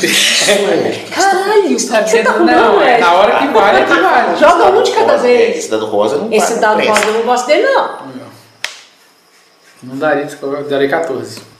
Caralho! 1.14 1.78
Você 1.78 2.22
tá 2.22 2.38
não, 2.38 2.54
arrumando, 2.54 2.82
é 2.82 2.84
velho? 2.84 3.00
na 3.00 3.12
hora 3.14 3.38
que 3.38 3.46
vale 3.48 3.80
é 3.80 3.84
que 3.84 3.94
vale. 3.94 4.36
Joga 4.38 4.78
um 4.78 4.82
de 4.82 4.92
cada 4.92 5.16
vez. 5.16 5.56
Esse 5.56 5.70
dado 5.70 5.86
rosa 5.86 6.16
não 6.18 6.32
Esse 6.32 6.58
dado 6.58 6.78
não 6.78 6.86
rosa 6.86 7.04
eu 7.06 7.12
não 7.14 7.22
gosto 7.22 7.46
dele, 7.46 7.62
não. 7.62 7.98
Não 9.82 9.96
daria, 9.96 10.28
eu 10.40 10.64
daria 10.64 10.88
14. 10.88 11.51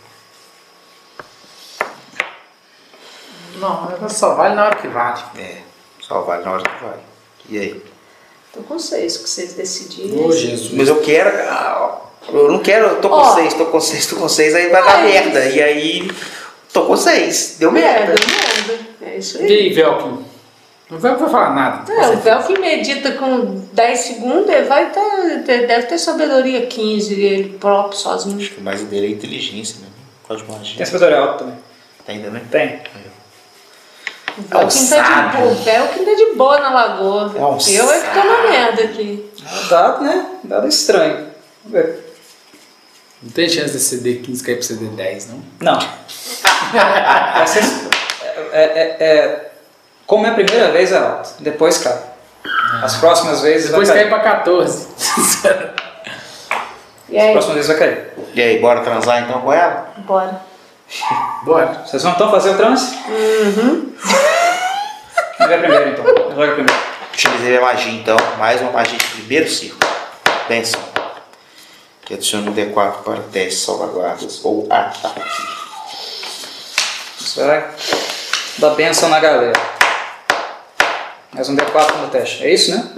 Não, 3.62 3.90
ela 3.90 4.09
só 4.09 4.34
vale 4.34 4.55
na 4.55 4.66
hora 4.66 4.76
que 4.76 4.89
vale. 4.89 5.22
É, 5.39 5.56
só 6.01 6.20
vale 6.22 6.44
na 6.44 6.52
hora 6.52 6.62
que 6.62 6.84
vai. 6.84 6.98
E 7.48 7.59
aí? 7.59 7.82
Tô 8.52 8.60
com 8.62 8.78
vocês, 8.78 9.16
que 9.16 9.28
vocês 9.28 9.55
decidirem. 9.55 10.22
Ô, 10.24 10.30
Jesus. 10.32 10.72
Mas 10.72 10.89
eu 10.89 11.01
quero. 11.01 11.30
ah, 11.48 12.01
Eu 12.28 12.51
não 12.52 12.59
quero, 12.60 12.86
eu 12.89 13.01
tô 13.01 13.09
com 13.09 13.14
Ó. 13.16 13.34
seis, 13.34 13.55
tô 13.55 13.66
com 13.66 13.80
seis, 13.80 14.06
tô 14.06 14.16
com 14.16 14.28
seis, 14.28 14.55
aí 14.55 14.68
vai 14.68 14.82
dar 14.84 14.98
Mas- 15.02 15.10
merda. 15.12 15.44
E 15.47 15.62
aí, 15.62 16.10
tô 16.72 16.84
com 16.84 16.97
seis, 16.97 17.56
deu 17.59 17.72
merda. 17.72 18.14
Merda, 18.14 18.26
merda. 18.26 18.86
É 19.02 19.16
isso 19.16 19.39
E 19.43 19.47
aí. 19.47 19.52
aí, 19.52 19.72
Velkin? 19.72 20.24
O 20.90 20.98
Velkin 20.98 21.20
vai 21.22 21.30
falar 21.30 21.55
nada. 21.55 21.93
É, 21.93 22.09
o 22.10 22.18
Velcro 22.18 22.60
medita 22.60 23.12
com 23.12 23.64
10 23.72 23.98
segundos, 23.98 24.48
ele 24.51 24.66
vai 24.66 24.90
ter, 24.93 25.43
ter- 25.44 25.66
deve 25.66 25.86
ter 25.86 25.97
sabedoria 25.98 26.66
15, 26.66 27.14
ele 27.20 27.59
próprio, 27.59 27.98
sozinho. 27.98 28.39
Acho 28.39 28.51
que 28.51 28.60
o 28.60 28.62
mais 28.62 28.82
dele 28.82 29.06
é 29.06 29.10
inteligência, 29.10 29.76
né? 29.80 29.86
Quase 30.24 30.43
Tem 30.44 30.55
magia. 30.55 30.84
sabedoria 30.86 31.18
alta 31.18 31.39
também. 31.39 31.55
Tá 32.05 32.12
ainda, 32.12 32.30
né? 32.30 32.43
Tem. 32.51 32.80
O 34.39 34.57
É 34.57 34.65
um 34.65 34.69
Velcro 34.69 34.89
tá, 34.89 35.39
o 35.45 35.55
Velcro 35.55 36.05
tá 36.05 36.15
de 36.15 36.35
boa 36.37 36.59
na 36.61 36.71
lagoa. 36.73 37.33
É 37.37 37.41
eu 37.41 37.91
é 37.91 38.01
que 38.01 38.09
tô 38.11 38.17
na 38.29 38.37
sábio. 38.37 38.51
merda 38.51 38.83
aqui. 38.85 39.31
Dado, 39.69 40.05
né? 40.05 40.27
Dado 40.45 40.69
estranho. 40.69 41.27
Vamos 41.65 41.73
ver. 41.87 42.13
Não 43.23 43.31
tem 43.31 43.49
chance 43.49 43.73
de 43.73 43.79
CD15 43.79 44.45
cair 44.45 44.57
pro 44.57 44.67
CD10, 44.67 45.27
não? 45.29 45.43
Não. 45.61 45.79
É, 48.53 48.63
é- 48.63 48.97
é- 49.01 49.51
como 50.07 50.27
é 50.27 50.31
a 50.31 50.35
primeira 50.35 50.71
vez 50.73 50.93
é 50.93 50.99
alto, 50.99 51.31
depois 51.41 51.79
cai. 51.79 51.99
As 52.83 52.97
próximas 52.97 53.41
vezes 53.43 53.69
Depois 53.71 53.89
vai 53.89 53.99
cai 53.99 54.09
cair. 54.11 54.23
pra 54.23 54.31
14. 54.33 54.89
E 57.09 57.19
As 57.19 57.33
próximas 57.33 57.57
vezes 57.57 57.69
vai 57.69 57.79
cair. 57.79 58.11
E 58.35 58.41
aí, 58.41 58.59
bora 58.59 58.81
transar 58.81 59.23
então 59.23 59.43
com 59.43 59.53
ela? 59.53 59.93
bora. 59.99 60.41
Bora. 61.44 61.85
Vocês 61.86 62.02
vão 62.02 62.12
então 62.12 62.31
fazer 62.31 62.51
o 62.51 62.56
trance? 62.56 62.94
Uhum. 63.09 63.93
Joga 65.39 65.59
primeiro 65.59 65.90
então. 65.90 66.05
Joga 66.05 66.52
primeiro. 66.52 66.81
Utilizei 67.12 67.59
a 67.59 67.60
magia 67.60 67.93
então, 67.93 68.16
mais 68.39 68.60
uma 68.60 68.73
magia 68.73 68.98
de 68.98 69.05
primeiro 69.05 69.48
círculo. 69.48 69.90
Benção. 70.48 70.81
Que 72.05 72.14
adiciona 72.14 72.51
um 72.51 72.55
D4 72.55 73.02
para 73.05 73.20
testes, 73.32 73.62
salvaguardas 73.62 74.44
ou 74.44 74.66
ataque. 74.70 75.43
Você 77.19 77.44
vai 77.44 77.70
dar 78.59 78.70
benção 78.70 79.09
na 79.09 79.20
galera. 79.20 79.52
Mais 81.32 81.48
um 81.48 81.56
D4 81.56 81.97
no 81.97 82.09
teste. 82.09 82.44
É 82.44 82.52
isso, 82.52 82.70
né? 82.70 82.93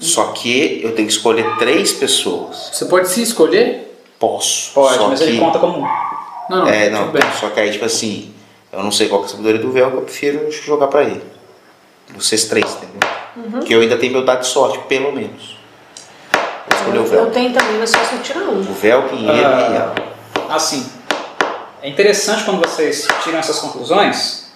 Só 0.00 0.32
que 0.32 0.80
eu 0.82 0.94
tenho 0.94 1.06
que 1.06 1.14
escolher 1.14 1.56
três 1.58 1.92
pessoas. 1.92 2.70
Você 2.72 2.86
pode 2.86 3.08
se 3.08 3.22
escolher? 3.22 4.00
Posso. 4.18 4.72
Pode, 4.72 4.96
só 4.96 5.08
mas 5.08 5.20
que... 5.20 5.26
ele 5.26 5.38
conta 5.38 5.58
como 5.58 5.78
um. 5.78 6.15
Não, 6.48 6.58
não. 6.58 6.68
É, 6.68 6.90
não, 6.90 7.06
tudo 7.06 7.12
bem. 7.12 7.22
só 7.38 7.48
que 7.50 7.60
aí, 7.60 7.70
tipo 7.70 7.84
assim, 7.84 8.32
eu 8.72 8.82
não 8.82 8.92
sei 8.92 9.08
qual 9.08 9.20
que 9.20 9.26
é 9.26 9.28
a 9.28 9.30
sabedoria 9.32 9.60
do 9.60 9.72
véu, 9.72 9.90
que 9.90 9.96
eu 9.96 10.02
prefiro 10.02 10.50
jogar 10.50 10.86
pra 10.88 11.02
ele. 11.02 11.22
Vocês 12.14 12.44
três, 12.44 12.66
entendeu? 12.76 13.10
Porque 13.52 13.74
eu 13.74 13.80
ainda 13.80 13.96
tenho 13.96 14.12
meu 14.12 14.24
dado 14.24 14.40
de 14.40 14.46
sorte, 14.46 14.78
pelo 14.88 15.12
menos. 15.12 15.56
Vou 16.32 16.78
escolher 16.78 16.98
o 16.98 17.02
Eu, 17.02 17.06
véu. 17.06 17.20
eu 17.24 17.30
tenho 17.30 17.52
também, 17.52 17.78
mas 17.78 17.90
só 17.90 17.98
se 18.04 18.14
eu 18.14 18.22
tirar 18.22 18.40
um. 18.40 18.60
O 18.60 18.74
véu, 18.74 19.08
quem 19.08 19.18
ele 19.18 19.40
e 19.40 19.44
Ah, 19.44 19.94
ela. 20.38 20.54
assim, 20.54 20.90
é 21.82 21.88
interessante 21.88 22.44
quando 22.44 22.60
vocês 22.60 23.06
tiram 23.22 23.38
essas 23.38 23.58
conclusões, 23.58 24.52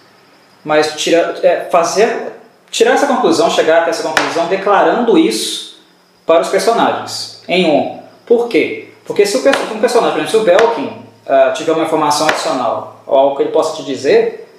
mas 0.64 0.94
tira, 0.96 1.38
é, 1.42 1.68
fazer, 1.70 2.32
tirar 2.70 2.92
essa 2.92 3.06
conclusão, 3.06 3.50
chegar 3.50 3.82
até 3.82 3.90
essa 3.90 4.02
conclusão 4.02 4.46
declarando 4.46 5.18
isso 5.18 5.80
para 6.24 6.40
os 6.40 6.48
personagens, 6.48 7.42
em 7.48 7.66
um. 7.66 8.00
Por 8.24 8.48
quê? 8.48 8.88
Porque 9.04 9.26
se 9.26 9.36
o 9.36 9.40
um 9.40 9.80
personagem, 9.80 10.12
por 10.12 10.20
exemplo, 10.22 10.28
se 10.30 10.36
o 10.36 10.44
Belkin 10.44 10.99
ah, 11.30 11.52
tiver 11.52 11.70
uma 11.70 11.84
informação 11.84 12.26
adicional 12.28 13.02
ou 13.06 13.16
algo 13.16 13.36
que 13.36 13.42
ele 13.44 13.52
possa 13.52 13.76
te 13.76 13.84
dizer, 13.84 14.52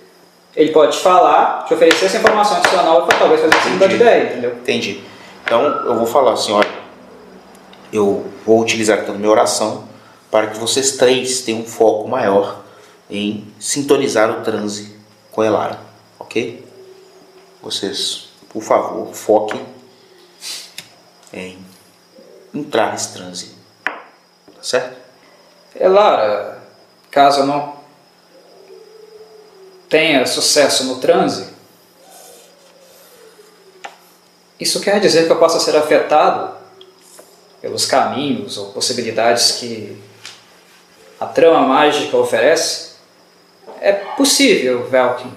ele 0.56 0.72
pode 0.72 0.98
te 0.98 1.04
falar, 1.04 1.66
te 1.66 1.74
oferecer 1.74 2.06
essa 2.06 2.18
informação 2.18 2.58
adicional 2.58 3.06
e 3.10 3.16
talvez 3.20 3.42
fazer 3.42 3.56
você 3.58 3.70
mudar 3.70 3.88
de 3.88 3.96
ideia, 3.96 4.24
entendeu? 4.32 4.52
Entendi. 4.54 5.04
Então, 5.44 5.64
eu 5.64 5.96
vou 5.96 6.06
falar 6.06 6.32
assim, 6.32 6.54
olha, 6.54 6.72
eu 7.92 8.26
vou 8.46 8.62
utilizar 8.62 9.00
então 9.00 9.16
minha 9.16 9.30
oração 9.30 9.84
para 10.30 10.48
que 10.48 10.58
vocês 10.58 10.96
três 10.96 11.42
tenham 11.42 11.62
um 11.62 11.66
foco 11.66 12.08
maior 12.08 12.62
em 13.10 13.46
sintonizar 13.60 14.32
o 14.32 14.42
transe 14.42 14.96
com 15.30 15.44
Elara, 15.44 15.78
ok? 16.18 16.66
Vocês, 17.62 18.30
por 18.50 18.62
favor, 18.64 19.14
foquem 19.14 19.62
em 21.34 21.58
entrar 22.54 22.94
nesse 22.94 23.12
transe, 23.14 23.56
tá 23.84 24.64
certo? 24.64 25.02
É, 25.76 25.88
Lara, 25.88 26.51
caso 27.12 27.42
eu 27.42 27.46
não 27.46 27.76
tenha 29.90 30.26
sucesso 30.26 30.86
no 30.86 31.00
transe, 31.00 31.52
isso 34.60 34.80
quer 34.80 35.00
dizer 35.00 35.26
que 35.26 35.32
eu 35.32 35.38
possa 35.40 35.60
ser 35.60 35.76
afetado 35.76 36.56
pelos 37.60 37.86
caminhos 37.86 38.58
ou 38.58 38.72
possibilidades 38.72 39.54
que 39.54 40.02
a 41.20 41.26
trama 41.26 41.62
mágica 41.68 42.16
oferece? 42.16 42.92
É 43.80 43.92
possível, 43.92 44.88
Velkin. 44.88 45.32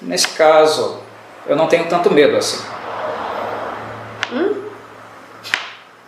Nesse 0.00 0.28
caso, 0.28 1.00
eu 1.46 1.56
não 1.56 1.66
tenho 1.66 1.88
tanto 1.88 2.10
medo 2.10 2.36
assim. 2.36 2.62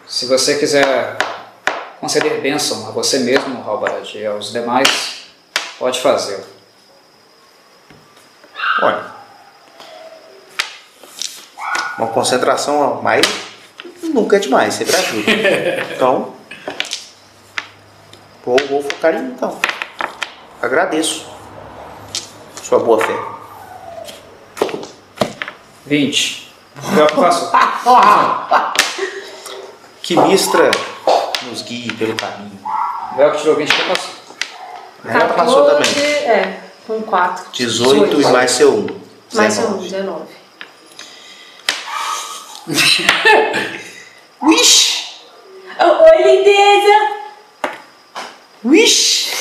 Se 0.07 0.27
você 0.27 0.59
quiser 0.59 1.17
conceder 2.01 2.41
bênção 2.41 2.89
a 2.89 2.91
você 2.91 3.21
mesmo, 3.21 3.63
Halbarad, 3.67 4.15
e 4.15 4.27
aos 4.27 4.53
demais, 4.53 5.27
pode 5.79 6.01
fazê-lo. 6.01 6.45
Olha, 8.83 9.07
uma 11.99 12.09
concentração 12.09 12.99
a 12.99 13.03
mais 13.03 13.27
nunca 14.03 14.37
é 14.37 14.39
demais, 14.39 14.75
sempre 14.75 14.97
ajuda. 14.97 15.31
Então, 15.97 16.35
vou, 18.45 18.57
vou 18.69 18.83
focar 18.83 19.15
em 19.15 19.29
então. 19.29 19.59
Agradeço 20.61 21.27
sua 22.63 22.79
boa 22.79 23.01
fé. 23.01 23.17
20. 25.87 26.53
Velk 26.75 27.15
passou. 27.15 27.51
Que 30.03 30.15
Mistra 30.17 30.71
nos 31.45 31.63
guie 31.63 31.93
pelo 31.95 32.15
caminho. 32.17 32.59
Velk 33.17 33.39
tirou 33.39 33.57
20 33.57 33.69
e 33.69 33.83
passou. 33.85 34.15
Ela 35.05 35.29
passou 35.29 35.67
também. 35.67 35.89
É, 36.29 36.61
com 36.87 37.03
4. 37.03 37.53
18 37.53 38.21
e 38.21 38.25
mais 38.27 38.51
seu 38.51 38.75
1. 38.75 38.87
Mais 39.35 39.55
seu 39.55 39.69
1, 39.69 39.79
19. 39.79 40.25
Wish! 44.43 45.21
Oi, 45.79 46.23
lindeza! 46.25 47.17
Wish! 48.65 49.33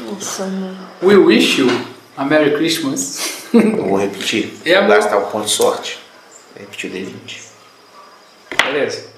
Nossa, 0.00 0.46
mano. 0.46 0.88
We 1.02 1.16
wish 1.16 1.58
you 1.58 1.68
a 2.16 2.24
Merry 2.24 2.56
Christmas. 2.56 3.44
Eu 3.54 3.84
vou 3.84 3.98
repetir. 3.98 4.54
É, 4.64 4.78
vou 4.80 4.88
gastar 4.88 5.18
o 5.18 5.26
ponto 5.26 5.46
de 5.46 5.52
sorte. 5.52 5.98
Vou 6.54 6.64
repetir 6.64 6.90
o 6.90 6.94
D20. 6.94 7.42
Beleza. 8.64 9.11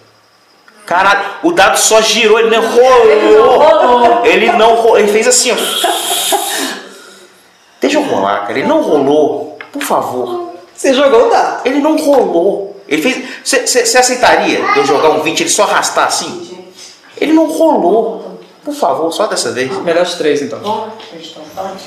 Caralho, 0.87 1.25
o 1.43 1.53
dado 1.53 1.79
só 1.79 2.01
girou, 2.03 2.39
ele 2.39 2.51
não 2.51 2.63
rolou. 2.63 4.25
Ele 4.25 4.53
não 4.53 4.75
rolou. 4.75 4.99
Ele 4.99 5.11
fez 5.11 5.27
assim, 5.27 5.53
ó. 5.53 5.57
Deixa 7.81 7.99
eu 7.99 8.03
rolar, 8.03 8.47
cara. 8.47 8.59
Ele 8.59 8.69
não 8.69 8.83
rolou. 8.83 9.59
Por 9.73 9.83
favor. 9.83 10.53
Você 10.75 10.93
jogou 10.93 11.29
o 11.29 11.31
dado. 11.31 11.63
Ele 11.65 11.81
não 11.81 11.97
rolou. 11.97 12.83
Ele 12.87 13.01
fez. 13.03 13.25
Você 13.43 13.99
aceitaria 13.99 14.61
de 14.73 14.79
eu 14.79 14.85
jogar 14.85 15.11
um 15.11 15.23
20 15.23 15.41
ele 15.41 15.51
só 15.51 15.65
arrastar 15.65 16.07
assim? 16.07 16.67
Ele 17.19 17.33
não 17.33 17.47
rolou. 17.47 18.41
Por 18.65 18.75
favor, 18.75 19.13
só 19.13 19.27
dessa 19.27 19.53
vez. 19.53 19.71
Melhor 19.83 20.05
de 20.05 20.17
3 20.17 20.43
então. 20.43 20.91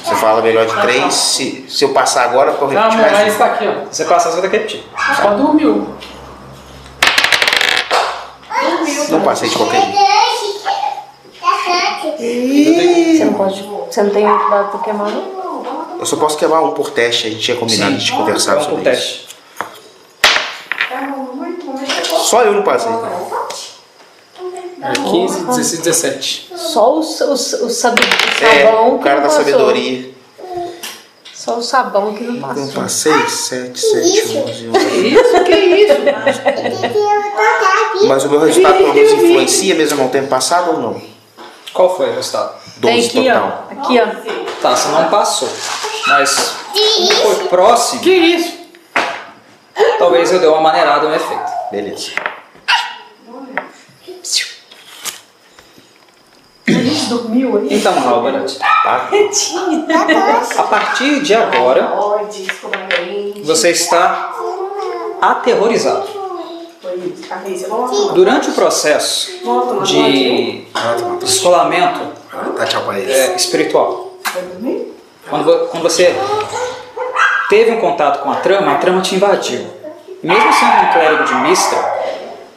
Você 0.03 0.15
fala 0.15 0.41
melhor 0.43 0.65
de 0.67 0.79
3. 0.79 1.13
Se, 1.13 1.65
se 1.67 1.83
eu 1.83 1.89
passar 1.89 2.23
agora, 2.25 2.51
eu 2.51 2.67
repetir 2.67 2.97
mais 2.99 3.11
mas 3.11 3.33
um. 3.33 3.37
tá 3.37 3.45
aqui, 3.45 3.67
ó. 3.67 3.85
Se 3.89 3.97
você 3.97 4.05
passar, 4.05 4.29
você 4.29 4.41
vai 4.41 4.49
ter 4.49 4.49
que 4.49 4.57
repetir. 4.57 4.83
Só 5.19 5.29
dormiu. 5.31 5.87
Não 9.17 9.23
passei 9.25 9.49
de 9.49 9.55
qualquer 9.55 9.81
jeito. 9.81 9.97
Você 13.17 13.25
não 13.25 13.33
pode. 13.33 13.61
Você 13.89 14.03
não 14.03 14.09
tem 14.11 14.23
dado 14.25 14.69
pra 14.71 14.79
queimar, 14.79 15.09
não? 15.11 15.97
Eu 15.99 16.05
só 16.05 16.15
posso 16.17 16.37
queimar 16.37 16.63
um 16.63 16.71
por 16.71 16.91
teste. 16.91 17.27
A 17.27 17.29
gente 17.31 17.41
tinha 17.41 17.57
combinado 17.57 17.97
de 17.97 18.11
conversar 18.11 18.59
sobre 18.61 18.75
isso. 18.75 18.83
teste. 18.83 19.27
Só 22.03 22.43
eu 22.43 22.53
não 22.53 22.63
passei. 22.63 22.91
É 24.79 24.93
15, 24.93 25.45
16, 25.45 25.79
17. 25.81 26.53
Só 26.55 26.93
o, 26.93 26.99
o, 26.99 27.01
o, 27.33 27.37
sabi- 27.37 28.01
o 28.01 28.45
É, 28.45 28.65
sabão 28.65 28.95
o 28.95 28.99
cara 28.99 29.21
da 29.21 29.29
sabedoria. 29.29 30.11
Só 31.47 31.57
o 31.59 31.61
sabão 31.61 32.13
que 32.13 32.25
não 32.25 32.41
passou. 32.41 32.67
passei 32.73 33.13
7, 33.29 33.79
7, 33.79 34.37
11, 34.37 34.69
11. 34.69 35.07
Isso, 35.07 35.43
que 35.45 35.55
isso? 35.55 35.93
Mas 38.05 38.25
o 38.25 38.29
meu 38.29 38.41
resultado 38.41 38.77
pelo 38.77 38.93
menos 38.93 39.11
influencia 39.13 39.73
mesmo 39.75 39.97
não 39.97 40.09
tendo 40.09 40.27
passado 40.27 40.71
ou 40.71 40.79
não? 40.81 41.01
Qual 41.73 41.95
foi 41.95 42.09
o 42.09 42.15
resultado? 42.15 42.53
tem 42.81 42.95
12 42.97 43.07
aqui, 43.07 43.23
total. 43.29 43.65
ó. 43.69 43.81
Aqui, 43.81 43.99
ó. 44.01 44.61
Tá, 44.61 44.75
você 44.75 44.87
não 44.89 45.09
passou. 45.09 45.47
Mas 46.07 46.53
foi 47.23 47.35
próximo, 47.47 48.01
Que 48.01 48.11
isso? 48.11 48.57
talvez 49.97 50.29
eu 50.33 50.39
dê 50.39 50.47
uma 50.47 50.59
maneirada 50.59 51.07
no 51.07 51.15
efeito. 51.15 51.49
Beleza. 51.71 52.11
Dormiu 57.09 57.57
aí? 57.57 57.67
Então, 57.71 57.93
Albert, 58.09 58.57
Tá? 58.83 59.09
a 60.57 60.63
partir 60.63 61.21
de 61.21 61.33
agora, 61.33 61.91
você 63.43 63.71
está 63.71 64.33
aterrorizado. 65.21 66.07
Durante 68.13 68.49
o 68.49 68.53
processo 68.53 69.31
de 69.83 70.65
Tá, 70.73 70.95
pra 72.81 72.99
eles. 72.99 73.15
é, 73.15 73.35
espiritual, 73.35 74.13
quando, 75.29 75.43
vo- 75.45 75.67
quando 75.67 75.83
você 75.83 76.15
teve 77.49 77.71
um 77.71 77.79
contato 77.81 78.23
com 78.23 78.31
a 78.31 78.35
trama, 78.37 78.73
a 78.73 78.75
trama 78.75 79.01
te 79.01 79.15
invadiu. 79.15 79.65
Mesmo 80.23 80.53
sendo 80.53 80.71
um 80.89 80.93
clérigo 80.93 81.23
de 81.25 81.35
Mistra, 81.35 81.97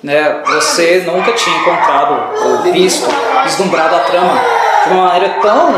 né, 0.02 0.42
você 0.46 1.04
nunca 1.06 1.32
tinha 1.32 1.56
encontrado 1.58 2.38
ou 2.66 2.72
visto, 2.72 3.06
vislumbrado 3.50 3.96
a 3.96 4.00
trama 4.00 4.40
de 4.84 4.92
uma 4.92 5.06
maneira 5.06 5.36
tão 5.40 5.74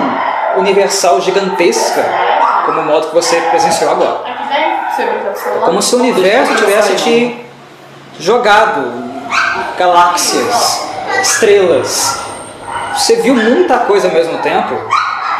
universal, 0.56 1.20
gigantesca, 1.20 2.04
como 2.66 2.80
o 2.80 2.84
modo 2.84 3.08
que 3.08 3.14
você 3.14 3.40
presenciou 3.50 3.90
agora. 3.90 4.24
É 4.98 5.64
como 5.64 5.80
se 5.80 5.94
o 5.94 5.98
universo 5.98 6.54
tivesse 6.56 6.94
te 6.96 7.46
jogado 8.20 8.92
galáxias, 9.78 10.86
estrelas. 11.22 12.20
Você 12.94 13.16
viu 13.16 13.34
muita 13.34 13.78
coisa 13.78 14.08
ao 14.08 14.14
mesmo 14.14 14.38
tempo 14.38 14.74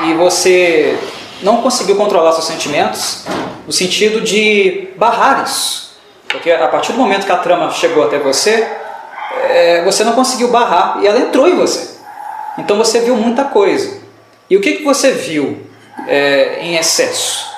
e 0.05 0.15
você 0.15 0.99
não 1.43 1.59
conseguiu 1.59 1.97
controlar 1.97 2.33
seus 2.33 2.47
sentimentos 2.47 3.25
no 3.67 3.73
sentido 3.73 4.23
de 4.23 4.89
barrar 4.97 5.45
isso. 5.45 5.93
Porque 6.29 6.51
a 6.51 6.67
partir 6.69 6.93
do 6.93 6.99
momento 6.99 7.27
que 7.27 7.33
a 7.33 7.37
trama 7.37 7.71
chegou 7.71 8.05
até 8.05 8.19
você, 8.19 8.67
é, 9.51 9.85
você 9.85 10.03
não 10.03 10.13
conseguiu 10.13 10.49
barrar 10.49 10.99
e 11.03 11.07
ela 11.07 11.19
entrou 11.19 11.47
em 11.47 11.57
você. 11.57 11.92
Então 12.59 12.77
você 12.77 13.01
viu 13.01 13.17
muita 13.17 13.45
coisa. 13.45 14.01
E 14.49 14.57
o 14.57 14.61
que, 14.61 14.73
que 14.75 14.85
você 14.85 15.13
viu 15.13 15.67
é, 16.07 16.59
em 16.61 16.77
excesso? 16.77 17.51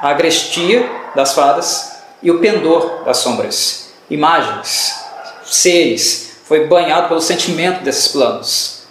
A 0.00 0.10
agrestia 0.10 0.88
das 1.14 1.34
fadas 1.34 1.98
e 2.22 2.30
o 2.30 2.38
pendor 2.38 3.04
das 3.04 3.18
sombras. 3.18 3.92
Imagens, 4.08 5.04
seres, 5.44 6.38
foi 6.44 6.66
banhado 6.66 7.08
pelo 7.08 7.20
sentimento 7.20 7.82
desses 7.82 8.08
planos. 8.08 8.84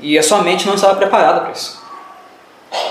E 0.00 0.18
a 0.18 0.22
sua 0.22 0.42
mente 0.42 0.66
não 0.66 0.74
estava 0.74 0.96
preparada 0.96 1.40
para 1.40 1.52
isso. 1.52 1.82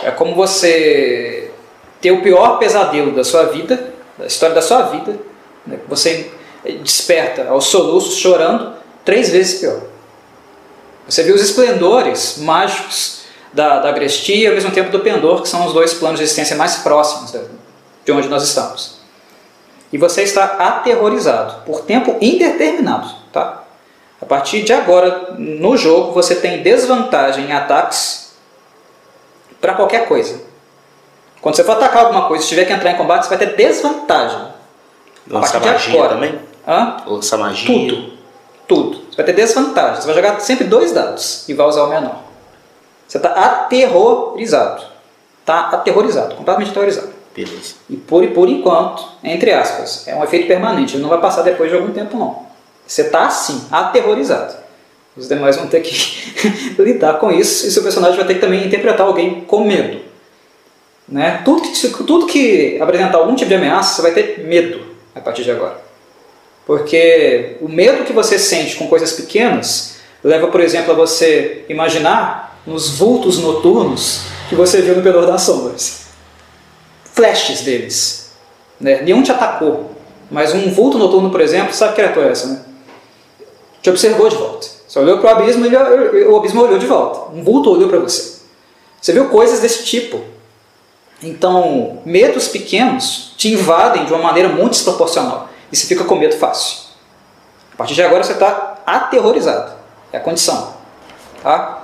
É 0.03 0.11
como 0.11 0.35
você 0.35 1.51
ter 1.99 2.11
o 2.11 2.21
pior 2.21 2.57
pesadelo 2.57 3.11
da 3.11 3.23
sua 3.23 3.45
vida, 3.45 3.93
da 4.17 4.25
história 4.25 4.53
da 4.53 4.61
sua 4.61 4.83
vida, 4.83 5.17
né? 5.65 5.79
você 5.87 6.31
desperta 6.63 7.47
aos 7.49 7.65
soluços, 7.65 8.17
chorando, 8.17 8.73
três 9.03 9.29
vezes 9.29 9.59
pior. 9.59 9.90
Você 11.11 11.23
viu 11.23 11.35
os 11.35 11.41
esplendores 11.41 12.37
mágicos 12.37 13.23
da, 13.51 13.79
da 13.79 13.89
agrestia 13.89 14.45
e 14.45 14.47
ao 14.47 14.53
mesmo 14.53 14.71
tempo 14.71 14.89
do 14.91 15.01
pendor, 15.01 15.41
que 15.41 15.49
são 15.49 15.65
os 15.65 15.73
dois 15.73 15.93
planos 15.93 16.19
de 16.19 16.23
existência 16.23 16.55
mais 16.55 16.77
próximos 16.77 17.35
de 18.05 18.11
onde 18.13 18.29
nós 18.29 18.43
estamos. 18.43 19.01
E 19.91 19.97
você 19.97 20.23
está 20.23 20.45
aterrorizado 20.45 21.63
por 21.65 21.81
tempo 21.81 22.15
indeterminado, 22.21 23.09
tá? 23.33 23.61
A 24.21 24.25
partir 24.25 24.61
de 24.61 24.71
agora, 24.71 25.33
no 25.37 25.75
jogo, 25.75 26.13
você 26.13 26.35
tem 26.35 26.63
desvantagem 26.63 27.47
em 27.47 27.51
ataques 27.51 28.33
para 29.59 29.73
qualquer 29.73 30.07
coisa. 30.07 30.41
Quando 31.41 31.55
você 31.57 31.63
for 31.65 31.73
atacar 31.73 32.05
alguma 32.05 32.29
coisa, 32.29 32.43
se 32.43 32.49
tiver 32.49 32.63
que 32.63 32.71
entrar 32.71 32.91
em 32.91 32.95
combate, 32.95 33.23
você 33.23 33.35
vai 33.35 33.37
ter 33.37 33.57
desvantagem. 33.57 34.47
Lança 35.27 35.57
A 35.57 35.59
partir 35.59 35.67
de 35.67 35.73
magia 35.73 35.93
agora. 35.93 36.13
também? 36.13 36.39
Hã? 36.65 36.97
Lança 37.05 37.37
magia. 37.37 37.65
Tudo. 37.65 38.13
Tudo. 38.65 39.01
Vai 39.21 39.25
ter 39.25 39.33
desvantagem. 39.33 40.01
Você 40.01 40.07
vai 40.07 40.15
jogar 40.15 40.39
sempre 40.39 40.65
dois 40.65 40.91
dados 40.91 41.47
e 41.47 41.53
vai 41.53 41.67
usar 41.67 41.83
o 41.83 41.89
menor. 41.89 42.23
Você 43.07 43.17
está 43.17 43.29
aterrorizado. 43.29 44.83
Está 45.41 45.69
aterrorizado, 45.69 46.35
completamente 46.35 46.71
aterrorizado. 46.71 47.09
Beleza. 47.35 47.75
E 47.87 47.97
por, 47.97 48.25
por 48.29 48.49
enquanto, 48.49 49.07
entre 49.23 49.51
aspas, 49.51 50.07
é 50.07 50.15
um 50.15 50.23
efeito 50.23 50.47
permanente. 50.47 50.95
Ele 50.95 51.03
não 51.03 51.09
vai 51.09 51.21
passar 51.21 51.43
depois 51.43 51.69
de 51.69 51.77
algum 51.77 51.91
tempo, 51.91 52.17
não. 52.17 52.47
Você 52.85 53.03
está 53.03 53.27
assim, 53.27 53.63
aterrorizado. 53.71 54.55
Os 55.15 55.27
demais 55.27 55.55
vão 55.55 55.67
ter 55.67 55.81
que 55.81 55.93
lidar 56.81 57.19
com 57.19 57.31
isso 57.31 57.67
e 57.67 57.71
seu 57.71 57.83
personagem 57.83 58.17
vai 58.17 58.25
ter 58.25 58.35
que 58.35 58.39
também 58.39 58.65
interpretar 58.65 59.05
alguém 59.05 59.41
com 59.41 59.63
medo. 59.63 60.01
Né? 61.07 61.41
Tudo, 61.45 61.61
que, 61.61 61.89
tudo 62.05 62.25
que 62.25 62.79
apresentar 62.81 63.19
algum 63.19 63.35
tipo 63.35 63.49
de 63.49 63.55
ameaça, 63.55 63.95
você 63.95 64.01
vai 64.01 64.11
ter 64.11 64.39
medo 64.45 64.81
a 65.13 65.19
partir 65.19 65.43
de 65.43 65.51
agora. 65.51 65.90
Porque 66.65 67.57
o 67.61 67.67
medo 67.67 68.03
que 68.03 68.13
você 68.13 68.37
sente 68.37 68.75
com 68.75 68.87
coisas 68.87 69.13
pequenas 69.13 69.97
leva, 70.23 70.47
por 70.47 70.61
exemplo, 70.61 70.91
a 70.91 70.95
você 70.95 71.65
imaginar 71.67 72.61
nos 72.65 72.89
vultos 72.89 73.39
noturnos 73.39 74.21
que 74.49 74.55
você 74.55 74.81
viu 74.81 74.95
no 74.95 75.01
Pendor 75.01 75.25
das 75.25 75.41
Sombras. 75.41 76.01
Flashes 77.13 77.61
deles. 77.61 78.31
Né? 78.79 79.01
Nenhum 79.01 79.23
te 79.23 79.31
atacou, 79.31 79.91
mas 80.29 80.53
um 80.53 80.71
vulto 80.71 80.97
noturno, 80.97 81.29
por 81.29 81.41
exemplo, 81.41 81.73
sabe 81.73 81.93
que 81.93 82.01
criatura 82.01 82.27
é 82.27 82.31
essa, 82.31 82.47
né? 82.47 82.61
Te 83.81 83.89
observou 83.89 84.29
de 84.29 84.35
volta. 84.35 84.67
Você 84.87 84.99
olhou 84.99 85.17
para 85.19 85.27
o 85.27 85.39
abismo 85.39 85.65
e 85.65 86.25
o 86.25 86.37
abismo 86.37 86.61
olhou 86.61 86.77
de 86.77 86.85
volta. 86.85 87.35
Um 87.35 87.43
vulto 87.43 87.71
olhou 87.71 87.89
para 87.89 87.99
você. 87.99 88.41
Você 88.99 89.13
viu 89.13 89.29
coisas 89.29 89.59
desse 89.59 89.85
tipo. 89.85 90.21
Então, 91.23 91.99
medos 92.05 92.47
pequenos 92.47 93.33
te 93.37 93.49
invadem 93.49 94.05
de 94.05 94.13
uma 94.13 94.21
maneira 94.21 94.49
muito 94.49 94.71
desproporcional. 94.73 95.49
E 95.71 95.75
você 95.75 95.87
fica 95.87 96.03
com 96.03 96.15
medo 96.15 96.37
fácil. 96.37 96.79
A 97.73 97.77
partir 97.77 97.93
de 97.95 98.03
agora 98.03 98.23
você 98.23 98.33
está 98.33 98.77
aterrorizado. 98.85 99.73
É 100.11 100.17
a 100.17 100.21
condição. 100.21 100.73
Tá? 101.41 101.81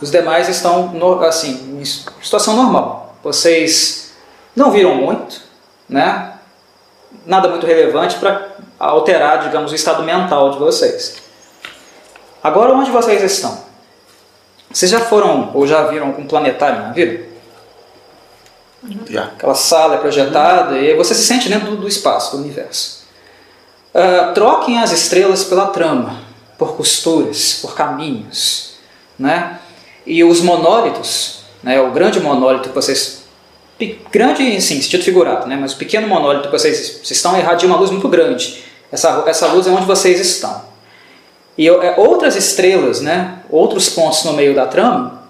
Os 0.00 0.10
demais 0.10 0.48
estão 0.48 0.88
no- 0.88 1.20
assim, 1.24 1.78
em 1.80 1.84
situação 1.84 2.54
normal. 2.54 3.14
Vocês 3.22 4.12
não 4.54 4.70
viram 4.70 4.94
muito, 4.94 5.40
né? 5.88 6.32
nada 7.24 7.48
muito 7.48 7.66
relevante 7.66 8.16
para 8.16 8.48
alterar, 8.78 9.38
digamos, 9.42 9.72
o 9.72 9.74
estado 9.74 10.02
mental 10.02 10.50
de 10.50 10.58
vocês. 10.58 11.16
Agora, 12.42 12.72
onde 12.74 12.90
vocês 12.90 13.22
estão? 13.22 13.64
Vocês 14.70 14.90
já 14.90 15.00
foram 15.00 15.50
ou 15.54 15.66
já 15.66 15.84
viram 15.84 16.08
algum 16.08 16.26
planetário 16.26 16.82
na 16.82 16.92
vida? 16.92 17.24
Já. 19.08 19.24
Aquela 19.24 19.54
sala 19.54 19.96
é 19.96 19.98
projetada 19.98 20.78
e 20.78 20.94
você 20.94 21.14
se 21.14 21.24
sente 21.24 21.48
dentro 21.48 21.76
do, 21.76 21.88
espaço, 21.88 22.36
do 22.36 22.42
universo. 22.42 23.06
Ah, 23.96 24.32
troquem 24.34 24.78
as 24.78 24.92
estrelas 24.92 25.44
pela 25.44 25.68
trama, 25.68 26.20
por 26.58 26.76
costuras, 26.76 27.58
por 27.62 27.74
caminhos, 27.74 28.74
né? 29.18 29.58
E 30.04 30.22
os 30.22 30.40
monólitos, 30.40 31.40
né? 31.62 31.80
O 31.80 31.90
grande 31.90 32.20
monólito 32.20 32.68
que 32.68 32.74
vocês 32.74 33.24
grande 34.10 34.42
em 34.42 34.60
sentido 34.60 35.02
figurado, 35.02 35.46
né? 35.46 35.56
Mas 35.56 35.72
o 35.72 35.76
pequeno 35.76 36.06
monólito 36.06 36.48
que 36.48 36.58
vocês, 36.58 37.00
vocês 37.02 37.12
estão 37.12 37.38
irradia 37.38 37.68
uma 37.68 37.78
luz 37.78 37.90
muito 37.90 38.08
grande. 38.08 38.64
Essa, 38.92 39.24
essa 39.26 39.46
luz 39.48 39.66
é 39.66 39.70
onde 39.70 39.86
vocês 39.86 40.20
estão. 40.20 40.62
E 41.56 41.68
é, 41.68 41.94
outras 41.96 42.36
estrelas, 42.36 43.00
né? 43.00 43.38
Outros 43.48 43.88
pontos 43.88 44.24
no 44.24 44.34
meio 44.34 44.54
da 44.54 44.66
trama 44.66 45.22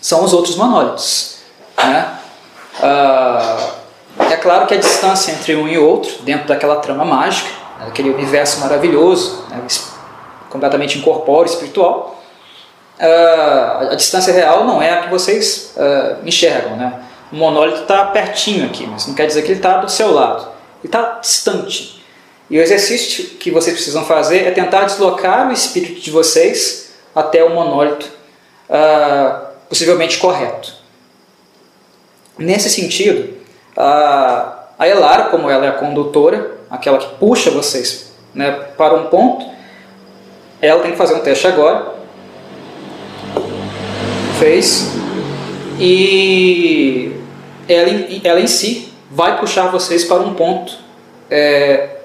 são 0.00 0.24
os 0.24 0.32
outros 0.32 0.56
monólitos, 0.56 1.36
né? 1.78 2.18
Ah, 2.80 3.70
é 4.30 4.36
claro 4.36 4.66
que 4.66 4.74
a 4.74 4.78
distância 4.78 5.32
entre 5.32 5.54
um 5.54 5.68
e 5.68 5.78
outro, 5.78 6.22
dentro 6.22 6.48
daquela 6.48 6.76
trama 6.76 7.04
mágica, 7.04 7.48
né, 7.78 7.86
daquele 7.86 8.10
universo 8.10 8.60
maravilhoso, 8.60 9.44
né, 9.48 9.62
completamente 10.50 10.98
incorpóreo, 10.98 11.50
espiritual, 11.50 12.22
ah, 12.98 13.88
a 13.92 13.94
distância 13.94 14.32
real 14.32 14.64
não 14.64 14.80
é 14.80 14.90
a 14.90 15.02
que 15.02 15.10
vocês 15.10 15.74
ah, 15.76 16.16
enxergam. 16.24 16.76
Né? 16.76 17.00
O 17.32 17.36
monólito 17.36 17.82
está 17.82 18.06
pertinho 18.06 18.66
aqui, 18.66 18.86
mas 18.86 19.06
não 19.06 19.14
quer 19.14 19.26
dizer 19.26 19.42
que 19.42 19.48
ele 19.48 19.58
está 19.58 19.78
do 19.78 19.90
seu 19.90 20.12
lado. 20.12 20.42
Ele 20.82 20.86
está 20.86 21.18
distante. 21.20 22.02
E 22.50 22.58
o 22.58 22.62
exercício 22.62 23.24
que 23.36 23.50
vocês 23.50 23.74
precisam 23.74 24.04
fazer 24.04 24.46
é 24.46 24.50
tentar 24.50 24.84
deslocar 24.84 25.48
o 25.48 25.52
espírito 25.52 26.00
de 26.00 26.10
vocês 26.10 26.92
até 27.14 27.42
o 27.42 27.50
monólito 27.50 28.06
possivelmente 29.68 30.18
correto. 30.18 30.83
Nesse 32.38 32.68
sentido, 32.68 33.34
a, 33.76 34.64
a 34.78 34.88
Elara, 34.88 35.24
como 35.24 35.48
ela 35.48 35.66
é 35.66 35.68
a 35.68 35.72
condutora, 35.72 36.58
aquela 36.70 36.98
que 36.98 37.06
puxa 37.16 37.50
vocês 37.50 38.12
né, 38.34 38.50
para 38.76 38.94
um 38.94 39.06
ponto, 39.06 39.46
ela 40.60 40.82
tem 40.82 40.92
que 40.92 40.96
fazer 40.96 41.14
um 41.14 41.20
teste 41.20 41.46
agora. 41.46 41.94
Fez. 44.38 44.92
E 45.78 47.12
ela, 47.68 47.90
ela 48.24 48.40
em 48.40 48.46
si 48.46 48.92
vai 49.10 49.38
puxar 49.38 49.68
vocês 49.68 50.04
para 50.04 50.22
um 50.22 50.34
ponto 50.34 50.76
é, 51.30 51.98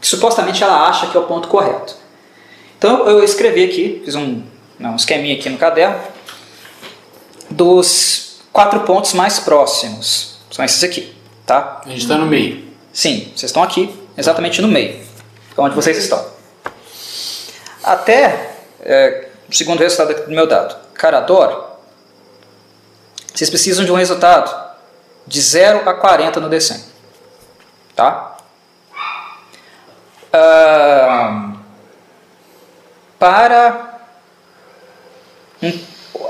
que 0.00 0.06
supostamente 0.06 0.62
ela 0.62 0.88
acha 0.88 1.06
que 1.06 1.16
é 1.16 1.20
o 1.20 1.24
ponto 1.24 1.48
correto. 1.48 1.96
Então 2.76 3.08
eu 3.08 3.24
escrevi 3.24 3.64
aqui, 3.64 4.02
fiz 4.04 4.14
um, 4.14 4.42
não, 4.78 4.92
um 4.92 4.96
esqueminha 4.96 5.34
aqui 5.34 5.48
no 5.48 5.56
caderno, 5.56 5.98
dos 7.50 8.33
quatro 8.54 8.80
pontos 8.82 9.12
mais 9.12 9.40
próximos. 9.40 10.38
São 10.48 10.64
esses 10.64 10.82
aqui, 10.84 11.14
tá? 11.44 11.82
A 11.84 11.88
gente 11.88 12.02
está 12.02 12.16
no 12.16 12.24
meio. 12.24 12.72
Sim, 12.92 13.32
vocês 13.34 13.50
estão 13.50 13.64
aqui, 13.64 13.92
exatamente 14.16 14.62
no 14.62 14.68
meio, 14.68 15.04
onde 15.56 15.74
vocês 15.74 15.98
estão. 15.98 16.24
Até, 17.82 18.54
é, 18.80 19.28
o 19.50 19.54
segundo 19.54 19.80
resultado 19.80 20.26
do 20.26 20.30
meu 20.30 20.46
dado, 20.46 20.76
Carador, 20.94 21.72
vocês 23.34 23.50
precisam 23.50 23.84
de 23.84 23.90
um 23.90 23.96
resultado 23.96 24.72
de 25.26 25.40
0 25.40 25.88
a 25.88 25.94
40 25.94 26.38
no 26.38 26.48
D100. 26.48 26.80
Tá? 27.96 28.36
Ahn, 30.32 31.56
para 33.18 33.98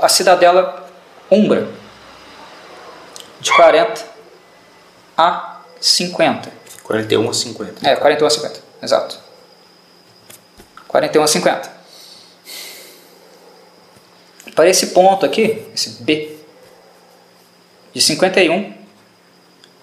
a 0.01 0.09
cidadela 0.09 0.89
Umbra, 1.29 1.84
de 3.45 3.55
40 3.55 4.03
a 5.15 5.61
50. 5.79 6.51
41 6.83 7.29
a 7.29 7.33
50. 7.33 7.89
É, 7.89 7.95
41 7.95 8.25
a 8.25 8.29
50, 8.29 8.59
exato. 8.81 9.19
41 10.87 11.23
a 11.23 11.27
50. 11.27 11.75
Para 14.55 14.69
esse 14.69 14.87
ponto 14.87 15.25
aqui, 15.25 15.67
esse 15.73 16.01
B, 16.01 16.37
de 17.93 18.01
51 18.01 18.73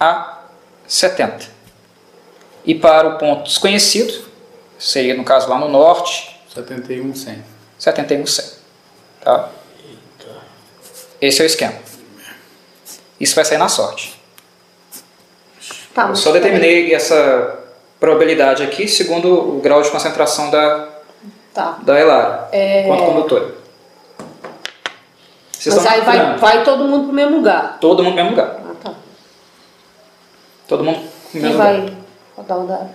a 0.00 0.44
70. 0.88 1.46
E 2.64 2.74
para 2.74 3.08
o 3.08 3.18
ponto 3.18 3.44
desconhecido, 3.44 4.24
seria 4.78 5.14
no 5.14 5.24
caso 5.24 5.48
lá 5.48 5.58
no 5.58 5.68
norte, 5.68 6.40
71, 6.52 7.14
100. 7.14 7.44
71 7.78 8.26
100. 8.26 8.44
Tá? 9.20 9.50
Esse 11.20 11.40
é 11.40 11.44
o 11.44 11.46
esquema. 11.46 11.81
Isso 13.22 13.36
vai 13.36 13.44
sair 13.44 13.58
na 13.58 13.68
sorte. 13.68 14.20
Tá, 15.94 16.08
Eu 16.08 16.16
só 16.16 16.32
determinei 16.32 16.92
essa 16.92 17.60
probabilidade 18.00 18.64
aqui 18.64 18.88
segundo 18.88 19.56
o 19.56 19.60
grau 19.60 19.80
de 19.80 19.90
concentração 19.90 20.50
da, 20.50 20.88
Tá. 21.54 21.78
da 21.82 22.00
Elara, 22.00 22.48
É. 22.50 22.82
quanto 22.88 23.04
condutora. 23.04 23.54
Vocês 25.52 25.76
Mas 25.76 25.86
aí 25.86 26.00
vai, 26.00 26.36
vai 26.38 26.64
todo 26.64 26.82
mundo 26.84 27.04
pro 27.04 27.12
mesmo 27.12 27.36
lugar. 27.36 27.78
Todo 27.80 28.02
mundo 28.02 28.10
no 28.10 28.16
mesmo 28.16 28.30
lugar. 28.30 28.56
Ah, 28.68 28.74
tá. 28.82 28.94
Todo 30.66 30.82
mundo 30.82 30.98
Quem 31.30 31.40
mesmo 31.40 31.56
lugar. 31.56 31.72
vai 31.74 31.96
rodar 32.36 32.58
o 32.58 32.66
dado? 32.66 32.90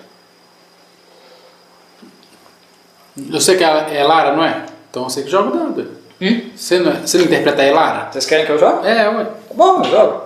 Eu 3.32 3.40
sei 3.40 3.56
que 3.56 3.64
ela 3.64 3.82
é 3.90 4.04
Lara, 4.04 4.36
não 4.36 4.44
é? 4.44 4.66
Então 4.90 5.06
você 5.06 5.24
que 5.24 5.30
joga 5.30 5.50
o 5.50 5.58
dado. 5.58 5.97
Hum? 6.22 6.50
Você 6.56 6.80
não, 6.80 6.94
você 7.02 7.18
não 7.18 7.26
interpreta 7.26 7.62
a 7.62 7.66
Elara? 7.66 8.12
Vocês 8.12 8.26
querem 8.26 8.46
que 8.46 8.52
eu 8.52 8.60
jogue? 8.60 8.88
É, 8.88 9.08
ué. 9.08 9.24
Tá 9.24 9.54
bom, 9.54 9.84
eu 9.84 9.92
jogo. 9.92 10.24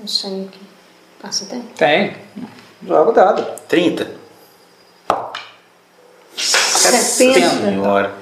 Eu 0.00 0.08
sei 0.08 0.44
aqui. 0.44 0.60
Ah, 1.22 1.32
você 1.32 1.44
tem? 1.46 1.60
Tem. 1.76 2.16
Jogo 2.86 3.12
dado. 3.12 3.44
30. 3.68 4.10
70. 6.36 7.50
Senhora. 7.50 8.14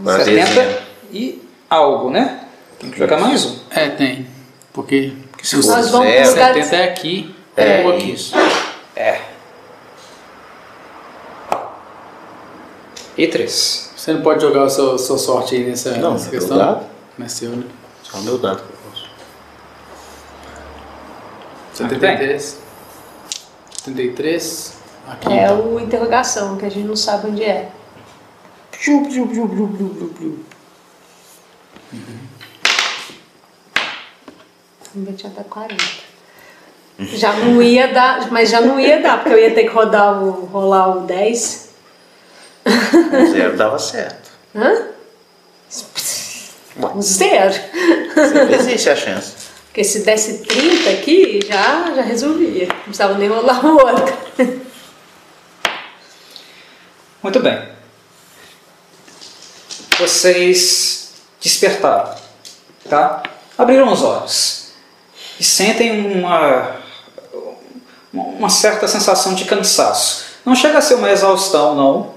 Agora 0.00 0.24
70 0.24 0.46
desenho. 0.46 0.76
e 1.12 1.42
algo, 1.68 2.10
né? 2.10 2.46
Tem 2.78 2.90
que 2.90 2.98
jogar 2.98 3.18
mais 3.18 3.44
um. 3.44 3.58
É, 3.70 3.88
tem. 3.90 4.26
Porque 4.72 5.12
se 5.42 5.56
os 5.56 5.66
for 5.66 5.76
Nós 5.76 5.90
vamos 5.90 6.12
pro 6.12 6.24
zero, 6.24 6.30
lugar 6.30 6.54
70 6.54 6.76
é 6.76 6.84
aqui. 6.84 7.34
É, 7.56 7.82
ou 7.84 7.92
aqui. 7.92 8.12
isso. 8.12 8.34
É. 8.96 9.20
E 13.16 13.26
3. 13.28 13.93
Você 14.04 14.12
não 14.12 14.20
pode 14.20 14.42
jogar 14.42 14.64
a 14.64 14.68
sua, 14.68 14.98
sua 14.98 15.16
sorte 15.16 15.54
aí 15.54 15.64
nessa, 15.64 15.96
Não, 15.96 16.12
nessa 16.12 16.28
questão? 16.28 16.58
dado. 16.58 16.84
Não 17.16 17.24
é 17.24 17.28
seu, 17.30 17.48
né? 17.48 17.64
Só 18.02 18.18
o 18.18 18.20
meu 18.20 18.36
dado 18.36 18.58
que 18.58 18.70
eu 18.70 18.76
posso. 18.90 19.08
73. 21.72 22.58
73. 23.78 24.74
Aqui. 25.08 25.32
É 25.32 25.44
então. 25.44 25.72
o 25.72 25.80
interrogação, 25.80 26.58
que 26.58 26.66
a 26.66 26.68
gente 26.68 26.86
não 26.86 26.96
sabe 26.96 27.28
onde 27.28 27.44
é. 27.44 27.70
Vamos 34.92 35.08
ver, 35.08 35.14
tinha 35.14 35.32
até 35.32 35.44
40. 35.44 35.82
Já 36.98 37.32
não 37.32 37.62
ia 37.62 37.88
dar, 37.88 38.30
mas 38.30 38.50
já 38.50 38.60
não 38.60 38.78
ia 38.78 39.00
dar, 39.00 39.22
porque 39.22 39.32
eu 39.32 39.40
ia 39.40 39.54
ter 39.54 39.62
que 39.62 39.70
rodar 39.70 40.22
o, 40.22 40.44
rolar 40.44 40.98
o 40.98 41.00
10. 41.06 41.73
O 42.66 43.32
zero 43.32 43.56
dava 43.56 43.78
certo. 43.78 44.30
Hã? 44.54 44.88
Um 46.94 47.02
zero. 47.02 47.52
Sempre 48.14 48.54
existe 48.56 48.90
a 48.90 48.96
chance. 48.96 49.32
Porque 49.66 49.84
se 49.84 50.00
desse 50.00 50.38
30 50.38 50.90
aqui, 50.90 51.40
já, 51.46 51.92
já 51.94 52.02
resolvia. 52.02 52.68
Não 52.68 52.76
precisava 52.76 53.18
nem 53.18 53.28
rolar 53.28 53.64
o 53.64 53.76
outro. 53.76 54.16
Muito 57.22 57.40
bem. 57.40 57.68
Vocês 59.98 61.12
despertaram, 61.40 62.14
tá? 62.88 63.22
Abriram 63.56 63.92
os 63.92 64.02
olhos 64.02 64.72
e 65.38 65.44
sentem 65.44 66.06
uma, 66.22 66.76
uma 68.12 68.48
certa 68.48 68.86
sensação 68.86 69.34
de 69.34 69.44
cansaço. 69.44 70.24
Não 70.44 70.54
chega 70.54 70.78
a 70.78 70.82
ser 70.82 70.94
uma 70.94 71.10
exaustão, 71.10 71.74
não, 71.74 72.14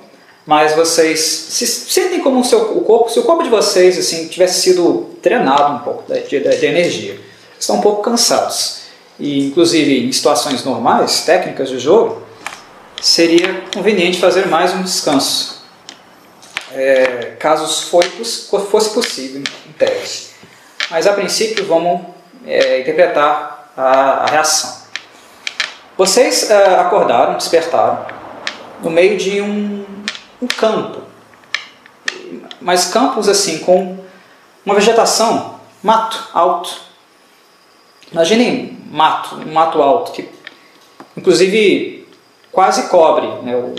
mas 0.48 0.74
vocês 0.74 1.19
se 1.19 1.68
sentem 1.68 2.22
como 2.22 2.40
o, 2.40 2.44
seu, 2.44 2.78
o 2.78 2.82
corpo, 2.82 3.10
se 3.10 3.19
o 3.19 3.24
corpo 3.24 3.44
de 3.44 3.49
vocês 3.49 3.99
assim 3.99 4.30
tivesse 4.30 4.61
sido 4.61 5.10
treinado 5.22 5.76
um 5.76 5.80
pouco 5.80 6.11
de, 6.11 6.40
de, 6.40 6.65
energia. 6.65 7.19
Estão 7.60 7.76
um 7.76 7.82
pouco 7.82 8.02
cansados. 8.02 8.84
E, 9.19 9.48
inclusive, 9.48 10.07
em 10.07 10.11
situações 10.11 10.64
normais, 10.64 11.26
técnicas 11.26 11.69
de 11.69 11.78
jogo, 11.78 12.22
seria 13.02 13.61
conveniente 13.74 14.22
fazer 14.22 14.48
mais 14.48 14.74
um 14.74 14.84
descanso, 14.84 15.61
é, 16.72 17.34
caso 17.38 17.90
foi, 17.90 18.06
fosse 18.06 18.91
possível, 18.91 19.44
em 19.68 19.72
tese. 19.74 20.28
Mas 20.90 21.06
a 21.06 21.14
princípio 21.14 21.65
vamos 21.65 22.02
é, 22.45 22.80
interpretar 22.80 23.74
a, 23.76 23.84
a 23.84 24.26
reação. 24.28 24.88
Vocês 25.98 26.49
eh, 26.49 26.76
acordaram, 26.76 27.34
despertaram, 27.34 28.06
no 28.84 28.91
meio 28.91 29.18
de 29.18 29.41
um, 29.41 29.84
um 30.42 30.48
campo. 30.48 31.02
Mas 32.60 32.86
campos 32.86 33.28
assim, 33.30 33.60
com 33.60 33.98
uma 34.66 34.76
vegetação, 34.76 35.60
mato 35.84 36.30
alto. 36.34 36.70
Imaginem 38.12 38.78
mato, 38.90 39.36
um 39.36 39.52
mato 39.54 39.82
alto, 39.82 40.12
que 40.12 40.30
inclusive 41.16 42.08
quase 42.52 42.88
cobre. 42.90 43.28
Né, 43.44 43.56
o- 43.56 43.76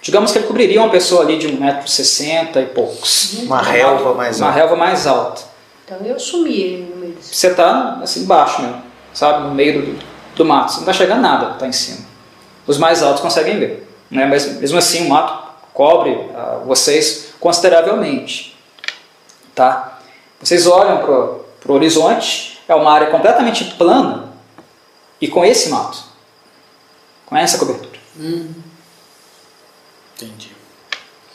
digamos 0.00 0.32
que 0.32 0.38
ele 0.38 0.46
cobriria 0.46 0.80
uma 0.80 0.90
pessoa 0.90 1.22
ali 1.22 1.38
de 1.38 1.48
1,60m 1.48 2.60
e 2.62 2.66
poucos. 2.66 3.34
Uma 3.44 3.62
relva 3.62 4.14
mais 4.14 4.38
Uma 4.38 4.48
alta. 4.48 4.58
relva 4.58 4.76
mais 4.76 5.06
alta. 5.06 5.42
Então 5.84 5.98
eu 6.06 6.18
sumi 6.18 6.88
no 6.90 6.96
meio 6.96 7.12
desse. 7.14 7.34
Você 7.34 7.48
está 7.48 7.98
assim 8.02 8.20
embaixo 8.22 8.62
mesmo, 8.62 8.82
sabe? 9.12 9.46
No 9.48 9.54
meio 9.54 9.82
do, 9.82 9.98
do 10.36 10.44
mato. 10.44 10.70
Você 10.72 10.76
não 10.76 10.82
está 10.82 10.92
chegando 10.92 11.20
nada, 11.22 11.52
está 11.54 11.66
em 11.66 11.72
cima. 11.72 12.06
Os 12.66 12.78
mais 12.78 13.02
altos 13.02 13.20
conseguem 13.22 13.58
ver. 13.58 13.88
Né? 14.12 14.26
Mas 14.26 14.58
mesmo 14.58 14.78
assim 14.78 15.06
o 15.06 15.08
mato 15.08 15.50
cobre 15.72 16.30
ah, 16.36 16.60
vocês 16.66 17.32
consideravelmente. 17.40 18.54
Tá? 19.54 19.98
Vocês 20.40 20.66
olham 20.66 20.98
para 20.98 21.72
o 21.72 21.74
horizonte, 21.74 22.60
é 22.68 22.74
uma 22.74 22.92
área 22.92 23.08
completamente 23.08 23.64
plana 23.76 24.32
e 25.20 25.26
com 25.28 25.44
esse 25.44 25.70
mato. 25.70 25.98
Com 27.26 27.36
essa 27.36 27.58
cobertura. 27.58 27.98
Entendi. 30.14 30.52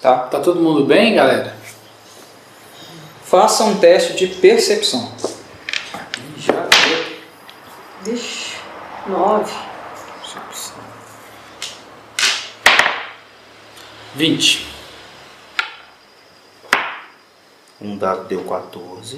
Tá? 0.01 0.19
Tá 0.19 0.39
todo 0.39 0.61
mundo 0.61 0.85
bem, 0.85 1.15
galera? 1.15 1.57
Faça 3.23 3.63
um 3.63 3.77
teste 3.77 4.13
de 4.13 4.27
percepção. 4.35 5.11
Já. 6.37 6.67
Vixe, 8.03 8.53
nove. 9.07 9.66
20. 14.15 14.67
Um 17.81 17.97
dado 17.97 18.27
deu 18.27 18.43
14. 18.43 19.15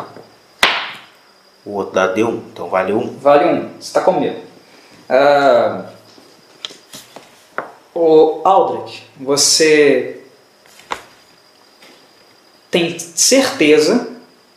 O 1.65 1.71
outro 1.71 1.93
dado 1.93 2.15
deu 2.15 2.27
1. 2.27 2.35
Então 2.51 2.69
valeu 2.69 2.97
1. 2.97 3.17
Vale 3.17 3.45
um. 3.45 3.69
Você 3.73 3.77
está 3.79 4.01
com 4.01 4.19
medo. 4.19 4.41
Ah, 5.09 5.85
o 7.93 8.41
Aldrich, 8.43 9.03
você 9.19 10.21
tem 12.69 12.97
certeza, 12.99 14.09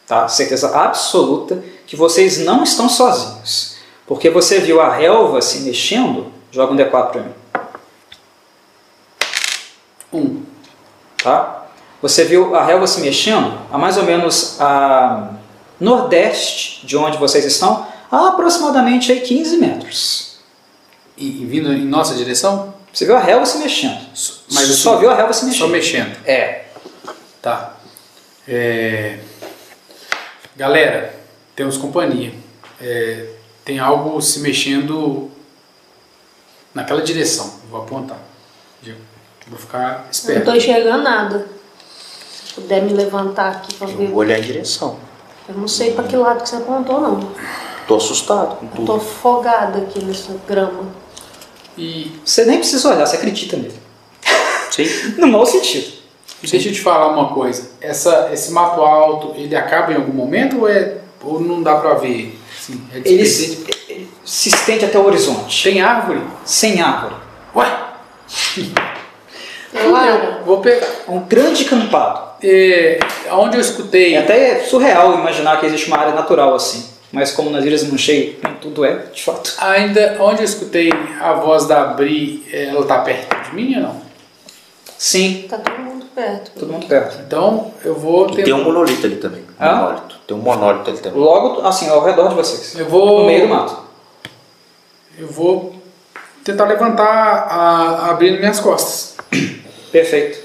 tá? 0.07 0.29
certeza 0.29 0.77
absoluta, 0.77 1.63
que 1.87 1.97
vocês 1.97 2.39
não 2.39 2.63
estão 2.63 2.89
sozinhos. 2.89 3.79
Porque 4.07 4.29
você 4.29 4.61
viu 4.61 4.81
a 4.81 4.95
relva 4.95 5.41
se 5.41 5.61
mexendo. 5.61 6.33
Joga 6.51 6.73
um 6.73 6.77
D4 6.77 7.11
para 7.11 7.23
mim. 7.23 7.42
Tá? 11.23 11.67
Você 12.01 12.25
viu 12.25 12.55
a 12.57 12.65
relva 12.65 12.87
se 12.87 13.01
mexendo 13.01 13.59
a 13.71 13.79
mais 13.79 13.97
ou 13.97 14.03
menos 14.03 14.61
a 14.61 15.31
nordeste 15.79 16.85
de 16.87 16.97
onde 16.97 17.17
vocês 17.17 17.45
estão, 17.45 17.87
a 18.11 18.29
aproximadamente 18.29 19.11
aí 19.11 19.21
15 19.21 19.57
metros. 19.57 20.37
E, 21.17 21.43
e 21.43 21.47
vindo 21.47 21.73
em 21.73 21.85
nossa 21.85 22.15
direção? 22.15 22.75
Você 22.93 23.07
viu 23.07 23.17
a 23.17 23.21
relva 23.21 23.47
se 23.47 23.59
mexendo, 23.59 24.01
Mas 24.53 24.65
assim, 24.65 24.75
só 24.75 24.99
viu 24.99 25.11
a 25.11 25.15
relva 25.15 25.33
se 25.33 25.45
mexendo. 25.45 25.61
Só 25.61 25.69
mexendo. 25.69 26.17
É. 26.27 26.65
Tá. 27.41 27.77
É... 28.47 29.19
Galera, 30.57 31.15
temos 31.57 31.77
companhia. 31.77 32.35
É, 32.81 33.27
Tem 33.65 33.79
algo 33.79 34.21
se 34.21 34.41
mexendo 34.41 35.31
naquela 36.75 37.01
direção. 37.01 37.61
Vou 37.71 37.81
apontar. 37.81 38.19
Vou 39.53 39.61
ficar 39.61 39.79
Eu 39.93 39.99
não 40.05 40.11
esperto. 40.11 40.45
tô 40.47 40.55
enxergando 40.55 41.03
nada. 41.05 41.47
Se 42.47 42.55
puder 42.55 42.83
me 42.83 42.93
levantar 42.95 43.51
aqui 43.53 43.75
pra 43.75 43.87
Eu 43.89 43.97
ver. 43.97 44.07
vou 44.09 44.17
olhar 44.17 44.39
em 44.39 44.43
direção. 44.43 44.99
Eu 45.49 45.55
não 45.57 45.69
sei 45.69 45.93
pra 45.93 46.05
que 46.05 46.17
lado 46.17 46.43
que 46.43 46.49
você 46.49 46.57
apontou, 46.57 47.01
não. 47.01 47.21
Tô 47.87 47.97
assustado 47.97 48.57
com 48.57 48.67
Eu 48.67 48.73
tudo. 48.73 48.87
tô 48.87 48.95
afogada 48.95 49.79
aqui 49.79 50.03
nessa 50.05 50.35
grama. 50.49 50.85
E 51.77 52.13
Você 52.25 52.45
nem 52.47 52.59
precisa 52.59 52.89
olhar, 52.95 53.07
você 53.07 53.17
acredita 53.17 53.57
nele. 53.57 53.75
Sim. 54.71 54.87
No 55.19 55.27
mau 55.27 55.45
sentido. 55.45 55.93
deixa 56.43 56.69
eu 56.69 56.73
te 56.73 56.81
falar 56.81 57.09
uma 57.09 57.35
coisa. 57.35 57.73
Essa, 57.81 58.31
esse 58.33 58.51
mato 58.53 58.81
alto, 58.81 59.33
ele 59.39 59.55
acaba 59.55 59.93
em 59.93 59.97
algum 59.97 60.13
momento 60.15 60.61
ou, 60.61 60.69
é, 60.69 60.99
ou 61.23 61.41
não 61.41 61.63
dá 61.63 61.77
pra 61.77 61.95
ver? 61.95 62.39
Assim, 62.59 62.81
é 62.95 62.99
Ele 63.05 63.27
se, 63.27 63.67
se 64.25 64.49
estende 64.49 64.85
até 64.87 64.99
o 64.99 65.05
horizonte, 65.07 65.63
Tem 65.65 65.81
árvore? 65.83 66.23
sem 66.45 66.81
árvore. 66.81 67.17
Ué? 67.55 67.67
Vou 70.45 70.59
pegar. 70.61 70.87
É 71.09 71.11
um 71.11 71.21
grande 71.21 71.65
campado. 71.65 72.33
É, 72.43 72.99
onde 73.31 73.57
eu 73.57 73.61
escutei. 73.61 74.15
É 74.15 74.19
até 74.19 74.61
surreal 74.61 75.15
imaginar 75.15 75.59
que 75.61 75.67
existe 75.67 75.87
uma 75.89 75.99
área 75.99 76.15
natural 76.15 76.55
assim. 76.55 76.91
Mas 77.13 77.31
como 77.31 77.51
nas 77.51 77.65
Ilhas 77.65 77.85
Manchei, 77.85 78.41
tudo 78.61 78.85
é, 78.85 78.97
de 79.13 79.23
fato. 79.23 79.53
Ainda 79.59 80.17
onde 80.21 80.41
eu 80.41 80.45
escutei 80.45 80.91
a 81.21 81.35
voz 81.35 81.67
da 81.67 81.85
Bri, 81.85 82.43
ela 82.51 82.85
tá 82.87 82.99
perto 83.01 83.51
de 83.51 83.55
mim 83.55 83.75
ou 83.77 83.83
não? 83.83 84.01
Sim, 84.97 85.47
tá 85.49 85.59
todo 85.59 85.79
mundo 85.79 86.07
perto. 86.15 86.51
todo 86.59 86.73
mundo 86.73 86.87
perto. 86.87 87.19
Então 87.27 87.73
eu 87.85 87.95
vou 87.95 88.25
E 88.25 88.31
tentar. 88.31 88.43
tem 88.45 88.55
um 88.55 88.65
monolito 88.65 89.05
ali 89.07 89.17
também. 89.17 89.43
Ah? 89.59 89.75
Monólito. 89.75 90.17
Tem 90.27 90.37
um 90.37 90.41
monólito 90.41 90.91
ali 90.91 90.99
também. 91.01 91.21
Logo, 91.21 91.67
assim, 91.67 91.89
ao 91.91 92.03
redor 92.03 92.29
de 92.29 92.35
vocês. 92.35 92.79
Eu 92.79 92.87
vou. 92.87 93.21
No 93.21 93.27
meio 93.27 93.43
do 93.47 93.49
mato. 93.55 93.77
Eu 95.19 95.27
vou 95.29 95.75
tentar 96.43 96.65
levantar 96.65 97.05
a, 97.05 98.11
abrindo 98.11 98.39
minhas 98.39 98.59
costas. 98.59 99.12
Perfeito. 99.93 100.41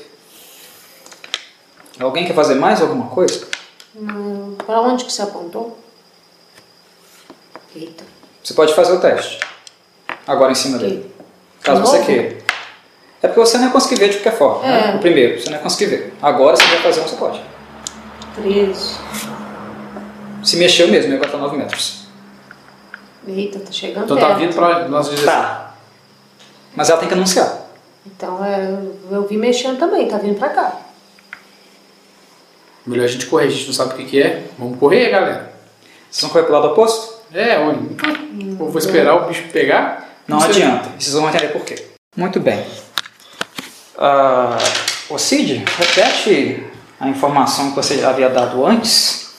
Alguém 2.00 2.26
quer 2.26 2.36
fazer 2.36 2.56
mais 2.56 2.82
alguma 2.82 3.08
coisa? 3.08 3.48
Hum, 3.96 4.56
pra 4.66 4.82
onde 4.82 5.06
que 5.06 5.12
você 5.12 5.22
apontou? 5.24 5.80
Eita. 7.76 8.04
Você 8.44 8.54
pode 8.54 8.74
fazer 8.76 8.94
o 8.94 9.00
teste. 9.00 9.40
Agora 10.28 10.52
em 10.52 10.56
cima 10.56 10.78
dele. 10.78 11.12
Caso 11.64 11.82
De 11.82 11.88
você 11.88 12.04
queira. 12.04 12.38
É 13.22 13.28
porque 13.28 13.40
você 13.40 13.58
não 13.58 13.66
ia 13.66 13.72
conseguir 13.72 14.00
ver 14.00 14.10
de 14.10 14.18
qualquer 14.18 14.38
forma. 14.38 14.62
né? 14.62 14.92
É. 14.92 14.96
O 14.96 15.00
primeiro, 15.00 15.42
você 15.42 15.50
não 15.50 15.58
ia 15.58 15.64
conseguir 15.64 15.86
ver. 15.88 16.14
Agora, 16.22 16.56
se 16.56 16.64
vai 16.64 16.80
fazer 16.80 17.02
um, 17.02 17.08
você 17.08 17.16
pode. 17.16 17.42
13. 18.36 18.96
Se 20.44 20.58
mexeu 20.58 20.88
mesmo, 20.90 21.14
agora 21.16 21.32
tá 21.32 21.38
9 21.38 21.58
metros. 21.58 22.06
Eita, 23.28 23.60
tá 23.60 23.72
chegando 23.72 24.06
Então 24.06 24.18
perto. 24.18 24.30
tá 24.30 24.36
vindo 24.36 24.54
pra 24.54 24.88
nossa 24.88 25.10
direção. 25.10 25.34
Tá. 25.34 25.74
Mas 26.76 26.90
ela 26.90 27.00
tem 27.00 27.08
que 27.08 27.14
anunciar. 27.16 27.67
Então 28.16 28.44
é, 28.44 28.70
eu 29.12 29.28
vi 29.28 29.38
mexendo 29.38 29.78
também, 29.78 30.08
tá 30.08 30.18
vindo 30.18 30.38
pra 30.40 30.50
cá. 30.50 30.82
Melhor 32.86 33.04
a 33.04 33.08
gente 33.08 33.26
correr, 33.26 33.48
a 33.48 33.50
gente 33.50 33.68
não 33.68 33.74
sabe 33.74 33.94
o 33.94 33.98
que, 33.98 34.06
que 34.06 34.22
é. 34.22 34.46
Vamos 34.58 34.80
correr, 34.80 35.10
galera. 35.10 35.54
Vocês 36.10 36.22
vão 36.22 36.32
correr 36.32 36.44
pro 36.46 36.54
lado 36.54 36.68
oposto? 36.70 37.18
É, 37.34 37.60
olha. 37.60 37.80
Eu 38.40 38.56
vou 38.56 38.78
esperar 38.78 39.16
o 39.16 39.28
bicho 39.28 39.44
pegar. 39.52 40.10
Não 40.28 40.40
sei. 40.40 40.50
adianta. 40.52 40.90
Vocês 40.98 41.14
vão 41.14 41.28
entender 41.28 41.50
por 41.50 41.62
quê. 41.66 41.86
Muito 42.16 42.40
bem. 42.40 42.66
Ah, 43.98 44.58
ô 45.10 45.18
Cid, 45.18 45.66
repete 45.78 46.64
a 47.00 47.10
informação 47.10 47.72
que 47.72 47.76
você 47.76 48.04
havia 48.06 48.30
dado 48.30 48.66
antes. 48.66 49.34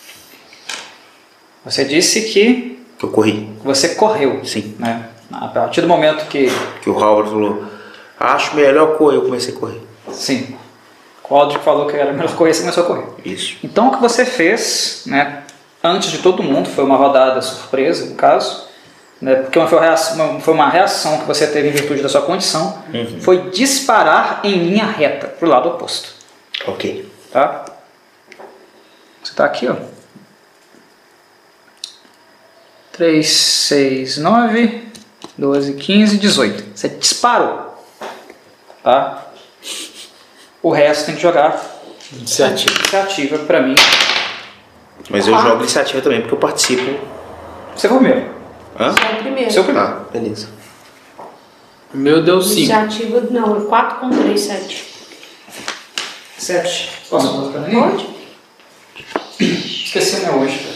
Você 1.65 1.85
disse 1.85 2.23
que 2.33 2.79
Que 2.99 3.05
eu 3.05 3.11
corri. 3.11 3.49
você 3.65 3.95
correu. 3.95 4.45
Sim. 4.45 4.77
Né? 4.79 5.09
A 5.33 5.49
partir 5.49 5.81
do 5.81 5.89
momento 5.89 6.27
que. 6.29 6.49
Que 6.83 6.91
o 6.91 6.95
Howard 6.99 7.31
falou, 7.31 7.65
acho 8.19 8.55
melhor 8.57 8.97
correr. 8.97 9.17
Eu 9.17 9.23
comecei 9.23 9.55
a 9.55 9.59
correr. 9.59 9.81
Sim. 10.13 10.57
O 11.29 11.37
Aldrich 11.37 11.63
falou 11.63 11.87
que 11.87 11.97
era 11.97 12.13
melhor 12.13 12.35
correr, 12.35 12.55
você 12.55 12.61
começou 12.61 12.85
a 12.85 12.87
correr. 12.87 13.07
Isso. 13.25 13.57
Então 13.63 13.89
o 13.89 13.91
que 13.93 14.01
você 14.01 14.25
fez, 14.25 15.03
né, 15.07 15.43
antes 15.85 16.11
de 16.11 16.19
todo 16.19 16.43
mundo, 16.43 16.69
foi 16.69 16.85
uma 16.85 16.97
rodada 16.97 17.41
surpresa, 17.43 18.07
no 18.07 18.15
caso, 18.15 18.67
né, 19.21 19.35
porque 19.35 19.59
uma 19.59 19.69
foi, 19.69 19.79
uma 19.79 19.85
reação, 19.85 20.41
foi 20.41 20.55
uma 20.55 20.69
reação 20.71 21.19
que 21.19 21.27
você 21.27 21.47
teve 21.47 21.69
em 21.69 21.73
virtude 21.73 22.01
da 22.01 22.09
sua 22.09 22.23
condição, 22.23 22.83
foi 23.21 23.51
disparar 23.51 24.41
em 24.43 24.53
linha 24.53 24.87
reta 24.87 25.29
para 25.29 25.47
o 25.47 25.51
lado 25.51 25.69
oposto. 25.69 26.09
Ok. 26.67 27.07
Tá? 27.31 27.67
Você 29.23 29.33
está 29.33 29.45
aqui, 29.45 29.69
ó. 29.69 29.77
3, 32.93 33.29
6, 33.29 34.19
9, 34.19 34.89
12, 35.37 35.75
15, 35.75 36.19
18. 36.19 36.65
Você 36.75 36.89
disparou. 36.89 37.68
Tá? 38.89 39.23
O 40.63 40.71
resto 40.71 41.05
tem 41.05 41.15
que 41.17 41.21
jogar 41.21 41.63
Iniciativa. 42.11 42.75
iniciativa 42.75 43.39
para 43.41 43.61
mim. 43.61 43.75
Mas 45.11 45.29
eu 45.29 45.39
jogo 45.39 45.61
iniciativa 45.61 46.01
também, 46.01 46.23
porque 46.23 46.33
eu 46.33 46.39
participo. 46.39 46.99
Você 47.77 47.87
foi 47.87 47.99
o 47.99 48.01
primeiro. 48.01 48.31
Hã? 48.81 48.93
Você 48.93 49.05
é 49.05 49.13
o 49.13 49.17
primeiro. 49.19 49.53
Seu 49.53 49.65
primeiro. 49.65 49.89
Tá, 49.89 50.05
beleza. 50.11 50.49
O 51.93 51.99
meu 51.99 52.23
deu 52.23 52.41
5. 52.41 52.61
Iniciativa, 52.61 53.21
não, 53.31 53.59
é 53.59 53.65
4 53.67 53.99
com 53.99 54.09
3, 54.09 54.41
7. 54.41 54.85
Sete. 56.39 56.91
Posso 57.11 57.29
botar 57.35 57.59
pra 57.59 57.69
mim? 57.69 57.79
Pode? 57.79 58.07
Esqueci 59.39 60.17
o 60.17 60.23
meu 60.23 60.35
hoje. 60.41 60.67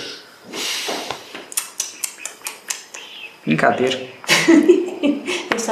Brincadeira. 3.47 3.99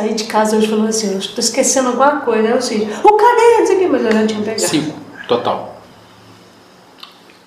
saí 0.01 0.15
de 0.15 0.25
casa 0.25 0.57
hoje 0.57 0.69
falando 0.69 0.89
assim, 0.89 1.13
eu 1.13 1.19
estou 1.19 1.39
esquecendo 1.39 1.89
alguma 1.89 2.21
coisa. 2.21 2.43
Aí 2.43 2.51
eu 2.51 2.59
assim, 2.59 2.89
o 3.05 3.13
cadê? 3.13 3.59
Não 3.59 3.67
sei 3.67 3.77
o 3.77 3.79
que, 3.79 3.87
mas 3.87 4.05
eu 4.05 4.13
já 4.13 4.27
tinha 4.27 4.41
pegado. 4.41 4.61
Cinco, 4.61 4.99
total. 5.29 5.81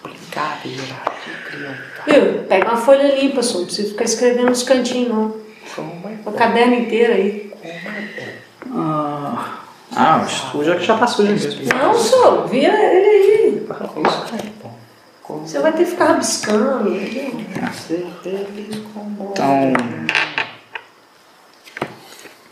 Brincadeira 0.03 0.83
de 1.25 1.51
criança. 1.51 1.83
Viu? 2.05 2.43
Pega 2.43 2.67
uma 2.69 2.77
folha 2.77 3.19
limpa, 3.19 3.41
só 3.41 3.59
não 3.59 3.65
precisa 3.65 3.89
ficar 3.89 4.03
escrevendo 4.03 4.49
nos 4.49 4.63
cantinhos, 4.63 5.09
não. 5.09 5.35
Como 5.75 6.07
é 6.07 6.29
Uma 6.29 6.33
caderno 6.33 6.75
inteiro 6.75 7.13
aí. 7.13 7.53
Ah, 8.75 9.59
ah 9.95 10.25
suja 10.25 10.75
que 10.75 10.85
já 10.85 10.97
tá 10.97 11.07
suja 11.07 11.31
mesmo. 11.31 11.73
Não, 11.73 11.93
só, 11.95 12.45
vira 12.45 12.73
ele 12.73 13.07
aí. 13.07 13.67
bom? 14.61 15.39
Você 15.45 15.59
vai 15.59 15.71
ter 15.71 15.85
que 15.85 15.91
ficar 15.91 16.05
rabiscando. 16.05 16.89
entendeu? 16.89 18.47
Então. 19.31 19.73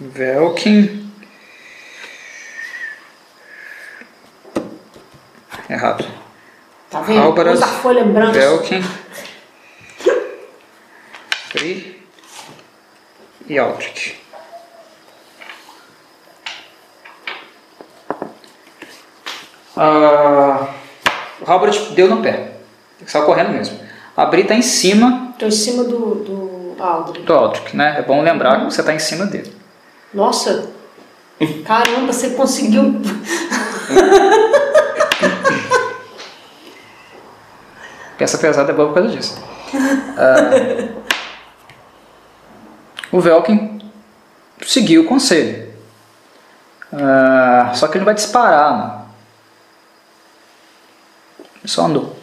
Velkin. 0.01 1.11
Errado. 5.69 6.05
Tá 6.89 7.01
vendo? 7.01 7.21
Álvaras, 7.21 7.59
Usa 7.59 7.67
folha 7.67 8.03
branca. 8.03 8.33
Velkin. 8.33 8.83
Free. 11.49 12.01
E 13.47 13.59
Aldrich. 13.59 14.19
Ah, 19.77 20.67
o 21.41 21.45
Robert 21.45 21.93
deu 21.93 22.07
no 22.09 22.21
pé. 22.21 22.51
Saiu 23.05 23.25
correndo 23.25 23.51
mesmo. 23.51 23.79
A 24.15 24.25
Bri 24.25 24.43
tá 24.43 24.53
em 24.55 24.61
cima 24.61 25.33
Tô 25.39 25.45
em 25.45 25.51
cima 25.51 25.83
do, 25.83 26.15
do 26.15 26.75
Aldrin. 26.83 27.23
do 27.23 27.33
Aldrich, 27.33 27.75
né? 27.75 27.95
É 27.97 28.01
bom 28.01 28.21
lembrar 28.21 28.59
que 28.59 28.65
você 28.65 28.83
tá 28.83 28.93
em 28.93 28.99
cima 28.99 29.25
dele. 29.25 29.60
Nossa! 30.13 30.71
Caramba, 31.65 32.13
você 32.13 32.31
conseguiu. 32.31 33.01
Peça 38.17 38.38
pesada 38.38 38.71
é 38.71 38.75
boa 38.75 38.89
por 38.89 38.95
causa 38.95 39.09
disso. 39.09 39.41
Ah, 40.17 40.51
o 43.11 43.19
Velkin 43.19 43.81
seguiu 44.63 45.01
o 45.01 45.07
conselho. 45.07 45.73
Ah, 46.93 47.71
só 47.73 47.88
que 47.88 47.93
ele 47.93 48.01
não 48.01 48.05
vai 48.05 48.13
disparar. 48.13 49.07
Ele 51.39 51.67
só 51.67 51.85
andou. 51.85 52.20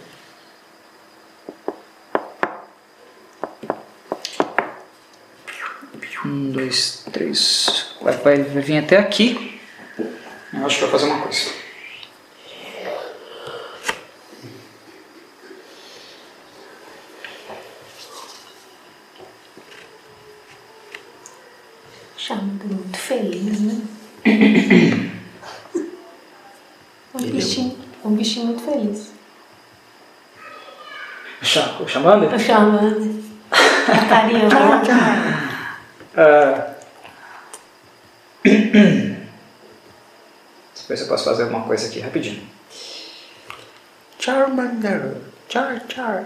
Um, 6.28 6.50
dois, 6.50 7.04
três. 7.10 7.86
Vai, 8.02 8.14
vai, 8.18 8.42
vai 8.42 8.62
vir 8.62 8.78
até 8.78 8.98
aqui. 8.98 9.58
Eu 10.52 10.66
acho 10.66 10.76
que 10.76 10.82
vai 10.82 10.90
fazer 10.90 11.06
uma 11.06 11.22
coisa. 11.22 11.50
Chamando 22.18 22.64
muito 22.66 22.98
feliz, 22.98 23.60
né? 23.60 23.80
um 27.14 27.30
bichinho, 27.30 27.78
um 28.04 28.14
bichinho 28.14 28.46
muito 28.48 28.62
feliz. 28.62 29.12
Cha- 31.40 31.78
Chamando 31.86 32.38
chamando. 32.38 33.24
A 33.50 34.04
carinha 34.10 35.47
lá. 36.18 36.74
Ah. 36.74 36.74
Se 40.74 41.02
eu 41.02 41.08
posso 41.08 41.24
fazer 41.24 41.42
alguma 41.44 41.64
coisa 41.64 41.86
aqui 41.86 42.00
rapidinho. 42.00 42.48
Charmander. 44.18 45.16
Char, 45.48 45.82
char. 45.88 46.24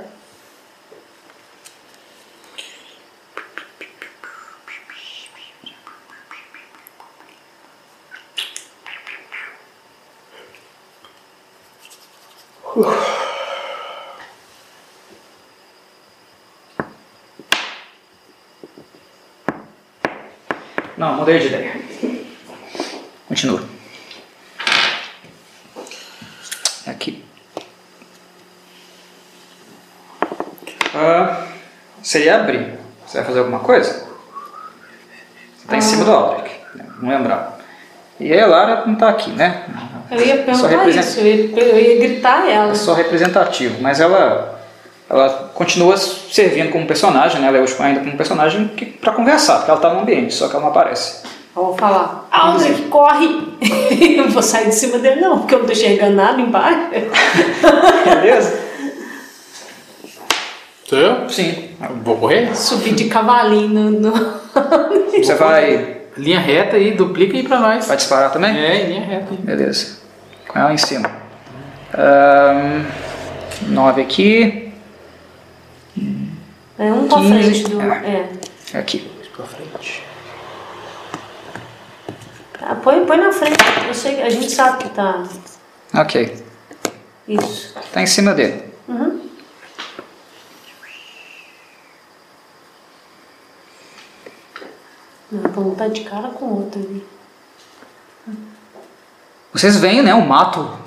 Não, 21.03 21.17
mudei 21.17 21.41
de 21.41 21.47
ideia. 21.49 21.73
Continua. 23.27 23.61
Aqui. 26.87 27.25
Ah, 30.95 31.43
seria 32.05 32.37
abrir. 32.37 32.79
Você 33.05 33.17
vai 33.19 33.27
fazer 33.27 33.41
alguma 33.41 33.59
coisa? 33.59 33.91
Você 35.57 35.65
está 35.65 35.77
em 35.77 35.81
cima 35.81 36.05
do 36.05 36.13
Aldrich. 36.13 36.55
né? 36.77 36.85
Não 37.01 37.09
lembrar. 37.11 37.59
E 38.21 38.33
a 38.39 38.47
Lara 38.47 38.87
não 38.87 38.93
está 38.95 39.09
aqui, 39.09 39.31
né? 39.31 39.65
Eu 40.09 40.25
ia 40.25 40.37
perguntar 40.45 40.69
representa- 40.69 41.01
isso, 41.09 41.19
eu 41.19 41.27
ia, 41.27 41.59
eu 41.59 41.81
ia 41.81 41.99
gritar 42.09 42.49
ela. 42.49 42.71
É 42.71 42.75
só 42.77 42.95
representativo, 42.95 43.83
mas 43.83 43.99
ela 43.99 44.52
ela 45.13 45.51
continua 45.55 45.97
servindo 45.97 46.71
como 46.71 46.87
personagem, 46.87 47.41
né? 47.41 47.49
Ela 47.49 47.59
é 47.59 47.61
hoje 47.61 47.77
ainda 47.79 48.01
como 48.01 48.17
personagem 48.17 48.71
para 49.01 49.13
conversar, 49.13 49.59
porque 49.59 49.71
ela 49.71 49.79
está 49.79 49.93
no 49.93 50.01
ambiente, 50.01 50.33
só 50.33 50.49
que 50.49 50.55
ela 50.55 50.63
não 50.63 50.71
aparece. 50.71 51.23
Eu 51.55 51.67
vou 51.67 51.77
falar, 51.77 52.27
Aldrich, 52.31 52.83
corre! 52.89 53.27
eu 54.17 54.25
não 54.25 54.31
vou 54.31 54.43
sair 54.43 54.69
de 54.69 54.75
cima 54.75 54.99
dele 54.99 55.21
não, 55.21 55.41
porque 55.41 55.55
eu 55.55 55.59
não 55.59 55.67
tô 55.67 55.73
enxergando 55.73 56.17
nada 56.17 56.41
embaixo. 56.41 56.89
Beleza? 58.05 58.61
Sou 60.89 60.99
eu? 60.99 61.29
Sim. 61.29 61.69
Vou 62.03 62.17
correr? 62.17 62.57
Subir 62.57 62.95
de 62.95 63.05
cavalinho 63.05 63.91
no... 63.91 64.13
Você 65.13 65.35
vai, 65.35 66.03
Linha 66.17 66.39
reta 66.39 66.77
aí, 66.77 66.93
duplica 66.93 67.37
aí 67.37 67.43
pra 67.43 67.59
nós. 67.59 67.87
vai 67.87 67.97
disparar 67.97 68.31
também? 68.31 68.57
É, 68.57 68.87
linha 68.87 69.01
reta. 69.01 69.29
Beleza. 69.39 69.99
Com 70.47 70.59
ela 70.59 70.73
em 70.73 70.79
cima. 70.79 71.11
Ahn, 71.95 72.85
nove 73.69 74.03
aqui. 74.03 74.72
É 76.79 76.93
um 76.93 77.09
pra 77.09 77.19
15, 77.19 77.33
frente 77.33 77.71
do... 77.71 77.81
é. 77.81 78.29
É. 78.73 78.79
Aqui. 78.79 79.11
Pra 79.37 79.47
frente. 79.47 80.03
Ah, 82.61 82.75
põe, 82.77 83.05
põe 83.05 83.17
na 83.17 83.33
frente, 83.33 83.57
eu 83.89 83.95
sei, 83.95 84.23
a 84.23 84.31
gente 84.31 84.51
sabe 84.51 84.85
que 84.85 84.91
tá... 84.91 85.25
Ok. 85.95 86.45
Isso. 87.27 87.75
Tá 87.93 88.03
em 88.03 88.07
cima 88.07 88.35
dele. 88.35 88.65
Uhum. 88.89 89.29
Não, 95.31 95.51
vamos 95.51 95.73
estar 95.73 95.89
de 95.89 96.03
cara 96.03 96.29
com 96.29 96.45
o 96.45 96.57
outro 96.65 96.81
ali. 96.81 97.07
Vocês 99.53 99.77
veem, 99.77 100.03
né? 100.03 100.15
O 100.15 100.27
mato 100.27 100.79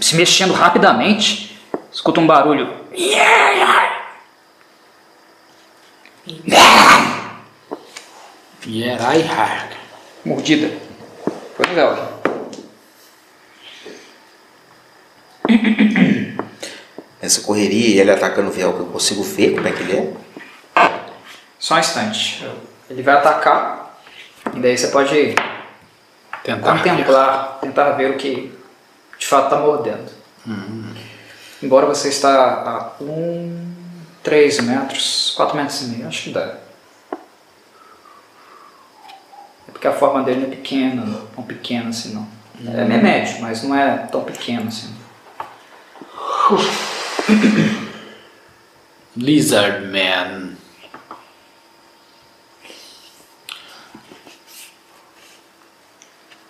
se 0.00 0.16
mexendo 0.16 0.52
rapidamente. 0.52 1.60
Escuta 1.92 2.20
um 2.20 2.26
barulho. 2.26 2.72
Yerai 2.92 3.83
Hark. 9.22 9.76
Mordida. 10.24 10.70
Foi 11.54 11.66
Velkin. 11.66 12.14
Essa 17.20 17.40
correria 17.42 17.88
e 17.88 18.00
ele 18.00 18.10
atacando 18.10 18.48
o 18.48 18.52
Velcro, 18.52 18.84
eu 18.84 18.86
consigo 18.86 19.22
ver 19.22 19.54
como 19.54 19.68
é 19.68 19.72
que 19.72 19.82
ele 19.82 19.96
é? 19.96 20.12
Só 21.58 21.74
um 21.74 21.78
instante. 21.78 22.46
Ele 22.88 23.02
vai 23.02 23.14
atacar. 23.16 23.98
E 24.54 24.60
daí 24.60 24.76
você 24.76 24.88
pode 24.88 25.34
Tentar. 26.42 26.76
contemplar, 26.76 27.58
tentar 27.60 27.92
ver 27.92 28.10
o 28.12 28.16
que 28.18 28.52
de 29.18 29.26
fato 29.26 29.44
está 29.44 29.58
mordendo. 29.58 30.10
Embora 31.62 31.86
você 31.86 32.08
está 32.08 32.92
a 32.98 33.02
um, 33.02 33.63
três 34.24 34.58
metros, 34.58 35.34
quatro 35.36 35.54
metros 35.56 35.82
e 35.82 35.84
meio, 35.84 36.08
acho 36.08 36.22
que 36.24 36.30
dá. 36.30 36.56
É 39.68 39.70
porque 39.70 39.86
a 39.86 39.92
forma 39.92 40.22
dele 40.22 40.40
não 40.40 40.46
é 40.48 40.56
pequena, 40.56 41.04
não 41.04 41.26
tão 41.26 41.44
pequena 41.44 41.90
assim 41.90 42.14
não. 42.14 42.26
É 42.72 42.84
meio 42.84 43.02
médio, 43.02 43.40
mas 43.42 43.62
não 43.62 43.76
é 43.76 43.98
tão 43.98 44.24
pequeno 44.24 44.68
assim. 44.68 44.92
Lizard 49.16 49.86
Man. 49.86 50.54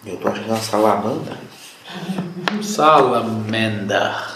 Eu 0.06 0.16
tô 0.18 0.28
achando 0.28 0.48
uma 0.48 0.56
salamandra. 0.58 1.38
Salamandra. 2.62 4.33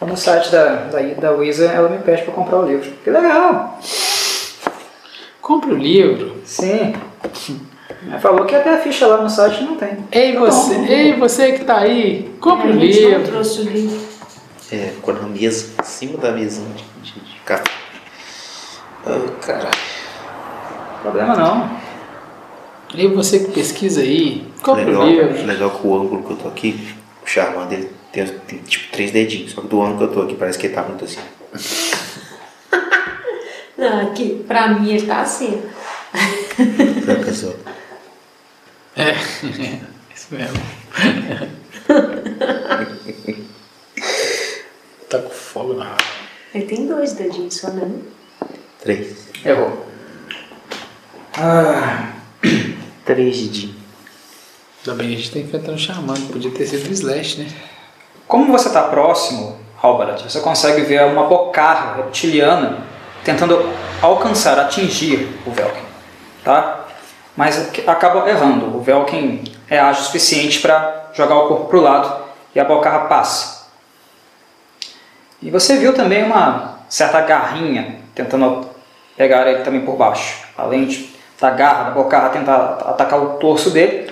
No 0.00 0.16
site 0.16 0.50
da, 0.52 0.64
da, 0.90 1.00
da 1.00 1.30
Wisa, 1.32 1.66
ela 1.66 1.88
me 1.88 1.98
pede 1.98 2.22
para 2.22 2.32
comprar 2.34 2.58
o 2.58 2.66
livro. 2.66 2.90
Que 3.02 3.10
legal! 3.10 3.78
Compre 5.40 5.72
o 5.72 5.76
livro. 5.76 6.36
Sim. 6.44 6.94
Ela 8.08 8.20
falou 8.20 8.44
que 8.44 8.54
até 8.54 8.74
a 8.74 8.78
ficha 8.80 9.06
lá 9.06 9.18
no 9.22 9.30
site 9.30 9.64
não 9.64 9.76
tem. 9.76 9.96
Ei, 10.12 10.36
você, 10.36 10.74
ei, 10.74 11.12
você 11.14 11.52
que 11.52 11.64
tá 11.64 11.78
aí, 11.78 12.30
compre 12.40 12.68
É, 12.68 12.72
o 12.72 12.76
a 12.76 12.80
gente 12.80 13.00
não 13.02 13.08
livro. 13.10 13.24
trouxe 13.32 13.60
o 13.60 13.64
livro. 13.64 14.00
É, 14.70 14.76
ficou 14.94 15.14
na 15.14 15.22
mesa, 15.28 15.72
em 15.80 15.84
cima 15.84 16.18
da 16.18 16.32
mesinha 16.32 16.68
de, 16.74 17.12
de, 17.12 17.20
de 17.20 17.40
café. 17.44 17.64
Ah, 19.06 19.18
caralho. 19.40 19.78
Problema 21.02 21.36
não. 21.36 21.70
Ei, 22.94 23.08
você 23.08 23.40
que 23.40 23.52
pesquisa 23.52 24.00
aí, 24.00 24.46
compre 24.62 24.84
Legal, 24.84 25.02
o 25.02 25.06
livro. 25.06 25.46
legal 25.46 25.70
que 25.70 25.86
o 25.86 25.94
ângulo 25.96 26.22
que 26.22 26.30
eu 26.32 26.36
tô 26.36 26.48
aqui, 26.48 26.94
o 27.24 27.28
Charmander 27.28 27.78
ele 27.78 27.90
tem, 28.16 28.26
tem 28.46 28.58
tipo 28.60 28.90
três 28.92 29.10
dedinhos, 29.10 29.52
só 29.52 29.60
que 29.60 29.68
do 29.68 29.82
ângulo 29.82 29.98
que 29.98 30.04
eu 30.04 30.12
tô 30.12 30.22
aqui 30.22 30.34
parece 30.34 30.58
que 30.58 30.66
ele 30.66 30.74
tá 30.74 30.82
muito 30.82 31.04
assim. 31.04 31.20
Não, 33.76 34.08
aqui, 34.08 34.42
pra 34.48 34.68
mim 34.68 34.90
ele 34.90 35.06
tá 35.06 35.20
assim. 35.20 35.62
Sabe, 37.04 37.24
pessoal? 37.24 37.54
É, 38.98 39.12
isso 40.14 40.28
mesmo. 40.30 40.56
tá 45.10 45.18
com 45.18 45.28
fogo 45.28 45.74
na 45.74 45.84
raiva. 45.84 45.98
Ele 46.54 46.64
tem 46.64 46.86
dois 46.86 47.12
dedinhos 47.12 47.56
só, 47.56 47.68
né? 47.68 47.90
Três. 48.80 49.28
Errou. 49.44 49.86
Ah, 51.34 52.14
Três 53.04 53.36
dedinhos. 53.36 53.76
Ainda 54.86 54.94
bem 54.96 55.08
que 55.08 55.14
a 55.14 55.16
gente 55.18 55.30
tá 55.30 55.38
enfrentando 55.40 55.74
o 55.74 55.78
Xamã, 55.78 56.14
podia 56.32 56.50
ter 56.50 56.64
sido 56.66 56.88
o 56.88 56.92
Slash, 56.92 57.40
né? 57.40 57.48
Como 58.26 58.52
você 58.52 58.68
está 58.68 58.82
próximo, 58.82 59.58
Halbarat, 59.82 60.22
você 60.22 60.40
consegue 60.40 60.82
ver 60.82 61.04
uma 61.04 61.24
bocarra 61.24 61.96
reptiliana 61.96 62.78
tentando 63.22 63.68
alcançar, 64.00 64.58
atingir 64.58 65.38
o 65.46 65.50
Velkin. 65.50 65.84
Tá? 66.42 66.80
Mas 67.36 67.70
acaba 67.86 68.28
errando. 68.28 68.76
O 68.76 68.80
Velkin 68.80 69.44
é 69.68 69.78
ágil 69.78 70.02
o 70.02 70.04
suficiente 70.06 70.60
para 70.60 71.10
jogar 71.12 71.36
o 71.36 71.48
corpo 71.48 71.64
para 71.66 71.78
o 71.78 71.82
lado 71.82 72.24
e 72.54 72.60
a 72.60 72.64
bocarra 72.64 73.00
passa. 73.00 73.66
E 75.42 75.50
você 75.50 75.76
viu 75.76 75.92
também 75.92 76.24
uma 76.24 76.78
certa 76.88 77.20
garrinha 77.20 77.96
tentando 78.14 78.66
pegar 79.16 79.46
ele 79.46 79.62
também 79.62 79.82
por 79.82 79.96
baixo. 79.96 80.44
Além 80.56 80.86
de, 80.86 81.10
da 81.38 81.50
garra 81.50 81.84
da 81.84 81.90
bocarra 81.90 82.30
tentar 82.30 82.78
atacar 82.86 83.20
o 83.20 83.34
torso 83.34 83.70
dele, 83.70 84.10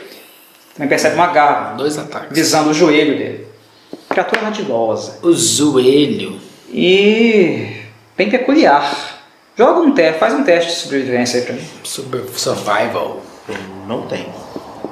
também 0.74 0.88
percebe 0.88 1.14
uma 1.14 1.28
garra 1.28 1.74
Dois 1.74 1.96
ataques. 1.96 2.28
visando 2.30 2.70
o 2.70 2.74
joelho 2.74 3.16
dele. 3.16 3.43
Criatura 4.14 4.42
radilosa. 4.42 5.18
O 5.24 5.32
joelho. 5.32 6.40
E 6.68 7.82
bem 8.16 8.30
peculiar. 8.30 9.18
Joga 9.58 9.80
um 9.80 9.92
teste, 9.92 10.20
faz 10.20 10.32
um 10.34 10.44
teste 10.44 10.70
de 10.70 10.76
sobrevivência 10.76 11.40
aí 11.40 11.46
pra 11.46 11.56
mim. 11.56 11.68
Super 11.82 12.22
survival. 12.36 13.20
Eu 13.48 13.56
não 13.88 14.06
tenho. 14.06 14.32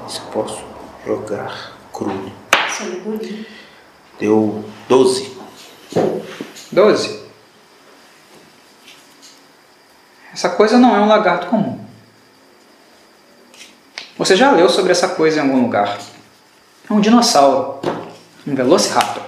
Isso 0.09 0.21
eu 0.27 0.33
posso 0.33 0.65
jogar 1.07 1.79
cru. 1.93 2.33
Sabedoria. 2.69 3.47
Deu 4.19 4.65
12. 4.89 5.37
12. 6.73 7.23
Essa 10.33 10.49
coisa 10.49 10.81
não 10.81 10.97
é 10.97 10.99
um 10.99 11.07
lagarto 11.07 11.47
comum. 11.47 11.79
Você 14.19 14.35
já 14.35 14.51
leu 14.51 14.69
sobre 14.69 14.91
essa 14.91 15.11
coisa 15.11 15.39
em 15.39 15.43
algum 15.43 15.63
lugar. 15.63 15.97
É 16.91 16.93
um 16.93 17.01
dinossauro. 17.01 18.02
Um 18.47 18.55
velociraptor. 18.55 19.23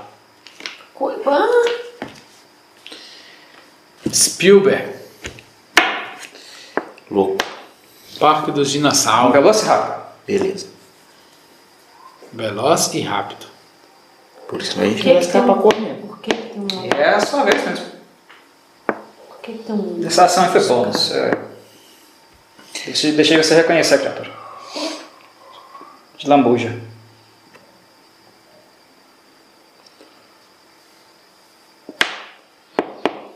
Co- 0.94 1.12
Ah, 1.26 1.64
Spielberg. 4.12 4.94
Louco. 7.10 7.38
Parque 8.18 8.50
dos 8.52 8.68
Um 8.68 8.72
Dinossauros. 8.72 9.32
velociraptor. 9.32 10.04
Beleza. 10.26 10.68
Veloz 12.32 12.92
e 12.94 13.00
rápido. 13.02 13.46
Por 14.48 14.60
isso 14.60 14.80
a 14.80 14.84
gente 14.84 15.00
que 15.02 15.06
não 15.08 15.14
vai 15.14 15.22
escapar 15.22 15.56
um- 15.58 15.62
correndo. 15.62 16.06
Por 16.08 16.18
que 16.20 16.34
que 16.34 16.42
tem 16.50 16.60
um... 16.60 16.90
É 16.96 17.08
a 17.14 17.20
sua 17.20 17.44
vez 17.44 17.64
mesmo. 17.64 17.86
Por 18.86 19.38
que 19.42 19.52
tem 19.54 19.74
um... 19.74 20.02
Essa 20.06 20.24
ação 20.24 20.50
foi 20.50 20.64
bônus. 20.66 21.12
É. 21.12 21.30
Deixei, 22.84 23.12
deixei 23.12 23.36
você 23.42 23.54
reconhecer 23.54 23.94
a 23.94 23.98
criatura. 23.98 24.32
De 26.18 26.28
lambuja. 26.28 26.80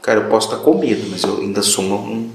Cara, 0.09 0.21
eu 0.21 0.31
posso 0.31 0.51
estar 0.51 0.65
com 0.65 0.79
medo, 0.79 1.07
mas 1.11 1.23
eu 1.23 1.37
ainda 1.37 1.63
sou 1.63 1.85
um, 1.85 2.31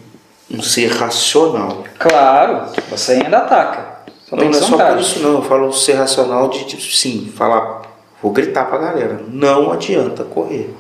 um 0.52 0.62
ser 0.62 0.92
racional. 0.92 1.84
Claro, 1.98 2.72
você 2.88 3.14
ainda 3.14 3.40
ataca. 3.40 4.04
Só 4.30 4.36
não, 4.36 4.46
não 4.46 4.52
é 4.52 4.62
só 4.62 4.78
por 4.78 5.00
isso 5.00 5.20
não. 5.22 5.34
Eu 5.38 5.42
falo 5.42 5.74
ser 5.74 5.94
racional 5.94 6.50
de, 6.50 6.66
tipo, 6.66 6.84
sim, 6.84 7.34
falar, 7.36 7.82
vou 8.22 8.32
gritar 8.32 8.66
pra 8.66 8.78
galera. 8.78 9.24
Não 9.28 9.72
adianta 9.72 10.24
correr. 10.24 10.72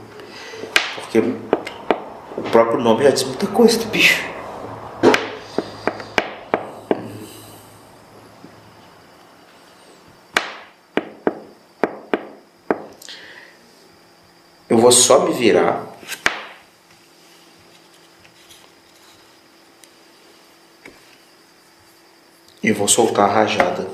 Porque 0.98 1.34
o 2.38 2.42
próprio 2.52 2.80
nome 2.80 3.06
já 3.06 3.10
diz 3.10 3.24
muita 3.24 3.48
coisa 3.48 3.80
do 3.80 3.86
bicho. 3.86 4.24
Eu 14.70 14.78
vou 14.78 14.92
só 14.92 15.22
me 15.22 15.34
virar. 15.34 15.93
E 22.64 22.72
vou 22.72 22.88
soltar 22.88 23.30
a 23.30 23.34
rajada. 23.34 23.88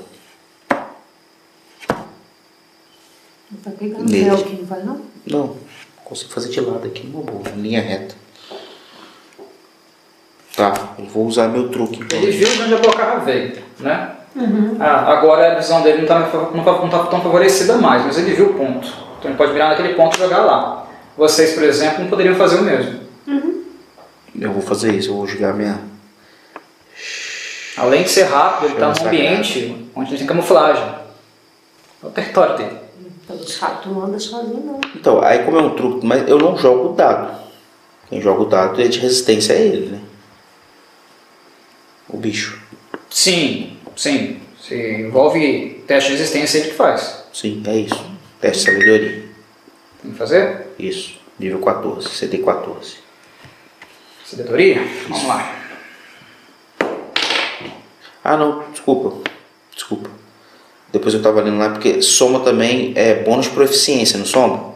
Vai 3.50 3.74
pegar 3.74 3.98
no 3.98 4.04
Nele. 4.04 4.30
Velkin, 4.30 4.56
não 4.58 4.66
vai 4.66 4.82
não? 4.82 5.00
Não, 5.26 5.56
consigo 6.04 6.30
fazer 6.30 6.50
de 6.50 6.60
lado 6.60 6.86
aqui, 6.86 7.06
uma 7.06 7.22
boa, 7.22 7.42
em 7.54 7.60
linha 7.60 7.80
reta. 7.80 8.14
Tá, 10.56 10.94
eu 10.98 11.06
vou 11.06 11.26
usar 11.26 11.48
meu 11.48 11.68
truque 11.68 12.00
então. 12.00 12.18
Ele 12.18 12.30
viu 12.30 12.48
de 12.48 12.62
onde 12.62 12.74
a 12.74 12.78
bocarra 12.78 13.18
veio, 13.20 13.62
né? 13.80 14.16
Ah, 14.78 15.12
agora 15.12 15.52
a 15.52 15.54
visão 15.56 15.82
dele 15.82 15.98
não 15.98 16.02
está 16.04 16.20
não 16.54 16.64
tá, 16.64 16.72
não 16.72 16.88
tá 16.88 17.06
tão 17.06 17.20
favorecida 17.20 17.76
mais, 17.76 18.04
mas 18.04 18.18
ele 18.18 18.34
viu 18.34 18.50
o 18.50 18.54
ponto. 18.54 18.86
Então 19.18 19.30
ele 19.30 19.36
pode 19.36 19.52
virar 19.52 19.70
naquele 19.70 19.94
ponto 19.94 20.16
e 20.16 20.20
jogar 20.20 20.38
lá. 20.38 20.86
Vocês, 21.16 21.54
por 21.54 21.64
exemplo, 21.64 22.00
não 22.00 22.08
poderiam 22.08 22.36
fazer 22.36 22.56
o 22.56 22.62
mesmo. 22.62 23.00
Eu 24.38 24.52
vou 24.52 24.62
fazer 24.62 24.94
isso, 24.94 25.10
eu 25.10 25.14
vou 25.16 25.26
jogar 25.26 25.52
minha. 25.52 25.89
Além 27.80 28.02
de 28.02 28.10
ser 28.10 28.24
rápido, 28.24 28.66
ele 28.66 28.74
está 28.74 28.92
num 28.92 29.08
ambiente 29.08 29.88
onde 29.94 30.10
ele 30.10 30.18
tem 30.18 30.26
camuflagem. 30.26 30.84
É 32.02 32.06
o 32.06 32.10
território 32.10 32.56
dele. 32.56 32.78
Ratos 33.60 33.92
não 33.92 34.04
andam 34.04 34.18
sozinhos, 34.18 34.64
não. 34.64 34.80
Então, 34.94 35.22
aí 35.22 35.44
como 35.44 35.56
é 35.56 35.62
um 35.62 35.74
truque, 35.74 36.04
mas 36.04 36.28
eu 36.28 36.36
não 36.36 36.56
jogo 36.58 36.90
o 36.90 36.92
dado. 36.94 37.40
Quem 38.08 38.20
joga 38.20 38.42
o 38.42 38.46
dado 38.46 38.82
é 38.82 38.88
de 38.88 38.98
resistência 38.98 39.52
é 39.52 39.62
ele, 39.62 39.86
né? 39.86 40.00
O 42.08 42.16
bicho. 42.16 42.60
Sim, 43.08 43.76
sim. 43.96 44.40
Se 44.60 44.74
envolve 44.74 45.82
teste 45.86 46.10
de 46.10 46.16
resistência, 46.16 46.58
ele 46.58 46.70
que 46.70 46.74
faz. 46.74 47.24
Sim, 47.32 47.62
é 47.66 47.76
isso. 47.76 48.04
Teste 48.40 48.64
de 48.64 48.72
sabedoria. 48.72 49.24
Tem 50.02 50.10
que 50.10 50.18
fazer? 50.18 50.66
Isso. 50.78 51.18
Nível 51.38 51.60
14, 51.60 52.08
CD 52.08 52.38
14. 52.38 52.96
Sabedoria? 54.26 54.80
Vamos 55.08 55.26
lá. 55.26 55.59
Ah 58.22 58.36
não, 58.36 58.64
desculpa. 58.70 59.28
Desculpa. 59.74 60.10
Depois 60.92 61.14
eu 61.14 61.22
tava 61.22 61.40
lendo 61.40 61.58
lá 61.58 61.70
porque 61.70 62.02
soma 62.02 62.40
também 62.40 62.92
é 62.96 63.14
bônus 63.22 63.48
por 63.48 63.62
eficiência, 63.62 64.18
não 64.18 64.26
soma? 64.26 64.74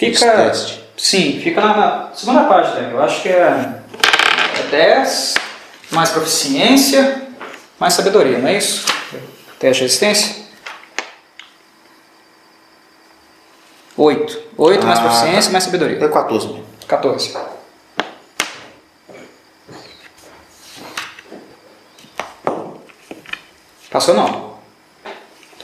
Esse 0.00 0.18
Fica. 0.18 0.52
Sim, 0.96 1.40
fica 1.42 1.60
na, 1.60 2.10
segunda 2.14 2.44
página. 2.44 2.90
Eu 2.90 3.02
acho 3.02 3.22
que 3.22 3.28
é, 3.28 3.82
é 4.60 4.62
10, 4.70 5.34
mais 5.90 6.10
proficiência, 6.10 7.22
mais 7.78 7.94
sabedoria, 7.94 8.38
não 8.38 8.48
é 8.48 8.56
isso? 8.56 8.86
Teste 9.58 9.78
de 9.78 9.82
resistência? 9.84 10.42
8. 13.96 14.42
8 14.56 14.86
mais 14.86 14.98
Ah, 14.98 15.02
proficiência, 15.02 15.42
tá. 15.44 15.52
mais 15.52 15.64
sabedoria. 15.64 16.04
É 16.04 16.08
14 16.08 16.46
mesmo. 16.48 16.64
14. 16.88 17.36
Passou 23.92 24.14
não. 24.14 24.52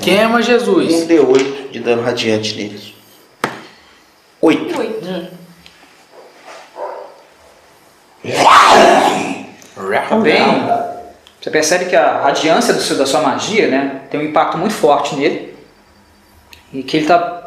Queima 0.00 0.42
Jesus. 0.42 0.92
Um 0.92 1.08
D8 1.08 1.70
de 1.70 1.80
dano 1.80 2.02
radiante 2.02 2.54
neles. 2.54 2.92
8. 4.40 4.78
Oito. 4.78 5.38
Também, 10.08 10.42
você 11.40 11.50
percebe 11.50 11.86
que 11.86 11.96
a 11.96 12.20
radiância 12.20 12.74
do 12.74 12.80
seu, 12.80 12.98
da 12.98 13.06
sua 13.06 13.22
magia 13.22 13.68
né, 13.68 14.02
tem 14.10 14.20
um 14.20 14.24
impacto 14.24 14.58
muito 14.58 14.74
forte 14.74 15.14
nele. 15.16 15.56
E 16.72 16.82
que 16.82 16.98
ele 16.98 17.04
está 17.04 17.42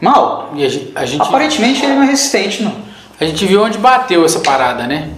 mal. 0.00 0.52
E 0.54 0.64
a 0.64 0.68
gente, 0.68 0.92
a, 0.94 1.04
gente, 1.04 1.22
Aparentemente 1.22 1.84
ele 1.84 1.94
não 1.94 2.02
é 2.02 2.06
resistente, 2.06 2.62
não. 2.62 2.74
a 3.20 3.24
gente 3.24 3.44
viu 3.46 3.62
onde 3.62 3.76
bateu 3.76 4.24
essa 4.24 4.40
parada, 4.40 4.86
né? 4.86 5.10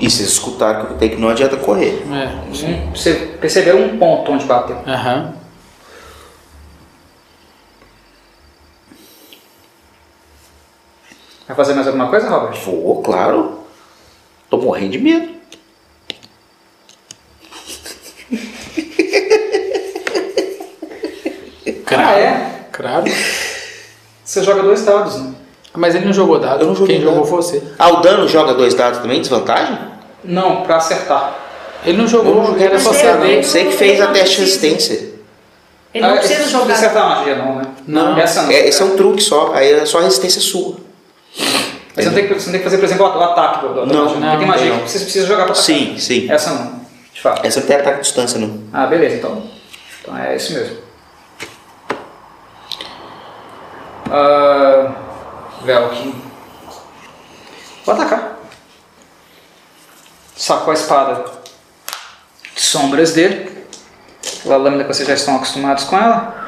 E 0.00 0.10
vocês 0.10 0.28
escutaram 0.30 0.86
que 0.86 0.92
eu 0.94 0.98
tenho 0.98 1.12
que 1.12 1.20
não 1.20 1.28
adianta 1.28 1.56
correr. 1.58 2.02
É. 2.10 2.26
Um- 2.48 2.90
Você 2.94 3.12
percebeu 3.40 3.76
um 3.76 3.98
ponto 3.98 4.32
onde 4.32 4.44
bateu. 4.46 4.78
Aham. 4.86 5.34
Vai 11.46 11.56
fazer 11.56 11.74
mais 11.74 11.86
alguma 11.86 12.08
coisa, 12.08 12.28
Robert? 12.28 12.58
Vou, 12.64 13.02
claro. 13.02 13.64
Tô 14.48 14.58
morrendo 14.58 14.92
de 14.92 14.98
medo. 14.98 15.34
Ah, 21.96 22.12
é? 22.18 22.66
Claro. 22.72 23.04
Você 24.24 24.42
joga 24.42 24.62
dois 24.62 24.84
dados, 24.84 25.20
né? 25.20 25.34
Mas 25.74 25.94
ele 25.94 26.04
não 26.06 26.12
jogou 26.12 26.38
dado. 26.38 26.62
Eu 26.62 26.66
não 26.68 26.74
joguei 26.74 26.96
Quem 26.96 27.04
jogou 27.04 27.20
dado. 27.20 27.28
foi 27.30 27.36
você. 27.42 27.62
Ah, 27.78 27.90
o 27.90 27.96
dano 28.00 28.26
joga 28.28 28.54
dois 28.54 28.74
dados 28.74 28.98
também, 29.00 29.20
desvantagem? 29.20 29.78
Não, 30.24 30.62
pra 30.62 30.76
acertar. 30.76 31.34
Ele 31.84 31.96
não 31.96 32.06
jogou, 32.06 32.56
era 32.58 32.78
só 32.78 32.92
Você 32.92 33.06
saber. 33.06 33.36
vê. 33.36 33.42
Você 33.42 33.64
que 33.64 33.72
fez 33.72 34.00
a 34.00 34.08
teste 34.08 34.34
de 34.36 34.40
resistência. 34.42 35.10
Ele 35.94 36.06
não 36.06 36.14
Ah, 36.14 36.18
precisa 36.18 36.42
esse- 36.42 36.50
jogar. 36.50 36.74
acertar 36.74 37.02
a 37.04 37.08
magia, 37.16 37.36
não, 37.36 37.56
né? 37.56 37.64
Não. 37.86 38.18
Essa 38.18 38.42
não. 38.42 38.50
É, 38.50 38.66
esse 38.68 38.82
é 38.82 38.84
um 38.84 38.96
truque 38.96 39.22
só, 39.22 39.52
aí 39.54 39.72
é 39.72 39.86
só 39.86 39.98
a 39.98 40.02
resistência 40.02 40.40
sua. 40.40 40.76
Você 41.94 42.06
não, 42.06 42.12
tem 42.14 42.28
que, 42.28 42.34
você 42.34 42.46
não 42.46 42.52
tem 42.52 42.60
que 42.60 42.64
fazer, 42.64 42.78
por 42.78 42.84
exemplo, 42.84 43.06
o 43.06 43.22
ataque 43.22 43.60
do, 43.66 43.74
do, 43.74 43.86
Não, 43.86 44.04
magia. 44.04 44.20
não, 44.20 44.28
Porque 44.30 44.36
tem 44.38 44.46
magia 44.46 44.72
não. 44.72 44.78
que 44.80 44.90
você 44.90 44.98
precisa 45.00 45.26
jogar 45.26 45.44
pra 45.44 45.52
atacar. 45.52 45.62
Sim, 45.64 45.96
sim. 45.98 46.30
Essa 46.30 46.50
não, 46.52 46.80
de 47.12 47.20
fato. 47.20 47.44
Essa 47.46 47.60
não 47.60 47.66
tem 47.66 47.76
ataque 47.76 47.96
à 47.98 48.00
distância, 48.00 48.38
não. 48.38 48.60
Ah, 48.72 48.86
beleza, 48.86 49.16
então. 49.16 49.42
Então 50.02 50.16
é 50.16 50.36
isso 50.36 50.52
mesmo. 50.52 50.76
Ah, 54.10 54.92
Velkin. 55.62 56.14
Vou 57.84 57.94
atacar. 57.94 58.36
Sacou 60.36 60.70
a 60.70 60.74
espada 60.74 61.24
de 62.54 62.60
sombras 62.60 63.12
dele. 63.12 63.66
Aquela 64.40 64.56
lâmina 64.56 64.84
que 64.84 64.92
vocês 64.92 65.06
já 65.06 65.14
estão 65.14 65.36
acostumados 65.36 65.84
com 65.84 65.96
ela. 65.96 66.38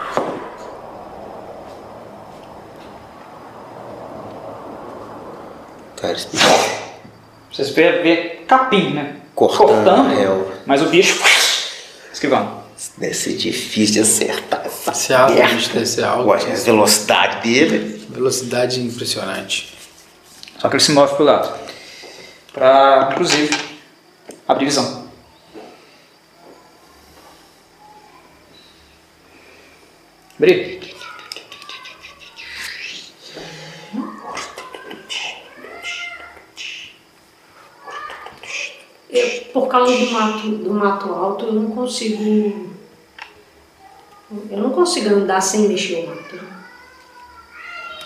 Cara, 6.00 6.14
esse 6.14 6.28
Vocês 7.52 7.70
vê, 7.70 7.92
vê 8.02 8.18
capim, 8.46 8.94
né? 8.94 9.16
Cortando, 9.34 10.12
é, 10.12 10.28
o- 10.28 10.46
mas 10.66 10.82
o 10.82 10.86
bicho 10.86 11.22
esquivando. 12.12 12.62
deve 12.98 13.14
ser 13.14 13.34
difícil 13.36 13.94
de 13.94 14.00
acertar 14.00 14.62
essa 14.64 14.92
Esse 14.92 15.54
bicho 15.54 15.70
desse 15.72 16.02
alto. 16.02 16.28
Olha 16.28 16.52
a 16.52 16.56
velocidade 16.56 17.42
dele. 17.48 18.01
Velocidade 18.12 18.80
impressionante. 18.80 19.74
Só 20.58 20.68
que 20.68 20.76
ele 20.76 20.82
se 20.82 20.92
move 20.92 21.14
pro 21.14 21.24
lado. 21.24 21.58
Pra, 22.52 23.08
inclusive, 23.10 23.50
abrir 24.46 24.66
visão. 24.66 25.08
Abrir. 30.36 30.94
Eu, 39.08 39.44
por 39.54 39.68
causa 39.68 39.96
do 39.96 40.10
mato, 40.10 40.48
do 40.48 40.70
mato 40.74 41.12
alto, 41.14 41.46
eu 41.46 41.52
não 41.54 41.70
consigo. 41.70 42.70
Eu 44.50 44.58
não 44.58 44.70
consigo 44.70 45.08
andar 45.08 45.40
sem 45.40 45.66
mexer 45.66 46.04
o 46.04 46.08
mato. 46.08 46.51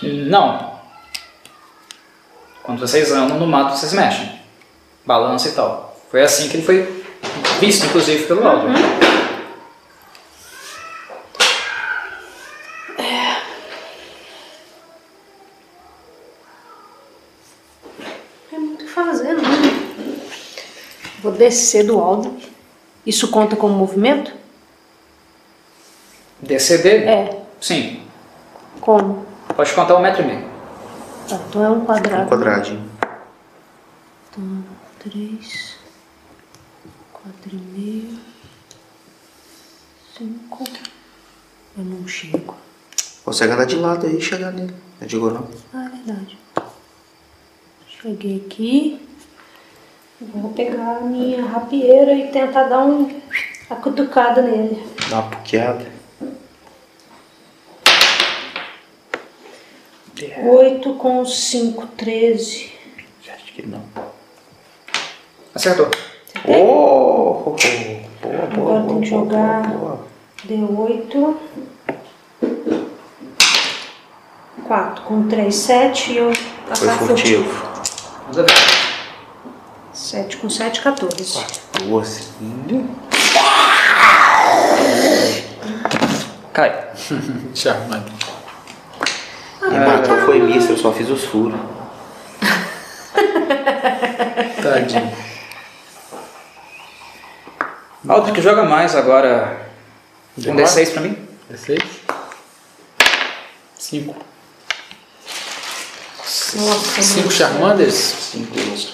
Não. 0.03 0.77
Quando 2.63 2.81
vocês 2.81 3.13
andam 3.13 3.39
no 3.39 3.47
mato, 3.47 3.77
vocês 3.77 3.93
mexem. 3.93 4.41
Balança 5.05 5.49
e 5.49 5.53
tal. 5.53 5.97
Foi 6.11 6.23
assim 6.23 6.49
que 6.49 6.57
ele 6.57 6.67
foi 6.67 7.05
visto, 7.61 7.87
inclusive, 7.87 8.25
pelo 8.27 8.47
Aldo. 8.47 8.69
Não 8.69 8.75
tem 18.51 18.59
muito 18.59 18.83
o 18.83 18.87
que 18.87 18.93
fazer, 18.93 19.35
não. 19.35 19.45
Vou 21.21 21.33
descer 21.33 21.85
do 21.85 21.99
Aldo. 21.99 22.37
Isso 23.05 23.31
conta 23.31 23.57
como 23.57 23.75
movimento? 23.75 24.33
Descer 26.41 26.83
dele? 26.83 27.05
É. 27.05 27.43
Sim. 27.61 28.03
Como? 28.81 29.26
Pode 29.57 29.73
contar 29.73 29.97
um 29.97 30.03
metro 30.03 30.23
e 30.23 30.27
meio. 30.27 30.45
Tá, 31.27 31.41
então 31.49 31.65
é 31.65 31.71
um 31.71 31.85
quadrado. 31.87 32.25
Um 32.25 32.29
quadradinho. 32.29 32.91
Então, 34.31 34.65
três, 34.99 35.77
quatro 37.11 37.51
e 37.51 37.57
meio, 37.57 38.19
cinco. 40.17 40.65
Eu 41.79 41.85
não 41.85 42.07
chego. 42.07 42.55
Consegue 43.25 43.53
andar 43.53 43.65
de 43.65 43.77
lado 43.77 44.07
aí 44.07 44.19
e 44.19 44.21
chegar 44.21 44.53
nele. 44.53 44.75
Não 45.01 45.09
digo 45.09 45.31
não. 45.31 45.49
Ah, 45.73 45.87
é 45.87 45.89
verdade. 45.89 46.39
Cheguei 47.89 48.45
aqui. 48.47 49.09
Vou 50.21 50.53
pegar 50.53 50.99
a 50.99 51.01
minha 51.01 51.45
rapieira 51.47 52.13
e 52.13 52.31
tentar 52.31 52.65
dar 52.65 52.85
um, 52.85 53.21
a 53.71 53.75
cutucada 53.75 54.43
nele. 54.43 54.87
Dá 55.09 55.21
uma 55.21 55.31
puqueada. 55.31 55.96
Oito 60.49 60.95
com 60.95 61.27
cinco, 61.27 61.87
treze. 61.89 62.73
Acho 63.29 63.53
que 63.53 63.67
não. 63.67 63.83
Acertou. 65.55 65.91
Oh! 66.47 67.55
Boa, 67.55 67.57
boa, 68.23 68.47
boa. 68.47 68.79
Agora 68.79 68.89
tem 68.89 69.01
que 69.03 69.11
boa, 69.11 69.23
jogar. 69.23 69.69
boa, 69.69 69.79
boa. 69.79 70.07
Deu 70.45 70.81
oito. 70.81 71.37
Quatro 74.67 75.05
com 75.05 75.29
três, 75.29 75.55
sete 75.55 76.13
e 76.13 76.17
eu 76.17 76.33
Foi 76.75 76.89
furtivo. 76.89 77.67
Vamos 78.23 78.37
ver. 78.37 78.87
Sete 79.93 80.37
com 80.39 80.49
sete, 80.49 80.81
14. 80.83 81.45
Boa, 81.85 82.05
sim. 82.05 82.89
Cai. 86.53 86.91
Charmante. 87.55 88.36
Quem 89.69 89.81
matou 89.81 90.17
foi 90.27 90.41
Mister, 90.41 90.73
eu 90.73 90.79
só 90.79 90.93
fiz 90.93 91.09
os 91.09 91.25
furos. 91.25 91.59
Tadinho. 94.63 95.13
Aldo 98.09 98.33
que 98.33 98.41
joga 98.41 98.63
mais 98.63 98.95
agora. 98.95 99.67
Um 100.39 100.43
Decora? 100.43 100.65
D6 100.65 100.93
pra 100.93 101.01
mim. 101.03 101.29
D6. 101.53 101.83
5. 103.79 104.17
Nossa, 106.57 107.03
5 107.03 107.31
Charmanders? 107.31 107.95
Cinco 107.95 108.59
euros, 108.59 108.93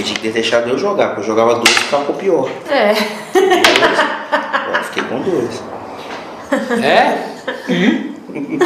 Ele 0.00 0.06
tinha 0.06 0.16
que 0.16 0.22
ter 0.22 0.32
deixado 0.32 0.66
eu 0.70 0.78
jogar, 0.78 1.08
porque 1.08 1.20
eu 1.20 1.26
jogava 1.26 1.54
dois 1.56 1.68
e 1.76 1.78
ficava 1.80 2.04
com 2.06 2.12
o 2.12 2.16
pior. 2.16 2.48
É. 2.70 2.90
Agora 4.42 4.78
eu 4.78 4.84
fiquei 4.84 5.02
com 5.02 5.20
dois. 5.20 5.62
É? 6.82 7.18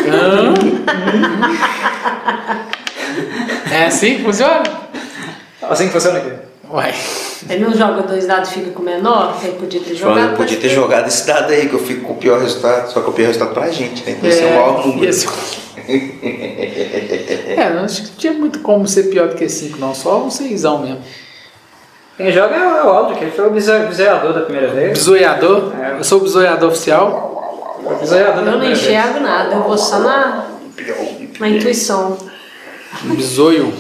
Hã? 0.09 0.55
É 3.73 3.87
assim 3.87 4.17
que 4.19 4.23
funciona? 4.23 4.63
Assim 5.63 5.87
que 5.87 5.93
funciona 5.93 6.19
aqui. 6.19 6.31
Ué. 6.71 6.95
Ele 7.51 7.65
não 7.65 7.75
joga 7.75 8.03
dois 8.03 8.27
dados 8.27 8.51
e 8.51 8.55
fica 8.55 8.71
com 8.71 8.83
o 8.83 8.85
menor? 8.85 9.37
Ele 9.43 9.53
podia 9.57 9.81
ter 9.81 9.95
Joga, 9.95 10.15
jogado. 10.15 10.31
eu 10.31 10.37
podia 10.37 10.57
ter 10.59 10.69
jogado 10.69 11.09
esse 11.09 11.27
dado 11.27 11.53
aí, 11.53 11.69
que 11.69 11.75
eu 11.75 11.81
fico 11.85 12.03
com 12.07 12.13
o 12.13 12.17
pior 12.17 12.41
resultado. 12.41 12.91
Só 12.93 13.01
que 13.01 13.11
o 13.11 13.13
pior 13.13 13.27
resultado 13.27 13.53
pra 13.55 13.69
gente, 13.71 14.05
né? 14.05 14.13
Então 14.13 14.31
esse 14.31 14.43
é 14.43 14.47
o 14.47 14.51
maior 14.51 14.87
número. 14.87 15.13
ser- 15.13 15.29
É, 17.57 17.71
não 17.75 17.85
acho 17.85 18.03
que 18.03 18.09
não 18.09 18.17
tinha 18.17 18.33
muito 18.33 18.61
como 18.61 18.87
ser 18.89 19.05
pior 19.05 19.29
do 19.29 19.35
que 19.35 19.47
5, 19.49 19.79
não. 19.79 19.95
Só 19.95 20.23
um 20.25 20.31
6 20.31 20.63
mesmo. 20.63 20.99
Quem 22.17 22.31
joga 22.31 22.55
é 22.55 22.85
o 22.85 22.89
Aldo, 22.89 23.15
que 23.17 23.25
ele 23.25 23.33
foi 23.33 23.49
o 23.49 23.51
biseador 23.51 24.33
da 24.33 24.43
primeira 24.43 24.69
vez. 24.69 24.93
Bisoiador? 24.93 25.73
É. 25.77 25.99
Eu 25.99 26.05
sou 26.05 26.21
o 26.21 26.23
bisoiador 26.23 26.71
oficial. 26.71 27.77
O 27.81 28.07
da 28.07 28.17
Eu 28.17 28.27
não 28.37 28.43
primeira 28.43 28.59
vez. 28.61 28.79
enxergo 28.83 29.21
nada, 29.21 29.55
eu 29.55 29.63
vou 29.63 29.77
só 29.77 29.99
na, 29.99 30.47
na 31.41 31.49
intuição. 31.49 32.17
Bisoio. 33.03 33.75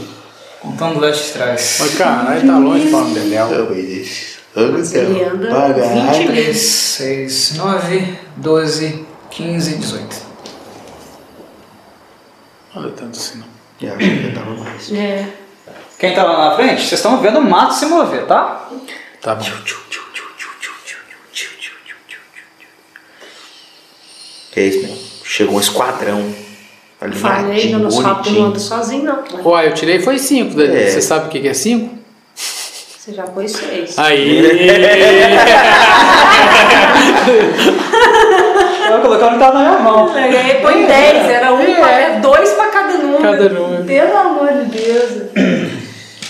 Contando 0.61 0.98
lá 1.01 1.11
de 1.11 1.23
trás. 1.31 1.77
Mas 1.81 1.94
caralho, 1.97 2.47
tá 2.47 2.59
longe 2.59 2.90
falando 2.90 3.15
Beléu. 3.15 3.73
Ele 3.73 5.24
anda 5.24 5.48
Pagar. 5.48 6.12
20 6.12 6.27
3, 6.27 6.56
6, 6.56 7.56
9, 7.56 8.19
12, 8.36 9.06
15, 9.31 9.74
18. 9.77 10.16
Olha 12.77 12.90
tanto 12.90 13.19
assim 13.19 13.39
não. 13.39 13.47
Já, 13.81 13.97
já 13.98 14.35
tava 14.35 14.51
mais. 14.56 14.93
É. 14.93 15.28
Quem 15.98 16.14
tá 16.14 16.24
lá 16.24 16.50
na 16.50 16.56
frente, 16.56 16.82
vocês 16.82 16.92
estão 16.92 17.18
vendo 17.20 17.38
o 17.38 17.42
mato 17.42 17.74
se 17.74 17.86
mover, 17.86 18.26
tá? 18.26 18.68
Tá 19.20 19.34
bom. 19.34 19.44
Que 24.52 24.60
é 24.60 24.62
isso, 24.62 24.86
meu? 24.86 24.96
Chegou 25.24 25.56
um 25.56 25.60
esquadrão 25.60 26.32
Falei, 27.12 27.74
eu 27.74 27.78
não 27.80 28.22
que 28.22 28.30
não 28.30 28.46
anda 28.46 28.58
sozinho, 28.58 29.04
não. 29.04 29.24
Ó, 29.44 29.60
eu 29.60 29.74
tirei 29.74 30.00
foi 30.00 30.18
5, 30.18 30.54
Dani. 30.54 30.76
É. 30.76 30.90
Você 30.90 31.02
sabe 31.02 31.26
o 31.26 31.28
que 31.28 31.46
é 31.46 31.52
5? 31.52 31.98
Você 32.34 33.12
já 33.12 33.26
foi 33.26 33.46
seis. 33.46 33.98
Aí! 33.98 34.38
Eu 38.90 39.00
colocar 39.02 39.30
não 39.30 39.38
tá 39.38 39.52
na 39.52 39.60
minha 39.60 39.78
mão. 39.80 40.16
É, 40.16 40.54
põe 40.54 40.86
10, 40.86 41.28
era 41.28 41.52
um, 41.52 41.60
é. 41.60 42.18
dois 42.20 42.50
pra 42.52 42.68
cada 42.68 42.96
número. 42.96 43.22
Cada 43.22 43.48
número. 43.50 43.84
Pelo 43.84 44.16
amor 44.16 44.52
de 44.54 44.64
Deus. 44.78 45.73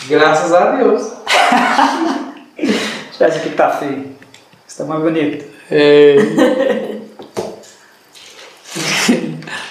Graças 0.06 0.52
a 0.52 0.72
Deus. 0.72 1.12
Deixa 2.56 3.24
eu 3.24 3.31
ver 3.31 3.36
aqui 3.39 3.51
que 3.51 3.56
tá 3.56 3.70
feio. 3.70 4.14
Esse 4.66 4.78
tá 4.78 4.85
mais 4.85 5.02
bonito. 5.02 5.44
É. 5.70 6.16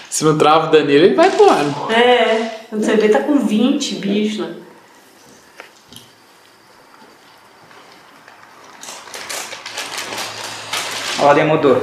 Se 0.10 0.23
não 0.23 0.38
trava 0.38 0.68
o 0.68 0.72
Danilo, 0.72 1.05
ele 1.05 1.15
vai 1.15 1.27
embora. 1.27 1.93
É, 1.93 2.65
quando 2.69 2.84
você 2.84 2.95
vê, 2.95 3.10
tá 3.10 3.22
com 3.22 3.39
20 3.39 3.95
bichos, 3.95 4.39
né? 4.39 4.55
A 11.19 11.23
ordem 11.26 11.45
mudou. 11.45 11.81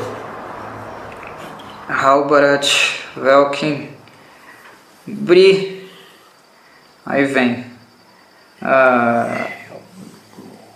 Halbarat, 1.88 2.72
Velkin, 3.16 3.90
Bri. 5.06 5.88
Aí 7.06 7.24
vem. 7.24 7.69
Ah, 8.62 9.46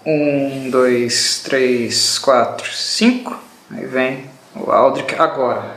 um, 0.07 0.71
dois, 0.71 1.43
três, 1.45 2.19
quatro, 2.19 2.71
cinco. 2.73 3.39
Aí 3.71 3.87
vem 3.87 4.31
o 4.55 4.71
Aldrich 4.71 5.15
agora. 5.19 5.77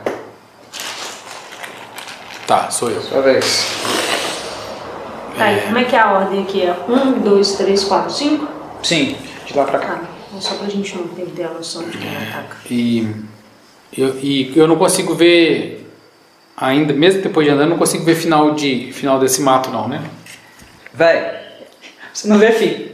Tá, 2.46 2.70
sou 2.70 2.90
eu. 2.90 3.02
Sua 3.02 3.20
vez. 3.20 3.66
Tá, 5.36 5.52
e 5.52 5.60
como 5.60 5.78
é 5.78 5.84
que 5.84 5.94
é 5.94 6.00
a 6.00 6.12
ordem 6.12 6.42
aqui? 6.42 6.62
É 6.62 6.74
1, 6.88 7.20
2, 7.20 7.52
3, 7.52 7.84
4, 7.84 8.10
5? 8.10 8.48
Sim, 8.82 9.16
de 9.46 9.56
lá 9.56 9.64
pra 9.64 9.78
cá. 9.78 9.94
Tá, 9.96 10.02
é 10.36 10.40
só 10.40 10.54
pra 10.56 10.68
gente 10.68 10.96
não 10.96 11.08
perder 11.08 11.44
a 11.44 11.50
noção 11.50 11.84
de 11.84 11.96
quem 11.96 12.16
ataca. 12.16 12.56
E 12.70 13.14
eu, 13.96 14.18
e 14.20 14.52
eu 14.56 14.66
não 14.66 14.76
consigo 14.76 15.14
ver 15.14 15.88
ainda, 16.56 16.92
mesmo 16.92 17.22
depois 17.22 17.46
de 17.46 17.52
andando, 17.52 17.66
eu 17.66 17.70
não 17.70 17.78
consigo 17.78 18.04
ver 18.04 18.16
final 18.16 18.54
de 18.54 18.92
final 18.92 19.20
desse 19.20 19.40
mato 19.40 19.70
não, 19.70 19.86
né? 19.86 20.02
Véi, 20.92 21.37
você 22.18 22.26
não 22.26 22.36
vê 22.36 22.50
fim. 22.50 22.88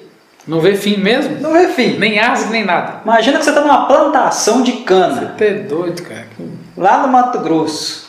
Não 0.46 0.60
vê 0.60 0.76
fim 0.76 0.98
mesmo? 0.98 1.40
Não 1.40 1.50
vê 1.50 1.68
fim. 1.68 1.98
Nem 1.98 2.18
árvore, 2.18 2.50
nem 2.50 2.64
nada. 2.64 3.00
Imagina 3.02 3.38
que 3.38 3.44
você 3.46 3.52
tá 3.52 3.62
numa 3.62 3.86
plantação 3.86 4.62
de 4.62 4.72
cana. 4.72 5.34
Você 5.38 5.44
é 5.46 5.54
doido, 5.54 6.02
cara. 6.02 6.28
Lá 6.76 6.98
no 6.98 7.08
Mato 7.08 7.38
Grosso. 7.38 8.06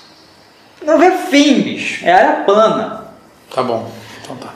Não 0.84 0.98
vê 0.98 1.12
fim, 1.12 1.62
bicho. 1.62 2.06
É 2.06 2.12
área 2.12 2.44
plana. 2.44 3.06
Tá 3.54 3.64
bom. 3.64 3.90
Então 4.22 4.36
tá. 4.36 4.50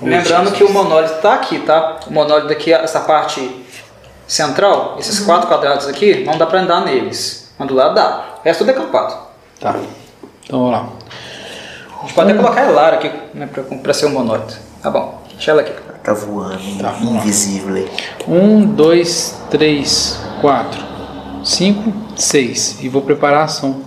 Lembrando 0.00 0.52
que 0.52 0.62
o 0.62 0.72
monólito 0.72 1.14
está 1.14 1.34
aqui, 1.34 1.58
tá? 1.58 1.98
O 2.06 2.12
monólito 2.12 2.46
daqui, 2.46 2.72
essa 2.72 3.00
parte 3.00 3.66
central, 4.28 4.96
esses 5.00 5.18
quatro 5.18 5.48
quadrados 5.48 5.88
aqui, 5.88 6.22
não 6.24 6.38
dá 6.38 6.46
pra 6.46 6.60
andar 6.60 6.84
neles. 6.84 7.52
Mas 7.58 7.66
do 7.66 7.74
lado 7.74 7.96
dá. 7.96 8.36
O 8.38 8.44
resto 8.44 8.60
tudo 8.60 8.70
é 8.70 8.74
campado. 8.74 9.16
Tá. 9.58 9.74
Então 10.44 10.60
vamos 10.60 10.72
lá. 10.72 10.99
A 12.00 12.02
gente 12.02 12.14
pode 12.14 12.30
até 12.32 12.40
colocar 12.40 12.66
a 12.66 12.70
Lara 12.70 12.96
aqui, 12.96 13.10
né, 13.34 13.46
pra, 13.46 13.62
pra 13.62 13.92
ser 13.94 14.06
o 14.06 14.10
monólito. 14.10 14.56
Tá 14.82 14.90
bom. 14.90 15.22
Deixa 15.30 15.50
ela 15.50 15.60
aqui. 15.60 15.72
Tá 16.02 16.14
voando, 16.14 16.58
Tá, 16.80 16.94
invisível. 17.02 17.86
Um, 18.26 18.64
dois, 18.64 19.38
três, 19.50 20.18
quatro, 20.40 20.82
cinco, 21.44 21.92
seis. 22.16 22.78
E 22.82 22.88
vou 22.88 23.02
preparar 23.02 23.42
a 23.42 23.44
ação. 23.44 23.82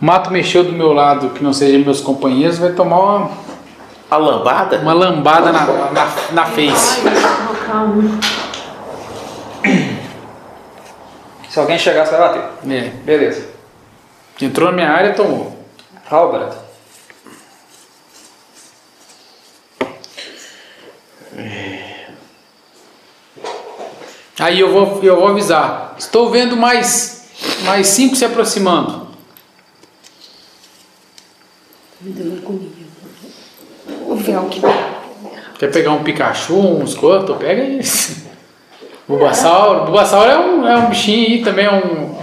O 0.00 0.04
mato 0.04 0.30
mexeu 0.30 0.62
do 0.64 0.72
meu 0.72 0.92
lado, 0.92 1.30
que 1.30 1.42
não 1.42 1.52
seja 1.52 1.78
meus 1.78 2.00
companheiros, 2.00 2.58
vai 2.58 2.72
tomar 2.72 2.98
uma, 2.98 3.30
A 4.10 4.16
lambada? 4.18 4.78
uma 4.78 4.92
lambada 4.92 5.50
na, 5.52 5.64
na, 5.66 6.08
na 6.32 6.44
face. 6.46 7.00
Um. 7.74 8.20
Se 11.48 11.58
alguém 11.58 11.78
chegar, 11.78 12.04
você 12.06 12.16
vai 12.16 12.28
bater. 12.28 12.70
É. 12.70 12.88
Beleza. 13.04 13.48
Entrou 14.40 14.70
na 14.70 14.74
minha 14.76 14.90
área, 14.90 15.14
tomou. 15.14 15.58
Halbert. 16.10 16.54
Aí 24.38 24.58
eu 24.58 24.72
vou, 24.72 25.02
eu 25.04 25.16
vou 25.16 25.28
avisar. 25.28 25.94
Estou 25.98 26.30
vendo 26.30 26.56
mais, 26.56 27.30
mais 27.64 27.86
cinco 27.88 28.16
se 28.16 28.24
aproximando. 28.24 29.08
O. 34.06 34.16
Quer 35.58 35.70
pegar 35.70 35.92
um 35.92 36.02
Pikachu, 36.02 36.58
um 36.58 36.86
Squirtle? 36.86 37.36
Pega 37.36 37.62
esse. 37.62 38.28
Bulbasauro. 39.06 39.84
Bulbasauro 39.84 40.30
é 40.30 40.38
um, 40.38 40.66
é 40.66 40.76
um 40.76 40.88
bichinho 40.88 41.26
aí 41.26 41.44
também, 41.44 41.66
é 41.66 41.72
um, 41.72 42.18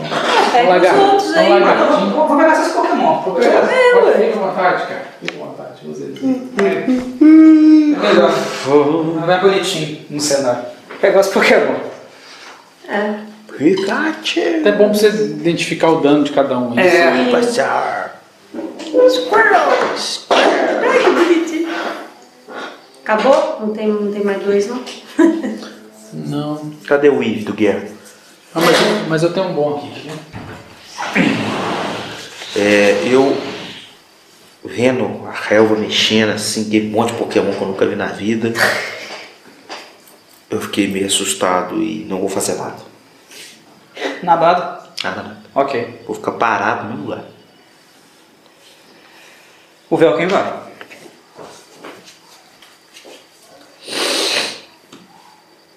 um 0.63 0.67
Pega 0.67 0.77
os 0.77 0.83
lagarto. 0.83 1.01
outros 1.01 1.35
É 1.35 1.39
um 1.39 1.41
aí. 1.41 1.59
lagartinho. 1.63 2.09
Vou 2.11 2.37
pegar 2.37 2.53
esses 2.53 2.73
Pokémon. 2.73 3.21
Vou 3.21 3.33
pegar. 3.35 3.59
À 3.59 4.47
vontade, 4.47 4.87
cara. 4.87 5.05
Fica 5.21 5.33
à 5.33 5.45
vontade. 5.45 5.79
você. 5.85 6.13
É 7.95 8.07
melhor. 8.07 8.31
Vai 9.25 9.41
bonitinho 9.41 10.05
no 10.09 10.19
cenário. 10.19 10.63
Pegar 11.01 11.19
os 11.19 11.27
Pokémon. 11.27 11.75
É. 12.89 13.13
Pikachu. 13.57 14.39
Até 14.61 14.71
bom 14.71 14.89
pra 14.89 14.93
você 14.93 15.07
identificar 15.07 15.89
o 15.89 15.99
dano 16.01 16.23
de 16.23 16.31
cada 16.31 16.57
um. 16.57 16.77
aí. 16.77 16.87
É. 16.87 17.29
Passar. 17.31 18.21
Ai, 20.29 20.99
que 20.99 21.09
bonitinho. 21.09 21.69
Acabou? 23.03 23.57
Não 23.61 23.73
tem, 23.73 23.87
não 23.87 24.11
tem 24.11 24.23
mais 24.23 24.41
dois, 24.43 24.67
não? 24.67 24.81
Não. 26.13 26.71
Cadê 26.87 27.09
o 27.09 27.21
Eve 27.21 27.43
do 27.45 27.53
Guerra? 27.53 27.83
Ah, 28.57 28.61
mas, 28.61 28.81
eu- 28.81 29.07
mas 29.07 29.23
eu 29.23 29.33
tenho 29.33 29.49
um 29.49 29.53
bom 29.53 29.77
aqui. 29.77 30.09
ver? 30.09 30.17
É, 32.59 33.03
eu 33.05 33.37
vendo 34.65 35.27
a 35.27 35.31
relva 35.31 35.75
mexendo 35.75 36.31
assim, 36.31 36.67
tem 36.67 36.87
um 36.87 36.89
monte 36.89 37.11
de 37.11 37.19
Pokémon 37.19 37.51
que 37.53 37.61
eu 37.61 37.67
nunca 37.67 37.85
vi 37.85 37.95
na 37.95 38.07
vida. 38.07 38.51
Eu 40.49 40.59
fiquei 40.59 40.87
meio 40.87 41.05
assustado 41.05 41.83
e 41.83 42.03
não 42.09 42.19
vou 42.19 42.29
fazer 42.29 42.55
nada. 42.55 42.77
Nadado. 44.23 44.87
Nada, 45.03 45.21
nada. 45.21 45.37
Ok. 45.53 46.01
Vou 46.07 46.15
ficar 46.15 46.31
parado 46.31 46.85
no 46.85 46.89
mesmo 46.89 47.03
lugar. 47.09 47.25
O 49.87 49.97
Velkin 49.97 50.25
vai. 50.27 50.63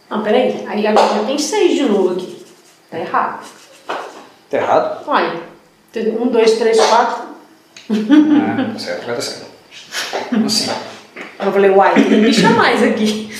Não, 0.09 0.23
peraí. 0.23 0.65
Aí 0.67 0.87
agora 0.87 1.15
já 1.15 1.25
tem 1.25 1.39
seis 1.39 1.75
de 1.75 1.83
novo 1.83 2.15
aqui. 2.15 2.40
Tá 2.91 2.99
errado. 2.99 3.41
Tá 4.51 4.57
errado? 4.57 5.05
Olha. 5.07 5.41
Um, 6.21 6.29
dois, 6.29 6.53
três, 6.53 6.79
quatro. 6.81 7.23
Ah, 7.91 8.71
tá 8.73 8.79
certo, 8.79 9.07
vai 9.07 9.15
dar 9.15 9.21
certo. 9.23 9.47
Assim. 10.47 10.71
Eu 11.45 11.53
falei, 11.53 11.71
uai, 11.71 11.95
tem 11.95 12.21
bicho 12.21 12.47
a 12.47 12.51
mais 12.51 12.83
aqui. 12.83 13.31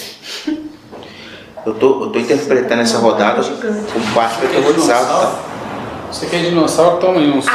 Eu 1.67 1.75
tô, 1.75 2.05
eu 2.05 2.11
tô 2.11 2.19
interpretando 2.19 2.81
essa 2.83 2.99
rodada 2.99 3.43
como 3.43 4.15
parte 4.15 4.45
aterrorizado, 4.47 5.07
tá? 5.07 5.39
Você 6.11 6.27
quer 6.27 6.43
dinossauro? 6.43 6.97
Toma 6.99 7.19
aí 7.21 7.31
uns, 7.31 7.47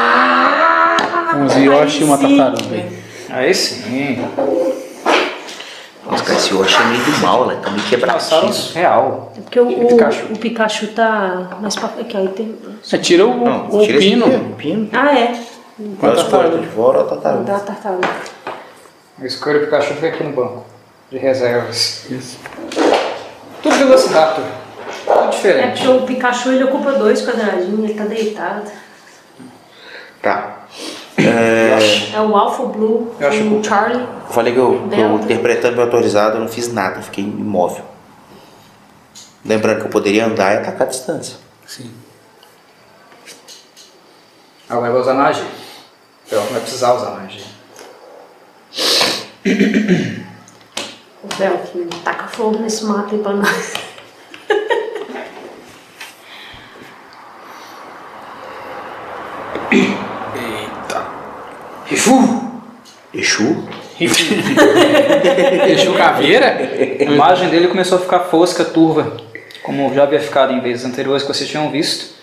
Ah! 0.00 0.96
uns 1.36 1.56
Yoshi 1.56 2.00
e 2.02 2.04
uma 2.04 2.16
tartaruga. 2.16 2.74
aí. 2.74 2.98
Aí 3.28 3.52
sim. 3.54 4.24
Nossa, 6.20 6.24
cara, 6.24 6.38
esse 6.38 6.54
Yoshi 6.54 6.76
é 6.76 6.84
meio 6.86 7.04
do 7.04 7.18
mal, 7.20 7.46
né? 7.46 7.58
Tá 7.62 7.70
meio 7.70 7.82
quebradiço. 7.84 8.72
real. 8.74 9.32
É 9.36 9.40
porque 9.40 9.60
o, 9.60 9.68
o, 9.68 9.88
Pikachu. 9.88 10.24
o 10.32 10.38
Pikachu 10.38 10.86
tá 10.88 11.58
mais 11.60 11.76
pra 11.76 11.88
aqui, 12.00 12.16
aí 12.16 12.28
tem. 12.28 12.56
É, 12.92 12.98
tira 12.98 13.26
o, 13.26 13.44
Não, 13.44 13.68
o 13.68 13.82
tira 13.84 13.98
pino. 13.98 14.24
pino. 14.26 14.54
pino. 14.56 14.88
Ah, 14.92 15.18
é. 15.18 15.40
Vai 15.78 16.12
os 16.12 16.22
cortes 16.24 16.60
de 16.60 16.66
fora 16.68 16.98
ou 16.98 17.04
a 17.06 17.08
tartaruga. 17.08 17.44
Dá 17.44 17.56
a 17.56 17.60
tartaruga. 17.60 18.08
O 19.18 19.24
Escuro 19.26 19.56
e 19.56 19.58
o 19.58 19.64
Pikachu 19.64 19.94
fica 19.94 20.08
aqui 20.08 20.24
no 20.24 20.32
banco. 20.32 20.64
De 21.10 21.18
reservas. 21.18 22.06
Isso. 22.10 22.38
Tudo 23.62 23.74
Velociraptor. 23.76 24.44
Tudo 25.06 25.18
É 25.24 25.26
diferente. 25.28 25.82
porque 25.82 25.88
o 25.88 26.06
Pikachu 26.06 26.52
ele 26.52 26.64
ocupa 26.64 26.92
dois 26.92 27.22
quadradinhos, 27.24 27.84
ele 27.90 27.94
tá 27.94 28.04
deitado. 28.04 28.70
Tá. 30.22 30.59
É, 31.26 32.16
É 32.16 32.20
o 32.20 32.36
Alpha 32.36 32.64
Blue, 32.64 33.12
Eu 33.18 33.28
acho 33.28 33.42
o 33.42 33.60
que- 33.60 33.68
Charlie. 33.68 34.00
eu 34.02 34.32
falei 34.32 34.52
que 34.52 34.58
eu, 34.58 34.88
que 34.88 35.00
eu 35.00 35.14
interpretando 35.16 35.74
meu 35.74 35.84
autorizado, 35.84 36.36
eu 36.36 36.40
não 36.40 36.48
fiz 36.48 36.72
nada, 36.72 36.98
eu 36.98 37.02
fiquei 37.02 37.24
imóvel. 37.24 37.84
Lembrando 39.44 39.80
que 39.80 39.86
eu 39.86 39.90
poderia 39.90 40.26
andar 40.26 40.54
e 40.54 40.58
atacar 40.58 40.82
a 40.86 40.90
distância. 40.90 41.36
Sim. 41.66 41.90
Agora 44.68 44.92
vai 44.92 45.00
usar 45.00 45.14
magia. 45.14 45.44
O 46.26 46.30
Velkin 46.30 46.52
vai 46.52 46.60
precisar 46.60 46.94
usar 46.94 47.10
magia. 47.12 47.44
O 51.24 51.36
Velkin, 51.36 51.86
taca 52.04 52.28
fogo 52.28 52.58
nesse 52.58 52.84
mato 52.84 53.14
aí 53.14 53.20
pra 53.22 53.32
nós. 53.32 53.72
Eita. 60.34 61.00
Rifu! 61.90 62.50
Exu? 63.12 63.68
Deixou 65.66 65.94
caveira? 65.98 66.56
A 67.00 67.02
imagem 67.02 67.50
dele 67.50 67.66
começou 67.66 67.98
a 67.98 68.00
ficar 68.00 68.20
fosca, 68.20 68.64
turva, 68.64 69.16
como 69.62 69.92
já 69.92 70.04
havia 70.04 70.20
ficado 70.20 70.52
em 70.52 70.60
vezes 70.60 70.84
anteriores 70.84 71.22
que 71.24 71.28
vocês 71.28 71.50
tinham 71.50 71.68
visto. 71.70 72.14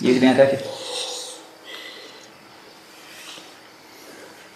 E 0.00 0.08
ele 0.08 0.20
vem 0.20 0.30
até 0.30 0.44
aqui. 0.44 0.64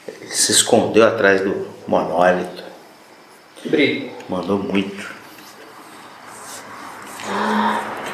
Ele 0.09 0.31
se 0.31 0.53
escondeu 0.53 1.05
atrás 1.05 1.41
do 1.41 1.67
monólito. 1.89 2.65
Bri, 3.65 4.13
Mandou 4.29 4.59
muito. 4.59 5.15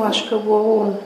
Eu 0.00 0.06
acho 0.06 0.26
que 0.28 0.32
eu 0.32 0.40
vou. 0.40 0.98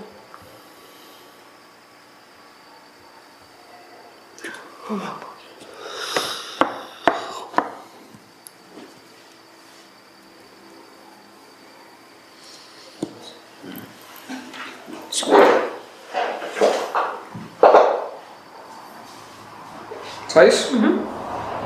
só 20.29 20.45
isso? 20.45 20.77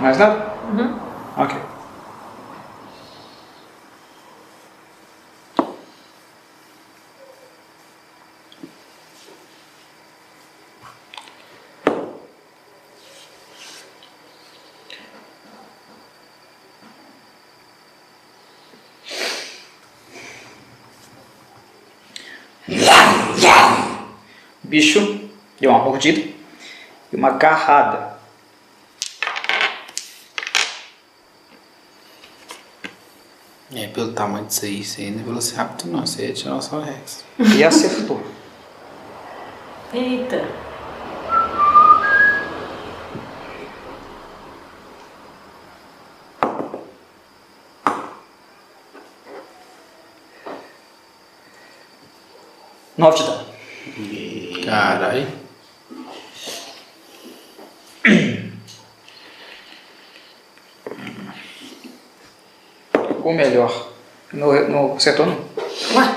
Mais 0.01 0.17
nada? 0.17 0.55
Ok. 1.37 1.78
Bicho 24.69 25.31
deu 25.59 25.71
uma 25.71 25.83
mordida 25.83 26.21
e 27.13 27.17
uma 27.17 27.31
garrada. 27.31 28.19
É, 33.75 33.87
pelo 33.89 34.13
tamanho 34.13 34.47
disso 34.47 34.65
aí, 34.65 34.81
isso 34.81 35.01
aí 35.01 35.11
não 35.11 35.21
é 35.21 35.25
Velociraptor 35.25 35.91
não, 35.91 36.05
isso 36.05 36.21
aí 36.21 36.31
é 36.31 36.33
Tiranossauro 36.33 36.85
Rex. 36.85 37.25
E 37.57 37.65
acertou. 37.65 38.23
Eita. 39.93 40.47
Nove 52.97 53.19
de 53.19 53.25
dano. 53.25 53.49
Caralho. 54.69 55.27
Ou 63.25 63.33
melhor, 63.33 63.93
no, 64.31 64.69
no 64.69 64.95
acertou 64.95 65.25
não. 65.25 65.39
Ué, 65.95 66.15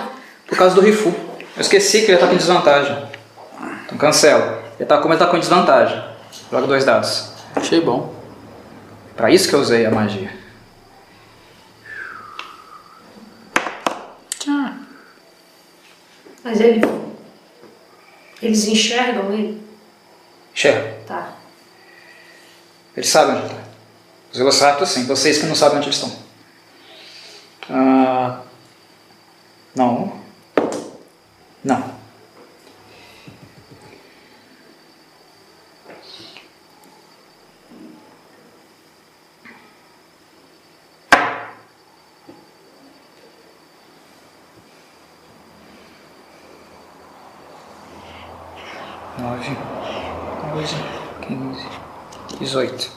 Por 0.48 0.58
causa 0.58 0.76
do 0.76 0.82
Rifu. 0.82 1.16
Eu 1.56 1.62
esqueci 1.62 2.02
que 2.02 2.12
ele 2.12 2.18
tá 2.18 2.28
com 2.28 2.36
desvantagem. 2.36 3.10
Então 3.86 3.98
cancela. 3.98 4.62
Ele 4.78 4.86
tá, 4.86 4.98
como 4.98 5.14
ele 5.14 5.20
tá 5.20 5.28
com 5.28 5.40
desvantagem. 5.40 6.04
Joga 6.52 6.68
dois 6.68 6.84
dados. 6.84 7.32
Achei 7.56 7.80
bom. 7.80 8.14
Pra 9.16 9.32
isso 9.32 9.48
que 9.48 9.56
eu 9.56 9.62
usei 9.62 9.86
a 9.86 9.92
magia. 9.92 10.34
Tchau. 14.40 14.74
mas 16.44 16.60
ele. 16.60 17.01
Eles 18.42 18.66
enxergam 18.68 19.32
ele? 19.34 19.62
Enxerga. 20.54 20.98
Tá. 21.06 21.34
Eles 22.96 23.10
sabem 23.10 23.36
onde 23.36 23.46
ele 23.46 23.54
tá. 23.54 23.64
Os 24.32 24.38
Velociraptors 24.38 24.90
sim. 24.90 25.06
Vocês 25.06 25.38
que 25.38 25.46
não 25.46 25.56
sabem 25.56 25.78
onde 25.78 25.88
eles 25.88 25.96
estão. 25.96 26.12
Ah, 27.70 28.42
não. 29.76 30.20
Não. 31.64 32.02
Nove, 49.20 49.56
doze, 50.56 50.76
quinze, 51.22 51.68
dezoito. 52.40 52.92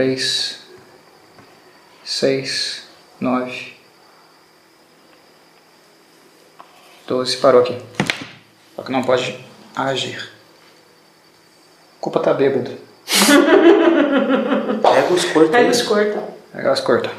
Três, 0.00 0.58
seis, 2.02 2.84
nove, 3.20 3.74
doze. 7.06 7.36
Parou 7.36 7.60
aqui. 7.60 7.76
Só 8.74 8.82
que 8.82 8.92
não 8.92 9.02
pode 9.02 9.38
agir. 9.76 10.32
Culpa 12.00 12.18
tá 12.20 12.32
bêbado. 12.32 12.78
Pega 14.80 15.12
os 15.12 15.24
cortes 15.26 15.50
Pega 15.50 15.70
os 15.70 15.82
corta. 15.82 16.34
Pega 16.50 16.72
as 16.72 16.80
cortas. 16.80 17.12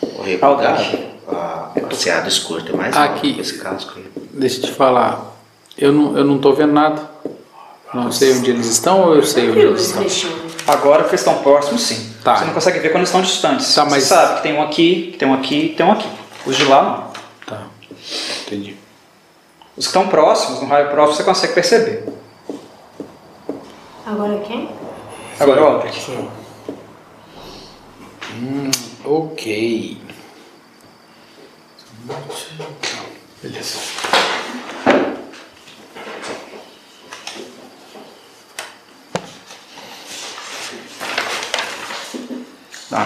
Vou 0.00 0.24
reparar. 0.24 0.80
A 1.28 1.80
passeada 1.90 2.26
escorta 2.26 2.72
é 2.72 2.74
mais 2.74 2.96
Aqui. 2.96 3.38
esse 3.38 3.58
casco 3.58 3.98
aí. 3.98 4.10
Deixa 4.32 4.60
eu 4.60 4.62
te 4.62 4.72
falar. 4.72 5.37
Eu 5.78 5.92
não, 5.92 6.18
eu 6.18 6.24
não 6.24 6.38
tô 6.38 6.52
vendo 6.52 6.72
nada. 6.72 7.08
Não 7.94 8.12
sei 8.12 8.36
onde 8.36 8.50
eles 8.50 8.66
estão 8.66 9.00
ou 9.08 9.14
eu 9.14 9.22
sei 9.22 9.48
onde 9.50 9.60
eles 9.60 9.94
estão? 9.96 10.04
Agora 10.66 11.04
que 11.04 11.10
eles 11.10 11.20
estão 11.20 11.38
próximos, 11.38 11.82
sim. 11.82 12.12
Tá. 12.22 12.36
Você 12.36 12.44
não 12.44 12.52
consegue 12.52 12.78
ver 12.80 12.88
quando 12.90 12.96
eles 12.98 13.08
estão 13.08 13.22
distantes. 13.22 13.74
Tá, 13.74 13.84
mas- 13.84 14.02
Você 14.02 14.08
sabe 14.14 14.36
que 14.36 14.42
tem 14.42 14.54
um 14.54 14.62
aqui, 14.62 15.10
que 15.12 15.18
tem 15.18 15.28
um 15.28 15.34
aqui, 15.34 15.68
que 15.70 15.74
tem 15.76 15.86
um 15.86 15.92
aqui. 15.92 16.08
Os 16.44 16.56
de 16.56 16.64
lá 16.64 16.82
não. 16.82 17.08
Tá. 17.46 17.62
Entendi. 18.46 18.76
Os 19.76 19.86
que 19.86 19.90
estão 19.90 20.08
próximos, 20.08 20.60
no 20.60 20.66
raio 20.66 20.90
próximo, 20.90 21.16
você 21.16 21.22
consegue 21.24 21.54
perceber. 21.54 22.04
Agora 24.04 24.38
quem? 24.40 24.68
Agora, 25.38 25.62
o 25.62 25.66
Aldrich. 25.66 26.10
Ok. 29.04 29.98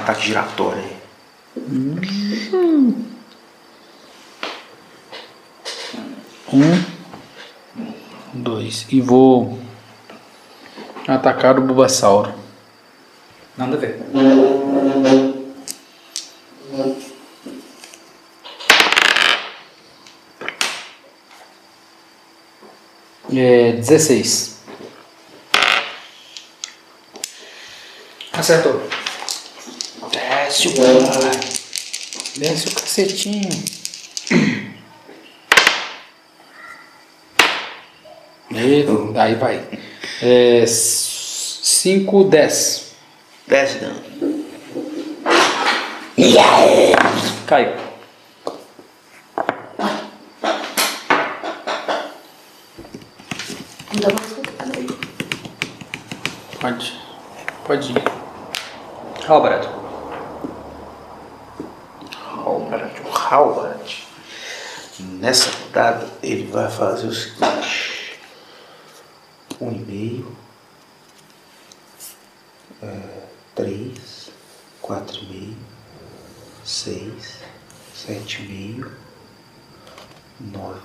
Ataque 0.02 0.26
giratório 0.26 0.82
aí. 0.82 0.96
Um, 6.52 6.84
dois. 8.32 8.84
E 8.90 9.00
vou 9.00 9.56
atacar 11.06 11.56
o 11.56 11.62
Bulbasauro. 11.62 12.34
Nada 13.56 13.76
a 13.76 13.78
ver. 13.78 14.02
É 23.32 23.72
16. 23.74 24.62
Acertou. 28.32 29.01
Desce 30.62 30.68
o 30.68 31.08
cara. 31.08 31.30
Desce 32.36 32.68
o 32.68 32.70
cacetinho. 32.70 33.50
E 38.50 39.18
aí 39.18 39.34
vai. 39.34 39.60
É, 40.22 40.64
5, 40.66 42.24
10. 42.24 42.92
10 43.48 43.72
de 43.72 43.78
dano. 43.80 44.02
Caiu. 47.46 47.72
Ainda 53.90 54.14
mais. 54.14 54.32
Pode. 56.60 57.00
Pode 57.66 57.92
ir. 57.92 58.02
Halbert. 59.26 59.82
Halbert, 62.44 62.92
o 63.04 63.10
Halbert. 63.10 64.06
Nessa 65.22 65.52
rodada 65.52 66.04
ele 66.20 66.48
vai 66.50 66.68
fazer 66.68 67.06
o 67.06 67.14
seguinte. 67.14 68.18
Um 69.60 69.70
e 69.70 69.78
meio. 69.78 70.36
É, 72.82 72.98
três. 73.54 74.32
Quatro 74.80 75.16
e 75.22 75.26
meio. 75.26 75.56
Seis. 76.64 77.38
Sete 77.94 78.42
e 78.42 78.48
meio. 78.48 78.92
Nove. 80.40 80.80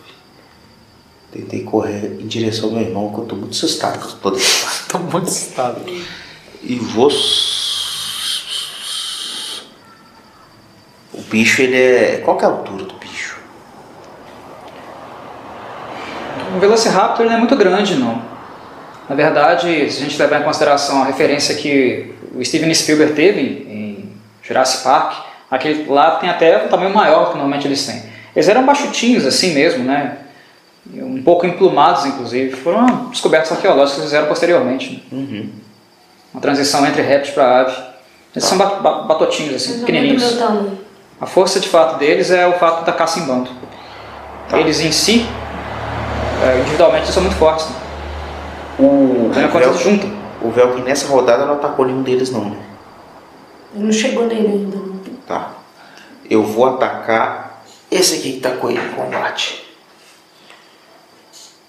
Tentei 1.32 1.64
correr 1.64 2.22
em 2.22 2.28
direção 2.28 2.70
ao 2.70 2.76
meu 2.76 2.84
irmão, 2.84 3.12
que 3.12 3.22
eu 3.22 3.26
tô 3.26 3.36
muito 3.36 3.54
assustado 3.54 4.00
com 4.08 4.20
todo 4.20 4.38
esse. 4.38 4.86
Tô 4.88 5.00
muito 5.00 5.30
assustado. 5.30 5.84
E 6.62 6.76
vou. 6.76 7.10
O 11.12 11.22
bicho, 11.24 11.64
ele 11.64 11.76
é. 11.76 12.18
Qual 12.18 12.38
que 12.38 12.46
é 12.46 12.48
a 12.48 12.52
altura 12.52 12.86
do 12.86 12.97
O 16.58 16.60
Velociraptor 16.60 17.26
não 17.28 17.34
é 17.34 17.38
muito 17.38 17.56
grande, 17.56 17.96
não. 17.96 18.20
Na 19.08 19.16
verdade, 19.16 19.90
se 19.92 20.02
a 20.02 20.04
gente 20.06 20.18
levar 20.20 20.42
em 20.42 20.44
consideração 20.44 21.04
a 21.04 21.06
referência 21.06 21.54
que 21.56 22.14
o 22.34 22.44
Steven 22.44 22.74
Spielberg 22.74 23.14
teve 23.14 23.40
em 23.42 24.10
Jurassic 24.42 24.84
Park, 24.84 25.14
aquele 25.52 25.86
lá 25.88 26.16
tem 26.18 26.30
até 26.30 26.66
um 26.66 26.68
tamanho 26.68 26.94
maior 26.94 27.26
do 27.26 27.32
que 27.32 27.38
normalmente 27.38 27.68
eles 27.68 27.86
têm. 27.86 28.02
Eles 28.36 28.50
eram 28.50 28.66
baixutinhos 28.66 29.26
assim 29.26 29.54
mesmo, 29.54 29.84
né? 29.84 30.18
Um 30.94 31.22
pouco 31.22 31.46
emplumados, 31.46 32.06
inclusive. 32.06 32.56
Foram 32.56 33.10
descobertas 33.10 33.52
arqueológicas 33.52 33.96
que 34.00 34.02
fizeram 34.06 34.28
posteriormente. 34.28 35.04
né? 35.12 35.46
Uma 36.34 36.42
transição 36.42 36.86
entre 36.88 37.02
réptil 37.02 37.34
para 37.34 37.62
ave. 37.62 37.76
Eles 38.36 38.46
são 38.46 38.58
ba- 38.58 38.76
ba- 38.82 39.02
batotinhos, 39.04 39.56
assim, 39.56 39.70
Mais 39.70 39.82
ou 39.82 39.86
pequenininhos. 39.86 40.24
A 41.22 41.26
força 41.26 41.60
de 41.60 41.68
fato 41.70 41.98
deles 41.98 42.30
é 42.32 42.48
o 42.48 42.54
fato 42.54 42.84
da 42.86 42.92
caça 42.94 43.20
em 43.20 43.26
bando. 43.26 43.50
Eles 44.54 44.80
em 44.82 44.92
si, 44.92 45.26
é, 45.26 45.47
individualmente, 46.60 47.04
eles 47.04 47.14
são 47.14 47.24
muito 47.24 47.38
fortes. 47.38 47.68
Né? 47.68 47.76
O, 48.80 49.32
quando 49.52 49.64
eles 49.64 49.80
juntam, 49.80 50.12
o 50.42 50.52
Velkin 50.52 50.82
nessa 50.82 51.08
rodada 51.08 51.46
não 51.46 51.56
atacou 51.56 51.86
nenhum 51.86 52.04
deles, 52.04 52.32
não, 52.32 52.50
né? 52.50 52.58
Ele 53.74 53.86
não 53.86 53.92
chegou 53.92 54.26
nele 54.28 54.48
ainda. 54.48 54.78
Não. 54.78 54.98
Tá. 55.28 55.52
Eu 56.30 56.44
vou 56.44 56.66
atacar 56.66 57.64
esse 57.90 58.16
aqui 58.16 58.34
que 58.34 58.40
tá 58.40 58.52
com 58.52 58.70
ele 58.70 58.80
em 58.80 58.92
combate. 58.92 59.66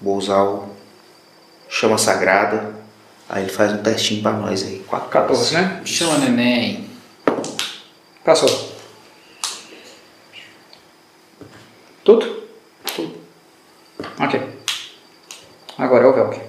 Vou 0.00 0.16
usar 0.16 0.42
o 0.42 0.68
Chama 1.68 1.98
Sagrada. 1.98 2.76
Aí 3.28 3.42
ele 3.42 3.52
faz 3.52 3.72
um 3.72 3.82
testinho 3.82 4.22
pra 4.22 4.32
nós 4.32 4.62
aí. 4.62 4.84
4 4.86 5.08
14, 5.08 5.54
né? 5.54 5.82
Chama 5.84 6.18
neném. 6.18 6.88
Passou. 8.24 8.48
Tudo? 12.04 12.42
Tudo. 12.94 13.14
Ok. 14.18 14.57
Agora 15.78 16.04
é 16.04 16.06
o 16.08 16.12
Velk. 16.12 16.40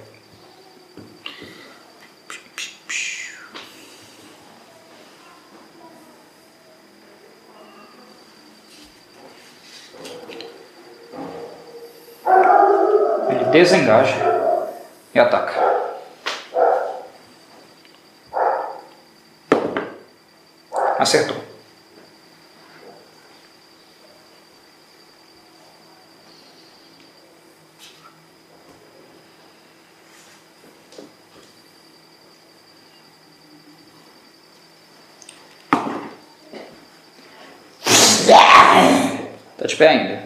Ele 13.30 13.44
desengaja 13.52 14.16
e 15.14 15.18
ataca. 15.20 15.60
Acertou. 20.98 21.50
Tá 39.60 39.66
de 39.66 39.69
pé 39.80 39.88
ainda. 39.88 40.22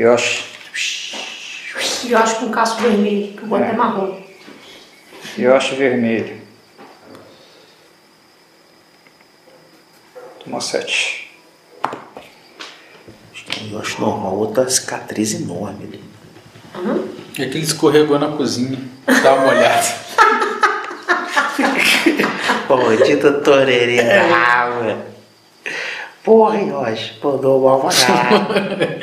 Yoshi. 0.00 0.44
Eu 2.08 2.18
acho 2.18 2.40
com 2.40 2.50
casco 2.50 2.80
vermelho, 2.80 3.36
que 3.36 3.44
o 3.44 3.50
outro 3.52 3.68
é 3.68 3.72
marrom. 3.72 4.22
Yoshi 5.38 5.74
vermelho. 5.74 6.40
Tomou 10.42 10.60
sete. 10.60 11.30
Eu 13.70 13.78
acho 13.78 14.00
normal. 14.00 14.36
Outra 14.36 14.68
cicatriz 14.70 15.34
enorme 15.34 15.84
ali. 15.84 16.04
É 17.38 17.46
que 17.46 17.58
ele 17.58 17.64
escorregou 17.64 18.18
na 18.18 18.28
cozinha. 18.36 18.78
Dá 19.22 19.34
uma 19.34 19.48
olhada. 19.48 20.04
Maldita 22.68 23.32
toreirinha 23.32 24.24
brava. 24.28 25.14
Porra. 26.24 26.58
Pô, 27.20 27.32
dou 27.32 27.80
pra 27.80 27.90
caralho. 27.90 29.00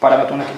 Parar 0.00 0.16
meu 0.16 0.26
turno 0.26 0.42
aqui. 0.42 0.54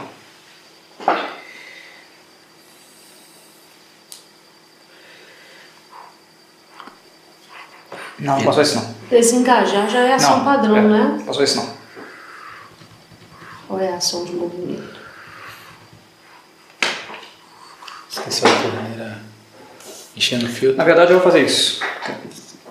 Não, 8.20 8.37
não 8.37 8.45
passou 8.45 8.62
esse 8.62 8.77
não. 8.77 8.95
Desengajar 9.11 9.89
já 9.89 10.01
é 10.01 10.15
ação 10.15 10.39
não, 10.39 10.45
padrão, 10.45 10.77
é, 10.77 10.81
né? 10.83 11.23
Passou 11.25 11.43
esse 11.43 11.57
não. 11.57 11.69
Ou 13.69 13.81
é 13.81 13.93
ação 13.95 14.25
de 14.25 14.33
movimento? 14.33 14.99
Esqueci 18.11 18.45
a 18.45 18.62
torneira. 18.62 19.19
Enchendo 20.16 20.47
o 20.47 20.49
filtro. 20.49 20.77
Na 20.77 20.85
verdade 20.85 21.12
eu 21.12 21.19
vou 21.19 21.25
fazer 21.25 21.45
isso. 21.45 21.81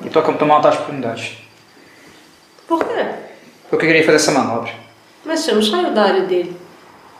E 0.03 0.09
tô 0.09 0.21
tomar 0.21 0.55
uma 0.55 0.61
taxa 0.61 0.77
de 0.77 0.83
oportunidade. 0.83 1.46
Por 2.67 2.83
quê? 2.83 3.05
Eu 3.71 3.77
queria 3.77 4.03
fazer 4.03 4.15
essa 4.17 4.31
manobra. 4.31 4.71
Mas 5.25 5.41
você 5.41 5.51
não 5.51 5.61
saiu 5.61 5.91
da 5.91 6.03
área 6.03 6.21
dele. 6.21 6.55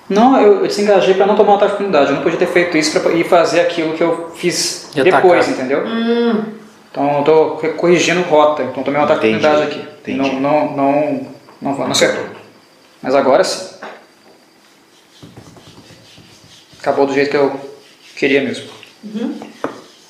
Não, 0.10 0.40
eu, 0.40 0.61
eu 0.61 0.68
desengajei 0.68 1.14
para 1.15 1.26
não 1.26 1.36
tomar 1.36 1.53
uma 1.53 1.57
oportunidade. 1.65 2.10
Eu 2.10 2.15
não 2.15 2.24
podia 2.24 2.40
ter 2.40 2.48
feito 2.48 2.78
isso 2.78 2.98
para 2.99 3.11
ir 3.11 3.28
fazer 3.28 3.60
aquilo 3.61 3.94
que 3.94 4.02
eu 4.03 4.32
fiz 4.36 4.90
E 4.95 5.03
depois, 5.03 5.45
atacar. 5.45 5.49
entendeu? 5.65 5.86
Hum, 5.86 6.44
Então 6.91 7.18
eu 7.19 7.24
tô 7.26 7.49
corrigindo 7.76 8.22
rota. 8.22 8.64
Então 8.64 8.84
tomei 8.84 8.99
uma 9.02 9.06
Entendi, 9.14 9.36
oportunidade 9.45 9.64
aqui. 9.64 9.80
entendi. 10.02 10.18
Não, 10.18 10.40
não, 10.40 10.76
não, 10.78 11.28
não, 11.61 11.78
não 11.78 11.91
acertou. 11.91 12.26
Mas 13.02 13.14
agora 13.15 13.44
sim. 13.44 13.76
Acabou 16.80 17.06
do 17.06 17.14
jeito 17.14 17.30
que 17.32 17.38
eu 17.38 17.60
queria 18.15 18.41
mesmo. 18.41 18.69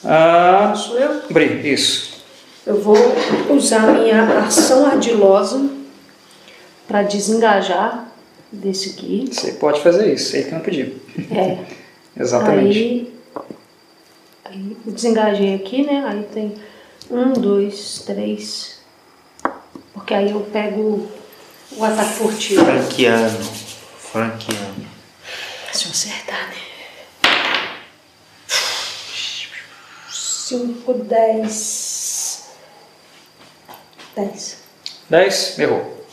Ah, 0.05 0.73
sou 0.76 0.99
eu. 0.99 1.22
Bri, 1.31 1.73
isso. 1.73 2.06
Eu 2.68 2.81
vou 2.81 2.98
usar 3.49 3.94
minha 3.94 4.39
ação 4.39 4.85
ardilosa 4.85 5.69
para 6.85 7.02
desengajar 7.02 8.11
desse 8.52 8.89
aqui. 8.89 9.30
Você 9.31 9.53
pode 9.53 9.81
fazer 9.81 10.14
isso. 10.14 10.35
Ele 10.35 10.44
que 10.44 10.52
não 10.52 10.60
pediu. 10.60 10.95
É. 11.31 11.60
Exatamente. 12.22 12.77
Aí, 12.77 13.14
aí 14.44 14.77
eu 14.85 14.91
desengajei 14.91 15.56
aqui, 15.56 15.85
né? 15.85 16.03
Aí 16.10 16.23
tem 16.34 16.56
um, 17.10 17.31
dois, 17.31 18.03
três. 18.06 18.81
Porque 19.94 20.14
aí 20.14 20.31
eu 20.31 20.41
pego 20.41 21.07
o 21.72 21.84
ataque 21.85 22.15
furtivo. 22.15 22.65
Franquiano. 22.65 23.44
Franquiano. 23.98 24.88
Se 25.72 25.85
eu 25.85 25.91
acertar, 25.91 26.49
né? 26.49 26.68
5, 30.10 30.94
10. 30.94 31.86
10. 34.18 34.64
10, 35.10 35.60
errou. 35.60 36.06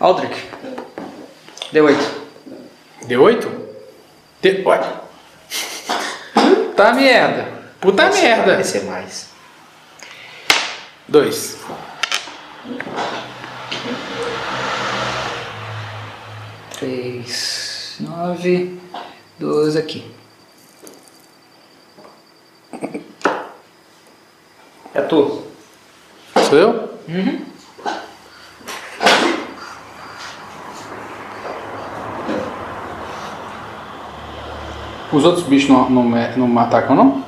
Aldrich. 0.00 0.48
Deu 1.70 1.84
8. 1.84 2.20
Deu 3.06 3.22
oito? 3.22 3.48
De... 4.42 4.62
Olha. 4.66 5.02
Tá 6.74 6.92
merda. 6.92 7.52
Puta 7.80 8.10
merda. 8.10 8.54
Vai 8.56 8.64
ser 8.64 8.82
mais. 8.84 9.28
Dois. 11.06 11.58
Três 16.78 17.96
9, 18.00 18.80
12 19.38 19.78
aqui. 19.78 20.10
É 24.94 25.00
tu. 25.02 25.44
Sou 26.48 26.58
eu? 26.58 26.98
Uhum. 27.08 27.44
Os 35.12 35.24
outros 35.24 35.44
bichos 35.46 35.68
não, 35.70 35.90
não, 35.90 36.04
me- 36.04 36.36
não 36.36 36.46
me 36.46 36.58
atacam, 36.58 36.94
não? 36.94 37.24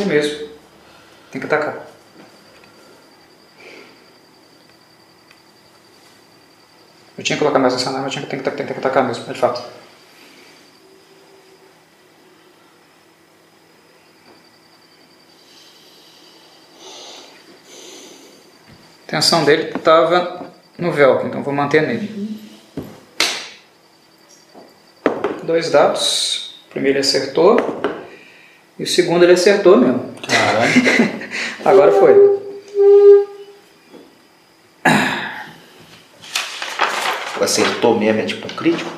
É 0.00 0.04
mesmo. 0.04 0.48
Tem 1.30 1.40
que 1.40 1.46
atacar. 1.46 1.86
Eu 7.16 7.24
tinha 7.24 7.36
que 7.36 7.40
colocar 7.42 7.58
mais 7.58 7.74
essa 7.74 7.90
arma, 7.90 8.06
eu 8.06 8.10
tinha 8.10 8.22
que, 8.24 8.30
tem 8.30 8.38
que, 8.40 8.50
tem 8.50 8.66
que 8.66 8.72
atacar 8.72 9.04
mesmo, 9.04 9.32
de 9.32 9.38
fato. 9.38 9.60
A 19.08 19.16
atenção 19.16 19.42
dele 19.42 19.72
estava 19.74 20.52
no 20.76 20.92
Velcro, 20.92 21.28
então 21.28 21.42
vou 21.42 21.54
manter 21.54 21.80
nele. 21.80 22.38
Dois 25.44 25.70
dados. 25.70 26.56
O 26.66 26.70
primeiro 26.72 26.98
ele 26.98 27.06
acertou. 27.06 27.56
E 28.78 28.82
o 28.82 28.86
segundo 28.86 29.22
ele 29.22 29.32
acertou 29.32 29.78
mesmo. 29.78 30.12
Caralho. 30.28 30.72
Agora 31.64 31.92
foi. 31.92 32.38
Acertou 37.40 37.98
mesmo, 37.98 38.20
é 38.20 38.24
tipo 38.26 38.46
um 38.46 38.54
crítico? 38.54 38.90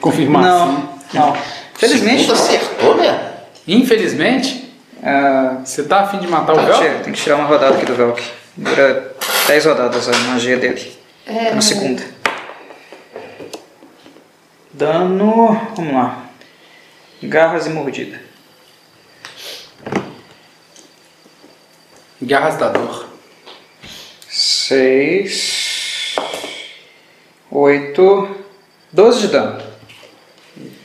Confirmação. 0.00 0.96
Não, 1.12 1.26
não. 1.26 1.36
Felizmente. 1.74 2.22
Segundo 2.22 2.40
acertou, 2.40 2.96
né? 2.96 3.32
Infelizmente, 3.66 4.72
ah, 5.02 5.56
você 5.64 5.82
tá 5.82 6.02
afim 6.02 6.18
de 6.18 6.28
matar 6.28 6.52
o 6.52 6.56
tá, 6.56 6.62
véu? 6.62 6.74
chega, 6.76 6.98
tem 7.00 7.12
que 7.12 7.20
tirar 7.20 7.34
uma 7.34 7.46
rodada 7.46 7.74
aqui 7.74 7.84
do 7.84 7.96
Velk. 7.96 8.39
Dura 8.56 9.14
10 9.46 9.64
rodadas 9.66 10.08
a 10.08 10.12
magia 10.18 10.56
dele. 10.58 10.98
É, 11.26 11.54
Na 11.54 11.60
segunda. 11.60 12.02
Dano. 14.72 15.70
Vamos 15.76 15.94
lá. 15.94 16.24
Garras 17.22 17.66
e 17.66 17.70
mordida. 17.70 18.20
Garras 22.22 22.56
da 22.56 22.68
dor. 22.70 23.06
6. 24.28 26.16
8. 27.50 28.36
12 28.92 29.20
de 29.20 29.28
dano. 29.28 29.62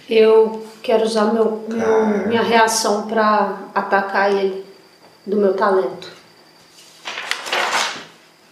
Eu 0.10 0.66
quero 0.84 1.04
usar 1.04 1.34
meu, 1.34 1.66
meu- 1.68 2.28
minha 2.28 2.42
reação 2.44 3.08
pra 3.08 3.58
atacar 3.74 4.32
ele 4.32 4.64
do 5.26 5.38
meu 5.38 5.54
talento. 5.56 6.15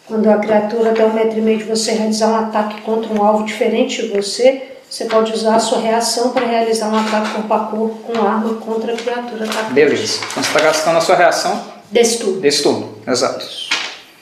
Quando 0.08 0.30
a 0.30 0.38
criatura 0.38 0.92
até 0.92 1.06
um 1.06 1.14
metro 1.14 1.38
e 1.38 1.42
meio 1.42 1.58
de 1.60 1.64
você 1.64 1.94
realizar 1.94 2.28
um 2.28 2.36
ataque 2.36 2.82
contra 2.82 3.14
um 3.14 3.24
alvo 3.24 3.46
diferente 3.46 4.02
de 4.02 4.10
você, 4.10 4.74
você 4.90 5.06
pode 5.06 5.32
usar 5.32 5.56
a 5.56 5.60
sua 5.60 5.80
reação 5.80 6.32
para 6.32 6.46
realizar 6.46 6.90
um 6.90 6.98
ataque 6.98 7.32
corpo 7.34 7.54
a 7.54 7.60
corpo 7.60 7.96
com 8.00 8.22
arma 8.22 8.54
contra 8.56 8.94
a 8.94 8.98
criatura 8.98 9.46
atacante. 9.46 9.74
Beleza. 9.74 10.20
Então 10.32 10.44
você 10.44 10.50
está 10.50 10.60
gastando 10.62 10.98
a 10.98 11.02
sua 11.02 11.16
reação 11.16 11.74
Desse 11.90 12.20
turno. 12.20 12.42
desse 12.42 12.64
turno. 12.64 12.98
Exato. 13.08 13.46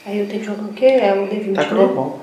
Aí 0.06 0.20
eu 0.20 0.28
tenho 0.28 0.40
que 0.40 0.46
jogar 0.46 0.64
o 0.64 0.74
quê? 0.74 0.86
É 0.86 1.14
o 1.14 1.28
D20, 1.28 1.56
Tá 1.56 1.62
né? 1.74 1.88
bom. 1.94 2.20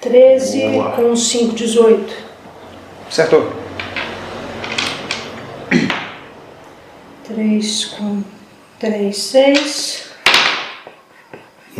13 0.00 0.68
Boa. 0.68 0.92
com 0.92 1.14
5, 1.14 1.54
18. 1.54 2.14
Acertou. 3.08 3.52
3 7.24 7.84
com 7.96 8.22
3, 8.78 9.16
6. 9.16 10.09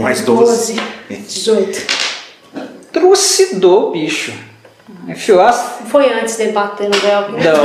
Mais 0.01 0.21
12. 0.23 0.81
18. 1.09 1.87
Trucidou 2.93 3.89
o 3.89 3.93
bicho. 3.93 4.33
Enfiou 5.09 5.41
as. 5.41 5.79
Foi 5.89 6.13
antes 6.13 6.37
dele 6.37 6.53
bater 6.53 6.89
no 6.89 6.97
Velcro. 6.99 7.33
Não. 7.33 7.63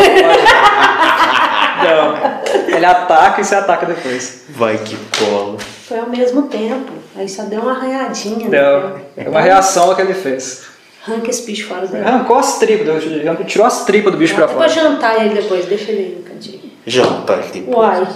Não. 1.83 2.75
Ele 2.75 2.85
ataca 2.85 3.41
e 3.41 3.43
você 3.43 3.55
ataca 3.55 3.85
depois. 3.85 4.43
Vai 4.49 4.77
que 4.77 4.97
cola. 5.19 5.57
Foi 5.87 5.99
ao 5.99 6.09
mesmo 6.09 6.43
tempo. 6.43 6.91
Aí 7.15 7.27
só 7.29 7.43
deu 7.43 7.61
uma 7.61 7.71
arranhadinha. 7.73 8.47
Não. 8.49 8.89
Né? 8.89 9.01
É 9.17 9.29
uma 9.29 9.41
reação 9.41 9.89
ao 9.89 9.95
que 9.95 10.01
ele 10.01 10.13
fez. 10.13 10.63
Arranca 11.07 11.29
esse 11.29 11.43
bicho 11.45 11.67
fora 11.67 11.85
dele. 11.85 12.03
Arrancou 12.03 12.37
as 12.37 12.57
tripas, 12.57 13.03
do- 13.03 13.43
tirou 13.45 13.67
as 13.67 13.85
tripas 13.85 14.11
do 14.11 14.17
bicho 14.17 14.33
pra 14.33 14.45
Até 14.45 14.53
pra 14.55 14.67
fora. 14.69 14.81
jantar 14.81 15.23
ele 15.23 15.35
depois, 15.35 15.65
deixa 15.65 15.91
ele 15.91 15.99
aí 16.01 16.15
no 16.17 16.23
cantinho. 16.23 16.61
Janta 16.85 17.35
depois. 17.53 17.77
Uai. 17.77 18.07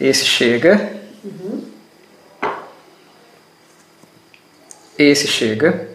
Esse 0.00 0.24
chega. 0.24 0.94
Esse 4.98 5.26
chega. 5.26 5.88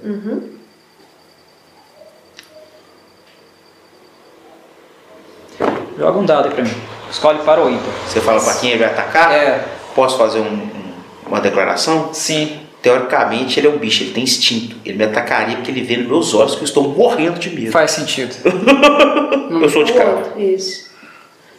Joga 5.97 6.19
um 6.19 6.25
dado 6.25 6.47
aí 6.47 6.53
pra 6.53 6.63
mim. 6.63 6.73
Escolhe 7.09 7.39
para 7.39 7.61
o 7.63 7.69
ímpar. 7.69 7.93
Você 8.07 8.21
fala 8.21 8.41
pra 8.41 8.53
quem 8.55 8.71
ele 8.71 8.79
vai 8.79 8.87
atacar? 8.89 9.31
É. 9.33 9.65
Posso 9.93 10.17
fazer 10.17 10.39
um- 10.39 10.53
um- 10.53 10.93
uma 11.27 11.41
declaração? 11.41 12.13
Sim. 12.13 12.59
Teoricamente 12.81 13.59
ele 13.59 13.67
é 13.67 13.69
um 13.69 13.77
bicho, 13.77 14.03
ele 14.03 14.11
tem 14.13 14.23
instinto. 14.23 14.75
Ele 14.83 14.97
me 14.97 15.03
atacaria 15.03 15.55
porque 15.57 15.69
ele 15.69 15.83
vê 15.83 15.97
nos 15.97 16.07
meus 16.07 16.33
olhos 16.33 16.55
que 16.55 16.61
eu 16.61 16.65
estou 16.65 16.87
morrendo 16.87 17.37
de 17.39 17.49
medo. 17.51 17.71
Faz 17.71 17.91
sentido. 17.91 18.33
Eu 19.61 19.69
sou 19.69 19.83
de 19.83 19.93
cara. 19.93 20.33
Isso. 20.37 20.89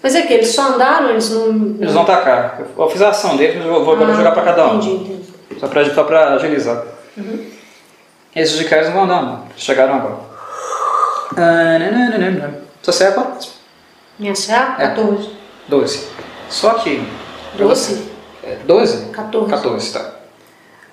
Mas 0.03 0.15
é 0.15 0.23
que 0.23 0.33
eles 0.33 0.49
só 0.55 0.75
andaram, 0.75 1.11
eles 1.11 1.31
não. 1.31 1.77
Eles 1.81 1.93
vão 1.93 2.03
atacar. 2.03 2.61
Eu 2.77 2.91
fiz 2.91 3.01
a 3.03 3.11
ação 3.11 3.37
deles, 3.37 3.57
mas 3.57 3.67
eu 3.67 3.85
vou 3.85 3.95
Ah, 3.95 4.15
jogar 4.15 4.33
pra 4.33 4.43
cada 4.43 4.67
um. 4.73 4.77
Entendi, 4.79 4.95
entendi. 4.95 5.61
Só 5.61 5.69
pra, 5.69 5.95
só 5.95 6.05
pra 6.05 6.35
agilizar. 6.35 6.85
Esses 8.35 8.59
de 8.59 8.65
cá 8.65 8.77
eles 8.77 8.89
não 8.89 8.95
vão 8.95 9.05
andar, 9.05 9.23
não. 9.23 9.47
Chegaram 9.57 9.95
agora. 9.95 10.17
Ah, 11.37 11.79
nananana. 11.79 12.63
Só 12.83 12.91
serve 12.91 13.15
quanto? 13.15 13.49
Minha 14.19 14.35
CA? 14.35 14.77
É. 14.79 14.89
14. 14.89 15.31
12. 15.69 16.09
Só 16.51 16.75
que. 16.75 17.07
12? 17.57 18.11
É, 18.43 18.57
12? 18.65 19.11
14. 19.11 19.51
14, 19.51 19.93
tá. 19.93 20.11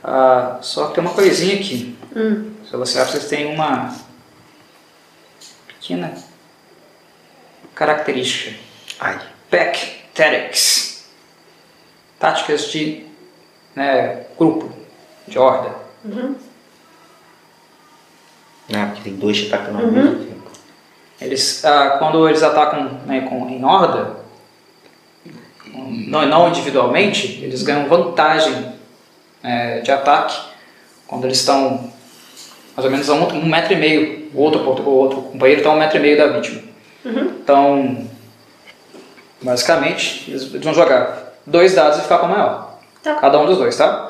Ah, 0.03 0.57
só 0.61 0.87
que 0.87 0.95
tem 0.95 1.03
uma 1.03 1.13
coisinha 1.13 1.55
aqui. 1.55 1.97
Hum. 2.15 2.51
Se 2.69 2.75
você 2.77 3.03
vocês 3.03 3.25
têm 3.25 3.53
uma 3.53 3.93
pequena 5.67 6.13
característica. 7.73 8.68
Ai. 8.99 9.19
Pack 9.49 9.99
Tactics. 10.13 11.05
Táticas 12.19 12.69
de 12.71 13.05
né, 13.75 14.25
grupo, 14.37 14.69
de 15.27 15.39
horda. 15.39 15.75
Ah, 18.73 18.87
porque 18.87 19.01
tem 19.03 19.15
dois 19.15 19.47
atacando 19.47 19.79
ao 19.79 19.91
mesmo 19.91 20.25
tempo. 20.25 20.51
Eles, 21.21 21.63
ah, 21.65 21.97
quando 21.97 22.27
eles 22.27 22.43
atacam 22.43 22.99
né, 23.05 23.21
com, 23.21 23.49
em 23.49 23.63
horda, 23.63 24.17
não, 25.73 26.25
não 26.25 26.49
individualmente, 26.49 27.41
eles 27.43 27.63
ganham 27.63 27.87
vantagem 27.87 28.73
eh, 29.43 29.79
de 29.79 29.91
ataque 29.91 30.37
quando 31.07 31.25
eles 31.25 31.37
estão 31.37 31.91
mais 32.75 32.85
ou 32.85 32.91
menos 32.91 33.09
a 33.09 33.13
um, 33.13 33.27
um 33.33 33.45
metro 33.45 33.73
e 33.73 33.75
meio. 33.75 34.29
O 34.33 34.41
outro, 34.41 34.61
o 34.61 34.89
outro 34.89 35.21
companheiro 35.23 35.61
está 35.61 35.71
a 35.71 35.73
um 35.73 35.79
metro 35.79 35.97
e 35.97 36.01
meio 36.01 36.17
da 36.17 36.27
vítima. 36.27 36.61
Então, 37.05 38.08
basicamente, 39.41 40.29
eles, 40.29 40.51
vão 40.51 40.73
jogar 40.73 41.33
dois 41.45 41.73
dados 41.73 41.99
e 41.99 42.01
ficar 42.01 42.19
com 42.19 42.27
o 42.27 42.29
maior. 42.29 42.79
Tá. 43.01 43.15
Cada 43.15 43.39
um 43.39 43.45
dos 43.45 43.57
dois, 43.57 43.75
tá? 43.77 44.09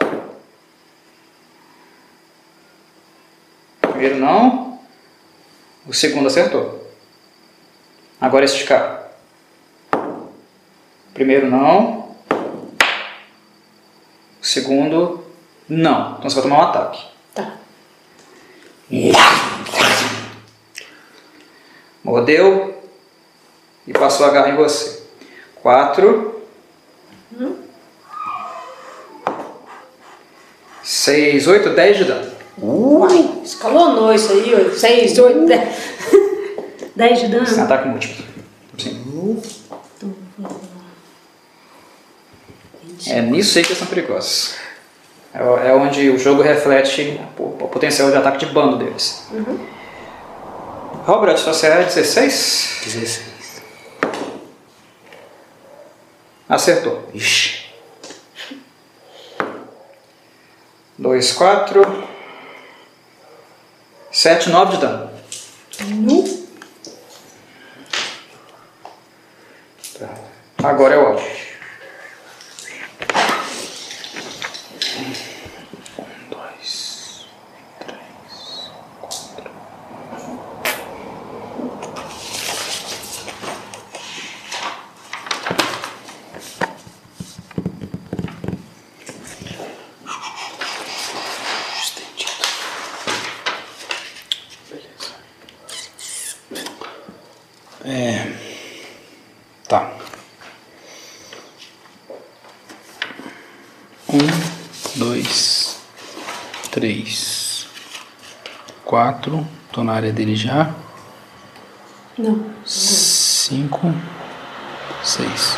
Primeiro 3.82 4.18
não. 4.18 4.80
O 5.86 5.94
segundo 5.94 6.28
acertou. 6.28 6.88
Agora 8.20 8.46
este 8.46 8.64
cara. 8.64 9.12
Primeiro 11.14 11.50
não. 11.50 12.16
O 14.42 14.46
segundo 14.46 15.26
não. 15.68 16.18
Então 16.18 16.30
você 16.30 16.36
vai 16.36 16.44
tomar 16.44 16.60
um 16.60 16.70
ataque. 16.70 17.06
Tá. 17.34 17.58
Mordeu 22.04 22.84
e 23.86 23.94
passou 23.94 24.26
a 24.26 24.32
garra 24.32 24.50
em 24.50 24.56
você. 24.56 24.99
Quatro. 25.62 26.42
Seis, 30.84 31.48
oito, 31.48 31.70
dez 31.72 31.98
de 31.98 32.06
dano. 32.06 32.32
Uai, 32.62 33.42
escalonou 33.44 34.14
isso 34.14 34.32
aí, 34.34 34.54
ó. 34.54 34.76
6, 34.76 35.20
8, 35.20 35.46
10. 35.46 35.70
10 36.96 37.20
de 37.20 37.28
dano. 37.28 37.48
Sem 37.48 37.64
ataque 37.64 37.88
múltiplo. 37.88 38.26
Sim. 38.78 39.42
É 43.08 43.22
nisso 43.22 43.58
aí 43.58 43.64
que 43.64 43.70
eles 43.70 43.78
são 43.78 43.88
perigosos. 43.88 44.56
É, 45.34 45.70
é 45.70 45.74
onde 45.74 46.10
o 46.10 46.18
jogo 46.18 46.42
reflete 46.42 47.20
o, 47.38 47.68
potencial 47.68 48.12
de 48.12 48.18
ataque 48.18 48.46
de 48.46 48.52
bando 48.52 48.78
deles. 48.78 49.28
Robert, 51.06 51.38
você 51.38 51.68
é 51.68 51.84
16? 51.84 52.82
16. 52.84 53.29
Acertou. 56.50 57.08
Ixi. 57.14 57.70
2, 60.98 61.32
4, 61.32 62.08
7, 64.12 64.50
9 64.50 64.76
de 64.76 64.82
dano. 64.82 65.10
Tá. 69.98 70.10
Agora 70.64 70.96
é 70.96 70.98
o 70.98 71.06
Alf. 71.06 71.49
Tô 109.72 109.84
na 109.84 109.94
área 109.94 110.12
dele 110.12 110.36
já. 110.36 110.74
Não. 112.18 112.44
Cinco, 112.66 113.94
seis. 115.04 115.58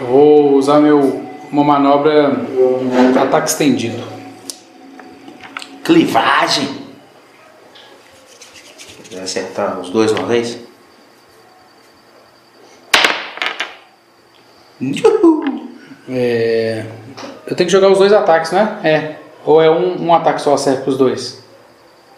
Eu 0.00 0.06
vou 0.06 0.54
usar 0.54 0.80
meu 0.80 1.22
uma 1.50 1.62
manobra 1.62 2.32
ataque 3.20 3.50
estendido. 3.50 4.02
Clivagem. 5.84 6.82
Vai 9.12 9.22
acertar 9.22 9.78
os 9.78 9.90
dois 9.90 10.10
uma 10.12 10.26
vez? 10.26 10.58
Uhul. 14.80 15.68
É, 16.08 16.84
eu 17.46 17.54
tenho 17.54 17.68
que 17.68 17.72
jogar 17.72 17.90
os 17.90 17.98
dois 17.98 18.12
ataques, 18.12 18.50
né? 18.50 18.80
É. 18.82 19.21
Ou 19.44 19.60
é 19.60 19.70
um, 19.70 20.06
um 20.06 20.14
ataque 20.14 20.40
só 20.40 20.56
serve 20.56 20.82
pros 20.82 20.96
dois? 20.96 21.42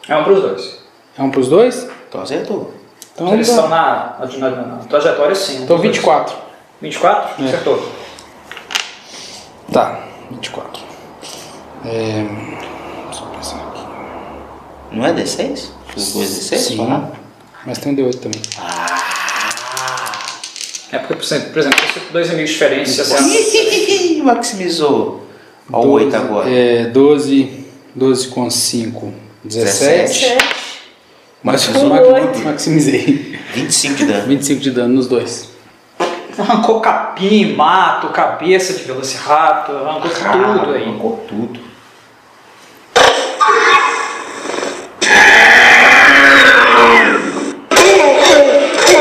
É 0.09 0.17
um 0.17 0.25
para 0.25 0.33
os 0.33 0.43
dois. 0.43 0.79
É 1.19 1.23
um 1.23 1.31
pros 1.31 1.49
dois? 1.49 1.89
Então 2.09 2.21
acertou. 2.23 2.73
Então, 3.15 3.33
Eles 3.33 3.49
tá. 3.49 3.55
estão 3.55 3.69
na, 3.69 4.17
na, 4.21 4.51
na- 4.51 4.67
na 4.67 4.77
trajetória 4.85 5.35
sim. 5.35 5.63
então 5.63 5.79
pros 5.79 5.83
dois. 5.83 5.97
24. 5.97 6.37
24? 6.83 7.43
É. 7.45 7.49
Acertou. 7.49 7.89
Tá, 9.73 10.01
24. 10.31 10.83
É, 11.87 12.25
deixa 13.07 13.23
eu 13.25 13.27
pensar 13.29 13.57
aqui. 13.57 13.85
Não 14.93 15.05
é 15.07 15.13
D6? 15.13 15.69
Os 15.97 16.13
dois 16.13 16.29
D6? 16.31 16.57
Sim, 16.57 16.77
Falar? 16.77 17.11
mas 17.65 17.79
tem 17.79 17.93
um 17.93 17.97
D8 17.97 18.19
também. 18.21 18.41
É 20.93 20.99
porque, 20.99 21.15
por 21.15 21.25
exemplo, 21.25 21.51
por 21.51 21.59
exemplo, 21.59 21.79
dois 22.13 22.29
inimigos 22.29 22.51
diferentes, 22.53 22.99
acerta. 23.01 23.25
Maximizou. 24.23 25.24
Olha 25.73 25.87
o 25.87 25.91
8 25.93 26.17
agora. 26.17 26.51
É, 26.51 26.85
12, 26.87 27.65
12 27.95 28.29
com 28.29 28.51
5, 28.51 29.13
17. 29.45 30.37
Mas 31.43 31.69
Maximizou. 31.69 32.45
maximizei. 32.45 33.39
25 33.55 33.95
de 33.95 34.05
dano. 34.07 34.27
25 34.27 34.61
de 34.61 34.71
dano 34.71 34.95
nos 34.95 35.07
dois. 35.07 35.51
Arrancou 36.39 36.81
capim, 36.81 37.55
mato, 37.55 38.09
cabeça 38.09 38.73
de 38.73 38.83
velociraptor, 38.83 39.87
arrancou 39.87 40.11
tudo 40.11 40.75
aí. 40.75 40.83
Arrancou 40.83 41.25
tudo. 41.29 41.61
Que 48.87 48.95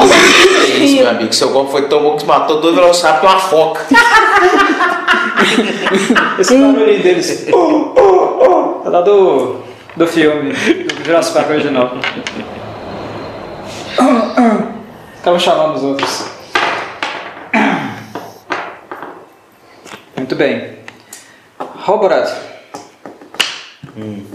isso, 0.00 0.31
meu 1.02 1.10
amigo. 1.10 1.32
Seu 1.32 1.50
golpe 1.50 1.72
foi 1.72 1.88
tão 1.88 2.02
bom 2.02 2.16
que 2.16 2.24
matou 2.24 2.60
dois 2.60 2.74
velociraptors 2.74 3.32
e 3.32 3.34
uma 3.34 3.40
foca. 3.40 3.86
Esse 6.38 6.56
barulho 6.56 7.02
deles. 7.02 7.48
Oh, 7.52 7.92
oh, 7.96 8.82
oh. 8.84 8.86
É 8.86 8.90
lá 8.90 9.00
do, 9.02 9.56
do 9.96 10.06
filme, 10.06 10.52
do 10.52 11.04
Jurassic 11.04 11.34
Park 11.34 11.50
original. 11.50 11.92
Estavam 15.16 15.38
chamando 15.38 15.76
os 15.76 15.82
outros. 15.82 16.26
Muito 20.16 20.36
bem. 20.36 20.78
Roborad. 21.58 22.30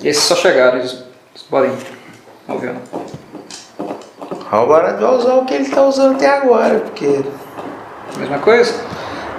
Esses 0.04 0.24
só 0.24 0.36
chegaram, 0.36 0.80
eles, 0.80 1.04
podem 1.50 1.72
mover. 2.48 2.74
não. 2.74 2.82
Agora 4.52 4.94
vai 4.96 5.16
usar 5.16 5.36
o 5.36 5.46
que 5.46 5.54
ele 5.54 5.70
tá 5.70 5.82
usando 5.84 6.16
até 6.16 6.28
agora, 6.28 6.80
porque. 6.80 7.22
Mesma 8.18 8.40
coisa? 8.40 8.74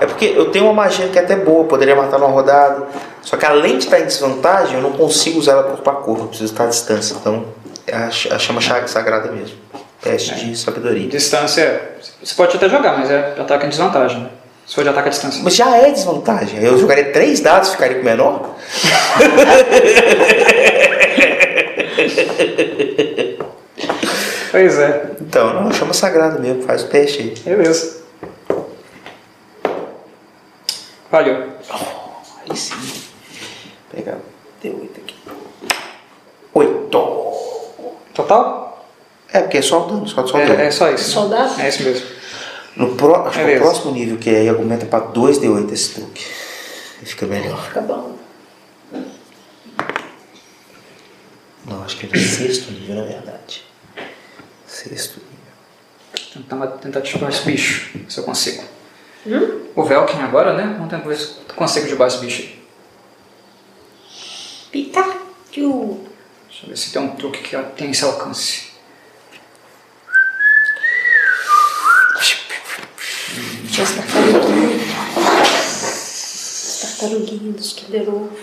É 0.01 0.06
porque 0.06 0.26
eu 0.26 0.51
tenho 0.52 0.66
uma 0.66 0.74
magia 0.74 1.09
que 1.09 1.18
é 1.18 1.22
até 1.22 1.35
boa, 1.35 1.64
poderia 1.64 1.97
matar 1.97 2.18
numa 2.18 2.30
rodada. 2.30 2.86
Só 3.22 3.36
que 3.36 3.44
além 3.44 3.78
de 3.78 3.85
estar 3.85 3.98
em 4.01 4.05
desvantagem, 4.05 4.76
eu 4.76 4.82
não 4.82 4.93
consigo 4.93 5.39
usar 5.40 5.52
ela 5.52 5.62
corpo 5.64 5.90
a 5.90 5.94
corpo, 5.94 6.22
eu 6.22 6.26
preciso 6.28 6.52
estar 6.52 6.64
à 6.64 6.68
distância. 6.68 7.16
Então 7.20 7.47
é 7.86 7.97
a, 7.97 8.10
ch- 8.10 8.30
a 8.30 8.39
chama 8.39 8.60
chaga 8.60 8.86
sagrada 8.86 9.30
mesmo. 9.32 9.56
Teste 10.01 10.35
de 10.36 10.56
sabedoria. 10.56 11.09
Distância. 11.09 11.80
Você 12.22 12.32
pode 12.35 12.56
até 12.56 12.68
jogar, 12.68 12.97
mas 12.97 13.10
é 13.10 13.35
ataque 13.39 13.66
em 13.66 13.70
desvantagem, 13.70 14.20
né? 14.20 14.28
Se 14.64 14.74
for 14.76 14.85
de 14.85 14.90
ataque 14.90 15.09
à 15.09 15.10
distância. 15.10 15.40
Mas 15.43 15.56
já 15.56 15.76
é 15.76 15.90
desvantagem. 15.90 16.62
Eu 16.62 16.78
jogaria 16.78 17.10
três 17.10 17.40
dados 17.40 17.70
e 17.70 17.72
ficaria 17.72 17.97
com 17.97 18.02
o 18.02 18.05
menor? 18.05 18.55
Pois 24.50 24.78
é, 24.78 25.16
Então, 25.20 25.52
não, 25.62 25.72
chama 25.72 25.92
sagrada 25.92 26.38
mesmo, 26.38 26.62
faz 26.62 26.82
o 26.84 26.88
teste 26.88 27.20
aí. 27.20 27.34
beleza. 27.56 27.98
Valeu. 31.10 31.52
Aí 32.48 32.56
sim. 32.56 32.74
Vou 32.74 33.94
pegar 33.94 34.18
D8 34.62 34.90
aqui. 34.98 35.14
Oito. 36.54 36.98
Total? 38.14 38.86
É, 39.32 39.40
porque 39.40 39.58
é 39.58 39.62
só 39.62 39.84
o 39.84 39.88
dano, 39.88 40.06
só, 40.08 40.26
só 40.26 40.36
o 40.38 40.40
dano. 40.46 40.60
É, 40.60 40.66
é 40.66 40.70
só 40.70 40.90
isso. 40.90 41.10
Soldado? 41.10 41.60
É 41.60 41.68
isso 41.68 41.82
mesmo. 41.82 42.06
No 42.76 42.94
pró- 42.94 43.26
acho 43.26 43.38
que 43.38 43.50
é 43.50 43.56
o 43.56 43.60
próximo 43.60 43.92
nível, 43.92 44.18
que 44.18 44.30
aí 44.30 44.48
aumenta 44.48 44.86
pra 44.86 45.00
2D8 45.00 45.72
esse 45.72 45.94
truque. 45.94 46.24
E 47.02 47.06
fica 47.06 47.26
melhor. 47.26 47.62
Fica 47.66 47.80
bom. 47.80 48.16
Não, 51.66 51.82
acho 51.84 51.96
que 51.98 52.06
é 52.06 52.08
o 52.08 52.18
sexto 52.22 52.70
nível, 52.72 52.96
na 52.96 53.02
verdade. 53.04 53.64
Sexto. 54.78 55.20
Tentar, 56.32 56.66
tentar 56.78 57.00
derrubar 57.00 57.30
esse 57.30 57.44
bicho, 57.44 57.98
se 58.09 58.18
eu 58.18 58.22
consigo. 58.22 58.62
O 59.74 59.82
Velkin 59.82 60.18
agora, 60.18 60.52
né? 60.55 60.72
Vamos 60.76 60.88
tentar 60.88 61.09
ver 61.09 61.16
se 61.16 61.36
eu 61.48 61.55
consigo 61.56 61.86
derrubar 61.86 62.06
esse 62.06 62.18
bicho 62.18 62.42
aí. 62.42 62.62
Pikachu. 64.70 66.06
Deixa 66.48 66.64
eu 66.64 66.68
ver 66.68 66.76
se 66.76 66.92
tem 66.92 67.02
um 67.02 67.16
truque 67.16 67.42
que 67.42 67.56
tem 67.76 67.90
esse 67.90 68.05
alcance. 68.05 68.68
As 73.80 73.94
tartaruguinhas. 73.94 74.82
As 76.84 76.96
tartaruguinhas 76.98 77.56
dos 77.56 77.72
Kinder 77.72 78.09
Ovo. 78.09 78.38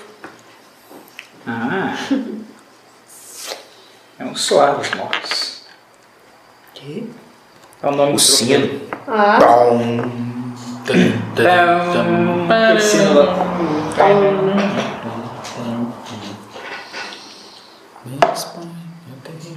Ah. 1.48 1.96
É 4.20 4.26
um 4.26 4.36
suar 4.36 4.78
dos 4.78 4.90
mortos. 4.92 5.55
Que? 6.76 7.10
É 7.82 7.88
o 7.88 7.92
nome 7.92 8.12
O 8.12 8.16
do 8.16 8.20
sino. 8.20 8.82
Ah, 9.08 9.38
aquele 10.84 12.82
sino 12.82 13.14
lá. 13.14 13.34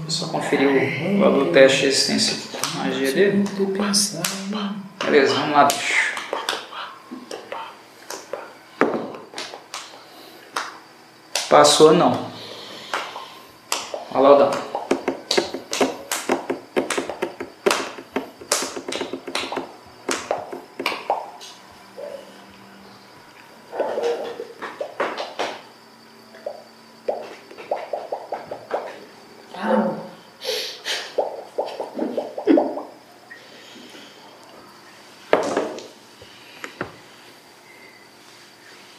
Só 0.08 0.28
conferir 0.28 1.16
o 1.16 1.20
valor 1.20 1.44
do 1.46 1.52
teste 1.52 1.80
de 1.80 1.86
resistência 1.86 2.36
da 2.52 2.84
magia 2.84 3.12
dele. 3.12 3.44
Beleza, 5.04 5.34
vamos 5.34 5.50
lá, 5.50 5.64
bicho. 5.64 6.14
Passou 11.50 11.92
não. 11.92 12.26
Olha 14.12 14.20
lá 14.20 14.34
o 14.34 14.38
dano. 14.38 14.68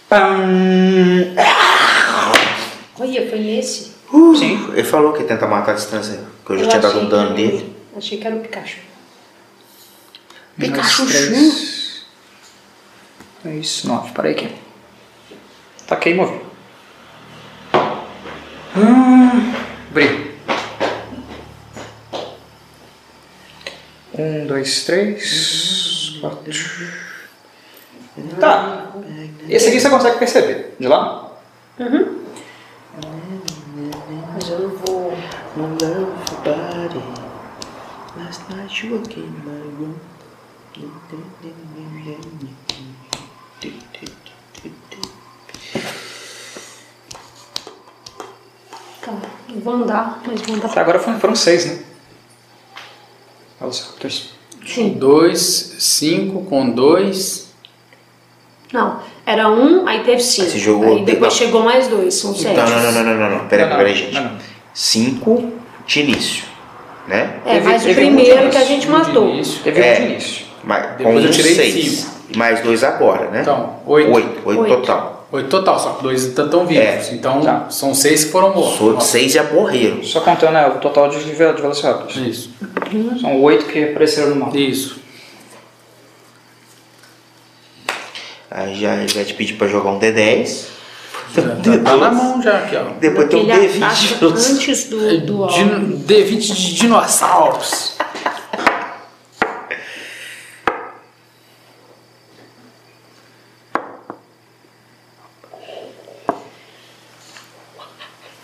Pam. 0.10 1.36
Olha, 3.00 3.30
foi 3.30 3.40
nesse. 3.40 3.92
Sim. 4.40 4.72
Ele 4.72 4.84
falou 4.84 5.14
que 5.14 5.24
tenta 5.24 5.46
matar 5.48 5.72
a 5.72 5.76
distância, 5.76 6.24
que 6.46 6.52
eu 6.52 6.58
já 6.58 6.64
Eu 6.64 6.70
tinha 6.70 6.82
dado 6.82 7.00
um 7.00 7.10
dano 7.10 7.34
nele. 7.34 7.76
Achei 7.96 8.18
que 8.18 8.26
era 8.26 8.36
o 8.36 8.40
Pikachu. 8.40 8.80
Pikachu. 10.58 11.06
Três. 11.06 12.06
Três, 13.42 13.84
nove. 13.84 14.12
Parei 14.12 14.32
aqui. 14.34 14.56
Taquei 15.88 16.14
e 16.14 16.16
movi. 16.16 16.42
Hum, 18.76 19.54
brilho. 19.92 20.30
Um, 24.14 24.48
dois, 24.48 24.84
três, 24.84 26.18
quatro. 26.20 26.52
Tá. 28.40 28.92
Esse 29.48 29.70
aqui 29.70 29.80
você 29.80 29.90
consegue 29.90 30.20
perceber. 30.20 30.76
De 30.80 30.88
lá? 30.88 31.32
Mas 34.34 34.50
eu 34.50 34.60
não 34.60 34.70
vou. 34.70 35.12
My 35.56 35.64
love 35.82 36.12
body. 36.44 37.04
Last 38.18 38.50
night 38.50 38.86
you 38.86 38.90
came 38.90 38.98
in 38.98 38.99
my 38.99 38.99
room. 38.99 38.99
Tá, 38.99 38.99
eu 38.99 38.99
vou 49.64 49.74
andar, 49.74 50.22
mas 50.26 50.42
vou 50.42 50.56
andar 50.56 50.66
Até 50.66 50.74
pra. 50.74 50.82
agora 50.84 51.00
foram, 51.00 51.20
foram 51.20 51.36
seis, 51.36 51.66
né? 51.66 51.80
Olha 53.60 53.72
só, 53.72 53.94
dois. 54.00 54.30
Sim. 54.66 54.90
2, 54.94 55.40
5 55.80 56.44
com 56.44 56.70
2. 56.70 57.50
Não, 58.72 59.00
era 59.26 59.50
um, 59.50 59.88
aí 59.88 60.04
teve 60.04 60.22
cinco. 60.22 60.52
Você 60.52 60.60
jogou 60.60 60.98
aí 60.98 61.04
depois 61.04 61.34
não. 61.34 61.40
chegou 61.40 61.64
mais 61.64 61.88
dois, 61.88 62.14
são 62.14 62.36
sete. 62.36 62.56
Não, 62.56 62.70
não, 62.70 62.82
não, 62.84 62.92
não, 62.92 63.04
não, 63.04 63.16
não, 63.16 63.38
não. 63.40 63.48
Pera 63.48 63.66
Não, 63.66 63.78
aí, 63.78 63.78
pera 63.78 63.90
aí, 63.90 63.96
não, 63.96 64.02
gente. 64.06 64.14
não, 64.14 64.24
não. 64.34 64.40
Cinco 64.74 65.52
de 65.88 66.00
início, 66.02 66.44
né? 67.10 67.40
É, 67.46 67.54
Teve- 67.56 67.66
mas 67.68 67.82
o 67.82 67.86
teve 67.88 68.02
um 68.06 68.10
de 68.10 68.16
primeiro 68.24 68.50
que 68.50 68.58
a 68.58 68.64
gente 68.64 68.88
um 68.88 68.92
matou. 68.92 69.30
início. 69.30 69.62
Teve 69.64 69.82
É. 69.82 69.92
um 69.92 69.96
de 69.96 70.02
início. 70.12 70.46
Mas, 70.64 70.98
Depois 70.98 71.16
com 71.20 71.22
eu 71.26 71.32
tirei 71.32 71.56
seis. 71.56 71.86
cinco. 72.00 72.20
Mais 72.38 72.62
dois 72.62 72.84
agora, 72.84 73.30
né? 73.32 73.42
Então, 73.42 73.78
8. 73.88 74.12
Oito, 74.12 74.42
oito 74.46 74.62
Oito. 74.62 74.76
total. 74.78 75.28
8 75.32 75.48
total, 75.48 75.80
só 75.80 75.92
que 75.94 76.04
dois 76.04 76.24
estão 76.26 76.66
vivos. 76.66 76.84
É. 76.84 77.10
Então, 77.14 77.42
Tá. 77.42 77.68
são 77.70 77.94
6 77.94 78.26
que 78.26 78.32
foram 78.32 78.54
mortos. 78.54 78.80
Os 78.98 79.04
seis 79.06 79.32
já 79.32 79.44
morreram. 79.44 80.04
Só 80.04 80.22
contando 80.22 80.54
né, 80.54 80.68
o 80.68 80.80
total 80.80 81.08
de, 81.10 81.24
de 81.24 81.32
velociraptors. 81.34 82.16
Isso. 82.16 82.50
São 83.22 83.40
oito 83.44 83.66
que 83.66 83.84
apareceram 83.92 84.30
no 84.30 84.36
mapa. 84.38 84.58
Isso. 84.58 85.00
Aí 88.50 88.76
já 88.80 88.96
vai 89.14 89.24
te 89.26 89.34
pedir 89.36 89.54
pra 89.54 89.68
jogar 89.68 89.92
um 89.92 90.00
D10. 90.00 90.66
Já 91.36 91.42
tá, 91.44 91.78
tá 91.84 91.98
na 91.98 92.12
mão 92.12 92.42
já 92.42 92.58
aqui, 92.58 92.76
ó. 92.76 92.84
Depois 93.00 93.30
tem 93.30 93.40
um 93.46 93.52
Aquele 93.54 93.84
ataque 93.84 94.08
D20. 94.08 94.24
antes 94.26 94.84
do, 94.90 95.22
do 95.26 95.44
alvo. 95.44 95.54
Dino- 95.56 95.98
D20 96.06 96.54
de 96.54 96.74
dinossauros. 96.76 97.96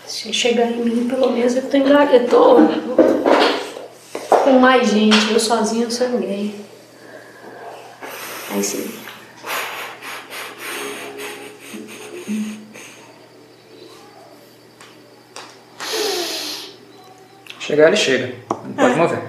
Se 0.06 0.32
chegar 0.32 0.70
em 0.70 0.82
mim, 0.84 1.08
pelo 1.08 1.32
menos 1.32 1.56
eu 1.56 1.68
tô, 1.68 1.76
enga- 1.76 2.04
eu 2.14 2.26
tô 2.28 2.56
com 4.44 4.52
mais 4.60 4.88
gente. 4.90 5.32
Eu 5.32 5.40
sozinho 5.40 5.84
eu 5.84 5.90
sanguei. 5.90 6.54
Aí 8.52 8.62
sim. 8.62 8.95
Chegar, 17.66 17.88
ele 17.88 17.96
chega. 17.96 18.32
Não 18.48 18.74
pode 18.74 18.94
mover. 18.94 19.22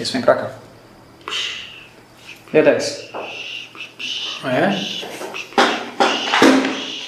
Isso 0.00 0.12
vem 0.14 0.22
pra 0.22 0.36
cá. 0.36 0.54
D10. 2.50 3.10
É? 4.46 4.70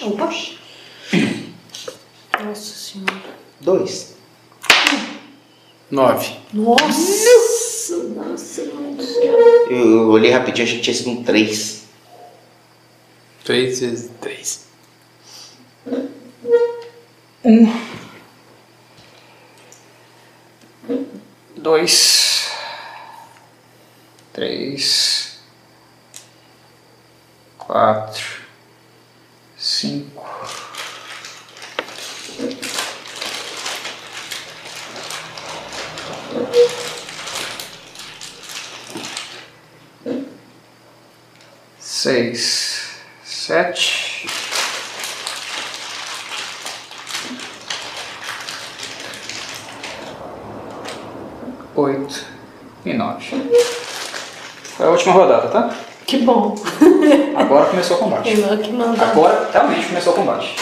Opa! 0.05 0.31
Nossa 2.45 2.75
senhora. 2.75 3.23
Dois. 3.59 4.17
9. 5.91 6.37
Nossa! 6.53 7.97
Nossa. 8.15 8.61
Eu, 8.61 9.71
eu 9.71 10.09
olhei 10.11 10.31
rapidinho, 10.31 10.67
achei 10.67 10.77
que 10.77 10.85
tinha 10.85 10.95
sido 10.95 11.09
um 11.09 11.25
três. 11.25 11.76
3 13.47 13.79
vezes 13.79 14.11
3. 14.21 14.67
Dois. 21.57 22.51
Três. 24.33 25.39
Quatro. 27.57 28.43
Cinco. 29.57 30.27
Seis. 41.79 42.76
Sete. 43.47 44.27
oito 51.77 52.27
e 52.85 52.93
nove. 52.93 53.25
Foi 54.77 54.87
a 54.87 54.91
última 54.91 55.13
rodada, 55.13 55.47
tá? 55.47 55.71
Que 56.05 56.19
bom. 56.19 56.57
Agora 57.37 57.67
começou 57.67 57.99
o 57.99 58.01
combate. 58.01 58.35
Tem 58.35 58.59
que 58.59 58.73
mandar, 58.73 59.11
Agora 59.11 59.49
realmente 59.53 59.87
começou 59.87 60.13
o 60.13 60.17
combate. 60.17 60.57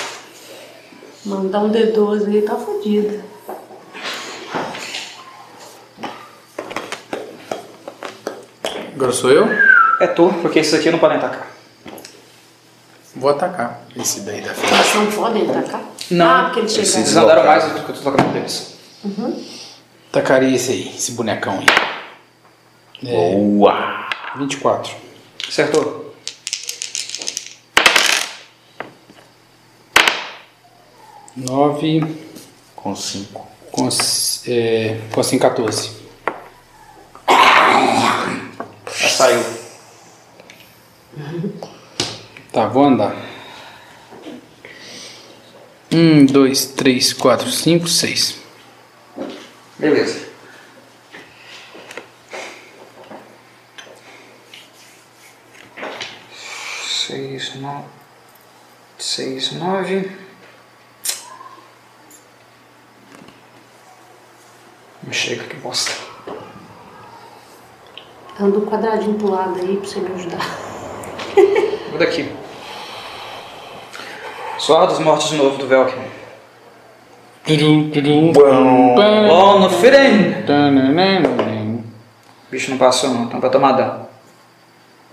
mandar 1.25 1.61
um 1.61 1.73
D12 1.73 2.29
aí, 2.29 2.43
tá 2.43 2.55
fodido. 2.55 3.23
Agora 8.95 9.13
sou 9.13 9.31
eu? 9.31 9.49
É 10.01 10.07
tu, 10.07 10.35
porque 10.43 10.59
esses 10.59 10.75
aqui 10.75 10.91
não 10.91 10.99
podem 10.99 11.17
atacar. 11.17 11.55
Vou 13.17 13.31
atacar 13.31 13.81
esse 13.97 14.20
daí 14.20 14.41
da 14.41 14.52
frente. 14.55 14.73
Eles 14.75 14.94
não 14.94 15.07
podem 15.12 15.51
atacar? 15.51 15.83
Não. 16.10 16.26
Ah, 16.31 16.44
porque 16.44 16.60
eles 16.60 16.76
Eles 16.76 16.91
chegaram. 16.91 17.23
andaram 17.23 17.47
mais 17.47 17.65
do 17.65 17.83
que 17.84 17.91
eu 17.91 17.94
tô 17.97 18.10
tocando 18.10 18.33
deles. 18.33 18.75
Atacaria 20.10 20.55
esse 20.57 20.73
aí, 20.73 20.89
esse 20.97 21.12
bonecão 21.12 21.59
aí. 21.59 21.67
É, 23.07 23.34
Boa! 23.36 24.09
24. 24.36 24.94
Acertou. 25.49 26.15
Nove 31.36 32.01
Com 32.76 32.94
cinco. 32.94 33.47
com, 33.73 33.89
é, 34.47 35.01
com 35.12 35.20
assim 35.20 35.39
14. 35.39 35.91
Já 38.97 39.09
saiu. 39.09 39.44
Tá, 42.55 42.68
vou 42.68 42.84
andar. 42.84 43.16
Um, 45.92 46.24
dois, 46.24 46.66
três, 46.66 47.12
quatro, 47.12 47.50
cinco, 47.50 47.89
seis. 47.89 48.39
Beleza. 49.76 50.28
Seis, 56.86 57.57
nove. 57.57 57.89
Seis, 59.00 59.50
nove. 59.55 60.16
Não 65.02 65.12
chega, 65.12 65.42
que 65.42 65.57
bosta. 65.57 65.91
Anda 68.39 68.58
um 68.58 68.65
quadradinho 68.65 69.18
pro 69.18 69.31
lado 69.31 69.58
aí 69.58 69.76
pra 69.76 69.89
você 69.89 69.99
me 69.99 70.15
ajudar. 70.15 70.58
Vou 71.91 71.99
daqui. 71.99 72.43
Suar 74.65 74.86
dos 74.86 74.99
mortos 74.99 75.28
de 75.28 75.36
novo 75.36 75.59
do 75.59 75.67
Velkin. 75.67 76.01
Oh, 79.31 79.59
no 79.59 79.68
Firen! 79.68 80.43
Bicho 82.51 82.70
não 82.70 82.78
passou 82.78 83.10
não, 83.10 83.25
então 83.25 83.41
vai 83.41 83.51
tomar 83.51 83.73
dano. 83.73 84.07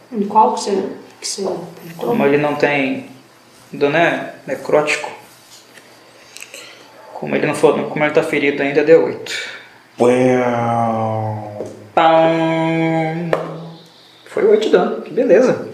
Em 0.09 0.25
qual 0.25 0.53
que 0.53 0.61
você, 0.61 0.89
que 1.19 1.27
você 1.27 1.41
entrou? 1.41 1.67
Como 1.97 2.25
ele 2.25 2.37
não 2.37 2.55
tem 2.55 3.07
dano 3.73 3.97
é 3.97 4.35
necrótico. 4.47 5.11
Como 7.13 7.35
ele 7.35 7.45
não 7.45 7.53
for, 7.53 7.77
como 7.89 8.05
ele 8.05 8.13
tá 8.13 8.23
ferido 8.23 8.63
ainda, 8.63 8.85
deu 8.85 9.03
8. 9.03 9.33
Uau. 9.99 11.67
Pam. 11.93 13.31
Foi 14.27 14.45
8 14.45 14.61
de 14.61 14.69
dano, 14.69 15.01
que 15.01 15.11
beleza. 15.11 15.67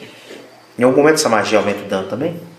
Em 0.79 0.83
algum 0.83 1.01
momento 1.01 1.19
essa 1.19 1.29
magia 1.29 1.59
aumenta 1.59 1.83
o 1.83 1.87
dano 1.87 2.09
também? 2.09 2.56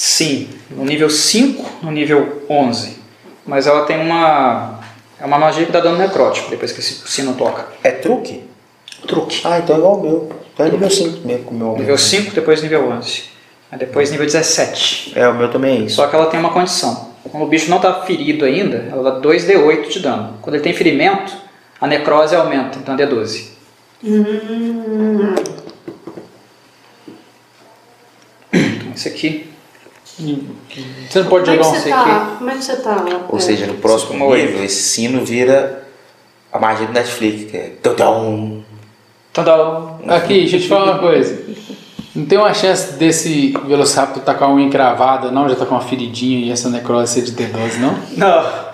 Sim, 0.00 0.48
no 0.70 0.82
nível 0.82 1.10
5, 1.10 1.84
no 1.84 1.90
nível 1.90 2.42
11. 2.48 2.96
Mas 3.44 3.66
ela 3.66 3.84
tem 3.84 4.00
uma. 4.00 4.80
É 5.20 5.26
uma 5.26 5.36
magia 5.36 5.66
que 5.66 5.70
dá 5.70 5.78
dano 5.80 5.98
necrótico 5.98 6.48
depois 6.48 6.72
que 6.72 6.80
esse 6.80 7.06
sino 7.06 7.34
toca. 7.34 7.66
É 7.84 7.90
truque? 7.90 8.42
Truque. 9.06 9.42
Ah, 9.44 9.58
então 9.58 9.76
é 9.76 9.78
igual 9.78 9.98
o 9.98 10.02
meu. 10.02 10.32
Então 10.54 10.64
é 10.64 10.70
nível 10.70 10.88
5 10.88 11.26
mesmo 11.26 11.44
com 11.44 11.54
o 11.54 11.58
meu. 11.58 11.76
Nível 11.76 11.98
5, 11.98 12.34
depois 12.34 12.62
nível 12.62 12.88
11. 12.88 13.24
Aí 13.70 13.78
depois 13.78 14.10
nível 14.10 14.24
17. 14.24 15.12
É, 15.16 15.28
o 15.28 15.34
meu 15.34 15.50
também 15.50 15.76
é 15.76 15.80
isso. 15.80 15.96
Só 15.96 16.06
que 16.06 16.16
ela 16.16 16.30
tem 16.30 16.40
uma 16.40 16.50
condição. 16.50 17.10
Quando 17.30 17.42
o 17.42 17.46
bicho 17.46 17.68
não 17.68 17.76
está 17.76 18.00
ferido 18.00 18.46
ainda, 18.46 18.88
ela 18.90 19.02
dá 19.02 19.20
2d8 19.20 19.88
de 19.90 20.00
dano. 20.00 20.38
Quando 20.40 20.54
ele 20.54 20.64
tem 20.64 20.72
ferimento, 20.72 21.30
a 21.78 21.86
necrose 21.86 22.34
aumenta, 22.34 22.78
então 22.78 22.94
é 22.94 23.06
d12. 23.06 23.48
Então 28.50 28.92
esse 28.94 29.06
aqui. 29.06 29.49
Você 31.08 31.18
não 31.20 31.26
pode 31.28 31.50
é 31.50 31.54
jogar 31.54 31.68
um 31.68 31.70
você 31.74 31.80
sei 31.80 31.92
tá? 31.92 32.34
Como 32.38 32.50
é 32.50 32.54
que 32.54 32.64
você 32.64 32.76
tá? 32.76 33.04
Ou 33.28 33.38
é, 33.38 33.40
seja, 33.40 33.66
no 33.66 33.74
próximo 33.74 34.24
oito. 34.26 34.46
nível, 34.46 34.64
esse 34.64 34.82
sino 34.82 35.24
vira 35.24 35.84
a 36.52 36.58
magia 36.58 36.86
do 36.86 36.92
Netflix, 36.92 37.50
que 37.50 37.56
é. 37.56 37.72
Tudum. 37.82 38.62
Tadá! 39.32 39.94
Aqui, 40.08 40.40
deixa 40.40 40.56
eu 40.56 40.60
te 40.60 40.68
falar 40.68 40.92
uma 40.92 40.98
coisa. 40.98 41.38
Não 42.14 42.26
tem 42.26 42.36
uma 42.38 42.52
chance 42.52 42.94
desse 42.94 43.54
Velociraptor 43.66 44.22
tá 44.24 44.34
com 44.34 44.44
a 44.44 44.52
unha 44.54 44.66
encravada, 44.66 45.30
não? 45.30 45.48
Já 45.48 45.54
tá 45.54 45.64
com 45.64 45.74
uma 45.76 45.80
feridinha 45.80 46.46
e 46.46 46.50
essa 46.50 46.68
necrose 46.68 47.14
ser 47.14 47.22
de 47.22 47.32
D12, 47.32 47.78
não? 47.78 47.96
Não! 48.16 48.70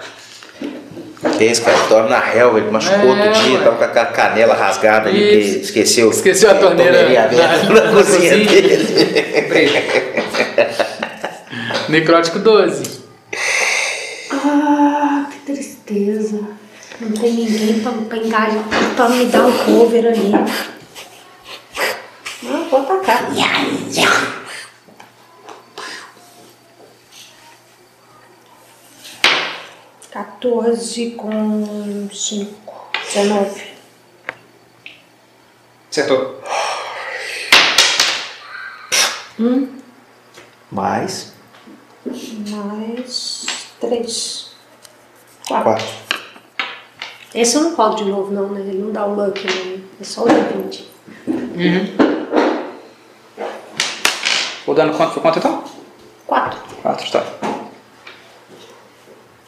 Que 1.36 1.44
esse 1.44 1.60
cara 1.60 1.76
dorme 1.88 2.08
na 2.08 2.18
relva, 2.20 2.58
ele 2.58 2.70
machucou 2.70 2.98
É, 3.16 3.26
outro 3.26 3.42
dia, 3.42 3.58
tava 3.58 3.76
com 3.76 3.84
aquela 3.84 4.06
canela 4.06 4.54
rasgada 4.54 5.08
ali, 5.10 5.60
esqueceu. 5.60 6.08
Esqueceu 6.10 6.50
a 6.50 6.54
torneira 6.54 7.04
aberta 7.04 7.36
na- 7.36 7.56
na, 7.80 7.80
na 7.86 7.92
cozinha 7.92 8.30
cozinha. 8.38 8.62
dele. 8.62 10.15
Necrótico 11.88 12.38
12. 12.40 13.04
Ah, 14.32 15.28
que 15.30 15.38
tristeza. 15.40 16.40
Não 17.00 17.12
tem 17.12 17.32
ninguém 17.32 17.80
pra, 17.80 17.92
pra 17.92 18.18
engajar, 18.18 18.64
pra 18.96 19.08
me 19.08 19.26
dar 19.26 19.46
um 19.46 19.52
cover 19.64 20.06
ali. 20.06 20.32
Não, 22.42 22.68
vou 22.68 22.80
atacar. 22.80 23.30
14 30.10 31.10
com 31.10 32.08
5. 32.12 32.90
19. 33.14 33.62
Acertou. 35.90 36.42
Mais 40.70 41.35
Mais 42.50 43.46
3. 43.80 44.50
quatro. 45.48 45.84
Esse 47.34 47.56
eu 47.56 47.62
não 47.62 47.74
colo 47.74 47.96
de 47.96 48.04
novo, 48.04 48.32
não, 48.32 48.48
né? 48.48 48.60
Ele 48.60 48.78
não 48.78 48.92
dá 48.92 49.04
o 49.06 49.14
luck, 49.14 49.44
né? 49.44 49.80
É 50.00 50.04
só 50.04 50.24
o 50.24 50.28
de 50.28 50.34
20. 50.34 50.90
O 54.66 54.74
dano 54.74 54.94
quanto 54.96 55.12
foi 55.12 55.22
quanto 55.22 55.38
então? 55.38 55.64
4. 56.26 56.60
4, 56.82 57.10
tá. 57.12 57.24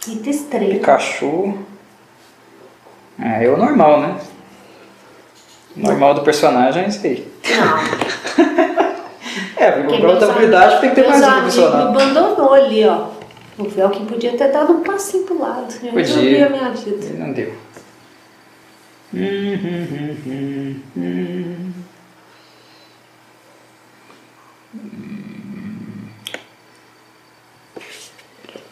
Item 0.07 0.31
estrela. 0.31 0.75
Pikachu. 0.75 1.59
É, 3.21 3.45
é 3.45 3.51
o 3.51 3.57
normal, 3.57 4.01
né? 4.01 4.21
O 5.77 5.81
normal 5.81 6.15
do 6.15 6.23
personagem 6.23 6.85
é 6.85 6.89
isso 6.89 7.05
aí. 7.07 7.33
Não. 7.57 8.69
É, 9.57 9.71
pra 9.71 9.91
outra 9.91 10.07
meus 10.13 10.23
habilidade 10.23 10.81
tem 10.81 10.91
que 10.91 10.97
ter 10.97 11.09
mais 11.09 11.23
um 11.23 11.31
profissional. 11.41 11.93
me 11.93 12.03
abandonou 12.03 12.55
ali, 12.55 12.85
ó. 12.85 13.07
O 13.59 13.69
Velkin 13.69 14.07
podia 14.07 14.37
ter 14.37 14.53
dado 14.53 14.73
um 14.73 14.83
passinho 14.83 15.25
pro 15.25 15.41
lado. 15.41 15.75
Eu 15.83 15.91
Podia. 15.91 16.47
a 16.47 16.51
minha 16.51 16.71
vida. 16.71 17.19
Não 17.19 17.33
deu. 17.33 17.53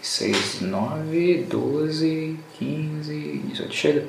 Seis, 0.00 0.60
nove, 0.60 1.44
doze, 1.50 2.38
quinze, 2.58 3.42
dezoito. 3.44 3.74
Chega. 3.74 4.08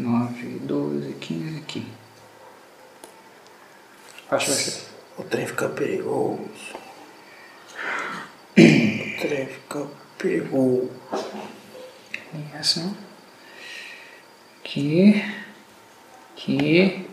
Nove, 0.00 0.58
doze, 0.60 1.12
quinze, 1.20 1.58
aqui. 1.58 1.86
Acho 4.30 4.46
que 4.46 4.50
vai 4.52 4.60
ser. 4.60 4.82
O 5.18 5.24
trem 5.24 5.46
fica 5.46 5.68
perigoso. 5.68 6.74
O 8.56 9.20
trem 9.20 9.46
fica 9.46 9.86
perigoso. 10.16 10.90
Essa. 12.58 12.96
Aqui. 14.60 15.22
Aqui. 16.32 17.06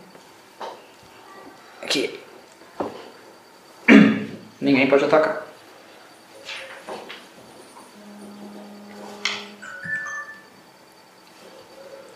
Aqui. 1.82 2.20
Ninguém 4.62 4.88
pode 4.88 5.04
atacar. 5.04 5.46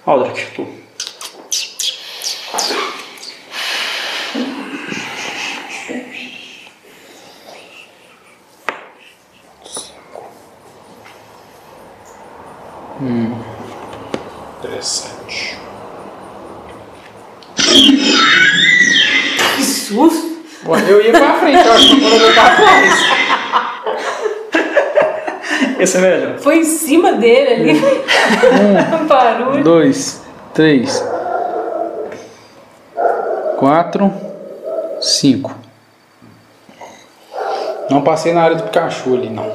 Aldrich, 0.05 0.53
tu. 0.57 0.67
Interessante. 14.59 15.57
Que 19.57 19.65
susto! 19.65 20.43
Bom, 20.65 20.77
eu 20.79 21.03
ia 21.03 21.13
pra 21.13 21.39
frente, 21.39 21.67
eu 21.67 21.73
acho 21.73 21.89
que 21.89 22.01
quando 22.01 22.15
eu 22.15 22.21
vou 22.21 22.33
pra 22.33 22.57
trás. 22.57 23.12
Esse 25.83 25.97
é 25.97 26.01
melhor. 26.01 26.39
Foi 26.39 26.59
em 26.59 26.65
cima 26.65 27.15
dele 27.15 27.73
ali. 27.73 27.83
Um 29.03 29.07
barulho. 29.07 29.65
Dois, 29.65 30.23
três, 30.55 31.05
quatro, 33.59 34.13
cinco. 35.01 35.53
Não 37.91 38.01
passei 38.03 38.33
na 38.33 38.43
área 38.43 38.57
do 38.57 38.63
Pikachu 38.63 39.15
ali, 39.15 39.29
não. 39.29 39.53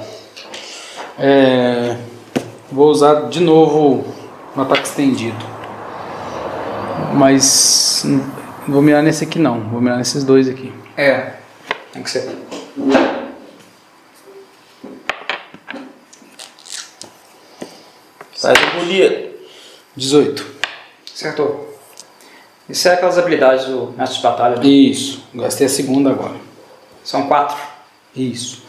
É, 1.18 1.96
vou 2.70 2.90
usar 2.90 3.30
de 3.30 3.40
novo 3.40 4.04
um 4.56 4.62
ataque 4.62 4.84
estendido. 4.84 5.46
Mas 7.14 8.04
não 8.06 8.74
vou 8.74 8.82
mirar 8.82 9.02
nesse 9.02 9.24
aqui 9.24 9.40
não, 9.40 9.62
vou 9.62 9.80
mirar 9.80 9.98
nesses 9.98 10.26
dois 10.26 10.50
aqui. 10.50 10.74
É, 10.98 11.32
tem 11.94 12.04
que 12.04 12.12
ser. 12.12 12.38
Faz 18.48 18.59
engolir. 18.64 19.32
18. 19.98 20.45
Acertou. 21.14 21.77
Isso 22.69 22.88
é 22.88 22.93
aquelas 22.93 23.17
habilidades 23.17 23.66
do 23.66 23.93
mestre 23.98 24.19
de 24.19 24.24
batalha, 24.24 24.56
né? 24.56 24.66
Isso, 24.66 25.22
gastei 25.34 25.67
a 25.67 25.69
segunda 25.69 26.11
agora. 26.11 26.35
São 27.03 27.27
quatro. 27.27 27.58
Isso. 28.16 28.64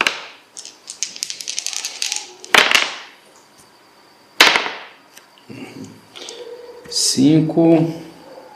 Cinco. 6.90 8.02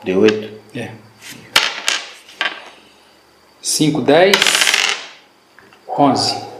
Deu 0.03 0.19
oito. 0.19 0.59
É. 0.75 0.91
Cinco, 3.61 4.01
dez. 4.01 4.35
Onze. 5.87 6.52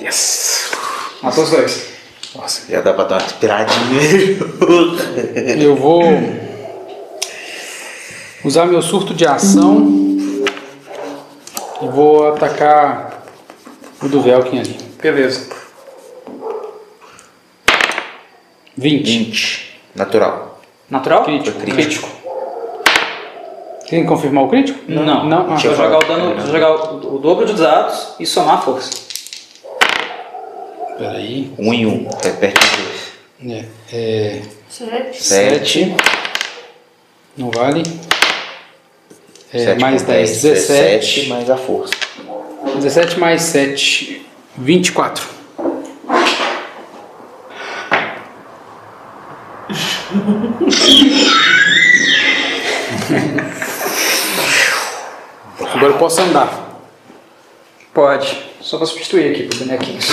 Yes. 0.00 0.70
Matou 1.22 1.44
os 1.44 1.50
dois. 1.50 1.86
Nossa, 2.34 2.70
já 2.70 2.80
dá 2.80 2.92
pra 2.92 3.04
dar 3.04 3.16
uma 3.16 3.24
inspiradinha. 3.24 4.02
Eu 5.58 5.74
vou 5.76 6.02
usar 8.44 8.66
meu 8.66 8.82
surto 8.82 9.14
de 9.14 9.26
ação 9.26 9.86
e 11.82 11.88
vou 11.88 12.28
atacar 12.32 13.24
o 14.02 14.08
do 14.08 14.20
Velkin 14.20 14.60
ali. 14.60 14.76
Beleza. 15.00 15.48
20. 18.76 19.04
20. 19.04 19.80
Natural. 19.94 20.45
Natural? 20.90 21.24
Crítico. 21.24 21.60
Crítico. 21.60 22.08
Tem 23.88 24.02
que 24.02 24.08
confirmar 24.08 24.44
o 24.44 24.48
crítico? 24.48 24.80
Não. 24.88 25.24
Não? 25.26 25.40
Ah, 25.42 25.48
Deixa 25.50 25.68
eu 25.68 25.76
jogar 25.76 25.98
o 25.98 26.04
dano, 26.04 26.46
jogar 26.50 26.72
o, 26.74 27.14
o 27.16 27.18
dobro 27.18 27.46
de 27.46 27.54
dados 27.54 28.14
e 28.18 28.26
somar 28.26 28.56
a 28.56 28.58
força. 28.58 28.90
peraí. 30.98 31.52
Um 31.58 31.72
em 31.72 31.86
um. 31.86 32.08
Repete 32.22 32.60
os 32.60 32.76
dois. 32.76 33.06
É, 33.54 33.64
é, 33.92 34.42
Sete. 34.68 35.22
Sete. 35.22 35.96
não 37.36 37.50
vale. 37.50 37.82
É, 39.52 39.74
mais 39.76 40.02
com 40.02 40.12
10, 40.12 40.42
17. 40.42 41.28
mais 41.28 41.48
a 41.48 41.56
força. 41.56 41.94
17 42.74 43.18
mais 43.20 43.42
7, 43.42 44.26
24. 44.58 45.24
Agora 55.74 55.92
eu 55.92 55.98
posso 55.98 56.20
andar. 56.20 56.80
Pode. 57.92 58.40
Só 58.60 58.78
vou 58.78 58.86
substituir 58.86 59.32
aqui 59.32 59.42
pro 59.44 59.58
bonequinhos. 59.58 60.08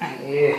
Aê. 0.00 0.56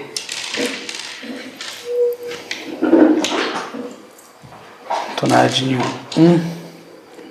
Tô 5.16 5.28
na 5.28 5.38
área 5.38 5.50
de 5.50 5.66
nível 5.66 5.86
1, 6.18 6.40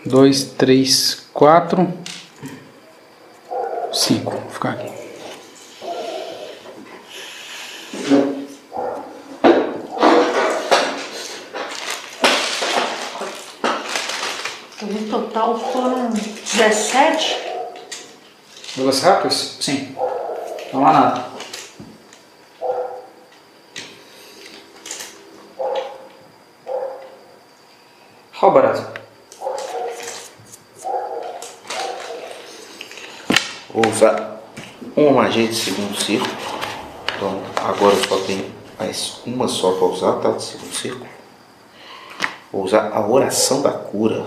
2, 0.07 0.45
3, 0.45 1.29
4, 1.35 1.87
5. 1.87 2.03
Vou 2.03 2.03
ficar 4.65 4.70
aqui. 4.70 5.05
No 14.83 15.10
total 15.10 15.59
foram 15.59 16.10
17. 16.10 17.36
Velociraptors? 18.76 19.59
Sim. 19.60 19.97
Não 20.73 20.86
há 20.86 20.93
nada. 20.93 21.25
Qual 28.39 28.52
barato? 28.52 28.94
Uma 34.97 35.11
magia 35.11 35.49
de 35.49 35.57
segundo 35.57 36.01
círculo. 36.01 36.33
Então 37.17 37.43
agora 37.57 37.97
eu 37.97 38.05
só 38.05 38.17
tenho 38.19 38.49
mais 38.79 39.17
uma 39.27 39.49
só 39.49 39.73
para 39.73 39.87
usar, 39.87 40.13
tá? 40.21 40.31
De 40.31 40.45
segundo 40.45 40.73
círculo. 40.73 41.09
Vou 42.53 42.63
usar 42.63 42.93
a 42.93 43.05
oração 43.05 43.61
da 43.61 43.73
cura, 43.73 44.25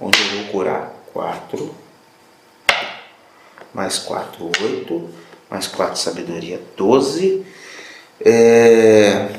onde 0.00 0.16
eu 0.20 0.28
vou 0.36 0.52
curar 0.52 0.94
4, 1.12 1.74
mais 3.74 3.98
4, 3.98 4.48
8, 4.62 5.10
mais 5.50 5.66
4 5.66 5.98
sabedoria, 5.98 6.62
12. 6.76 7.44
É, 8.24 9.30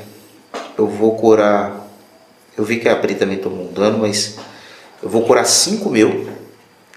eu 0.76 0.86
vou 0.86 1.16
curar. 1.16 1.88
Eu 2.54 2.64
vi 2.64 2.80
que 2.80 2.88
a 2.90 2.96
Pri 2.96 3.14
também 3.14 3.38
tomou 3.38 3.64
um 3.64 3.72
dano, 3.72 3.96
mas 3.96 4.36
eu 5.02 5.08
vou 5.08 5.24
curar 5.24 5.46
5 5.46 5.88
meu 5.88 6.28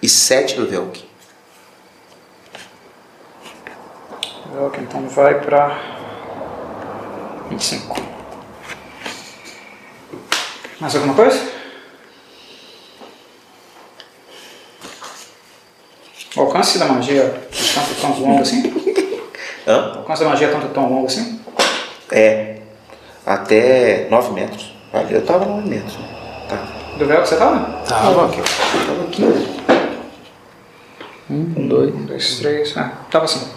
e 0.01 0.09
7 0.09 0.55
do 0.57 0.67
Velk. 0.67 1.12
Ok, 4.55 4.83
então 4.83 5.07
vai 5.09 5.41
pra 5.41 5.79
25. 7.49 7.95
Mais 10.79 10.95
alguma 10.95 11.15
coisa? 11.15 11.51
O 16.35 16.41
alcance 16.41 16.77
da 16.77 16.85
magia 16.85 17.21
é 17.23 17.29
tanto 17.73 18.01
tão 18.01 18.19
longo 18.19 18.41
assim? 18.41 18.61
Hã? 19.67 19.93
O 19.95 19.97
alcance 19.99 20.23
da 20.23 20.29
magia 20.29 20.47
é 20.47 20.51
tanto 20.51 20.67
tão 20.69 20.89
longo 20.89 21.07
assim? 21.07 21.39
É. 22.11 22.57
Até 23.25 24.07
9 24.09 24.33
metros. 24.33 24.73
Ali 24.93 25.15
eu 25.15 25.25
tava 25.25 25.45
9 25.45 25.67
metros. 25.67 25.97
né? 25.97 26.45
Tá. 26.49 26.55
Do 26.97 27.05
véu 27.07 27.21
que 27.23 27.29
você 27.29 27.37
tava? 27.37 27.81
Tava. 27.87 28.27
Aqui, 28.27 28.39
ó. 28.39 28.77
Eu 28.77 28.85
tava 28.85 29.03
aqui. 29.07 29.23
Um, 31.29 31.67
dois, 31.67 31.95
um, 31.95 32.05
dois, 32.05 32.37
três. 32.39 32.77
Ah, 32.77 32.91
tava 33.09 33.25
assim. 33.25 33.49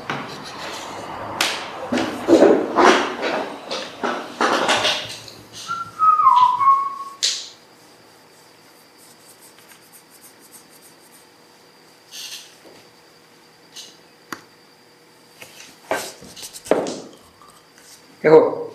Errou. 18.23 18.75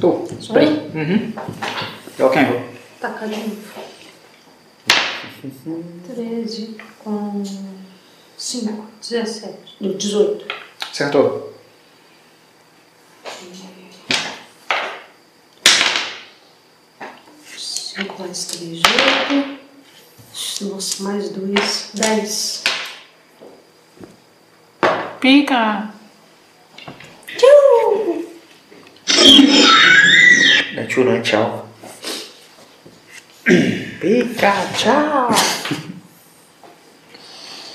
Tu. 0.00 0.28
Sou 0.40 0.58
eu? 0.58 0.70
Uhum. 0.94 1.32
É 2.18 2.24
o 2.24 2.30
quem 2.30 2.42
errou. 2.42 2.62
Tacar 3.00 3.28
de 3.28 3.36
novo. 3.36 3.74
13 6.06 6.76
com 7.02 7.42
5, 8.36 8.86
17. 9.80 9.80
Não, 9.80 9.92
18. 9.96 10.54
Acertou. 10.90 11.54
Cinco 17.56 18.22
mais 18.22 18.44
3, 18.46 18.82
8. 20.60 20.72
Nossa, 20.72 21.02
mais 21.02 21.30
2, 21.30 21.90
10. 21.94 22.64
Pica! 25.20 25.94
Não 30.74 30.82
é 30.82 30.86
tio, 30.86 31.04
não 31.04 31.12
é 31.12 31.20
tchau. 31.20 31.68
Pica, 33.44 34.52
tchau. 34.76 35.30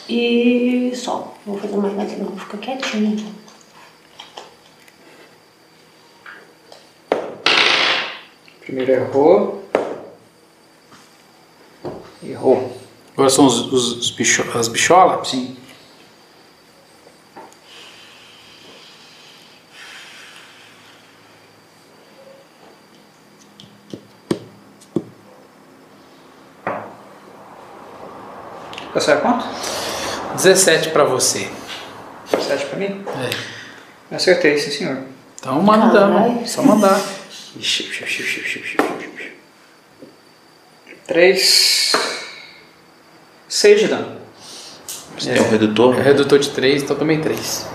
E 0.09 0.91
só. 0.95 1.28
Vou 1.45 1.57
fazer 1.57 1.77
mais 1.77 1.95
nada 1.95 2.15
não. 2.17 2.37
Fica 2.37 2.57
quietinho. 2.57 3.33
Primeiro 8.61 8.91
errou. 8.91 9.69
Errou. 12.21 12.77
Agora 13.13 13.29
são 13.29 13.45
os, 13.45 13.71
os, 13.71 13.97
os 13.97 14.11
bicho, 14.11 14.45
as 14.57 14.67
bicholas? 14.67 15.27
Sim. 15.27 15.57
Tá 28.93 28.99
certo 28.99 29.21
quanto? 29.21 29.88
17 30.39 30.89
pra 30.91 31.03
você. 31.03 31.49
7 32.39 32.65
pra 32.67 32.79
mim? 32.79 33.03
É. 34.09 34.15
Acertei, 34.15 34.57
sim 34.57 34.71
senhor. 34.71 34.99
Então 35.37 35.61
manda. 35.61 36.45
Só 36.45 36.63
mandar. 36.63 36.97
3. 41.05 41.91
6 43.49 43.79
de 43.81 43.87
dano. 43.87 44.17
Você 45.17 45.33
tem 45.33 45.41
um 45.41 45.49
redutor? 45.49 45.99
É 45.99 46.01
redutor 46.01 46.39
de 46.39 46.49
3, 46.51 46.83
então 46.83 46.95
também 46.95 47.19
3. 47.19 47.67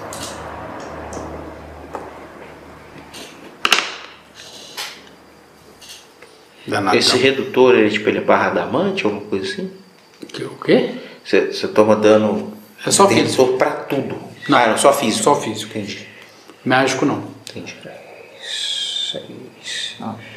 Danado. 6.67 6.97
Esse 6.97 7.19
redutor, 7.19 7.75
ele, 7.75 7.91
tipo, 7.91 8.09
ele 8.09 8.19
é 8.19 8.23
barra 8.23 8.47
adamante 8.47 9.07
ou 9.07 9.13
alguma 9.13 9.29
coisa 9.29 9.53
assim? 9.53 9.71
O 10.23 10.65
quê? 10.65 10.95
Você 11.23 11.69
toma 11.69 11.97
dano 11.97 12.54
É 12.87 12.91
só 12.91 13.07
redutor 13.07 13.47
físico. 13.47 13.59
pra 13.59 13.71
tudo. 13.71 14.17
Não. 14.49 14.59
Ah, 14.59 14.67
não, 14.69 14.79
só 14.79 14.93
físico. 14.93 15.25
Só 15.25 15.35
físico. 15.37 15.77
Entendi. 15.77 16.09
Mágico 16.65 17.05
não. 17.05 17.25
Entendi. 17.51 17.77
6, 19.13 19.97
9. 20.01 20.35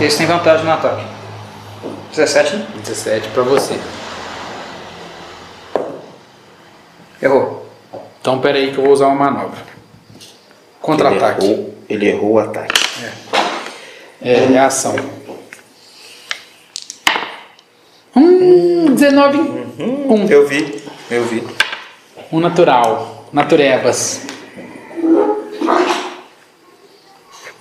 Esse 0.00 0.18
tem 0.18 0.26
vantagem 0.26 0.64
no 0.64 0.72
ataque. 0.72 1.04
17, 2.10 2.56
né? 2.56 2.66
17 2.84 3.28
pra 3.28 3.42
você. 3.42 3.78
Errou. 7.20 7.68
Então 8.20 8.40
pera 8.40 8.58
aí 8.58 8.72
que 8.72 8.78
eu 8.78 8.84
vou 8.84 8.92
usar 8.92 9.06
uma 9.06 9.30
manobra. 9.30 9.60
Contra-ataque. 10.80 11.44
Ele 11.44 11.52
errou, 11.54 11.74
ele 11.88 12.08
errou 12.08 12.32
o 12.32 12.38
ataque. 12.38 12.80
É, 14.20 14.52
é 14.52 14.58
ação. 14.58 14.96
Hum, 18.14 18.45
19. 19.10 19.38
Um. 19.78 20.26
Eu 20.28 20.48
vi, 20.48 20.82
eu 21.10 21.24
vi. 21.24 21.46
Um 22.32 22.40
natural. 22.40 23.28
Naturevas. 23.32 24.26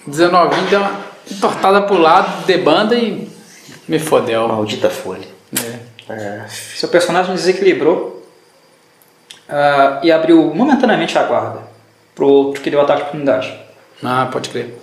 19 0.08 0.62
deu 0.70 0.80
uma 0.80 1.00
entortada 1.30 1.82
pro 1.84 1.98
lado, 1.98 2.46
debanda 2.46 2.96
e 2.96 3.30
me 3.88 4.00
fodeu. 4.00 4.48
Maldita 4.48 4.90
folha. 4.90 5.28
É. 6.10 6.48
Seu 6.48 6.90
personagem 6.90 7.34
desequilibrou 7.36 8.24
ah, 9.48 10.00
e 10.04 10.12
abriu 10.12 10.54
momentaneamente 10.54 11.18
a 11.18 11.24
guarda 11.24 11.62
pro 12.14 12.28
outro 12.28 12.62
que 12.62 12.70
deu 12.72 12.82
ataque 12.82 13.02
de 13.02 13.08
oportunidade. 13.08 13.60
Ah, 14.04 14.28
pode 14.32 14.50
crer. 14.50 14.78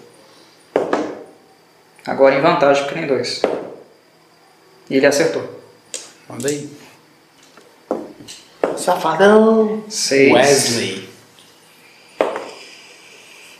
Agora 2.06 2.34
em 2.34 2.40
vantagem, 2.40 2.84
porque 2.84 2.98
tem 2.98 3.06
dois. 3.06 3.42
E 4.90 4.96
ele 4.96 5.06
acertou. 5.06 5.61
Manda 6.32 6.48
aí. 6.48 6.66
Safadão! 8.78 9.84
Seis. 9.86 10.32
Wesley. 10.32 11.08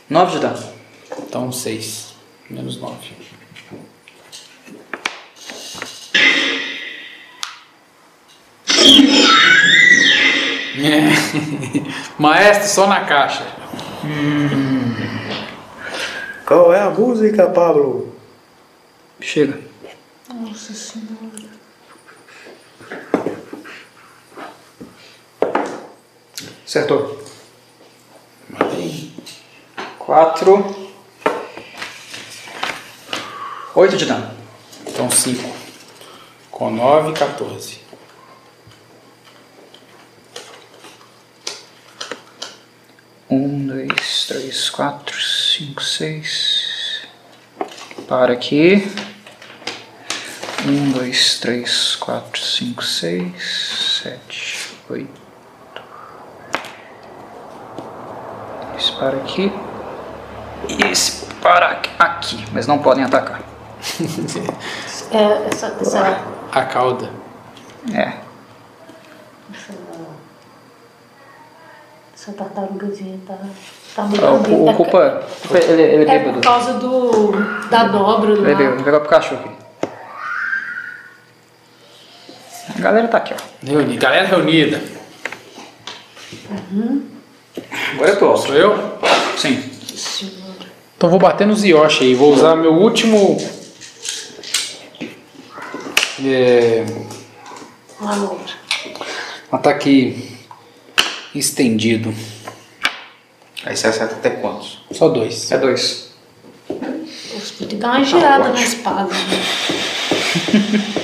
Nove 0.09 0.31
de 0.31 0.39
dano. 0.39 0.73
Então 1.19 1.51
6. 1.51 2.15
Menos 2.49 2.77
9. 2.77 2.97
É. 10.75 11.13
Maestro, 12.17 12.67
só 12.69 12.87
na 12.87 13.05
caixa. 13.05 13.45
Qual 16.47 16.73
é 16.73 16.79
a 16.79 16.89
música, 16.89 17.47
Pablo? 17.51 18.15
Chega. 19.21 19.61
Acertou. 26.65 27.23
Aí. 28.59 29.11
Quatro. 29.99 30.93
Oito 33.75 33.97
de 33.97 34.05
dano. 34.05 34.31
Então 34.87 35.09
5. 35.09 35.51
Com 36.51 36.69
9, 36.69 37.13
14. 37.13 37.83
Um, 43.35 43.65
dois, 43.65 44.27
três, 44.27 44.69
quatro, 44.69 45.19
cinco, 45.19 45.81
seis. 45.81 47.07
Para 48.07 48.33
aqui. 48.33 48.83
Um, 50.67 50.91
dois, 50.91 51.39
três, 51.39 51.95
quatro, 51.95 52.39
cinco, 52.39 52.83
seis, 52.83 53.99
sete, 54.03 54.77
oito. 54.87 55.19
Esse 58.77 58.91
para 59.03 59.17
aqui. 59.17 59.51
E 60.69 60.83
esse 60.87 61.25
para 61.41 61.79
aqui-. 61.99 62.45
Mas 62.53 62.67
não 62.67 62.79
podem 62.79 63.03
atacar. 63.03 63.41
É, 65.15 65.47
essa, 65.47 65.67
essa, 65.79 66.21
A 66.51 66.65
cauda. 66.65 67.07
É. 67.93 68.13
essa 72.15 72.31
tartarugazinha 72.33 73.19
tá, 73.27 73.37
tá 73.95 74.01
muito 74.03 74.25
o, 74.25 74.69
o 74.69 74.73
culpa. 74.73 75.23
culpa- 75.47 75.57
Ele, 75.59 75.81
ele 75.83 76.05
é 76.09 76.15
É 76.15 76.19
bêbado. 76.19 76.33
por 76.33 76.41
causa 76.43 76.73
do, 76.79 77.31
da 77.69 77.83
dobra 77.83 78.35
do 78.35 78.41
Ele 78.41 78.51
é 78.53 78.55
bêbado. 78.55 78.83
pegar 78.83 78.99
pro 79.01 79.09
cachorro 79.09 79.41
aqui. 79.45 79.55
A 82.75 82.81
galera 82.81 83.07
tá 83.07 83.17
aqui, 83.19 83.35
ó. 83.35 83.67
Reuni. 83.67 83.97
Galera 83.97 84.27
reunida. 84.27 84.81
Agora 87.93 88.09
eu 88.09 88.17
tô. 88.17 88.35
Sou 88.37 88.55
eu? 88.55 88.92
Sim. 89.37 89.63
Então 90.97 91.09
vou 91.09 91.19
bater 91.19 91.45
nos 91.45 91.63
Yoshi 91.63 92.03
aí. 92.05 92.15
Vou 92.15 92.33
usar 92.33 92.55
meu 92.55 92.73
último. 92.73 93.37
É, 96.25 96.85
ataque 99.51 100.37
estendido. 101.35 102.13
Aí 103.65 103.75
você 103.75 103.87
acerta 103.87 104.15
até 104.15 104.29
quantos? 104.29 104.79
Só 104.91 105.09
dois. 105.09 105.51
É 105.51 105.57
dois. 105.57 106.11
Tem 107.59 107.67
que 107.67 107.75
dar 107.75 107.97
uma 107.97 108.03
girada 108.03 108.49
na 108.49 108.61
espada. 108.61 109.09
né? 109.13 109.19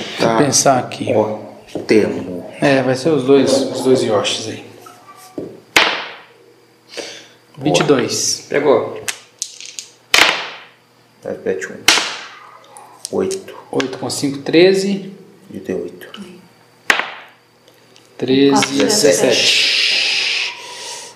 Tá. 0.20 0.36
Vou 0.36 0.44
pensar 0.44 0.78
aqui. 0.78 1.14
Ótimo. 1.14 2.44
É, 2.60 2.82
vai 2.82 2.94
ser 2.94 3.08
os 3.08 3.24
dois, 3.24 3.50
os 3.50 3.80
dois 3.80 4.02
Yoshis 4.02 4.48
aí. 4.48 4.69
22. 7.60 8.46
Pegou. 8.48 9.04
Repete 11.22 11.70
um. 11.70 11.76
Oito. 13.12 13.54
8 13.70 13.98
com 13.98 14.08
5, 14.08 14.38
13. 14.38 15.12
E 15.52 15.58
deu 15.58 15.82
oito. 15.82 16.08
13, 18.16 18.50
Quatro, 18.52 18.70
17. 18.70 20.54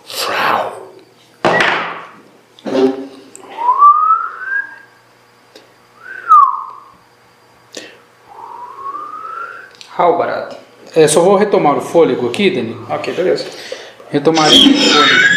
Frau. 0.07 0.93
Halbarad. 9.97 10.57
É, 10.95 11.09
só 11.09 11.23
vou 11.23 11.37
retomar 11.37 11.77
o 11.79 11.81
fôlego 11.81 12.29
aqui, 12.29 12.51
Dani. 12.51 12.77
Ok, 12.91 13.15
beleza. 13.15 13.47
Retomarei 14.11 14.59
o 14.59 14.77
fôlego. 14.77 15.35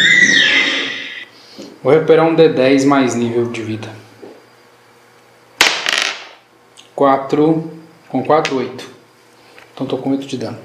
Vou 1.82 1.92
recuperar 1.92 2.26
um 2.26 2.34
D10 2.34 2.84
mais 2.86 3.14
nível 3.14 3.50
de 3.50 3.62
vida. 3.62 3.88
4. 6.94 7.72
Com 8.08 8.24
4, 8.24 8.56
8. 8.56 8.90
Então 9.74 9.86
tô 9.86 9.98
com 9.98 10.10
8 10.10 10.26
de 10.26 10.36
dano. 10.36 10.58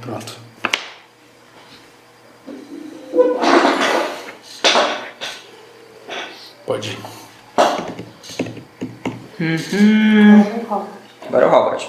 Pronto. 0.00 0.40
Pode 6.66 6.90
ir. 6.90 6.98
Agora 11.26 11.46
é 11.46 11.48
o 11.48 11.52
Halbert. 11.52 11.88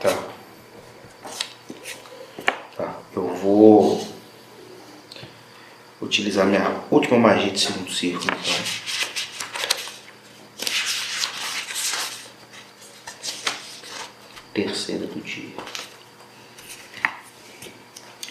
Tá. 0.00 0.18
Tá. 2.76 2.94
Eu 3.14 3.34
vou 3.34 4.00
utilizar 6.20 6.46
minha 6.46 6.82
última 6.90 7.18
magia 7.18 7.50
de 7.50 7.58
segundo 7.58 7.90
círculo, 7.90 8.30
então. 8.30 8.80
Terceira 14.52 15.06
do 15.06 15.20
dia. 15.20 15.54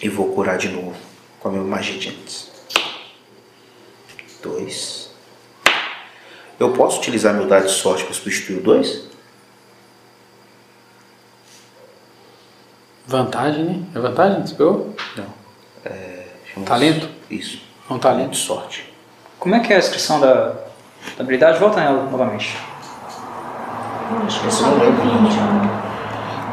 E 0.00 0.08
vou 0.08 0.32
curar 0.32 0.56
de 0.56 0.68
novo 0.68 0.96
com 1.40 1.48
a 1.48 1.52
mesma 1.52 1.66
magia 1.66 1.98
de 1.98 2.08
antes. 2.10 2.50
Dois. 4.40 5.10
Eu 6.58 6.72
posso 6.72 6.98
utilizar 6.98 7.34
meu 7.34 7.46
dado 7.46 7.66
de 7.66 7.72
sorte 7.72 8.04
para 8.04 8.14
substituir 8.14 8.58
o 8.58 8.62
dois? 8.62 9.08
Vantagem, 13.06 13.64
né? 13.64 13.86
É 13.94 13.98
vantagem? 13.98 14.46
Você 14.46 14.54
pegou? 14.54 14.94
Não. 15.16 15.34
É, 15.84 16.26
Talento? 16.64 17.08
Isso. 17.28 17.69
É 17.90 17.92
um 17.92 17.96
De 17.96 18.02
talento. 18.02 18.36
sorte. 18.36 18.92
Como 19.38 19.54
é 19.54 19.60
que 19.60 19.72
é 19.72 19.76
a 19.76 19.80
descrição 19.80 20.20
da, 20.20 20.34
da 20.34 20.54
habilidade? 21.20 21.58
Volta 21.58 21.80
nela 21.80 22.04
novamente. 22.10 22.56
Eu 24.12 24.26
Acho 24.26 24.40
que 24.40 24.46
é 24.46 24.50
só 24.50 24.66
eu 24.66 24.70
não 24.76 24.84
lembro. 24.84 25.02
D20. 25.02 25.30
né? 25.36 25.82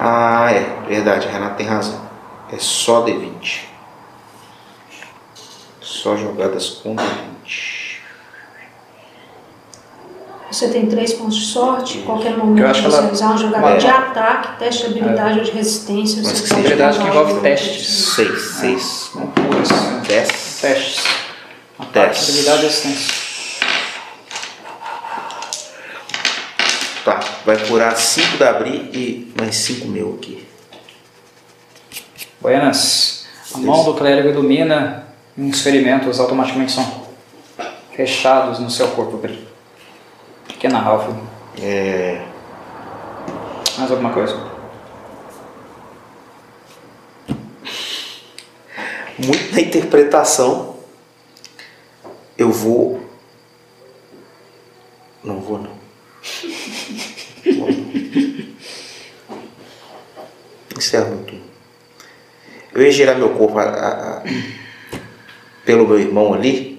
Ah, 0.01 0.51
é. 0.51 0.87
Verdade, 0.87 1.27
a 1.27 1.31
Renata 1.31 1.55
tem 1.55 1.65
razão. 1.67 1.99
É 2.51 2.57
só 2.57 3.03
D20. 3.03 3.65
Só 5.81 6.15
jogadas 6.15 6.69
com 6.69 6.95
D20. 6.95 7.97
Você 10.51 10.69
tem 10.69 10.85
três 10.87 11.13
pontos 11.13 11.35
de 11.35 11.45
sorte. 11.45 11.99
Qualquer 11.99 12.37
momento 12.37 12.63
Eu 12.63 12.69
acho 12.69 12.81
que 12.81 12.87
você 12.89 12.93
ela- 12.95 13.01
realizar 13.03 13.31
um 13.33 13.37
jogada 13.37 13.69
É. 13.71 13.77
de 13.77 13.87
ataque, 13.87 14.57
teste 14.59 14.87
de 14.89 14.99
habilidade 14.99 15.39
ou 15.39 15.45
de 15.45 15.51
resistência. 15.51 16.21
Mas 16.23 16.31
Você 16.31 16.43
que 16.43 16.49
pode 16.49 16.61
habilidade 16.61 16.99
que 16.99 17.07
envolve 17.07 17.33
um 17.33 17.41
testes. 17.41 18.13
Seis, 18.15 18.41
seis, 18.41 19.11
Loucuras. 19.13 19.69
dez. 20.07 20.27
Testes. 20.61 20.61
Ataque, 20.61 20.61
Testes. 20.61 21.26
Habilidade 21.79 22.63
e 22.63 22.67
assistência. 22.67 23.27
Tá, 27.05 27.19
vai 27.45 27.57
curar 27.67 27.95
5 27.95 28.37
da 28.37 28.53
Bri 28.53 28.89
e 28.93 29.33
mais 29.39 29.55
5 29.55 29.87
meu 29.87 30.15
aqui. 30.15 30.45
Buenas. 32.41 33.25
A 33.53 33.57
mão 33.59 33.83
do 33.85 33.93
clérigo 33.93 34.29
ilumina 34.29 35.07
e 35.37 35.49
os 35.49 35.61
ferimentos 35.61 36.19
automaticamente 36.19 36.71
são 36.71 37.07
fechados 37.95 38.59
no 38.59 38.69
seu 38.69 38.89
corpo. 38.89 39.17
Bri. 39.17 39.47
Pequena 40.47 40.79
Ralph. 40.79 41.07
É. 41.61 42.25
Mais 43.77 43.91
alguma 43.91 44.11
coisa? 44.11 44.35
Muito 49.17 49.53
na 49.53 49.61
interpretação. 49.61 50.76
Eu 52.37 52.51
vou. 52.51 53.01
Não 55.23 55.39
vou 55.41 55.57
não. 55.57 55.71
Vou 57.57 57.71
não. 57.71 58.47
Encerro 60.77 61.09
meu 61.09 61.23
turno. 61.25 61.41
Eu 62.73 62.81
ia 62.83 62.91
girar 62.91 63.17
meu 63.17 63.29
corpo 63.29 63.57
a- 63.57 63.63
a- 63.63 64.17
a- 64.19 64.23
pelo 65.65 65.87
meu 65.87 65.99
irmão 65.99 66.33
ali. 66.33 66.77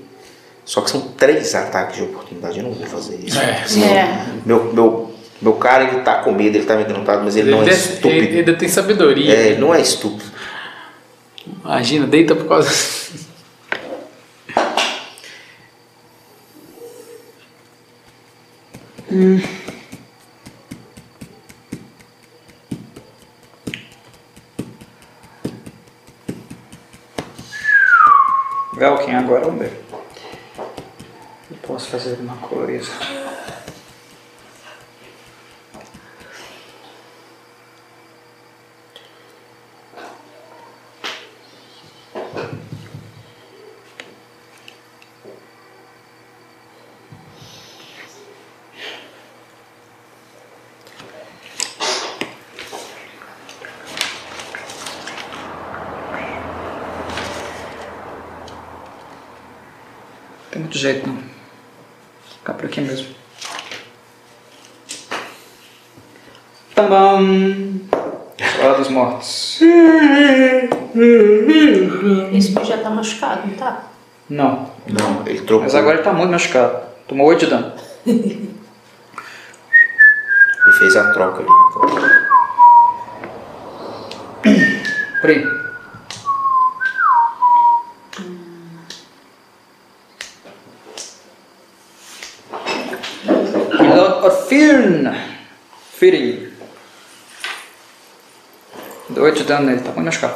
Só 0.64 0.82
que 0.82 0.90
são 0.90 1.00
três 1.00 1.54
ataques 1.54 1.96
de 1.96 2.02
oportunidade. 2.02 2.58
Eu 2.58 2.64
não 2.64 2.72
vou 2.72 2.86
fazer 2.86 3.16
isso. 3.16 3.38
É. 3.38 3.64
É. 3.84 4.26
Meu, 4.44 4.72
meu, 4.72 5.14
meu 5.40 5.54
cara 5.54 5.84
ele 5.84 6.00
tá 6.02 6.16
com 6.22 6.30
medo, 6.32 6.56
ele 6.56 6.66
tá 6.66 6.74
amedrontado, 6.74 7.24
mas 7.24 7.36
ele, 7.36 7.50
não 7.50 7.60
é 7.62 7.66
Ele- 7.66 7.70
estúpido. 7.72 8.08
Ele 8.14 8.38
ainda 8.38 8.54
tem 8.54 8.68
sabedoria. 8.68 9.34
É, 9.34 9.46
ele 9.48 9.60
não 9.60 9.74
é 9.74 9.80
estúpido. 9.80 10.30
Imagina, 11.64 12.06
deita 12.06 12.36
por 12.36 12.46
causa. 12.46 12.70
Velkin, 28.76 29.14
agora 29.16 29.50
ver. 29.50 29.84
Eu 31.50 31.56
posso 31.66 31.88
fazer 31.88 32.20
uma 32.20 32.36
coisa. 32.36 32.92
Não 60.78 60.92
tem 60.92 61.02
muito 61.02 61.04
jeito 61.04 61.06
não. 61.06 61.14
Vou 61.14 61.22
ficar 62.38 62.54
por 62.54 62.66
aqui 62.66 62.80
mesmo. 62.80 63.08
Bam 66.76 66.88
bam! 66.88 67.80
Hora 68.62 68.78
dos 68.78 68.88
mortos. 68.88 69.60
Esse 72.32 72.52
bicho 72.52 72.64
já 72.64 72.78
tá 72.78 72.90
machucado, 72.90 73.48
não 73.48 73.54
tá? 73.54 73.84
Não. 74.30 74.70
Não, 74.86 75.26
ele 75.26 75.40
trocou. 75.40 75.64
Mas 75.64 75.74
agora 75.74 75.96
ele 75.96 76.04
tá 76.04 76.12
muito 76.12 76.30
machucado. 76.30 76.78
Tomou 77.06 77.26
8 77.26 77.40
de 77.40 77.46
dano. 77.50 77.72
Ele 78.06 78.52
fez 80.78 80.96
a 80.96 81.12
troca 81.12 81.42
ali. 81.42 81.48
Por 85.20 85.30
aí. 85.30 85.57
Orfirn. 94.28 95.08
Fearing. 95.96 96.52
Deu 99.08 99.24
8 99.24 99.38
de 99.38 99.44
dano 99.44 99.66
nele, 99.66 99.80
tá 99.80 99.90
muito 99.92 100.04
machucado. 100.04 100.34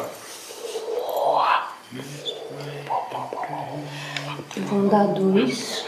Vão 4.57 4.89
dar 4.89 5.09
dois. 5.09 5.85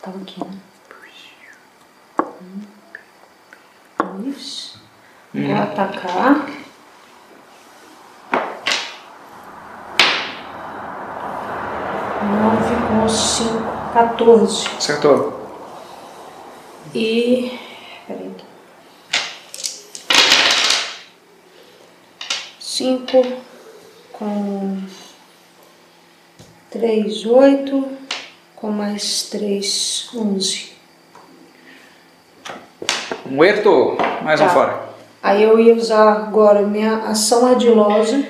Tava 0.00 0.18
aqui, 0.18 0.40
né? 0.44 0.52
Um, 2.40 4.22
dois. 4.22 4.76
Vou 5.34 5.56
atacar. 5.56 6.46
Nove 12.22 12.74
com 12.86 13.08
cinco, 13.08 13.87
14. 13.98 14.68
Acertou. 14.78 15.32
E. 16.94 17.58
Peraí. 18.06 18.30
Cinco 22.60 23.22
com 24.12 24.80
três, 26.70 27.26
oito. 27.26 27.88
Com 28.54 28.70
mais 28.70 29.24
três, 29.30 30.08
onze. 30.14 30.72
Um 33.30 33.42
erto, 33.44 33.96
mais 34.22 34.40
um 34.40 34.44
Tá. 34.46 34.50
fora. 34.54 34.88
Aí 35.22 35.42
eu 35.42 35.58
ia 35.58 35.74
usar 35.74 36.12
agora 36.12 36.62
minha 36.62 36.98
ação 36.98 37.46
ardilosa. 37.46 38.24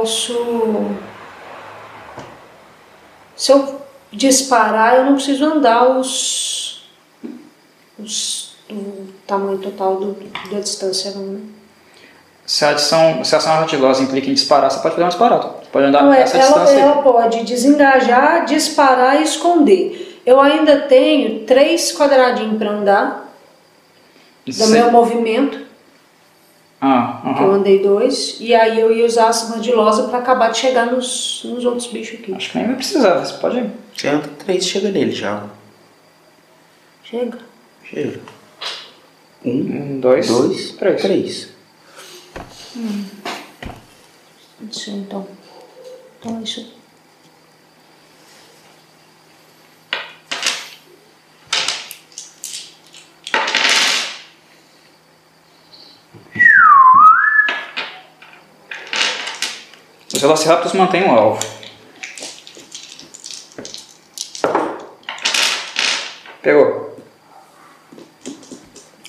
Posso. 0.00 0.86
Se 3.36 3.52
eu 3.52 3.80
disparar, 4.12 4.96
eu 4.96 5.04
não 5.04 5.14
preciso 5.14 5.44
andar 5.44 5.88
os. 5.88 6.82
os 7.98 8.50
do 8.68 9.12
tamanho 9.26 9.58
total 9.58 9.96
do, 9.96 10.12
da 10.50 10.60
distância, 10.60 11.10
não, 11.12 11.24
né? 11.24 11.40
Se 12.46 12.64
a 12.64 12.70
adição, 12.70 13.24
se 13.24 13.34
a 13.34 13.38
ação 13.38 13.52
ardilosa 13.52 14.02
implica 14.02 14.30
em 14.30 14.34
disparar, 14.34 14.70
você 14.70 14.80
pode 14.80 14.94
fazer 14.94 15.04
um 15.04 15.08
disparado. 15.08 15.46
Você 15.60 15.70
pode 15.70 15.86
andar 15.86 16.02
Não, 16.02 16.12
é, 16.12 16.22
essa 16.22 16.36
ela, 16.36 16.46
distância 16.46 16.76
aí. 16.76 16.82
ela 16.82 17.02
pode 17.02 17.44
desengajar, 17.44 18.44
disparar 18.44 19.20
e 19.20 19.24
esconder. 19.24 20.20
Eu 20.26 20.40
ainda 20.40 20.82
tenho 20.82 21.44
três 21.46 21.92
quadradinhos 21.92 22.58
para 22.58 22.70
andar 22.70 23.34
do 24.46 24.52
Sim. 24.52 24.72
meu 24.72 24.90
movimento, 24.90 25.60
Ah, 26.82 27.34
que 27.36 27.42
eu 27.42 27.52
andei 27.52 27.82
dois, 27.82 28.38
e 28.40 28.54
aí 28.54 28.80
eu 28.80 28.90
ia 28.90 29.04
usar 29.04 29.26
a 29.26 29.28
ação 29.28 29.54
ardilosa 29.56 30.04
para 30.04 30.18
acabar 30.18 30.50
de 30.50 30.56
chegar 30.58 30.86
nos, 30.86 31.42
nos 31.44 31.64
outros 31.66 31.86
bichos 31.88 32.18
aqui. 32.18 32.32
Acho 32.32 32.50
que 32.52 32.58
nem 32.58 32.66
vai 32.68 32.76
precisar, 32.76 33.18
você 33.22 33.34
pode 33.34 33.58
ir. 33.58 33.70
Você 33.94 34.08
anda 34.08 34.28
três, 34.38 34.64
chega 34.66 34.90
nele 34.90 35.12
já. 35.12 35.44
Chega. 37.04 37.38
Chega. 37.84 38.20
Um, 39.44 39.50
Um, 39.50 40.00
dois, 40.00 40.26
dois, 40.28 40.70
três. 40.72 41.02
três. 41.02 41.48
Isso 44.70 44.90
então. 44.90 45.26
Então 46.18 46.38
é 46.38 46.42
isso. 46.42 46.79
Os 60.20 60.22
Velociraptors 60.22 60.74
mantêm 60.74 61.02
o 61.04 61.18
alvo. 61.18 61.40
Pegou. 66.42 66.94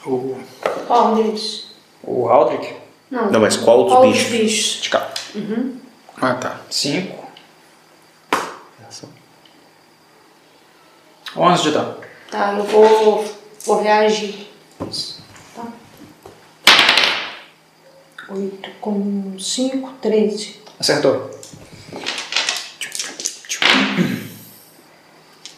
O- 0.05 0.39
Qual 0.87 1.15
deles? 1.15 1.67
O 2.01 2.29
Haldrick, 2.29 2.77
Não. 3.09 3.29
Não, 3.29 3.41
mas 3.41 3.57
qual 3.57 3.83
dos 3.83 3.91
Qual 3.91 4.03
bichos? 4.03 4.23
dos 4.23 4.31
bichos? 4.39 4.81
de 4.83 4.89
cá. 4.89 5.13
Ah, 6.21 6.35
tá. 6.35 6.61
5. 6.69 7.21
11 11.35 11.63
de 11.63 11.71
dano. 11.71 11.97
Tá, 12.29 12.53
eu 12.53 12.63
vou, 12.63 13.25
vou 13.65 13.81
reagir. 13.81 14.47
Tá. 15.55 15.67
8 18.29 18.69
com 18.79 19.37
5, 19.37 19.91
13. 20.01 20.60
Acertou. 20.81 21.29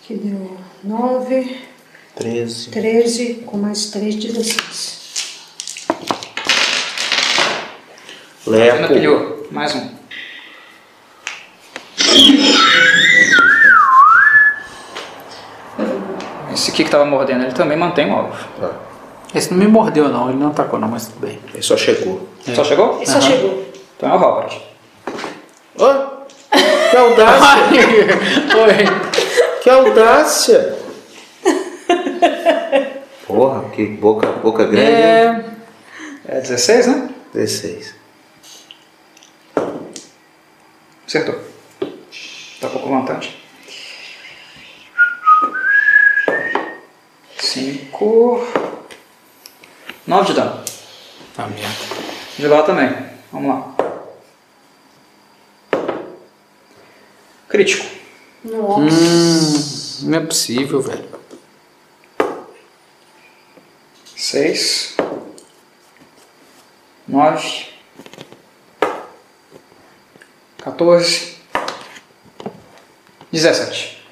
Que 0.01 0.15
deu 0.15 0.57
9, 0.83 1.61
13. 2.13 2.69
13, 2.71 3.33
com 3.45 3.55
mais 3.55 3.85
3, 3.85 4.15
16. 4.15 4.99
Ainda 8.47 8.57
Leco. 8.57 8.93
pilhou. 8.93 9.47
Mais 9.49 9.73
um. 9.75 9.91
Esse 16.53 16.71
aqui 16.71 16.83
que 16.83 16.89
tava 16.89 17.05
mordendo, 17.05 17.45
ele 17.45 17.53
também 17.53 17.77
mantém 17.77 18.11
o 18.11 18.13
alvo. 18.13 18.35
Tá. 18.59 18.73
Esse 19.33 19.51
não 19.51 19.57
me 19.57 19.67
mordeu 19.67 20.09
não, 20.09 20.29
ele 20.29 20.37
não 20.37 20.49
atacou 20.49 20.77
não, 20.77 20.89
mas 20.89 21.07
tudo 21.07 21.21
bem. 21.21 21.39
Ele 21.53 21.63
só 21.63 21.77
chegou. 21.77 22.27
Só 22.53 22.65
chegou? 22.65 22.97
Ele 22.97 23.05
só 23.05 23.21
chegou. 23.21 23.65
Então 23.95 24.09
é 24.09 24.15
o 24.15 24.17
Robert. 24.17 24.72
Ó! 25.77 26.23
Que 26.91 26.97
audácia! 26.97 27.63
Oi. 28.63 29.61
que 29.63 29.69
audácia! 29.69 30.77
Porra, 33.25 33.69
que 33.69 33.85
boca, 33.87 34.27
boca 34.33 34.65
grande. 34.65 34.81
hein? 34.91 34.93
É, 36.27 36.37
É 36.37 36.41
16, 36.41 36.87
né? 36.87 37.09
16. 37.33 37.95
Acertou. 41.07 41.35
Tá 42.61 42.69
pouco 42.69 42.89
vantagem. 42.89 43.33
5. 47.39 48.47
9 50.07 50.25
de 50.27 50.33
dano. 50.33 50.63
ah, 51.37 51.47
merda. 51.47 52.03
De 52.37 52.47
lá 52.47 52.63
também. 52.63 52.89
Vamos 53.31 53.49
lá. 53.49 53.72
Crítico. 57.53 57.85
Nossa. 58.43 58.79
Hum, 58.81 60.09
não 60.09 60.17
é 60.17 60.25
possível, 60.25 60.81
velho. 60.81 61.07
6. 64.17 64.97
9. 67.07 67.65
14. 70.63 71.37
17. 73.31 74.03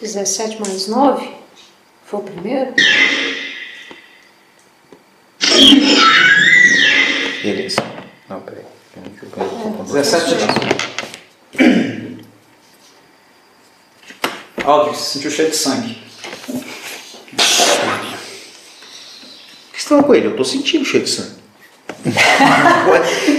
17 0.00 0.60
mais 0.60 0.88
9. 0.88 1.36
Foi 2.04 2.18
o 2.18 2.22
primeiro? 2.24 2.74
Beleza. 7.44 7.80
Não, 8.28 8.40
peraí. 8.40 8.64
Eu 8.96 9.02
não 9.02 9.14
joguei, 9.14 9.44
eu 9.44 9.70
tô 9.70 9.76
com 9.76 9.84
17 9.84 10.34
de 10.34 10.91
Óbvio, 14.64 14.94
se 14.94 15.14
sentiu 15.14 15.30
cheio 15.30 15.50
de 15.50 15.56
sangue. 15.56 16.02
Que 19.72 19.82
você 19.82 19.96
tá 19.96 20.02
com 20.02 20.14
ele? 20.14 20.26
Eu 20.28 20.36
tô 20.36 20.44
sentindo 20.44 20.84
cheio 20.84 21.04
de 21.04 21.10
sangue. 21.10 21.42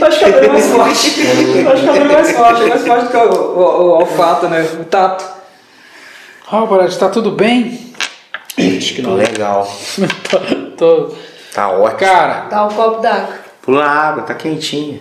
Acho 0.01 0.19
que 0.19 0.25
é 0.25 0.47
mais 0.47 0.65
forte. 0.67 1.07
Acho 1.67 1.83
que 1.91 1.97
é 1.99 2.03
mais 2.03 2.31
forte. 2.31 2.61
É 2.63 2.67
mais 2.67 2.85
forte 2.87 3.05
do 3.05 3.09
que 3.11 3.17
o, 3.17 3.31
o, 3.31 3.59
o 3.59 3.89
olfato, 3.99 4.47
né? 4.47 4.61
O 4.79 4.85
tato. 4.85 5.23
Robert, 6.45 6.95
tá 6.97 7.09
tudo 7.09 7.31
bem? 7.31 7.93
Acho 8.77 8.95
que 8.95 9.01
não. 9.01 9.15
Legal. 9.15 9.67
tô, 10.29 11.07
tô- 11.07 11.15
Tá 11.53 11.69
ótimo. 11.69 11.99
Cara, 11.99 12.47
Dá 12.49 12.65
um 12.65 12.69
copo 12.73 12.99
d'água. 13.01 13.35
Pula 13.61 13.85
a 13.85 13.89
água, 14.09 14.23
tá 14.23 14.33
quentinha. 14.33 14.99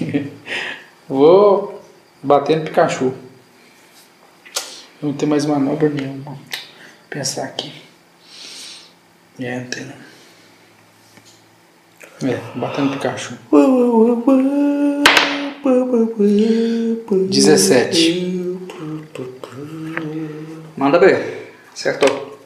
vou 1.08 1.80
bater 2.22 2.56
no 2.58 2.64
Pikachu. 2.64 3.12
Não 5.04 5.12
tenho 5.12 5.30
mais 5.30 5.44
manobra 5.44 5.90
nenhuma. 5.90 6.38
Pensar 7.10 7.44
aqui. 7.44 7.70
É, 9.38 9.60
não 9.60 9.66
tem 9.66 9.84
não. 9.84 10.04
É, 12.30 12.40
batendo 12.54 12.92
Pikachu. 12.92 13.36
17. 17.28 18.58
Manda 20.74 20.98
ver. 20.98 21.54
Acertou. 21.74 22.40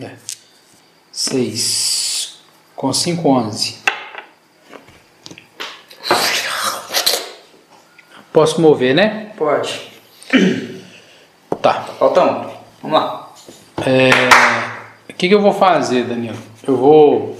É. 0.00 0.12
6. 1.10 2.38
Com 2.76 2.92
5, 2.92 3.28
11. 3.28 3.82
Posso 8.32 8.60
mover, 8.60 8.94
né? 8.94 9.32
Pode. 9.36 9.90
Tá. 11.60 11.74
Falta 11.98 12.22
um. 12.24 12.50
Vamos 12.82 12.98
lá. 12.98 13.32
É, 13.86 14.10
O 15.10 15.14
que, 15.14 15.28
que 15.28 15.34
eu 15.34 15.40
vou 15.40 15.52
fazer, 15.52 16.04
Danilo? 16.04 16.38
Eu 16.66 16.76
vou. 16.76 17.38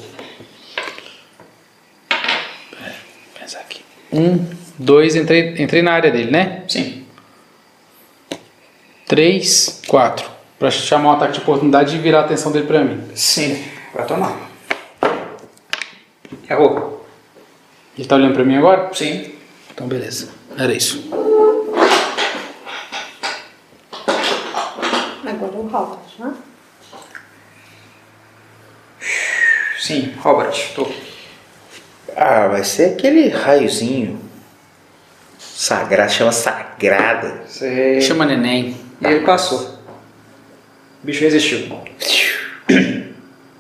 Pensar 3.39 3.61
aqui. 3.61 3.83
Um, 4.13 4.45
dois, 4.79 5.17
entrei, 5.17 5.61
entrei 5.63 5.83
na 5.83 5.93
área 5.93 6.11
dele, 6.11 6.31
né? 6.31 6.65
Sim. 6.69 7.07
Três, 9.07 9.83
quatro. 9.89 10.31
Pra 10.59 10.71
chamar 10.71 11.11
um 11.11 11.13
ataque 11.13 11.33
de 11.33 11.41
oportunidade 11.41 11.97
e 11.97 11.99
virar 11.99 12.21
a 12.21 12.25
atenção 12.25 12.53
dele 12.53 12.67
pra 12.67 12.85
mim. 12.85 13.03
Sim. 13.15 13.65
Vai 13.95 14.07
tomar. 14.07 14.37
Errou. 16.49 17.05
Ele 17.99 18.07
tá 18.07 18.17
olhando 18.17 18.35
pra 18.35 18.45
mim 18.45 18.57
agora? 18.57 18.91
Sim. 18.95 19.33
Então, 19.73 19.89
beleza. 19.89 20.31
Era 20.59 20.73
isso. 20.73 21.11
Agora 25.27 25.53
o 25.53 25.69
Robert, 25.69 25.99
né? 26.19 26.35
Sim. 29.79 30.15
Robert. 30.21 30.75
Tô. 30.75 30.89
Ah, 32.17 32.49
vai 32.49 32.63
ser 32.65 32.93
aquele 32.93 33.29
raiozinho 33.29 34.21
sagrado, 35.39 36.13
chama 36.13 36.33
sagrada. 36.33 37.43
Você... 37.47 38.01
Chama 38.01 38.25
neném. 38.25 38.77
E 39.01 39.07
ele 39.07 39.25
passou. 39.25 39.61
O 39.61 41.07
bicho 41.07 41.23
resistiu. 41.23 41.69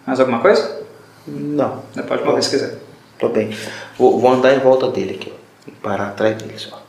Mais 0.06 0.20
alguma 0.20 0.40
coisa? 0.40 0.82
Não, 1.26 1.82
pode 2.06 2.24
mover 2.24 2.42
se 2.42 2.50
quiser. 2.50 2.78
tô 3.18 3.28
bem. 3.28 3.56
Vou, 3.96 4.20
vou 4.20 4.32
andar 4.32 4.54
em 4.54 4.58
volta 4.58 4.88
dele 4.90 5.14
aqui, 5.14 5.32
ó. 5.34 5.68
E 5.68 5.70
parar 5.70 6.08
atrás 6.08 6.36
dele 6.36 6.58
só. 6.58 6.81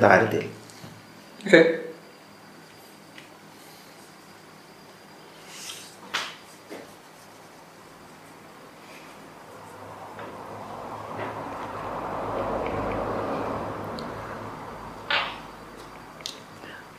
Da 0.00 0.08
área 0.08 0.26
dele. 0.26 0.50
Ok. 1.46 1.84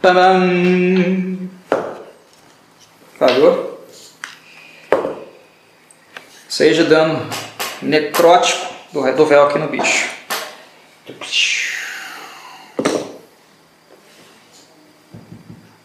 Tadam! 0.01 1.15
Seja 6.47 6.85
dano 6.85 7.27
necrótico 7.81 8.73
do, 8.93 9.11
do 9.13 9.25
véu 9.25 9.43
aqui 9.43 9.59
no 9.59 9.67
bicho. 9.67 10.09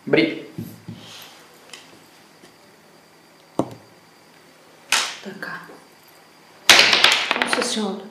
Bri. 0.06 0.48
Tá 3.56 5.30
cá. 5.40 5.62
Nossa 7.44 7.62
senhora. 7.62 8.02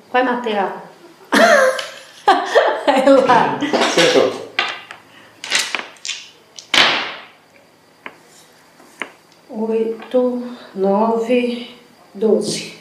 Aí 2.87 3.09
lá. 3.09 3.59
Oito, 9.49 10.43
nove, 10.75 11.75
doze. 12.13 12.79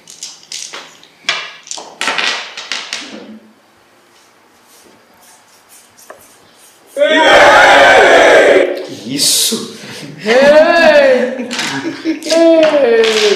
Isso! 9.07 9.77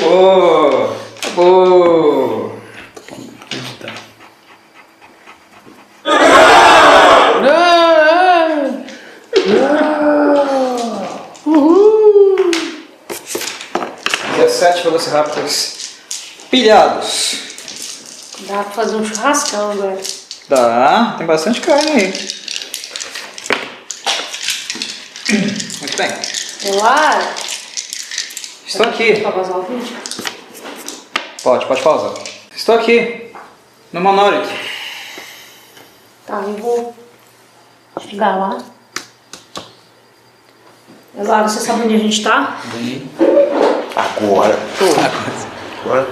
Acabou! 0.05 0.97
Acabou! 1.19 2.53
Não! 9.45 9.93
Uhul! 11.47 12.51
17 14.37 14.85
Velociraptors 14.85 15.73
pilhados. 16.51 17.39
Dá 18.41 18.65
pra 18.65 18.85
churrascão 19.53 19.71
agora. 19.71 19.99
Dá, 20.49 21.15
tem 21.19 21.27
bastante 21.27 21.61
carne 21.61 21.91
aí. 21.91 22.13
Muito 25.81 25.97
bem. 25.97 26.11
Claro. 26.79 27.27
Estou 28.67 28.87
aqui. 28.87 29.21
Pra 29.21 29.31
vazar 29.31 29.59
o 29.59 29.63
vídeo? 29.63 29.97
Pode, 31.43 31.67
pode 31.67 31.83
pausar. 31.83 32.25
Estou 32.55 32.77
aqui. 32.77 33.31
No 33.93 34.01
monólito. 34.01 34.49
Tá, 36.27 36.37
eu 36.37 36.57
vou 36.57 36.97
chegar 38.09 38.37
lá. 38.37 38.59
Eduardo, 41.19 41.51
você 41.51 41.61
sabe 41.61 41.83
onde 41.83 41.95
a 41.95 41.99
gente 41.99 42.23
tá? 42.23 42.59
Agora. 43.95 44.59
Tô. 44.79 45.85
Agora. 45.85 46.09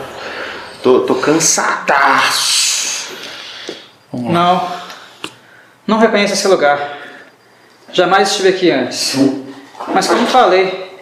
Tô, 0.83 1.01
tô 1.01 1.15
cansadaço. 1.17 2.60
Não. 4.13 4.69
Não 5.87 5.99
reconheço 5.99 6.35
esse 6.35 6.49
lugar. 6.49 6.99
Jamais 7.93 8.31
estive 8.31 8.49
aqui 8.49 8.71
antes. 8.71 9.17
Mas 9.89 10.07
como 10.07 10.27
falei, 10.27 10.99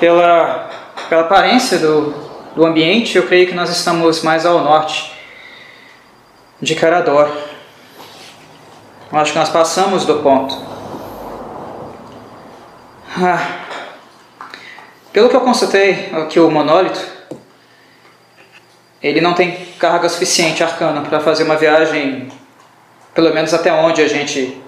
pela, 0.00 0.70
pela 1.08 1.22
aparência 1.22 1.78
do, 1.78 2.10
do 2.54 2.64
ambiente, 2.64 3.16
eu 3.16 3.26
creio 3.26 3.46
que 3.46 3.54
nós 3.54 3.70
estamos 3.70 4.22
mais 4.22 4.46
ao 4.46 4.60
norte 4.60 5.12
de 6.60 6.74
Carador. 6.74 7.30
Eu 9.10 9.18
acho 9.18 9.32
que 9.32 9.38
nós 9.38 9.48
passamos 9.48 10.04
do 10.04 10.18
ponto. 10.18 10.54
Ah, 13.20 13.58
pelo 15.12 15.28
que 15.28 15.36
eu 15.36 15.40
consultei 15.40 16.10
aqui 16.12 16.38
o 16.38 16.50
monólito, 16.50 17.17
ele 19.02 19.20
não 19.20 19.32
tem 19.32 19.66
carga 19.78 20.08
suficiente 20.08 20.62
arcana 20.62 21.02
para 21.02 21.20
fazer 21.20 21.44
uma 21.44 21.56
viagem, 21.56 22.28
pelo 23.14 23.32
menos 23.32 23.54
até 23.54 23.72
onde 23.72 24.02
a 24.02 24.08
gente, 24.08 24.60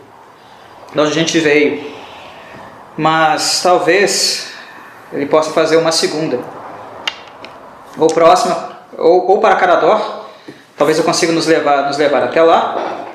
de 0.92 1.00
onde 1.00 1.10
a 1.10 1.14
gente 1.14 1.38
veio. 1.40 1.90
Mas 2.96 3.60
talvez 3.62 4.52
ele 5.12 5.26
possa 5.26 5.52
fazer 5.52 5.76
uma 5.76 5.90
segunda, 5.90 6.38
ou 7.98 8.08
próxima, 8.08 8.78
ou, 8.96 9.30
ou 9.30 9.40
para 9.40 9.56
Carador. 9.56 10.20
Talvez 10.76 10.98
eu 10.98 11.04
consiga 11.04 11.32
nos 11.32 11.46
levar, 11.46 11.86
nos 11.86 11.98
levar 11.98 12.22
até 12.22 12.42
lá, 12.42 13.06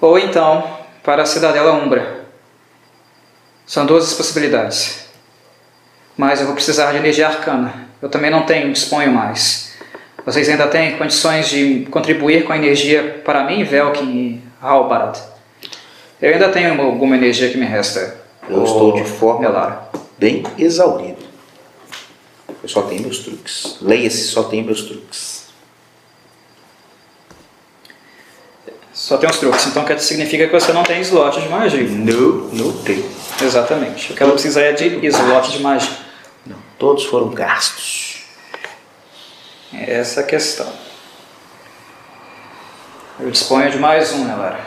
ou 0.00 0.18
então 0.18 0.78
para 1.02 1.22
a 1.22 1.26
Cidadela 1.26 1.72
Umbra. 1.72 2.20
São 3.66 3.84
duas 3.84 4.04
as 4.04 4.14
possibilidades. 4.14 5.06
Mas 6.16 6.40
eu 6.40 6.46
vou 6.46 6.54
precisar 6.54 6.90
de 6.90 6.98
energia 6.98 7.28
arcana. 7.28 7.88
Eu 8.00 8.08
também 8.08 8.30
não 8.30 8.44
tenho, 8.44 8.72
disponho 8.72 9.12
mais. 9.12 9.69
Vocês 10.24 10.48
ainda 10.48 10.66
têm 10.66 10.96
condições 10.96 11.48
de 11.48 11.86
contribuir 11.90 12.44
com 12.44 12.52
a 12.52 12.56
energia 12.56 13.22
para 13.24 13.44
mim, 13.44 13.64
Velkin 13.64 14.10
e 14.10 14.40
Halbarad? 14.60 15.18
Eu 16.20 16.32
ainda 16.32 16.50
tenho 16.50 16.80
alguma 16.80 17.16
energia 17.16 17.48
que 17.48 17.56
me 17.56 17.64
resta. 17.64 18.20
Eu 18.48 18.64
estou 18.64 18.92
de 18.92 19.04
forma 19.04 19.40
Melara. 19.40 19.88
bem 20.18 20.42
exaurido. 20.58 21.30
Eu 22.62 22.68
só 22.68 22.82
tenho 22.82 23.02
meus 23.02 23.20
truques. 23.20 23.78
Leia-se, 23.80 24.28
só 24.28 24.42
tenho 24.42 24.64
meus 24.64 24.82
truques. 24.82 25.48
Só 28.92 29.16
tem 29.16 29.30
os 29.30 29.38
truques, 29.38 29.66
então 29.66 29.82
quer 29.84 29.98
significa 29.98 30.46
que 30.46 30.52
você 30.52 30.74
não 30.74 30.82
tem 30.82 31.00
slot 31.00 31.40
de 31.40 31.48
magia. 31.48 31.82
Não, 31.82 32.48
não 32.52 32.72
tenho. 32.82 33.08
Exatamente. 33.40 34.12
O 34.12 34.16
que 34.16 34.22
ela 34.22 34.32
precisa 34.32 34.60
é 34.60 34.72
de 34.72 35.06
slot 35.06 35.52
de 35.52 35.62
magia. 35.62 35.96
Não, 36.44 36.58
todos 36.78 37.04
foram 37.06 37.30
gastos. 37.30 38.09
Essa 39.72 40.20
é 40.20 40.24
a 40.24 40.26
questão. 40.26 40.72
Eu 43.20 43.30
disponho 43.30 43.70
de 43.70 43.78
mais 43.78 44.12
um, 44.12 44.24
Melara. 44.24 44.60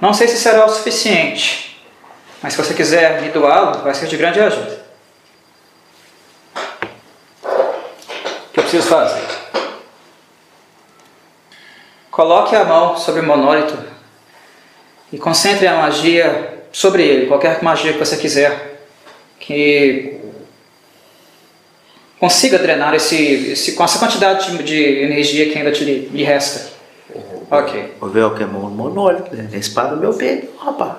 Não 0.00 0.12
sei 0.12 0.28
se 0.28 0.38
será 0.38 0.66
o 0.66 0.68
suficiente, 0.68 1.82
mas 2.42 2.52
se 2.52 2.62
você 2.62 2.74
quiser 2.74 3.22
me 3.22 3.28
doá-lo, 3.30 3.82
vai 3.82 3.94
ser 3.94 4.06
de 4.08 4.16
grande 4.16 4.40
ajuda. 4.40 4.84
O 7.44 8.52
que 8.52 8.60
eu 8.60 8.62
preciso 8.62 8.88
fazer? 8.88 9.22
Coloque 12.10 12.56
a 12.56 12.64
mão 12.64 12.96
sobre 12.96 13.20
o 13.20 13.24
monólito 13.24 13.78
e 15.12 15.18
concentre 15.18 15.66
a 15.66 15.76
magia 15.76 16.64
sobre 16.72 17.02
ele, 17.02 17.26
qualquer 17.26 17.62
magia 17.62 17.92
que 17.92 17.98
você 17.98 18.16
quiser, 18.16 18.82
que 19.38 20.20
consiga 22.20 22.58
drenar 22.58 22.94
esse, 22.94 23.16
esse 23.16 23.72
com 23.72 23.82
essa 23.82 23.98
quantidade 23.98 24.56
de, 24.56 24.62
de 24.62 25.02
energia 25.02 25.50
que 25.50 25.58
ainda 25.58 25.72
te, 25.72 25.82
lhe 25.84 26.22
resta. 26.22 26.70
Ok. 27.50 27.94
O 28.00 28.06
véu 28.06 28.34
que 28.34 28.44
é 28.44 28.46
mão 28.46 28.70
monólito, 28.70 29.34
né? 29.34 29.48
A 29.52 29.56
espada 29.56 29.96
do 29.96 30.00
meu 30.00 30.14
peito, 30.14 30.56
rapaz. 30.58 30.98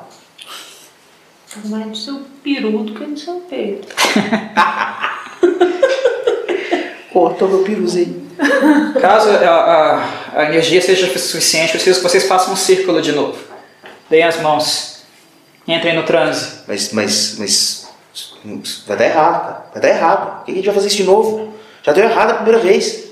Mais 1.66 1.88
do 1.88 1.96
seu 1.96 2.22
peru 2.44 2.84
do 2.84 2.94
que 2.94 3.06
do 3.06 3.18
seu 3.18 3.36
peito. 3.50 3.88
Cortou 7.14 7.48
meu 7.48 7.64
piruzinho. 7.64 8.22
Caso 9.00 9.30
a, 9.30 9.50
a, 9.50 10.40
a 10.40 10.46
energia 10.46 10.82
seja 10.82 11.08
suficiente, 11.18 11.72
preciso 11.72 12.00
que 12.00 12.04
vocês 12.04 12.26
façam 12.28 12.54
um 12.54 12.56
círculo 12.56 13.02
de 13.02 13.12
novo. 13.12 13.38
Deem 14.10 14.24
as 14.24 14.42
mãos. 14.42 15.04
Entrem 15.68 15.96
no 15.96 16.04
transe. 16.04 16.62
Mas, 16.68 16.92
mas, 16.92 17.36
mas. 17.38 17.81
Vai 18.88 18.98
dar 18.98 19.06
errado, 19.06 19.42
cara. 19.42 19.66
Vai 19.74 19.82
dar 19.82 19.90
errado. 19.90 20.36
Por 20.38 20.46
que 20.46 20.52
a 20.52 20.56
gente 20.56 20.66
vai 20.66 20.74
fazer 20.76 20.88
isso 20.88 20.98
de 20.98 21.04
novo? 21.04 21.54
Já 21.84 21.92
deu 21.94 22.04
errado 22.06 22.32
a 22.32 22.34
primeira 22.36 22.60
vez. 22.60 23.12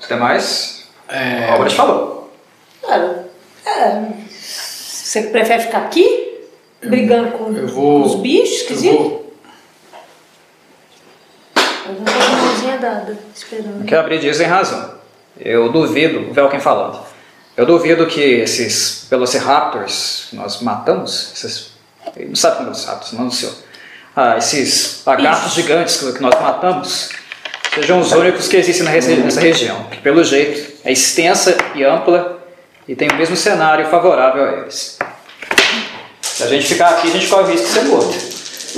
Os 0.00 0.08
demais? 0.08 0.88
É, 1.08 1.48
A 1.48 1.52
Albert 1.54 1.74
falou. 1.74 2.32
Cara, 2.86 3.28
é. 3.64 4.02
Você 4.30 5.22
prefere 5.24 5.62
ficar 5.64 5.78
aqui? 5.78 6.40
Brigando 6.82 7.32
com, 7.38 7.52
eu 7.56 7.66
vou. 7.68 8.02
com 8.02 8.06
os 8.08 8.14
bichos 8.16 8.50
eu 8.50 8.56
esquisitos? 8.56 8.98
vou- 8.98 9.24
Eu 11.86 11.92
não 11.94 12.04
tenho 12.04 12.42
mãozinha 12.46 12.78
dada, 12.78 13.18
esperando. 13.34 13.84
Que 13.86 13.94
abrir 13.94 14.18
dizem 14.20 14.46
razão. 14.46 14.94
Eu 15.38 15.70
duvido, 15.72 16.30
o 16.30 16.34
Velkin 16.34 16.60
falando. 16.60 17.00
Eu 17.56 17.64
duvido 17.64 18.06
que 18.06 18.20
esses 18.20 19.06
Velociraptors 19.08 20.26
que 20.30 20.36
nós 20.36 20.60
matamos, 20.60 21.32
esses. 21.34 21.70
Não 22.16 22.34
sabe 22.34 22.56
como 22.56 22.70
Velociraptors, 22.70 23.12
não, 23.12 23.30
senhor. 23.30 23.54
Ah, 24.16 24.36
esses 24.36 25.02
lagartos 25.04 25.54
gigantes 25.54 25.96
que 25.96 26.22
nós 26.22 26.40
matamos 26.40 27.10
sejam 27.74 28.00
os 28.00 28.12
únicos 28.12 28.46
que 28.46 28.56
existem 28.56 28.86
nessa 28.86 29.40
região. 29.40 29.84
Que 29.84 29.98
pelo 29.98 30.22
jeito 30.22 30.72
é 30.84 30.92
extensa 30.92 31.56
e 31.74 31.82
ampla 31.82 32.40
e 32.86 32.94
tem 32.94 33.08
o 33.08 33.14
mesmo 33.14 33.36
cenário 33.36 33.86
favorável 33.88 34.44
a 34.44 34.52
eles. 34.60 34.98
Se 36.22 36.42
a 36.42 36.46
gente 36.48 36.66
ficar 36.66 36.90
aqui, 36.90 37.08
a 37.08 37.10
gente 37.12 37.26
corre 37.28 37.42
o 37.42 37.46
risco 37.46 37.66
de 37.66 37.72
ser 37.72 37.84
morto. 37.84 38.14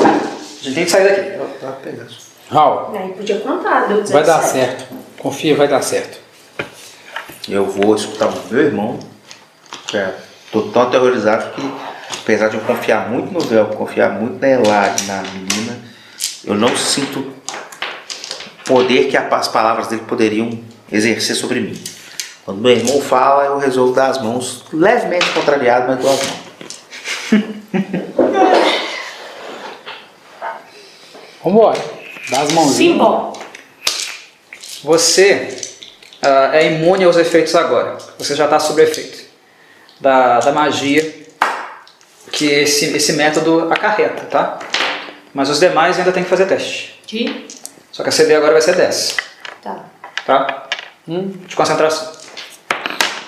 A 0.01 0.65
gente 0.65 0.75
tem 0.75 0.85
que 0.85 0.91
sair 0.91 1.05
daqui. 1.05 1.61
Tá 1.61 1.73
pegando. 1.83 2.11
Raul, 2.51 2.97
Aí 2.97 3.09
podia 3.13 3.41
contar, 3.41 3.89
deu 3.89 4.03
17. 4.03 4.13
vai 4.13 4.25
dar 4.25 4.43
certo. 4.43 4.85
Confia, 5.19 5.57
vai 5.57 5.67
dar 5.69 5.83
certo. 5.83 6.26
Eu 7.49 7.65
vou 7.65 7.95
escutar 7.95 8.27
o 8.27 8.35
meu 8.51 8.61
irmão. 8.61 8.99
É, 9.95 10.15
tô 10.51 10.63
tão 10.63 10.83
aterrorizado 10.83 11.55
que, 11.55 11.63
apesar 12.21 12.49
de 12.49 12.57
eu 12.57 12.61
confiar 12.63 13.09
muito 13.09 13.33
no 13.33 13.39
véu, 13.41 13.67
confiar 13.67 14.11
muito 14.11 14.41
na 14.41 14.49
Elade, 14.49 15.05
na 15.05 15.23
menina, 15.23 15.79
eu 16.45 16.55
não 16.55 16.77
sinto 16.77 17.21
o 17.21 17.33
poder 18.65 19.09
que 19.09 19.17
as 19.17 19.49
palavras 19.49 19.87
dele 19.87 20.03
poderiam 20.09 20.59
exercer 20.91 21.37
sobre 21.37 21.61
mim. 21.61 21.81
Quando 22.45 22.61
meu 22.61 22.73
irmão 22.73 23.01
fala, 23.01 23.45
eu 23.45 23.59
resolvo 23.59 23.95
dar 23.95 24.09
as 24.09 24.21
mãos, 24.21 24.65
levemente 24.73 25.31
contrariado, 25.31 25.87
mas 25.87 26.01
dou 26.01 26.13
as 26.13 26.21
mãos. 26.27 26.47
Vambora. 31.45 31.81
Dá 32.29 32.41
as 32.41 32.53
mãozinhas. 32.53 32.93
Simbol. 32.95 33.41
Você 34.83 35.66
ah, 36.27 36.51
é 36.53 36.67
imune 36.73 37.05
aos 37.05 37.17
efeitos 37.17 37.55
agora. 37.55 37.97
Você 38.19 38.35
já 38.35 38.45
está 38.45 38.59
sob 38.59 38.83
efeito 38.83 39.25
da, 40.01 40.41
da 40.41 40.53
magia 40.53 41.27
que 42.33 42.47
esse, 42.47 42.97
esse 42.97 43.13
método 43.15 43.73
acarreta, 43.73 44.25
tá? 44.25 44.59
Mas 45.33 45.49
os 45.49 45.61
demais 45.61 45.99
ainda 45.99 46.13
tem 46.13 46.25
que 46.25 46.29
fazer 46.31 46.47
teste. 46.47 47.01
De? 47.07 47.47
Só 47.93 48.03
que 48.03 48.09
a 48.09 48.13
CD 48.13 48.35
agora 48.35 48.53
vai 48.53 48.61
ser 48.63 48.75
10, 48.75 49.17
Tá. 49.63 49.85
tá? 50.27 50.67
Hum, 51.09 51.29
De 51.47 51.55
concentração. 51.57 52.13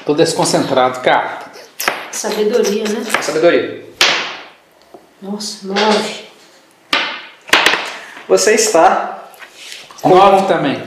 tô 0.05 0.15
desconcentrado, 0.15 1.01
cara. 1.01 1.39
Sabedoria, 2.11 2.85
né? 2.85 3.05
Sabedoria. 3.23 3.85
Nossa, 5.23 5.67
nove. 5.67 6.25
Você 8.29 8.55
está. 8.55 9.18
Nove 10.05 10.47
também. 10.47 10.81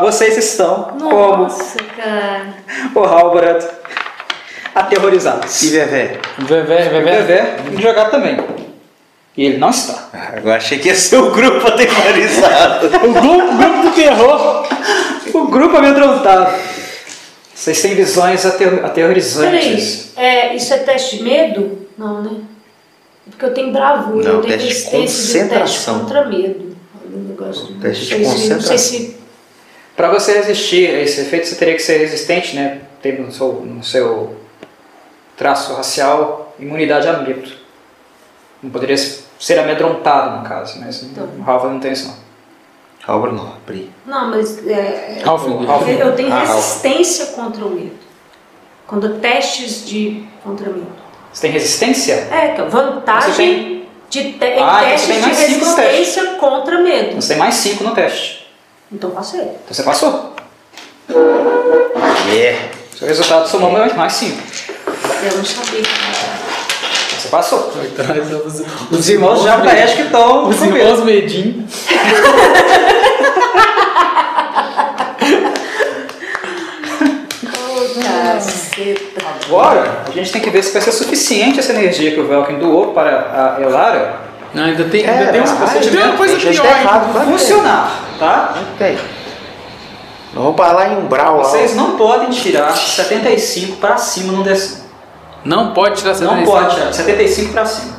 Vocês 0.00 0.36
estão 0.38 0.84
como 0.98 1.36
Nossa, 1.44 1.76
cara. 1.96 2.54
o 2.94 3.00
Halbrand 3.00 3.64
aterrorizados. 4.74 5.62
E 5.62 5.70
Vevé? 5.70 6.18
Vevé, 6.38 6.86
O 6.86 6.90
Vevé. 6.90 7.22
Vevé 7.22 7.82
jogar 7.82 8.10
também. 8.10 8.38
E 9.36 9.44
ele 9.46 9.58
não 9.58 9.70
está. 9.70 10.08
Agora 10.36 10.56
achei 10.58 10.78
que 10.78 10.88
ia 10.88 10.94
ser 10.94 11.16
o 11.16 11.30
grupo 11.30 11.66
aterrorizado. 11.68 12.86
O 12.86 13.12
grupo, 13.12 13.52
o 13.52 13.56
grupo 13.56 13.82
do 13.82 13.90
terror. 13.94 14.66
O 15.34 15.46
grupo 15.48 15.76
amedrontado. 15.76 16.52
Vocês 17.54 17.80
têm 17.80 17.94
visões 17.94 18.44
aterro- 18.44 18.84
aterrorizantes. 18.84 20.12
Peraí, 20.14 20.28
é, 20.28 20.54
isso 20.56 20.74
é 20.74 20.78
teste 20.78 21.18
de 21.18 21.22
medo? 21.24 21.86
Não, 21.96 22.22
né? 22.22 22.30
Porque 23.30 23.44
eu 23.44 23.54
tenho 23.54 23.72
bravura, 23.72 24.28
Não, 24.28 24.34
eu 24.36 24.42
tenho 24.42 24.52
teste 24.58 24.68
de 24.68 24.74
resistência 24.74 25.44
de 25.44 25.48
teste 25.48 25.76
concentração. 25.78 26.00
contra 26.00 26.26
medo. 26.26 26.71
Um 27.12 27.28
negócio, 27.28 27.74
Teste 27.80 28.06
de 28.06 28.18
não 28.18 28.30
sei 28.30 28.38
se- 28.38 28.48
Não 28.48 28.60
sei 28.60 28.68
concentração. 28.70 28.78
se 28.78 29.16
Para 29.96 30.10
você 30.10 30.32
resistir 30.38 30.88
a 30.88 31.00
esse 31.02 31.20
efeito, 31.20 31.46
você 31.46 31.54
teria 31.56 31.74
que 31.74 31.82
ser 31.82 31.98
resistente, 31.98 32.56
né? 32.56 32.80
Ter 33.02 33.20
no 33.20 33.30
seu, 33.30 33.52
no 33.64 33.84
seu 33.84 34.36
traço 35.36 35.74
racial 35.74 36.54
imunidade 36.58 37.06
a 37.08 37.18
medo. 37.18 37.50
Não 38.62 38.70
poderia 38.70 38.96
ser 38.96 39.58
amedrontado, 39.58 40.38
no 40.38 40.48
caso, 40.48 40.80
mas 40.80 41.02
Então. 41.02 41.28
o 41.38 41.42
Ralph 41.42 41.64
não 41.64 41.80
tem 41.80 41.92
isso 41.92 42.08
não. 42.08 42.22
Álvaro 43.04 43.32
não, 43.34 43.52
Pri. 43.66 43.90
Não, 44.06 44.30
mas 44.30 44.64
é, 44.66 45.20
Ralph. 45.24 45.46
eu 45.46 45.98
eu 45.98 46.14
tenho 46.14 46.32
Ah, 46.32 46.44
resistência 46.44 47.26
contra 47.26 47.64
o 47.64 47.70
medo. 47.70 47.96
Quando 48.86 49.18
testes 49.18 49.84
de 49.84 50.24
contra 50.44 50.70
medo. 50.70 50.86
Você 51.32 51.42
tem 51.42 51.50
resistência? 51.50 52.14
É, 52.30 52.54
que 52.54 52.60
é 52.60 52.64
vantagem 52.64 53.30
Você 53.32 53.36
tem- 53.42 53.81
de 54.12 54.32
te, 54.34 54.44
Ah, 54.44 54.84
então 54.84 54.98
você 54.98 55.06
testes 55.06 55.06
tem 55.08 55.16
de 55.20 55.22
mais 55.26 55.36
cinco 55.38 55.64
no 55.64 55.74
teste. 55.74 55.96
resistência 55.96 56.26
contra 56.38 56.78
medo. 56.78 57.14
Você 57.16 57.28
tem 57.28 57.36
mais 57.38 57.54
5 57.54 57.84
no 57.84 57.94
teste. 57.94 58.46
Então 58.92 59.10
passei. 59.10 59.40
Então 59.40 59.54
você 59.70 59.82
passou. 59.82 60.34
É. 62.30 62.58
Seu 62.98 63.08
resultado 63.08 63.48
somou 63.48 63.70
mais- 63.72 63.94
mais 63.96 64.12
5. 64.12 64.36
Eu 65.24 65.36
não 65.38 65.44
sabia. 65.44 65.82
Você 67.18 67.28
passou. 67.28 67.72
Os, 68.90 68.98
Os 68.98 69.08
irmãos 69.08 69.42
já 69.44 69.58
parecem 69.58 69.96
que 69.96 70.02
estão 70.02 70.48
Os 70.48 70.60
irmãos 70.62 71.00
medinho. 71.04 71.66
Caceta. 78.22 79.22
Agora, 79.46 80.02
a 80.06 80.10
gente 80.10 80.32
tem 80.32 80.40
que 80.42 80.50
ver 80.50 80.62
se 80.62 80.72
vai 80.72 80.82
ser 80.82 80.92
suficiente 80.92 81.58
essa 81.58 81.72
energia 81.72 82.12
que 82.12 82.20
o 82.20 82.26
Velkin 82.26 82.58
doou 82.58 82.92
para 82.92 83.56
a 83.58 83.62
Elara 83.62 84.20
Não, 84.54 84.64
ainda 84.64 84.84
tem, 84.84 85.08
ainda 85.08 85.24
É, 85.24 85.32
tem, 85.32 85.40
uma, 85.40 85.56
procedimento 85.56 86.08
tem 86.08 86.16
coisa 86.16 86.36
pior. 86.36 86.64
errado, 86.66 87.24
funcionar, 87.24 88.00
tá? 88.18 88.54
Ok. 88.74 88.98
Nós 90.34 90.44
vamos 90.44 90.56
para 90.56 90.72
lá 90.72 90.88
em 90.88 90.96
Umbral 90.96 91.36
lá. 91.38 91.44
Vocês 91.44 91.74
não 91.74 91.96
podem 91.96 92.30
tirar 92.30 92.74
75 92.76 93.76
para 93.76 93.96
cima 93.98 94.32
no 94.32 94.42
décimo. 94.42 94.82
Não 95.44 95.72
pode 95.74 95.96
tirar 95.98 96.12
essa 96.12 96.24
Não 96.24 96.34
resistência. 96.36 96.62
pode 96.62 96.74
tirar 96.76 96.92
75 96.92 97.52
para 97.52 97.66
cima. 97.66 97.96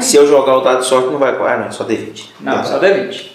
Se 0.00 0.16
eu 0.16 0.26
jogar 0.28 0.56
o 0.58 0.60
dado 0.60 0.80
de 0.80 0.86
sorte, 0.86 1.08
não 1.08 1.18
vai. 1.18 1.30
Ah, 1.30 1.56
não, 1.58 1.66
é 1.66 1.70
só 1.70 1.84
D20. 1.84 2.24
Não, 2.40 2.62
só 2.64 2.78
D20, 2.78 3.30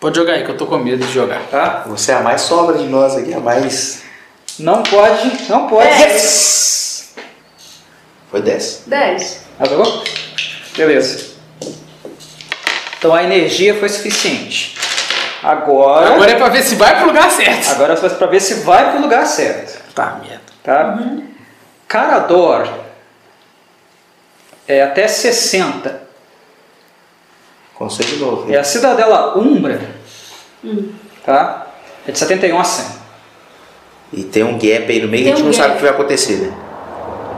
Pode 0.00 0.16
jogar 0.16 0.32
aí, 0.34 0.44
que 0.44 0.50
eu 0.50 0.56
tô 0.56 0.66
com 0.66 0.78
medo 0.78 1.04
de 1.04 1.12
jogar. 1.12 1.40
tá? 1.50 1.84
Você 1.86 2.12
é 2.12 2.14
a 2.14 2.20
mais 2.20 2.40
sobra 2.42 2.78
de 2.78 2.84
nós 2.84 3.16
aqui, 3.16 3.34
a 3.34 3.40
mais. 3.40 4.02
Não 4.58 4.82
pode, 4.82 5.48
não 5.50 5.68
pode. 5.68 5.88
Dez. 5.88 7.14
Foi 8.30 8.40
10. 8.40 8.84
10. 8.86 9.40
Adorou? 9.58 10.04
Beleza. 10.76 11.30
Então 12.98 13.14
a 13.14 13.22
energia 13.22 13.78
foi 13.78 13.88
suficiente. 13.88 14.78
Agora, 15.42 16.14
Agora 16.14 16.30
é 16.30 16.34
pra 16.34 16.48
ver 16.50 16.62
se 16.62 16.74
vai 16.74 16.96
pro 16.96 17.06
lugar 17.06 17.30
certo. 17.30 17.70
agora 17.70 17.94
é 17.94 17.96
para 17.96 18.26
ver 18.26 18.40
se 18.40 18.54
vai 18.60 18.90
pro 18.92 19.00
lugar 19.00 19.26
certo. 19.26 19.80
Tá, 19.94 20.18
merda. 20.22 20.40
tá? 20.62 20.98
Carador 21.88 22.68
é 24.68 24.82
até 24.82 25.08
60. 25.08 25.99
Conselho 27.80 28.08
de 28.10 28.16
novo. 28.16 28.50
E 28.52 28.54
a 28.54 28.62
Cidadela 28.62 29.38
Umbra, 29.38 29.80
tá? 31.24 31.66
É 32.06 32.12
de 32.12 32.18
71 32.18 32.60
a 32.60 32.62
100. 32.62 32.86
E 34.12 34.22
tem 34.24 34.44
um 34.44 34.58
gap 34.58 34.84
aí 34.86 35.00
no 35.00 35.08
meio 35.08 35.24
que 35.24 35.30
a 35.30 35.34
gente 35.34 35.42
um 35.42 35.46
não 35.46 35.52
gap. 35.52 35.62
sabe 35.62 35.72
o 35.72 35.76
que 35.76 35.82
vai 35.84 35.90
acontecer, 35.92 36.34
né? 36.34 36.52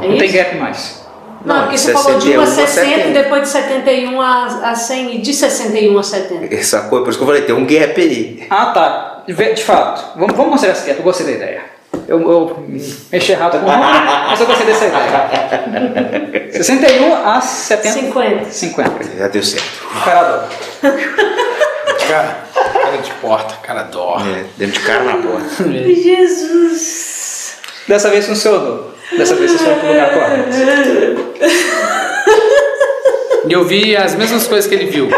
É 0.02 0.08
Não 0.08 0.18
tem 0.18 0.32
gap 0.32 0.56
mais. 0.56 1.06
Não, 1.44 1.54
Não, 1.54 1.62
porque 1.62 1.76
de 1.76 1.82
você 1.82 1.92
falou 1.92 2.18
de 2.18 2.36
1 2.36 2.40
a 2.40 2.46
61 2.46 2.62
a 2.64 2.66
60 2.66 2.86
e 2.86 2.90
70. 2.96 3.22
depois 3.22 3.42
de 3.42 3.48
71 3.50 4.20
a, 4.20 4.70
a 4.70 4.74
100 4.74 5.14
e 5.14 5.18
de 5.20 5.32
61 5.32 5.98
a 5.98 6.02
70. 6.02 6.54
Essa 6.54 6.80
coisa, 6.88 7.04
por 7.04 7.10
isso 7.10 7.18
que 7.18 7.22
eu 7.22 7.26
falei, 7.28 7.42
tem 7.42 7.54
um 7.54 7.64
gap 7.64 8.00
aí. 8.00 8.44
Ah, 8.50 8.66
tá. 8.72 9.22
De 9.24 9.54
de 9.54 9.62
fato. 9.62 10.18
Vamos, 10.18 10.36
vamos 10.36 10.50
considerar 10.54 10.76
esse 10.76 10.86
gap. 10.88 10.98
Eu 10.98 11.04
gostei 11.04 11.24
da 11.26 11.32
ideia. 11.32 11.62
Eu, 12.08 12.20
eu 12.20 12.64
mexi 13.10 13.32
errado 13.32 13.58
com 13.60 13.66
o 13.66 13.70
número, 13.70 14.04
mas 14.28 14.40
eu 14.40 14.46
gostei 14.46 14.66
dessa 14.66 14.86
ideia. 14.86 16.52
61 16.52 17.14
a 17.26 17.40
70. 17.40 18.00
50. 18.00 18.50
50. 18.50 19.18
Já 19.18 19.28
deu 19.28 19.42
certo. 19.42 19.66
Carador. 20.04 20.48
Cara, 22.08 22.36
cara 22.54 22.96
de 22.98 23.10
porta, 23.12 23.54
cara 23.62 23.82
dó. 23.84 24.18
É, 24.20 24.44
dentro 24.56 24.80
de 24.80 24.86
cara 24.86 25.04
na 25.04 25.16
porta. 25.16 25.48
Jesus. 25.72 27.56
Dessa 27.88 28.10
vez 28.10 28.26
funcionou. 28.26 28.92
Dessa 29.16 29.34
vez 29.34 29.50
vocês 29.50 29.62
foram 29.62 29.78
pro 29.78 29.88
lugar 29.88 30.12
correto. 30.12 30.50
E 33.48 33.52
eu 33.52 33.64
vi 33.64 33.96
as 33.96 34.14
mesmas 34.14 34.46
coisas 34.46 34.68
que 34.68 34.74
ele 34.74 34.86
viu. 34.86 35.10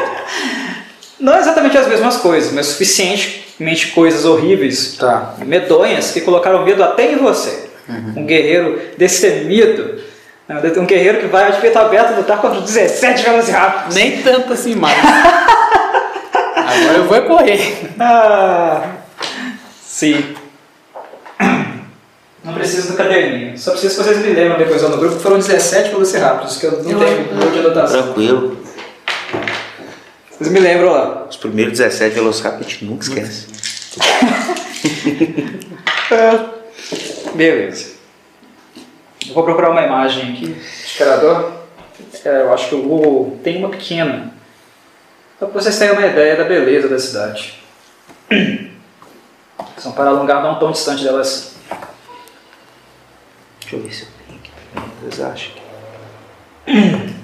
Não 1.20 1.36
exatamente 1.36 1.76
as 1.76 1.86
mesmas 1.86 2.16
coisas, 2.16 2.52
mas 2.52 2.74
suficientemente 3.55 3.89
coisas 3.92 4.24
horríveis, 4.24 4.97
Tá. 4.99 5.34
medonhas, 5.39 6.10
que 6.10 6.20
colocaram 6.20 6.65
medo 6.65 6.83
até 6.83 7.12
em 7.12 7.16
você. 7.16 7.70
Um 8.16 8.24
guerreiro 8.24 8.81
destemido, 8.97 10.00
né, 10.49 10.60
um 10.78 10.86
guerreiro 10.86 11.20
que 11.20 11.26
vai 11.26 11.52
de 11.52 11.60
peito 11.60 11.78
aberto 11.78 12.16
lutar 12.16 12.41
contra 12.41 12.60
17 12.60 13.23
velociraptors. 13.23 13.94
Nem 13.94 14.23
tanto 14.23 14.52
assim 14.52 14.74
mais. 14.74 14.97
Agora 16.57 16.97
eu 16.99 17.05
vou 17.05 17.23
correr. 17.23 17.91
Ah, 18.00 18.83
sim. 19.83 20.34
Não 22.42 22.52
preciso 22.55 22.91
do 22.92 22.97
caderninho, 22.97 23.57
só 23.57 23.70
preciso 23.70 23.97
que 23.97 24.02
vocês 24.05 24.18
me 24.18 24.33
lembram 24.34 24.58
depois 24.58 24.83
lá 24.83 24.91
no 24.91 24.99
grupo 24.99 25.16
que 25.16 25.23
foram 25.23 25.39
17 25.39 25.91
velociraptors, 25.91 26.57
que 26.58 26.66
eu 26.66 26.83
não 26.83 26.91
Eu- 26.91 26.99
tenho 26.99 27.50
de 27.52 27.58
anotação. 27.60 28.02
Tranquilo. 28.02 28.63
Vocês 30.36 30.50
me 30.50 30.58
lembram 30.58 30.92
lá. 30.92 31.26
Os 31.30 31.36
primeiros 31.36 31.78
17 31.78 32.12
Velociraptor 32.14 32.66
a 32.66 32.68
gente 32.68 32.84
nunca 32.84 33.04
esquece. 33.04 33.46
Beleza. 37.34 37.94
Eu 39.28 39.34
vou 39.34 39.44
procurar 39.44 39.70
uma 39.70 39.82
imagem 39.82 40.32
aqui 40.32 40.48
de 40.48 40.98
carador. 40.98 41.52
É, 42.24 42.42
eu 42.42 42.52
acho 42.52 42.68
que 42.68 42.74
o 42.74 42.82
Google 42.82 43.38
tem 43.44 43.58
uma 43.58 43.70
pequena. 43.70 44.34
Só 45.38 45.46
para 45.46 45.60
vocês 45.60 45.78
terem 45.78 45.96
uma 45.96 46.06
ideia 46.06 46.34
da 46.36 46.44
beleza 46.44 46.88
da 46.88 46.98
cidade. 46.98 47.62
São 49.78 49.92
para 49.92 50.10
lugar 50.10 50.42
não 50.42 50.58
tão 50.58 50.72
distante 50.72 51.04
delas. 51.04 51.54
Deixa 53.60 53.76
eu 53.76 53.82
ver 53.82 53.92
se 53.92 54.02
eu 54.02 54.08
tenho 54.26 54.40
aqui. 54.40 54.50
Vocês 55.00 55.20
acham 55.20 55.52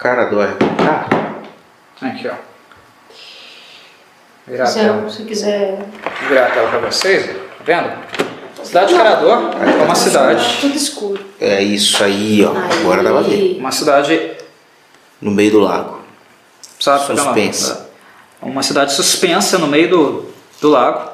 Cara 0.00 0.24
dói. 0.26 0.48
Ah, 0.88 2.06
Aqui, 2.06 2.28
ó. 2.28 2.34
Virar 4.46 4.66
Se, 4.66 4.80
tela, 4.80 5.10
se 5.10 5.24
quiser. 5.24 5.78
virar 6.28 6.46
a 6.46 6.50
tela 6.50 6.70
para 6.70 6.78
vocês, 6.90 7.26
tá 7.26 7.32
vendo? 7.64 7.92
Cidade 8.64 8.92
de 8.92 8.98
Carador 8.98 9.50
é 9.54 9.82
uma 9.84 9.94
cidade, 9.94 10.58
Tudo 10.60 10.76
escuro. 10.76 11.24
é 11.40 11.62
isso 11.62 12.02
aí, 12.02 12.44
ó. 12.44 12.50
Agora 12.80 13.02
dá 13.02 13.10
pra 13.10 13.20
ver. 13.22 13.32
Aí. 13.34 13.56
uma 13.58 13.70
cidade 13.72 14.32
No 15.20 15.30
meio 15.30 15.50
do 15.52 15.60
lago. 15.60 16.00
sabe? 16.78 17.04
Suspensa. 17.06 17.90
Uma 18.40 18.62
cidade 18.62 18.92
suspensa 18.94 19.58
no 19.58 19.66
meio 19.66 19.90
do, 19.90 20.32
do 20.60 20.68
lago. 20.70 21.10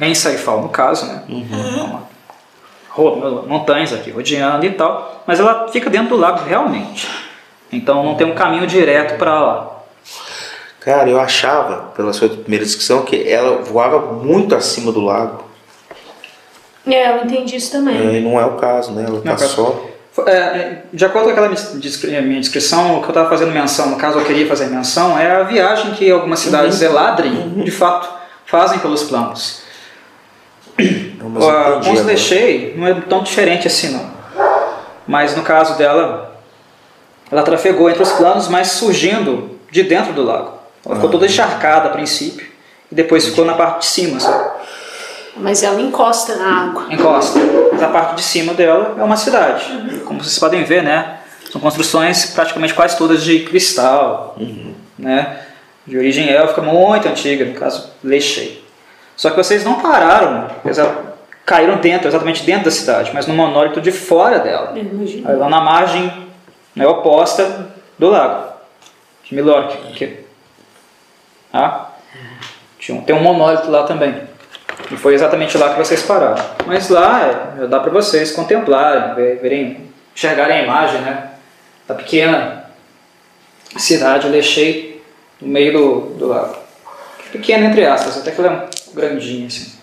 Em 0.00 0.14
Saifal, 0.14 0.62
no 0.62 0.70
caso, 0.70 1.04
né? 1.06 1.22
Uma- 1.28 1.86
ro- 1.98 2.08
montanhas 3.46 3.92
aqui 3.92 4.10
rodeando 4.10 4.64
e 4.66 4.70
tal. 4.70 5.22
Mas 5.26 5.40
ela 5.40 5.68
fica 5.68 5.88
dentro 5.90 6.10
do 6.10 6.16
lago 6.16 6.44
realmente. 6.44 7.08
Então 7.72 8.02
não 8.04 8.14
tem 8.14 8.26
um 8.26 8.34
caminho 8.34 8.66
direto 8.66 9.18
para 9.18 9.40
lá. 9.40 9.80
Cara, 10.80 11.08
eu 11.10 11.20
achava, 11.20 11.92
pela 11.94 12.12
sua 12.12 12.28
primeira 12.28 12.64
descrição, 12.64 13.02
que 13.02 13.28
ela 13.28 13.62
voava 13.62 14.14
muito 14.14 14.54
acima 14.54 14.90
do 14.90 15.00
lago. 15.00 15.44
É, 16.86 17.10
eu 17.10 17.24
entendi 17.24 17.56
isso 17.56 17.70
também. 17.70 17.96
É, 17.96 18.18
E 18.18 18.20
não 18.20 18.40
é 18.40 18.46
o 18.46 18.56
caso, 18.56 18.92
né? 18.92 19.04
Ela 19.06 19.20
tá 19.20 19.36
cara. 19.36 19.50
só. 19.50 19.86
É, 20.26 20.78
de 20.92 21.04
acordo 21.04 21.26
com 21.26 21.30
aquela 21.32 21.48
minha 21.48 22.40
descrição, 22.40 22.96
o 22.96 23.00
que 23.00 23.06
eu 23.06 23.10
estava 23.10 23.28
fazendo 23.28 23.52
menção, 23.52 23.90
no 23.90 23.96
caso 23.96 24.18
eu 24.18 24.24
queria 24.24 24.46
fazer 24.46 24.66
menção, 24.66 25.18
é 25.18 25.30
a 25.30 25.42
viagem 25.44 25.92
que 25.92 26.10
algumas 26.10 26.40
cidades 26.40 26.82
Eladrin, 26.82 27.62
de 27.62 27.70
fato, 27.70 28.08
fazem 28.44 28.78
pelos 28.80 29.04
planos. 29.04 29.59
Entendi 30.80 31.10
Pons 31.20 31.36
agora. 31.48 32.02
Lechei 32.02 32.74
não 32.76 32.86
é 32.86 32.94
tão 32.94 33.22
diferente 33.22 33.66
assim 33.66 33.90
não. 33.92 34.10
Mas 35.06 35.36
no 35.36 35.42
caso 35.42 35.76
dela, 35.76 36.36
ela 37.30 37.42
trafegou 37.42 37.88
entre 37.90 38.02
os 38.02 38.12
planos, 38.12 38.48
mas 38.48 38.68
surgindo 38.72 39.58
de 39.70 39.82
dentro 39.82 40.12
do 40.12 40.22
lago. 40.22 40.52
Ela 40.84 40.94
ficou 40.96 41.08
Ah. 41.08 41.12
toda 41.12 41.26
encharcada 41.26 41.88
a 41.88 41.92
princípio 41.92 42.46
e 42.90 42.94
depois 42.94 43.26
ficou 43.26 43.44
na 43.44 43.54
parte 43.54 43.80
de 43.80 43.86
cima, 43.86 44.18
sabe? 44.20 44.50
Mas 45.36 45.62
ela 45.62 45.80
encosta 45.80 46.36
na 46.36 46.64
água. 46.64 46.86
encosta. 46.90 47.38
Mas 47.72 47.82
a 47.82 47.88
parte 47.88 48.16
de 48.16 48.22
cima 48.22 48.52
dela 48.52 48.96
é 48.98 49.02
uma 49.02 49.16
cidade. 49.16 49.64
Como 50.04 50.22
vocês 50.22 50.38
podem 50.38 50.64
ver, 50.64 50.82
né? 50.82 51.18
São 51.50 51.60
construções 51.60 52.26
praticamente 52.26 52.74
quase 52.74 52.96
todas 52.96 53.22
de 53.22 53.40
cristal, 53.40 54.36
né? 54.98 55.38
De 55.86 55.96
origem 55.96 56.28
élfica 56.28 56.60
muito 56.62 57.08
antiga, 57.08 57.44
no 57.44 57.54
caso, 57.54 57.90
Lechei. 58.04 58.62
Só 59.20 59.28
que 59.28 59.36
vocês 59.36 59.62
não 59.62 59.82
pararam, 59.82 60.48
caíram 61.44 61.76
dentro, 61.76 62.08
exatamente 62.08 62.42
dentro 62.42 62.64
da 62.64 62.70
cidade, 62.70 63.10
mas 63.12 63.26
no 63.26 63.34
monólito 63.34 63.78
de 63.78 63.92
fora 63.92 64.38
dela. 64.38 64.72
Aí 65.28 65.36
lá 65.36 65.46
na 65.46 65.60
margem 65.60 66.10
né, 66.74 66.86
oposta 66.86 67.68
do 67.98 68.08
lago, 68.08 68.50
de 69.22 69.34
Milork. 69.34 69.76
aqui. 69.92 70.24
Tá? 71.52 71.90
Tinha 72.78 73.02
Tem 73.02 73.14
um 73.14 73.20
monólito 73.22 73.70
lá 73.70 73.82
também. 73.82 74.22
E 74.90 74.96
foi 74.96 75.12
exatamente 75.12 75.58
lá 75.58 75.74
que 75.74 75.78
vocês 75.78 76.02
pararam. 76.02 76.42
Mas 76.66 76.88
lá 76.88 77.20
é, 77.20 77.60
já 77.60 77.66
dá 77.66 77.78
para 77.78 77.90
vocês 77.90 78.32
contemplarem, 78.32 79.14
ver- 79.16 79.38
verem, 79.38 79.90
enxergarem 80.16 80.60
a 80.60 80.62
imagem 80.62 80.98
né, 81.02 81.32
da 81.86 81.94
pequena 81.94 82.70
cidade 83.76 84.28
Lechei 84.28 85.04
no 85.42 85.48
meio 85.48 85.74
do, 85.74 86.00
do 86.14 86.28
lago. 86.28 86.56
Pequena 87.30 87.66
entre 87.66 87.84
aspas, 87.84 88.16
até 88.16 88.30
que 88.30 88.40
ela 88.40 88.64
é 88.64 88.79
grandinha 88.94 89.46
assim. 89.46 89.78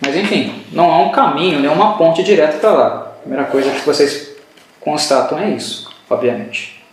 Mas 0.00 0.16
enfim, 0.16 0.64
não 0.72 0.90
há 0.90 0.98
um 0.98 1.12
caminho, 1.12 1.60
nem 1.60 1.70
uma 1.70 1.96
ponte 1.96 2.22
direta 2.22 2.58
para 2.58 2.72
lá. 2.72 2.86
A 2.86 3.20
primeira 3.20 3.44
coisa 3.44 3.70
que 3.70 3.86
vocês 3.86 4.32
constatam 4.80 5.38
é 5.38 5.50
isso, 5.50 5.94
obviamente. 6.10 6.84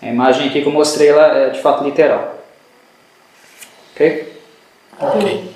A 0.00 0.06
imagem 0.06 0.48
aqui 0.48 0.62
que 0.62 0.68
eu 0.68 0.72
mostrei 0.72 1.08
ela 1.08 1.26
é 1.36 1.50
de 1.50 1.60
fato 1.60 1.82
literal. 1.82 2.38
Ok? 3.92 4.40
Ok. 5.00 5.54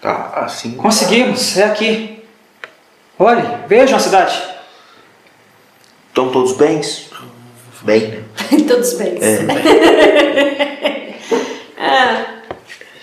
Tá, 0.00 0.32
assim. 0.36 0.74
Conseguimos, 0.74 1.56
é 1.56 1.64
aqui. 1.64 2.24
Olhe, 3.18 3.42
vejam 3.68 3.96
a 3.96 4.00
cidade. 4.00 4.42
Estão 6.08 6.30
todos 6.30 6.56
bens? 6.56 7.10
Bem, 7.84 8.08
né? 8.08 8.24
Todos 8.68 8.94
bem. 8.94 9.18
É. 11.76 12.40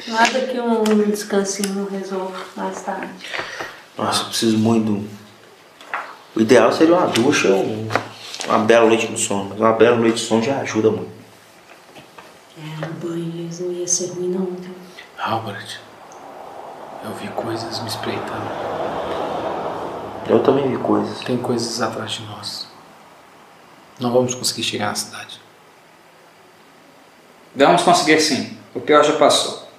Nada 0.07 0.39
que 0.41 0.59
um 0.59 0.83
descansinho 1.09 1.69
não 1.75 1.85
resolva 1.85 2.35
mais 2.55 2.81
tarde. 2.81 3.09
Nossa, 3.97 4.23
eu 4.23 4.25
preciso 4.27 4.57
muito. 4.57 5.07
O 6.35 6.41
ideal 6.41 6.71
seria 6.73 6.95
uma 6.95 7.07
ducha 7.07 7.49
ou 7.49 7.63
um- 7.63 7.87
uma 8.47 8.59
bela 8.59 8.87
noite 8.87 9.07
no 9.09 9.17
sono. 9.17 9.49
Mas 9.51 9.59
uma 9.59 9.73
bela 9.73 9.97
noite 9.97 10.15
de 10.15 10.21
sono 10.21 10.41
já 10.41 10.59
ajuda 10.61 10.89
muito. 10.89 11.11
É, 12.57 12.85
um 12.85 12.93
banho 13.07 13.49
não 13.59 13.71
ia 13.71 13.87
ser 13.87 14.07
ruim 14.07 14.29
não, 14.29 14.45
viu? 14.45 14.73
Albert, 15.19 15.79
eu 17.05 17.11
vi 17.13 17.27
coisas 17.29 17.79
me 17.81 17.87
espreitando. 17.87 18.49
Eu 20.27 20.39
também 20.39 20.67
vi 20.69 20.77
coisas. 20.77 21.19
Tem 21.19 21.37
coisas 21.37 21.81
atrás 21.81 22.11
de 22.13 22.23
nós. 22.25 22.60
Não 24.01 24.11
vamos 24.11 24.33
conseguir 24.33 24.63
chegar 24.63 24.87
na 24.87 24.95
cidade. 24.95 25.39
Vamos 27.55 27.83
conseguir 27.83 28.19
sim. 28.19 28.57
O 28.73 28.79
pior 28.79 29.03
já 29.03 29.13
passou. 29.13 29.69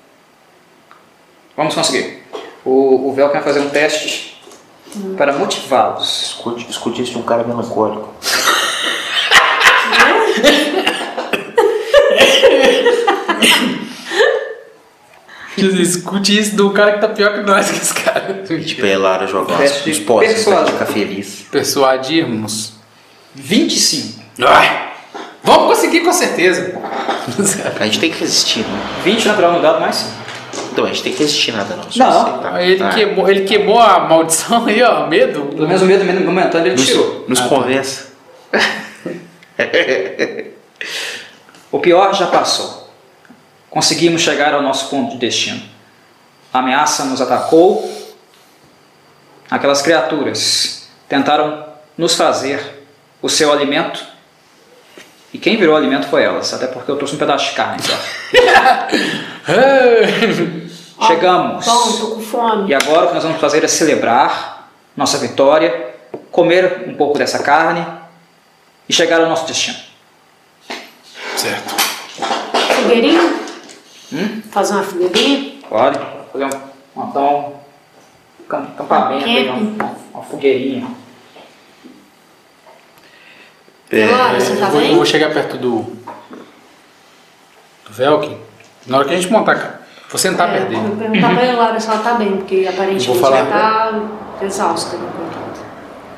Vamos 1.56 1.74
conseguir. 1.74 2.22
O, 2.64 3.08
o 3.08 3.12
Velcro 3.14 3.34
vai 3.34 3.42
fazer 3.42 3.60
um 3.60 3.70
teste 3.70 4.40
para 5.16 5.32
motivá-los. 5.32 6.22
Escute, 6.22 6.70
escute 6.70 7.02
isso 7.02 7.12
de 7.12 7.18
um 7.18 7.22
cara 7.22 7.42
melancólico. 7.42 8.14
Escute 15.56 16.38
isso 16.38 16.56
do 16.56 16.70
cara 16.70 16.92
que 16.92 17.00
tá 17.00 17.08
pior 17.08 17.34
que 17.34 17.40
nós, 17.42 17.70
que 17.70 17.76
esse 17.76 17.94
cara. 17.94 18.42
Tipo, 18.42 18.86
é 18.86 18.96
Lara 18.96 19.26
jogar 19.26 19.60
uns 19.60 19.84
de 19.84 20.00
potes 20.00 20.44
de 20.44 20.72
ficar 20.72 20.86
feliz. 20.86 21.46
Persuadirmos. 21.50 22.81
25. 23.34 24.22
Ai, 24.46 24.92
vamos 25.42 25.66
conseguir 25.74 26.00
com 26.00 26.12
certeza. 26.12 26.78
A 27.80 27.84
gente 27.84 28.00
tem 28.00 28.10
que 28.10 28.18
resistir, 28.20 28.60
né? 28.60 28.82
20 29.04 29.26
natural 29.28 29.52
no 29.52 29.62
dado, 29.62 29.80
mais 29.80 29.96
5. 29.96 30.22
Então, 30.72 30.84
a 30.84 30.88
gente 30.88 31.02
tem 31.02 31.12
que 31.12 31.18
resistir 31.18 31.52
nada 31.52 31.76
não. 31.76 31.84
Não. 31.96 32.58
Ele, 32.60 32.82
Ah, 32.82 32.90
queimou, 32.90 33.28
ele 33.30 33.44
queimou 33.44 33.78
a 33.78 34.00
maldição 34.00 34.66
aí, 34.66 34.82
ó. 34.82 35.06
Medo. 35.06 35.46
Pelo 35.46 35.66
menos 35.66 35.82
o 35.82 35.86
medo 35.86 36.04
momentâneo 36.24 36.68
ele 36.68 36.76
Nos, 36.76 36.86
tirou. 36.86 37.24
nos 37.28 37.40
Ah, 37.40 37.42
tá. 37.44 37.48
conversa. 37.48 38.12
O 41.70 41.78
pior 41.78 42.14
já 42.14 42.26
passou. 42.26 42.90
Conseguimos 43.70 44.20
chegar 44.20 44.52
ao 44.52 44.62
nosso 44.62 44.88
ponto 44.90 45.12
de 45.12 45.18
destino. 45.18 45.62
A 46.52 46.58
ameaça 46.58 47.04
nos 47.04 47.20
atacou. 47.20 47.90
Aquelas 49.50 49.80
criaturas 49.80 50.88
tentaram 51.08 51.64
nos 51.96 52.14
fazer 52.14 52.81
o 53.22 53.28
seu 53.28 53.50
alimento. 53.52 54.04
E 55.32 55.38
quem 55.38 55.56
virou 55.56 55.74
alimento 55.74 56.08
foi 56.08 56.22
elas, 56.24 56.52
até 56.52 56.66
porque 56.66 56.90
eu 56.90 56.96
trouxe 56.96 57.14
um 57.14 57.18
pedaço 57.18 57.46
de 57.50 57.52
carne. 57.56 57.80
Então. 57.82 57.96
Chegamos. 61.06 61.64
Bom, 61.64 61.92
tô 61.98 62.06
com 62.16 62.20
fome. 62.20 62.70
E 62.70 62.74
agora 62.74 63.04
o 63.06 63.08
que 63.08 63.14
nós 63.14 63.22
vamos 63.24 63.40
fazer 63.40 63.64
é 63.64 63.68
celebrar 63.68 64.70
nossa 64.96 65.18
vitória, 65.18 65.94
comer 66.30 66.84
um 66.86 66.94
pouco 66.94 67.18
dessa 67.18 67.42
carne 67.42 67.84
e 68.88 68.92
chegar 68.92 69.20
ao 69.20 69.28
nosso 69.28 69.46
destino. 69.46 69.78
certo. 71.36 71.74
Fogueirinho? 72.76 73.40
Hum? 74.12 74.42
Fazer 74.50 74.74
uma 74.74 74.82
fogueirinha? 74.84 75.52
Pode 75.68 75.98
fazer 76.32 76.44
um, 76.44 77.00
um 77.00 77.10
cam- 78.48 78.64
acampamento, 78.74 79.24
aí, 79.24 79.48
uma 80.12 80.22
fogueirinha. 80.22 80.86
É, 83.92 84.06
Laura, 84.06 84.40
você 84.40 84.56
tá 84.56 84.66
eu, 84.66 84.70
vou, 84.70 84.80
eu 84.80 84.94
vou 84.96 85.04
chegar 85.06 85.30
perto 85.32 85.58
do. 85.58 85.82
do 87.84 87.92
Velkin. 87.92 88.38
Na 88.86 88.98
hora 88.98 89.08
que 89.08 89.14
a 89.14 89.16
gente 89.20 89.30
montar, 89.30 89.54
cara. 89.56 89.82
Vou 90.08 90.18
sentar 90.18 90.48
É, 90.48 90.52
perto 90.58 90.68
dele. 90.70 90.80
vou 90.82 90.96
perguntar 90.96 91.34
pra 91.36 91.52
Laura 91.52 91.80
se 91.80 91.88
ela 91.88 91.98
tá 91.98 92.14
bem, 92.14 92.36
porque 92.38 92.66
aparentemente 92.68 93.06
Vou 93.08 93.16
falar. 93.16 93.38
ela 93.38 93.50
tá 94.38 94.44
exausta. 94.44 94.96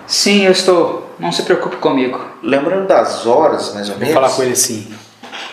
Sim, 0.07 0.43
eu 0.45 0.53
estou. 0.53 1.15
Não 1.19 1.31
se 1.33 1.43
preocupe 1.43 1.77
comigo. 1.77 2.21
Lembrando 2.43 2.87
das 2.89 3.27
horas, 3.27 3.73
mais 3.75 3.89
ou 3.89 3.95
Vou 3.95 4.01
menos. 4.01 4.15
falar 4.15 4.31
com 4.31 4.43
ele 4.43 4.53
assim. 4.53 4.93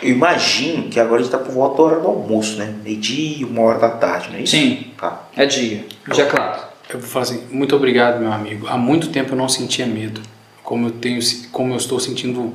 Eu 0.01 0.09
imagino 0.09 0.89
que 0.89 0.99
agora 0.99 1.21
a 1.21 1.23
gente 1.23 1.31
tá 1.31 1.37
por 1.37 1.51
volta 1.53 1.77
da 1.77 1.83
hora 1.83 1.99
do 2.01 2.07
almoço, 2.07 2.57
né? 2.57 2.73
Meio-dia, 2.83 3.45
uma 3.45 3.61
hora 3.61 3.79
da 3.79 3.89
tarde, 3.89 4.29
não 4.31 4.37
é 4.37 4.41
isso? 4.41 4.51
Sim, 4.55 4.91
Tá. 4.99 5.21
é 5.37 5.45
dia. 5.45 5.85
Dia 6.11 6.25
claro. 6.25 6.59
Eu 6.89 6.99
vou 6.99 7.07
falar 7.07 7.23
assim, 7.23 7.47
muito 7.51 7.75
obrigado, 7.75 8.19
meu 8.19 8.31
amigo. 8.31 8.67
Há 8.67 8.77
muito 8.77 9.09
tempo 9.09 9.33
eu 9.33 9.37
não 9.37 9.47
sentia 9.47 9.85
medo, 9.85 10.19
como 10.71 10.87
eu 10.87 10.91
tenho, 10.91 11.19
como 11.51 11.73
eu 11.73 11.77
estou 11.77 11.99
sentindo 11.99 12.53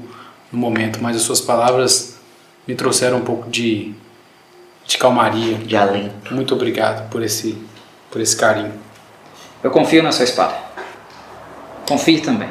no 0.51 0.59
momento, 0.59 1.01
mas 1.03 1.15
as 1.15 1.20
suas 1.20 1.39
palavras 1.39 2.19
me 2.67 2.75
trouxeram 2.75 3.19
um 3.19 3.20
pouco 3.20 3.51
de, 3.51 3.93
de 4.86 4.97
calmaria. 4.97 5.59
De 5.59 5.77
alento. 5.77 6.35
Muito 6.35 6.55
obrigado 6.55 7.11
por 7.11 7.23
esse, 7.23 7.62
por 8.11 8.19
esse 8.19 8.35
carinho. 8.35 8.73
Eu 9.62 9.70
confio 9.70 10.03
na 10.03 10.12
sua 10.12 10.25
espada. 10.25 10.57
Confie 11.86 12.23
também. 12.23 12.49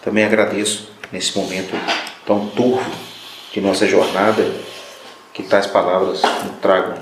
Também 0.00 0.24
agradeço 0.24 0.92
nesse 1.10 1.36
momento 1.36 1.74
tão 2.24 2.46
turvo 2.50 2.88
de 3.52 3.60
nossa 3.60 3.84
jornada 3.84 4.48
que 5.32 5.42
tais 5.42 5.66
palavras 5.66 6.22
nos 6.22 6.58
tragam, 6.60 6.98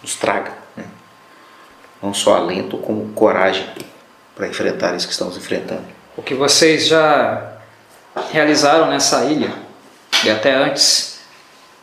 nos 0.00 0.14
traga, 0.14 0.52
né? 0.76 0.84
não 2.00 2.14
só 2.14 2.36
alento, 2.36 2.78
como 2.78 3.12
coragem 3.12 3.68
para 4.40 4.48
enfrentar 4.48 4.96
isso 4.96 5.06
que 5.06 5.12
estamos 5.12 5.36
enfrentando. 5.36 5.84
O 6.16 6.22
que 6.22 6.34
vocês 6.34 6.86
já 6.86 7.58
realizaram 8.32 8.88
nessa 8.88 9.26
ilha 9.26 9.52
e 10.24 10.30
até 10.30 10.54
antes, 10.54 11.20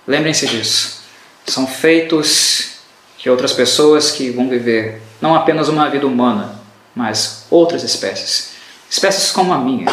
lembrem-se 0.08 0.48
disso. 0.48 1.04
São 1.46 1.68
feitos 1.68 2.80
que 3.20 3.30
outras 3.30 3.54
pessoas 3.54 4.10
que 4.10 4.32
vão 4.32 4.50
viver 4.50 5.04
não 5.22 5.36
apenas 5.36 5.70
uma 5.70 5.88
vida 5.88 6.08
humana, 6.08 6.60
mas 6.96 7.46
outras 7.52 7.84
espécies, 7.84 8.54
espécies 8.90 9.32
como 9.32 9.54
a 9.54 9.60
minha, 9.60 9.86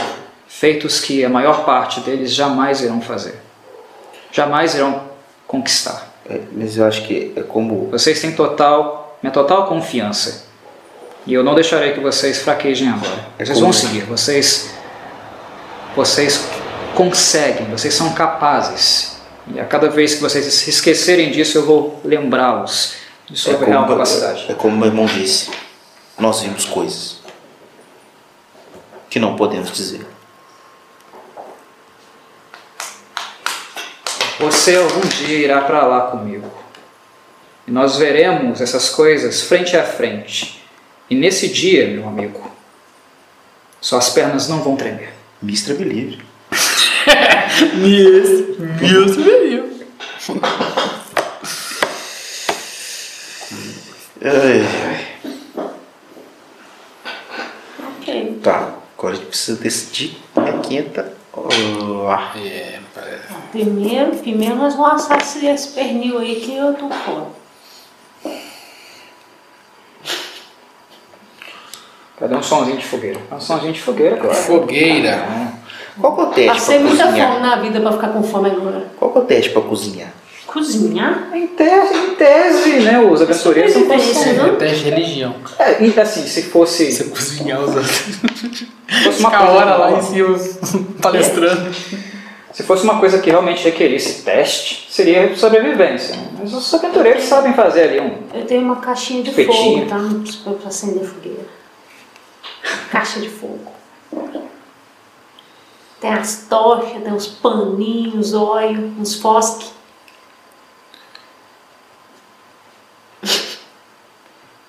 feitos 0.48 1.00
que 1.00 1.22
a 1.22 1.28
maior 1.28 1.66
parte 1.66 2.00
deles 2.00 2.32
jamais 2.32 2.80
irão 2.80 3.02
fazer, 3.02 3.38
jamais 4.32 4.74
irão 4.74 5.02
conquistar. 5.46 6.14
É, 6.24 6.40
mas 6.50 6.78
eu 6.78 6.86
acho 6.86 7.02
que 7.02 7.34
é 7.36 7.42
como 7.42 7.90
Vocês 7.90 8.18
têm 8.22 8.32
total, 8.34 9.18
minha 9.22 9.30
total 9.32 9.66
confiança. 9.66 10.53
E 11.26 11.32
eu 11.32 11.42
não 11.42 11.54
deixarei 11.54 11.94
que 11.94 12.00
vocês 12.00 12.38
fraquejem 12.38 12.88
agora. 12.88 13.26
É 13.38 13.44
vocês 13.44 13.58
vão 13.58 13.70
é. 13.70 13.72
seguir, 13.72 14.02
vocês, 14.02 14.74
vocês 15.96 16.48
conseguem, 16.94 17.66
vocês 17.70 17.94
são 17.94 18.12
capazes. 18.12 19.16
E 19.52 19.58
a 19.58 19.64
cada 19.64 19.88
vez 19.88 20.14
que 20.14 20.20
vocês 20.20 20.44
se 20.52 20.70
esquecerem 20.70 21.30
disso, 21.30 21.58
eu 21.58 21.66
vou 21.66 22.00
lembrá-los 22.04 22.94
de 23.28 23.38
sua 23.38 23.54
é 23.54 23.64
real 23.64 23.86
capacidade. 23.86 24.46
É 24.50 24.54
como 24.54 24.76
meu 24.76 24.88
irmão 24.88 25.06
disse: 25.06 25.50
nós 26.18 26.40
vimos 26.40 26.66
coisas 26.66 27.20
que 29.08 29.18
não 29.18 29.34
podemos 29.36 29.72
dizer. 29.72 30.06
Você 34.40 34.76
algum 34.76 35.00
dia 35.00 35.38
irá 35.38 35.60
para 35.62 35.86
lá 35.86 36.10
comigo. 36.10 36.50
E 37.66 37.70
nós 37.70 37.96
veremos 37.96 38.60
essas 38.60 38.90
coisas 38.90 39.40
frente 39.42 39.74
a 39.74 39.84
frente 39.84 40.63
e 41.10 41.14
nesse 41.14 41.48
dia, 41.48 41.86
meu 41.88 42.08
amigo, 42.08 42.50
suas 43.80 44.08
pernas 44.10 44.48
não 44.48 44.62
vão 44.62 44.76
tremer. 44.76 45.12
Mistra 45.42 45.74
Believe. 45.74 46.18
Yes, 47.84 49.16
meu. 49.16 49.74
Ai, 54.22 54.66
ai. 54.86 55.06
Ok. 57.98 58.38
Tá, 58.42 58.74
agora 58.96 59.12
a 59.12 59.16
gente 59.16 59.26
precisa 59.26 59.62
decidir 59.62 60.16
a 60.34 60.52
quinta. 60.60 61.12
Oh, 61.34 62.08
ah, 62.08 62.32
É, 62.36 62.80
parece. 62.94 63.34
Primeiro, 63.52 64.16
primeiro 64.16 64.56
nós 64.56 64.74
vamos 64.74 65.02
assar 65.02 65.20
esse, 65.20 65.44
esse 65.44 65.68
pernil 65.68 66.18
aí 66.18 66.40
que 66.40 66.56
eu 66.56 66.72
tô 66.74 66.88
fora. 66.88 67.43
Cadê 72.24 72.36
um 72.36 72.42
somzinho 72.42 72.78
de 72.78 72.84
fogueira? 72.86 73.18
Um 73.30 73.38
somzinho 73.40 73.72
de 73.74 73.82
fogueira, 73.82 74.16
claro. 74.16 74.34
Fogueira. 74.34 75.26
Qual 76.00 76.14
que 76.14 76.20
é 76.20 76.24
o 76.24 76.26
teste 76.28 76.48
Passei 76.54 76.78
pra 76.78 76.88
muita 76.88 77.04
cozinhar? 77.04 77.28
fome 77.34 77.40
na 77.46 77.56
vida 77.56 77.80
pra 77.80 77.92
ficar 77.92 78.08
com 78.08 78.22
fome 78.22 78.50
agora. 78.50 78.86
Qual 78.98 79.12
que 79.12 79.18
é 79.18 79.20
o 79.20 79.24
teste 79.24 79.50
pra 79.50 79.60
cozinhar? 79.62 80.08
Cozinhar? 80.46 81.28
Em 81.34 81.46
tese, 81.48 81.94
em 81.94 82.14
tese 82.14 82.70
né? 82.80 82.98
Os 83.00 83.20
aventureiros 83.20 83.74
não 83.74 83.82
Sobrevivência, 83.82 84.14
fossem. 84.14 84.32
não? 84.38 84.46
É 84.46 84.56
teste 84.56 84.84
de 84.84 84.90
religião. 84.90 85.34
É, 85.58 85.84
e 85.84 86.00
assim, 86.00 86.22
se 86.26 86.42
fosse, 86.44 86.90
Você 86.92 87.04
cozinhar 87.04 87.60
os 87.60 87.74
outros. 87.76 87.90
fosse 89.04 89.20
uma 89.20 89.30
Fica 89.30 89.38
coisa. 89.44 89.52
hora 89.52 89.76
lá 89.76 89.92
em 89.92 90.02
cima 90.02 90.38
palestrando. 91.02 91.74
Se 92.52 92.62
fosse 92.62 92.84
uma 92.84 92.98
coisa 93.00 93.18
que 93.18 93.28
realmente 93.28 93.64
requerisse 93.64 94.22
teste, 94.22 94.86
seria 94.90 95.36
sobrevivência. 95.36 96.16
né? 96.16 96.28
Mas 96.38 96.54
os 96.54 96.72
aventureiros 96.72 97.24
sabem 97.24 97.52
fazer 97.52 97.82
ali 97.82 98.00
um. 98.00 98.18
Eu 98.32 98.46
tenho 98.46 98.62
uma 98.62 98.76
caixinha 98.76 99.22
de 99.22 99.32
fogo, 99.44 99.84
tá? 99.86 99.98
Pra 100.44 100.68
acender 100.68 101.04
fogueira. 101.04 101.44
Caixa 102.94 103.18
de 103.18 103.28
fogo. 103.28 103.72
Tem 106.00 106.12
as 106.12 106.46
tochas, 106.48 107.02
tem 107.02 107.12
uns 107.12 107.26
paninhos, 107.26 108.32
óleo, 108.32 108.94
uns 109.00 109.16
fosques. 109.16 109.72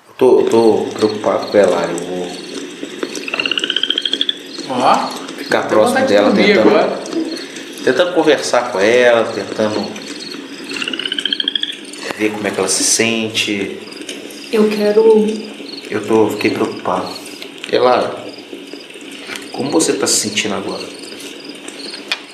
Eu 0.08 0.14
tô, 0.18 0.44
tô 0.50 0.88
preocupado 0.95 1.52
com 1.52 1.56
ela, 1.56 1.82
eu 1.84 1.98
vou 4.68 4.76
Ó. 4.76 5.08
ficar 5.38 5.68
próximo 5.68 6.08
dela, 6.08 6.34
tentando, 6.34 6.68
agora. 6.68 7.00
tentando 7.84 8.16
conversar 8.16 8.72
com 8.72 8.80
ela, 8.80 9.32
tentando 9.32 9.86
ver 12.18 12.32
como 12.32 12.48
é 12.48 12.50
que 12.50 12.58
ela 12.58 12.68
se 12.68 12.84
sente. 12.84 13.78
Eu 14.52 14.68
quero. 14.68 15.28
Eu 15.92 16.08
tô, 16.08 16.32
fiquei 16.32 16.50
preocupado. 16.50 17.25
Ela, 17.72 18.24
como 19.52 19.72
você 19.72 19.94
tá 19.94 20.06
se 20.06 20.18
sentindo 20.18 20.56
agora? 20.56 20.84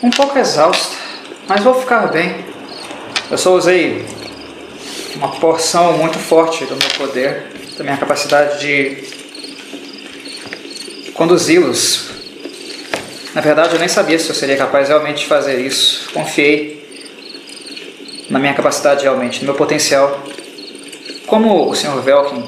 Um 0.04 0.10
pouco 0.10 0.38
exausto, 0.38 0.98
mas 1.48 1.64
vou 1.64 1.74
ficar 1.74 2.08
bem. 2.08 2.46
Eu 3.30 3.38
só 3.38 3.56
usei 3.56 4.06
uma 5.16 5.30
porção 5.30 5.98
muito 5.98 6.18
forte 6.20 6.66
do 6.66 6.76
meu 6.76 6.90
poder, 6.98 7.48
da 7.78 7.84
minha 7.84 7.98
capacidade 7.98 8.60
de 8.60 9.04
conduzi-los. 11.14 12.10
Na 13.34 13.42
verdade, 13.42 13.74
eu 13.74 13.80
nem 13.80 13.88
sabia 13.88 14.20
se 14.20 14.28
eu 14.30 14.36
seria 14.36 14.58
capaz 14.58 14.90
realmente 14.90 15.20
de 15.20 15.28
fazer 15.28 15.60
isso. 15.66 16.10
Confiei 16.12 16.82
na 18.30 18.40
minha 18.40 18.54
capacidade 18.54 19.04
realmente, 19.04 19.40
no 19.40 19.46
meu 19.46 19.56
potencial. 19.56 20.22
Como 21.28 21.70
o 21.70 21.76
Sr. 21.76 22.02
Velkin 22.02 22.44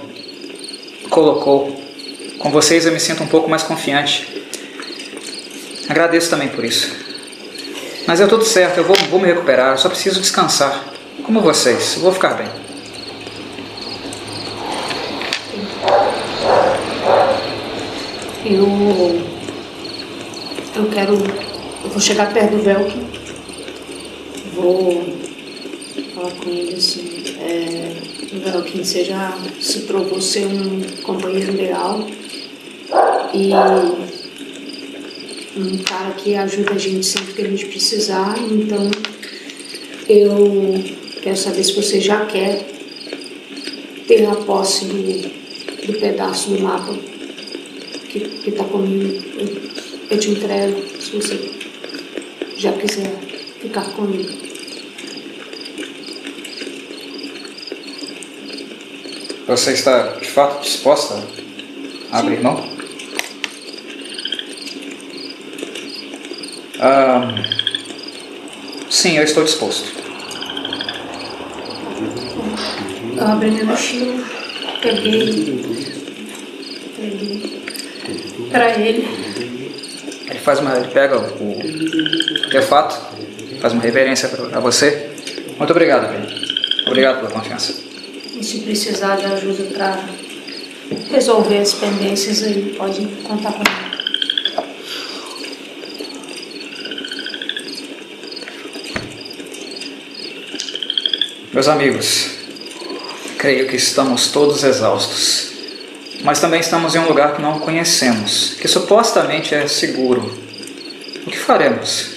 colocou, 1.10 1.73
com 2.44 2.52
vocês 2.52 2.86
eu 2.86 2.92
me 2.92 3.00
sinto 3.00 3.24
um 3.24 3.28
pouco 3.28 3.50
mais 3.50 3.64
confiante. 3.64 4.28
Agradeço 5.88 6.30
também 6.30 6.50
por 6.50 6.66
isso. 6.66 6.94
Mas 8.06 8.20
é 8.20 8.28
tudo 8.28 8.44
certo, 8.44 8.80
eu 8.80 8.84
vou, 8.84 8.98
vou 9.10 9.18
me 9.18 9.28
recuperar, 9.28 9.72
eu 9.72 9.78
só 9.78 9.88
preciso 9.88 10.20
descansar. 10.20 10.84
Como 11.24 11.40
vocês, 11.40 11.94
eu 11.96 12.02
vou 12.02 12.12
ficar 12.12 12.34
bem. 12.34 12.50
Eu. 18.46 19.22
Eu 20.76 20.90
quero. 20.92 21.14
Eu 21.14 21.90
vou 21.90 22.00
chegar 22.02 22.34
perto 22.34 22.58
do 22.58 22.62
Velkin. 22.62 23.08
Vou 24.54 25.18
falar 26.14 26.32
com 26.32 26.50
ele 26.50 26.76
assim. 26.76 27.24
É, 27.40 27.96
Velkin, 28.52 28.84
você 28.84 29.06
já 29.06 29.34
se 29.62 29.80
provou 29.82 30.20
ser 30.20 30.46
um 30.46 30.82
companheiro 31.04 31.56
leal. 31.56 32.06
E 33.34 33.52
um 35.56 35.78
cara 35.84 36.12
que 36.12 36.36
ajuda 36.36 36.74
a 36.74 36.78
gente 36.78 37.06
sempre 37.06 37.34
que 37.34 37.42
a 37.42 37.50
gente 37.50 37.66
precisar. 37.66 38.36
Então 38.40 38.92
eu 40.08 40.84
quero 41.22 41.38
saber 41.38 41.64
se 41.64 41.74
você 41.74 42.00
já 42.00 42.26
quer 42.26 42.66
ter 44.08 44.26
a 44.26 44.36
posse 44.36 44.86
do, 44.86 45.02
do 45.88 46.00
pedaço 46.00 46.50
do 46.50 46.62
mapa 46.62 46.94
que, 48.10 48.20
que 48.20 48.52
tá 48.52 48.64
comigo. 48.66 49.24
Eu, 49.38 49.48
eu 50.12 50.20
te 50.20 50.30
entrego 50.30 50.82
se 51.00 51.12
você 51.12 51.52
já 52.58 52.72
quiser 52.74 53.12
ficar 53.62 53.86
comigo. 53.94 54.32
Você 59.48 59.74
está 59.74 60.14
de 60.20 60.30
fato 60.30 60.62
disposta 60.62 61.22
a 62.12 62.20
abrir 62.20 62.42
mão? 62.42 62.73
Ah, 66.86 67.34
sim, 68.90 69.18
eu 69.18 69.24
estou 69.24 69.44
disposto. 69.46 69.90
Eu 73.16 73.24
abri 73.26 73.52
minha 73.52 73.64
mochila, 73.66 74.22
peguei, 74.82 75.62
peguei 76.98 77.64
pra 78.52 78.78
ele. 78.78 79.08
Ele 80.30 80.40
faz 80.40 80.60
uma, 80.60 80.76
ele 80.78 80.88
pega 80.90 81.18
o 81.20 82.44
artefato, 82.46 83.00
faz 83.62 83.72
uma 83.74 83.82
reverência 83.82 84.28
pra- 84.28 84.58
a 84.58 84.60
você. 84.60 85.10
Muito 85.58 85.72
obrigado, 85.72 86.10
Ben. 86.12 86.28
Obrigado 86.88 87.20
pela 87.20 87.32
confiança. 87.32 87.82
E 88.36 88.44
se 88.44 88.60
precisar 88.60 89.16
de 89.16 89.26
ajuda 89.26 89.64
pra 89.74 90.04
resolver 91.12 91.60
as 91.60 91.74
pendências 91.76 92.44
aí, 92.44 92.76
pode 92.78 93.06
contar 93.24 93.54
comigo. 93.54 93.93
Meus 101.54 101.68
amigos, 101.68 102.32
creio 103.38 103.68
que 103.68 103.76
estamos 103.76 104.30
todos 104.30 104.64
exaustos, 104.64 105.54
mas 106.24 106.40
também 106.40 106.60
estamos 106.60 106.96
em 106.96 106.98
um 106.98 107.08
lugar 107.08 107.36
que 107.36 107.44
não 107.44 107.60
conhecemos, 107.60 108.56
que 108.60 108.68
supostamente 108.68 109.54
é 109.54 109.68
seguro. 109.68 110.34
O 111.28 111.30
que 111.30 111.38
faremos? 111.38 112.14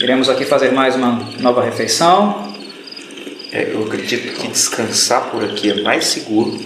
Iremos 0.00 0.28
aqui 0.28 0.44
fazer 0.44 0.70
mais 0.70 0.94
uma 0.94 1.20
nova 1.40 1.64
refeição? 1.64 2.54
É, 3.50 3.72
eu 3.72 3.82
acredito 3.82 4.40
que 4.40 4.46
descansar 4.46 5.28
por 5.28 5.42
aqui 5.42 5.72
é 5.72 5.82
mais 5.82 6.04
seguro 6.04 6.56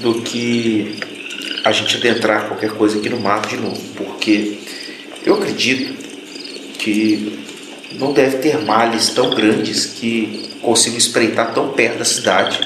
do 0.00 0.22
que 0.22 0.98
a 1.62 1.70
gente 1.72 1.94
adentrar 1.98 2.48
qualquer 2.48 2.70
coisa 2.70 2.98
aqui 2.98 3.10
no 3.10 3.20
mato 3.20 3.50
de 3.50 3.58
novo, 3.58 3.82
porque 3.94 4.60
eu 5.26 5.34
acredito 5.34 5.92
que 6.78 7.45
não 7.92 8.12
deve 8.12 8.38
ter 8.38 8.58
males 8.62 9.10
tão 9.10 9.30
grandes 9.30 9.86
que 9.86 10.50
consigam 10.60 10.98
espreitar 10.98 11.54
tão 11.54 11.70
perto 11.70 11.98
da 11.98 12.04
cidade, 12.04 12.58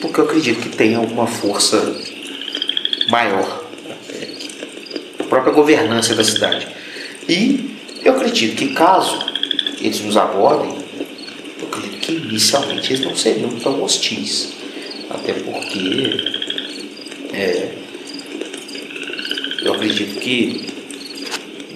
porque 0.00 0.20
eu 0.20 0.24
acredito 0.24 0.60
que 0.60 0.68
tem 0.68 0.94
alguma 0.94 1.26
força 1.26 1.96
maior, 3.08 3.64
é, 4.10 4.28
a 5.20 5.24
própria 5.24 5.52
governança 5.52 6.14
da 6.14 6.24
cidade. 6.24 6.68
E 7.28 7.76
eu 8.04 8.14
acredito 8.14 8.56
que 8.56 8.74
caso 8.74 9.18
eles 9.80 10.00
nos 10.00 10.16
abordem, 10.16 10.74
eu 11.60 11.68
acredito 11.68 12.00
que 12.00 12.12
inicialmente 12.12 12.92
eles 12.92 13.04
não 13.04 13.16
seriam 13.16 13.50
tão 13.60 13.82
hostis. 13.82 14.52
Até 15.10 15.32
porque 15.34 16.32
é, 17.32 17.68
eu 19.62 19.74
acredito 19.74 20.18
que 20.20 20.73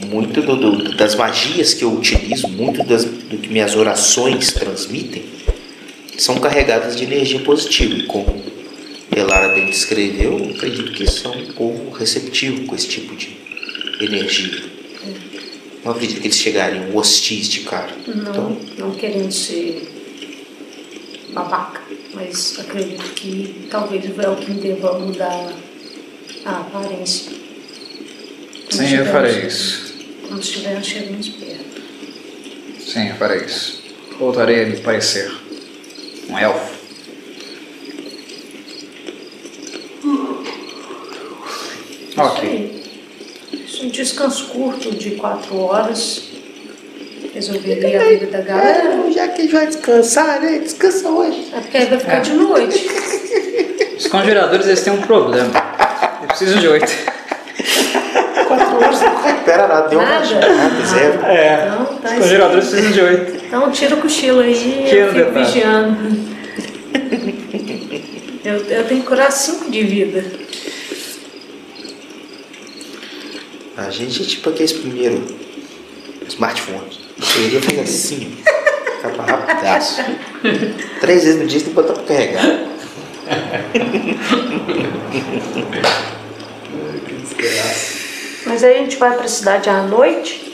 muito 0.07 0.41
do- 0.43 0.57
do- 0.57 0.97
das 0.97 1.15
magias 1.15 1.75
que 1.75 1.83
eu 1.85 1.93
utilizo, 1.93 2.49
muito 2.49 2.83
das, 2.85 3.05
do 3.05 3.37
que 3.39 3.49
minhas 3.49 3.75
orações 3.77 4.53
transmitem, 4.53 5.23
são 6.17 6.37
carregadas 6.39 6.97
de 6.97 7.05
energia 7.05 7.41
positiva. 7.41 7.95
E 7.95 8.03
como 8.05 8.43
Elara 9.15 9.49
bem 9.49 9.67
descreveu, 9.67 10.39
eu 10.39 10.51
acredito 10.55 10.93
que 10.93 11.03
eles 11.03 11.15
são 11.15 11.33
um 11.33 11.47
povo 11.53 11.91
receptivo 11.91 12.65
com 12.67 12.75
esse 12.75 12.89
tipo 12.89 13.15
de 13.17 13.37
energia. 14.01 14.63
Não 15.85 15.93
acredito 15.93 16.21
que 16.21 16.27
eles 16.27 16.37
chegariam 16.39 16.95
hostis 16.97 17.49
de 17.49 17.61
cara. 17.61 17.91
Não, 18.07 18.31
Então, 18.31 18.59
não 18.79 18.91
querendo 18.93 19.31
ser 19.33 19.89
babaca, 21.33 21.81
mas 22.15 22.59
acredito 22.59 23.05
que 23.15 23.67
talvez 23.71 24.05
o 24.05 24.13
Velkin 24.15 24.55
deva 24.55 24.99
mudar 24.99 25.53
a 26.45 26.51
aparência. 26.61 27.33
Sim, 28.71 28.97
eu 28.97 29.07
farei 29.07 29.47
isso. 29.47 29.88
Quando 30.29 30.43
estivermos 30.43 30.87
chegando 30.87 31.39
perto. 31.41 31.83
Sim, 32.81 33.09
eu 33.09 33.15
farei 33.17 33.45
isso. 33.45 33.83
Voltarei 34.19 34.61
a 34.63 34.65
lhe 34.65 34.77
parecer 34.81 35.31
um 36.29 36.39
elfo. 36.39 36.79
Ok. 42.17 42.85
Isso, 43.53 43.87
Um 43.87 43.89
descanso 43.91 44.47
curto 44.49 44.91
de 44.91 45.13
quatro 45.13 45.57
horas. 45.57 46.25
Resolveria 47.33 48.01
a 48.01 48.05
vida 48.09 48.27
da 48.27 48.41
galera. 48.41 49.11
já 49.13 49.29
que 49.29 49.49
já 49.49 49.65
descansar, 49.65 50.41
né? 50.41 50.59
Descansa 50.59 51.09
hoje. 51.09 51.49
É 51.53 51.61
porque 51.61 51.79
vai 51.79 51.99
ficar 52.01 52.21
de 52.21 52.33
noite. 52.33 52.91
Os 53.97 54.07
congeladores 54.09 54.67
eles 54.67 54.83
têm 54.83 54.93
um 54.93 55.03
problema. 55.03 55.51
Eles 56.23 56.27
precisam 56.27 56.59
de 56.61 56.69
oito. 56.69 57.18
Recupera 59.49 59.67
nada, 59.67 59.89
deu 59.89 59.99
Nada? 60.01 60.35
nada, 60.35 60.87
zero. 60.87 61.25
É. 61.25 61.71
Não, 61.71 61.87
tá 61.87 62.09
Os 62.11 62.19
congeladores 62.19 62.69
precisam 62.69 62.93
de 62.93 63.01
oito. 63.01 63.45
Então 63.47 63.71
tira 63.71 63.95
o 63.95 64.01
cochilo 64.01 64.41
aí 64.41 64.87
e 64.87 64.95
eu 64.95 65.13
fico 65.13 65.25
detalhe. 65.31 65.45
vigiando. 65.47 66.39
Eu, 68.45 68.55
eu 68.65 68.85
tenho 68.85 69.03
que 69.03 69.07
curar 69.07 69.31
cinco 69.31 69.71
de 69.71 69.83
vida. 69.83 70.25
A 73.77 73.91
gente 73.91 74.23
é 74.23 74.25
tipo 74.25 74.49
aqueles 74.49 74.73
primeiro 74.73 75.23
smartphones. 76.29 76.99
Eu 77.37 77.43
iria 77.45 77.61
fazer 77.61 77.81
assim, 77.81 78.39
acaba 78.99 79.25
rapidaço. 79.25 80.03
Três 81.01 81.25
vezes 81.25 81.41
no 81.43 81.47
dia 81.47 81.59
você 81.59 81.65
tem 81.67 81.75
que 81.75 81.81
botar 81.81 81.93
pra 81.93 82.05
carregar. 82.05 82.43
Mas 88.49 88.65
aí 88.65 88.77
a 88.77 88.79
gente 88.79 88.97
vai 88.97 89.17
pra 89.17 89.29
cidade 89.29 89.69
à 89.69 89.83
noite. 89.83 90.47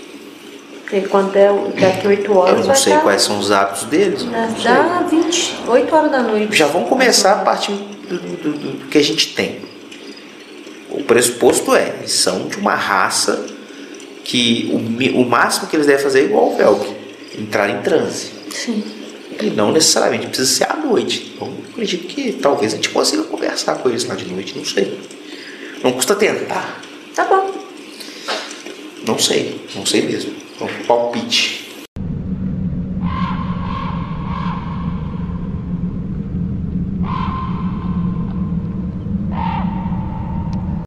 E 0.92 1.00
quando 1.08 1.34
é 1.34 1.48
daqui 1.80 2.06
8 2.06 2.32
horas 2.36 2.60
Eu 2.60 2.66
não 2.66 2.74
sei 2.74 2.92
dar, 2.92 3.02
quais 3.02 3.22
são 3.22 3.38
os 3.38 3.50
hábitos 3.50 3.84
deles. 3.84 4.22
dá, 4.24 4.30
não 4.46 4.54
sei. 4.56 4.64
dá 4.64 5.06
20, 5.10 5.54
8 5.66 5.94
horas 5.96 6.10
da 6.12 6.22
noite. 6.22 6.54
Já 6.56 6.66
vamos 6.66 6.88
começar 6.88 7.32
a 7.32 7.38
partir 7.38 7.72
do, 7.72 8.18
do- 8.18 8.52
do- 8.52 8.86
que 8.88 8.98
a 8.98 9.02
gente 9.02 9.34
tem. 9.34 9.60
O 10.90 11.02
pressuposto 11.02 11.74
é, 11.74 11.94
eles 11.98 12.12
são 12.12 12.46
de 12.46 12.58
uma 12.58 12.74
raça 12.74 13.44
que 14.22 14.70
o, 15.12 15.20
o 15.20 15.28
máximo 15.28 15.66
que 15.68 15.74
eles 15.74 15.86
devem 15.86 16.02
fazer 16.02 16.20
é 16.20 16.24
igual 16.24 16.52
o 16.52 16.56
Velk, 16.56 16.94
entrar 17.36 17.68
em 17.70 17.80
transe. 17.82 18.30
Sim. 18.50 18.84
E 19.42 19.46
não 19.50 19.72
necessariamente 19.72 20.28
precisa 20.28 20.48
ser 20.48 20.64
à 20.70 20.76
noite. 20.76 21.32
Então, 21.34 21.48
eu 21.48 21.54
acredito 21.72 22.06
que 22.06 22.32
talvez 22.34 22.72
a 22.72 22.76
gente 22.76 22.90
consiga 22.90 23.24
conversar 23.24 23.74
com 23.76 23.88
eles 23.88 24.04
lá 24.06 24.14
de 24.14 24.26
noite, 24.26 24.56
não 24.56 24.64
sei. 24.64 25.00
Não 25.82 25.90
custa 25.92 26.14
tentar. 26.14 26.80
Tá 27.16 27.24
bom. 27.24 27.50
Não 29.06 29.18
sei, 29.18 29.60
não 29.74 29.84
sei 29.84 30.02
mesmo. 30.02 30.34
É 30.60 30.64
um 30.64 30.84
palpite. 30.86 31.63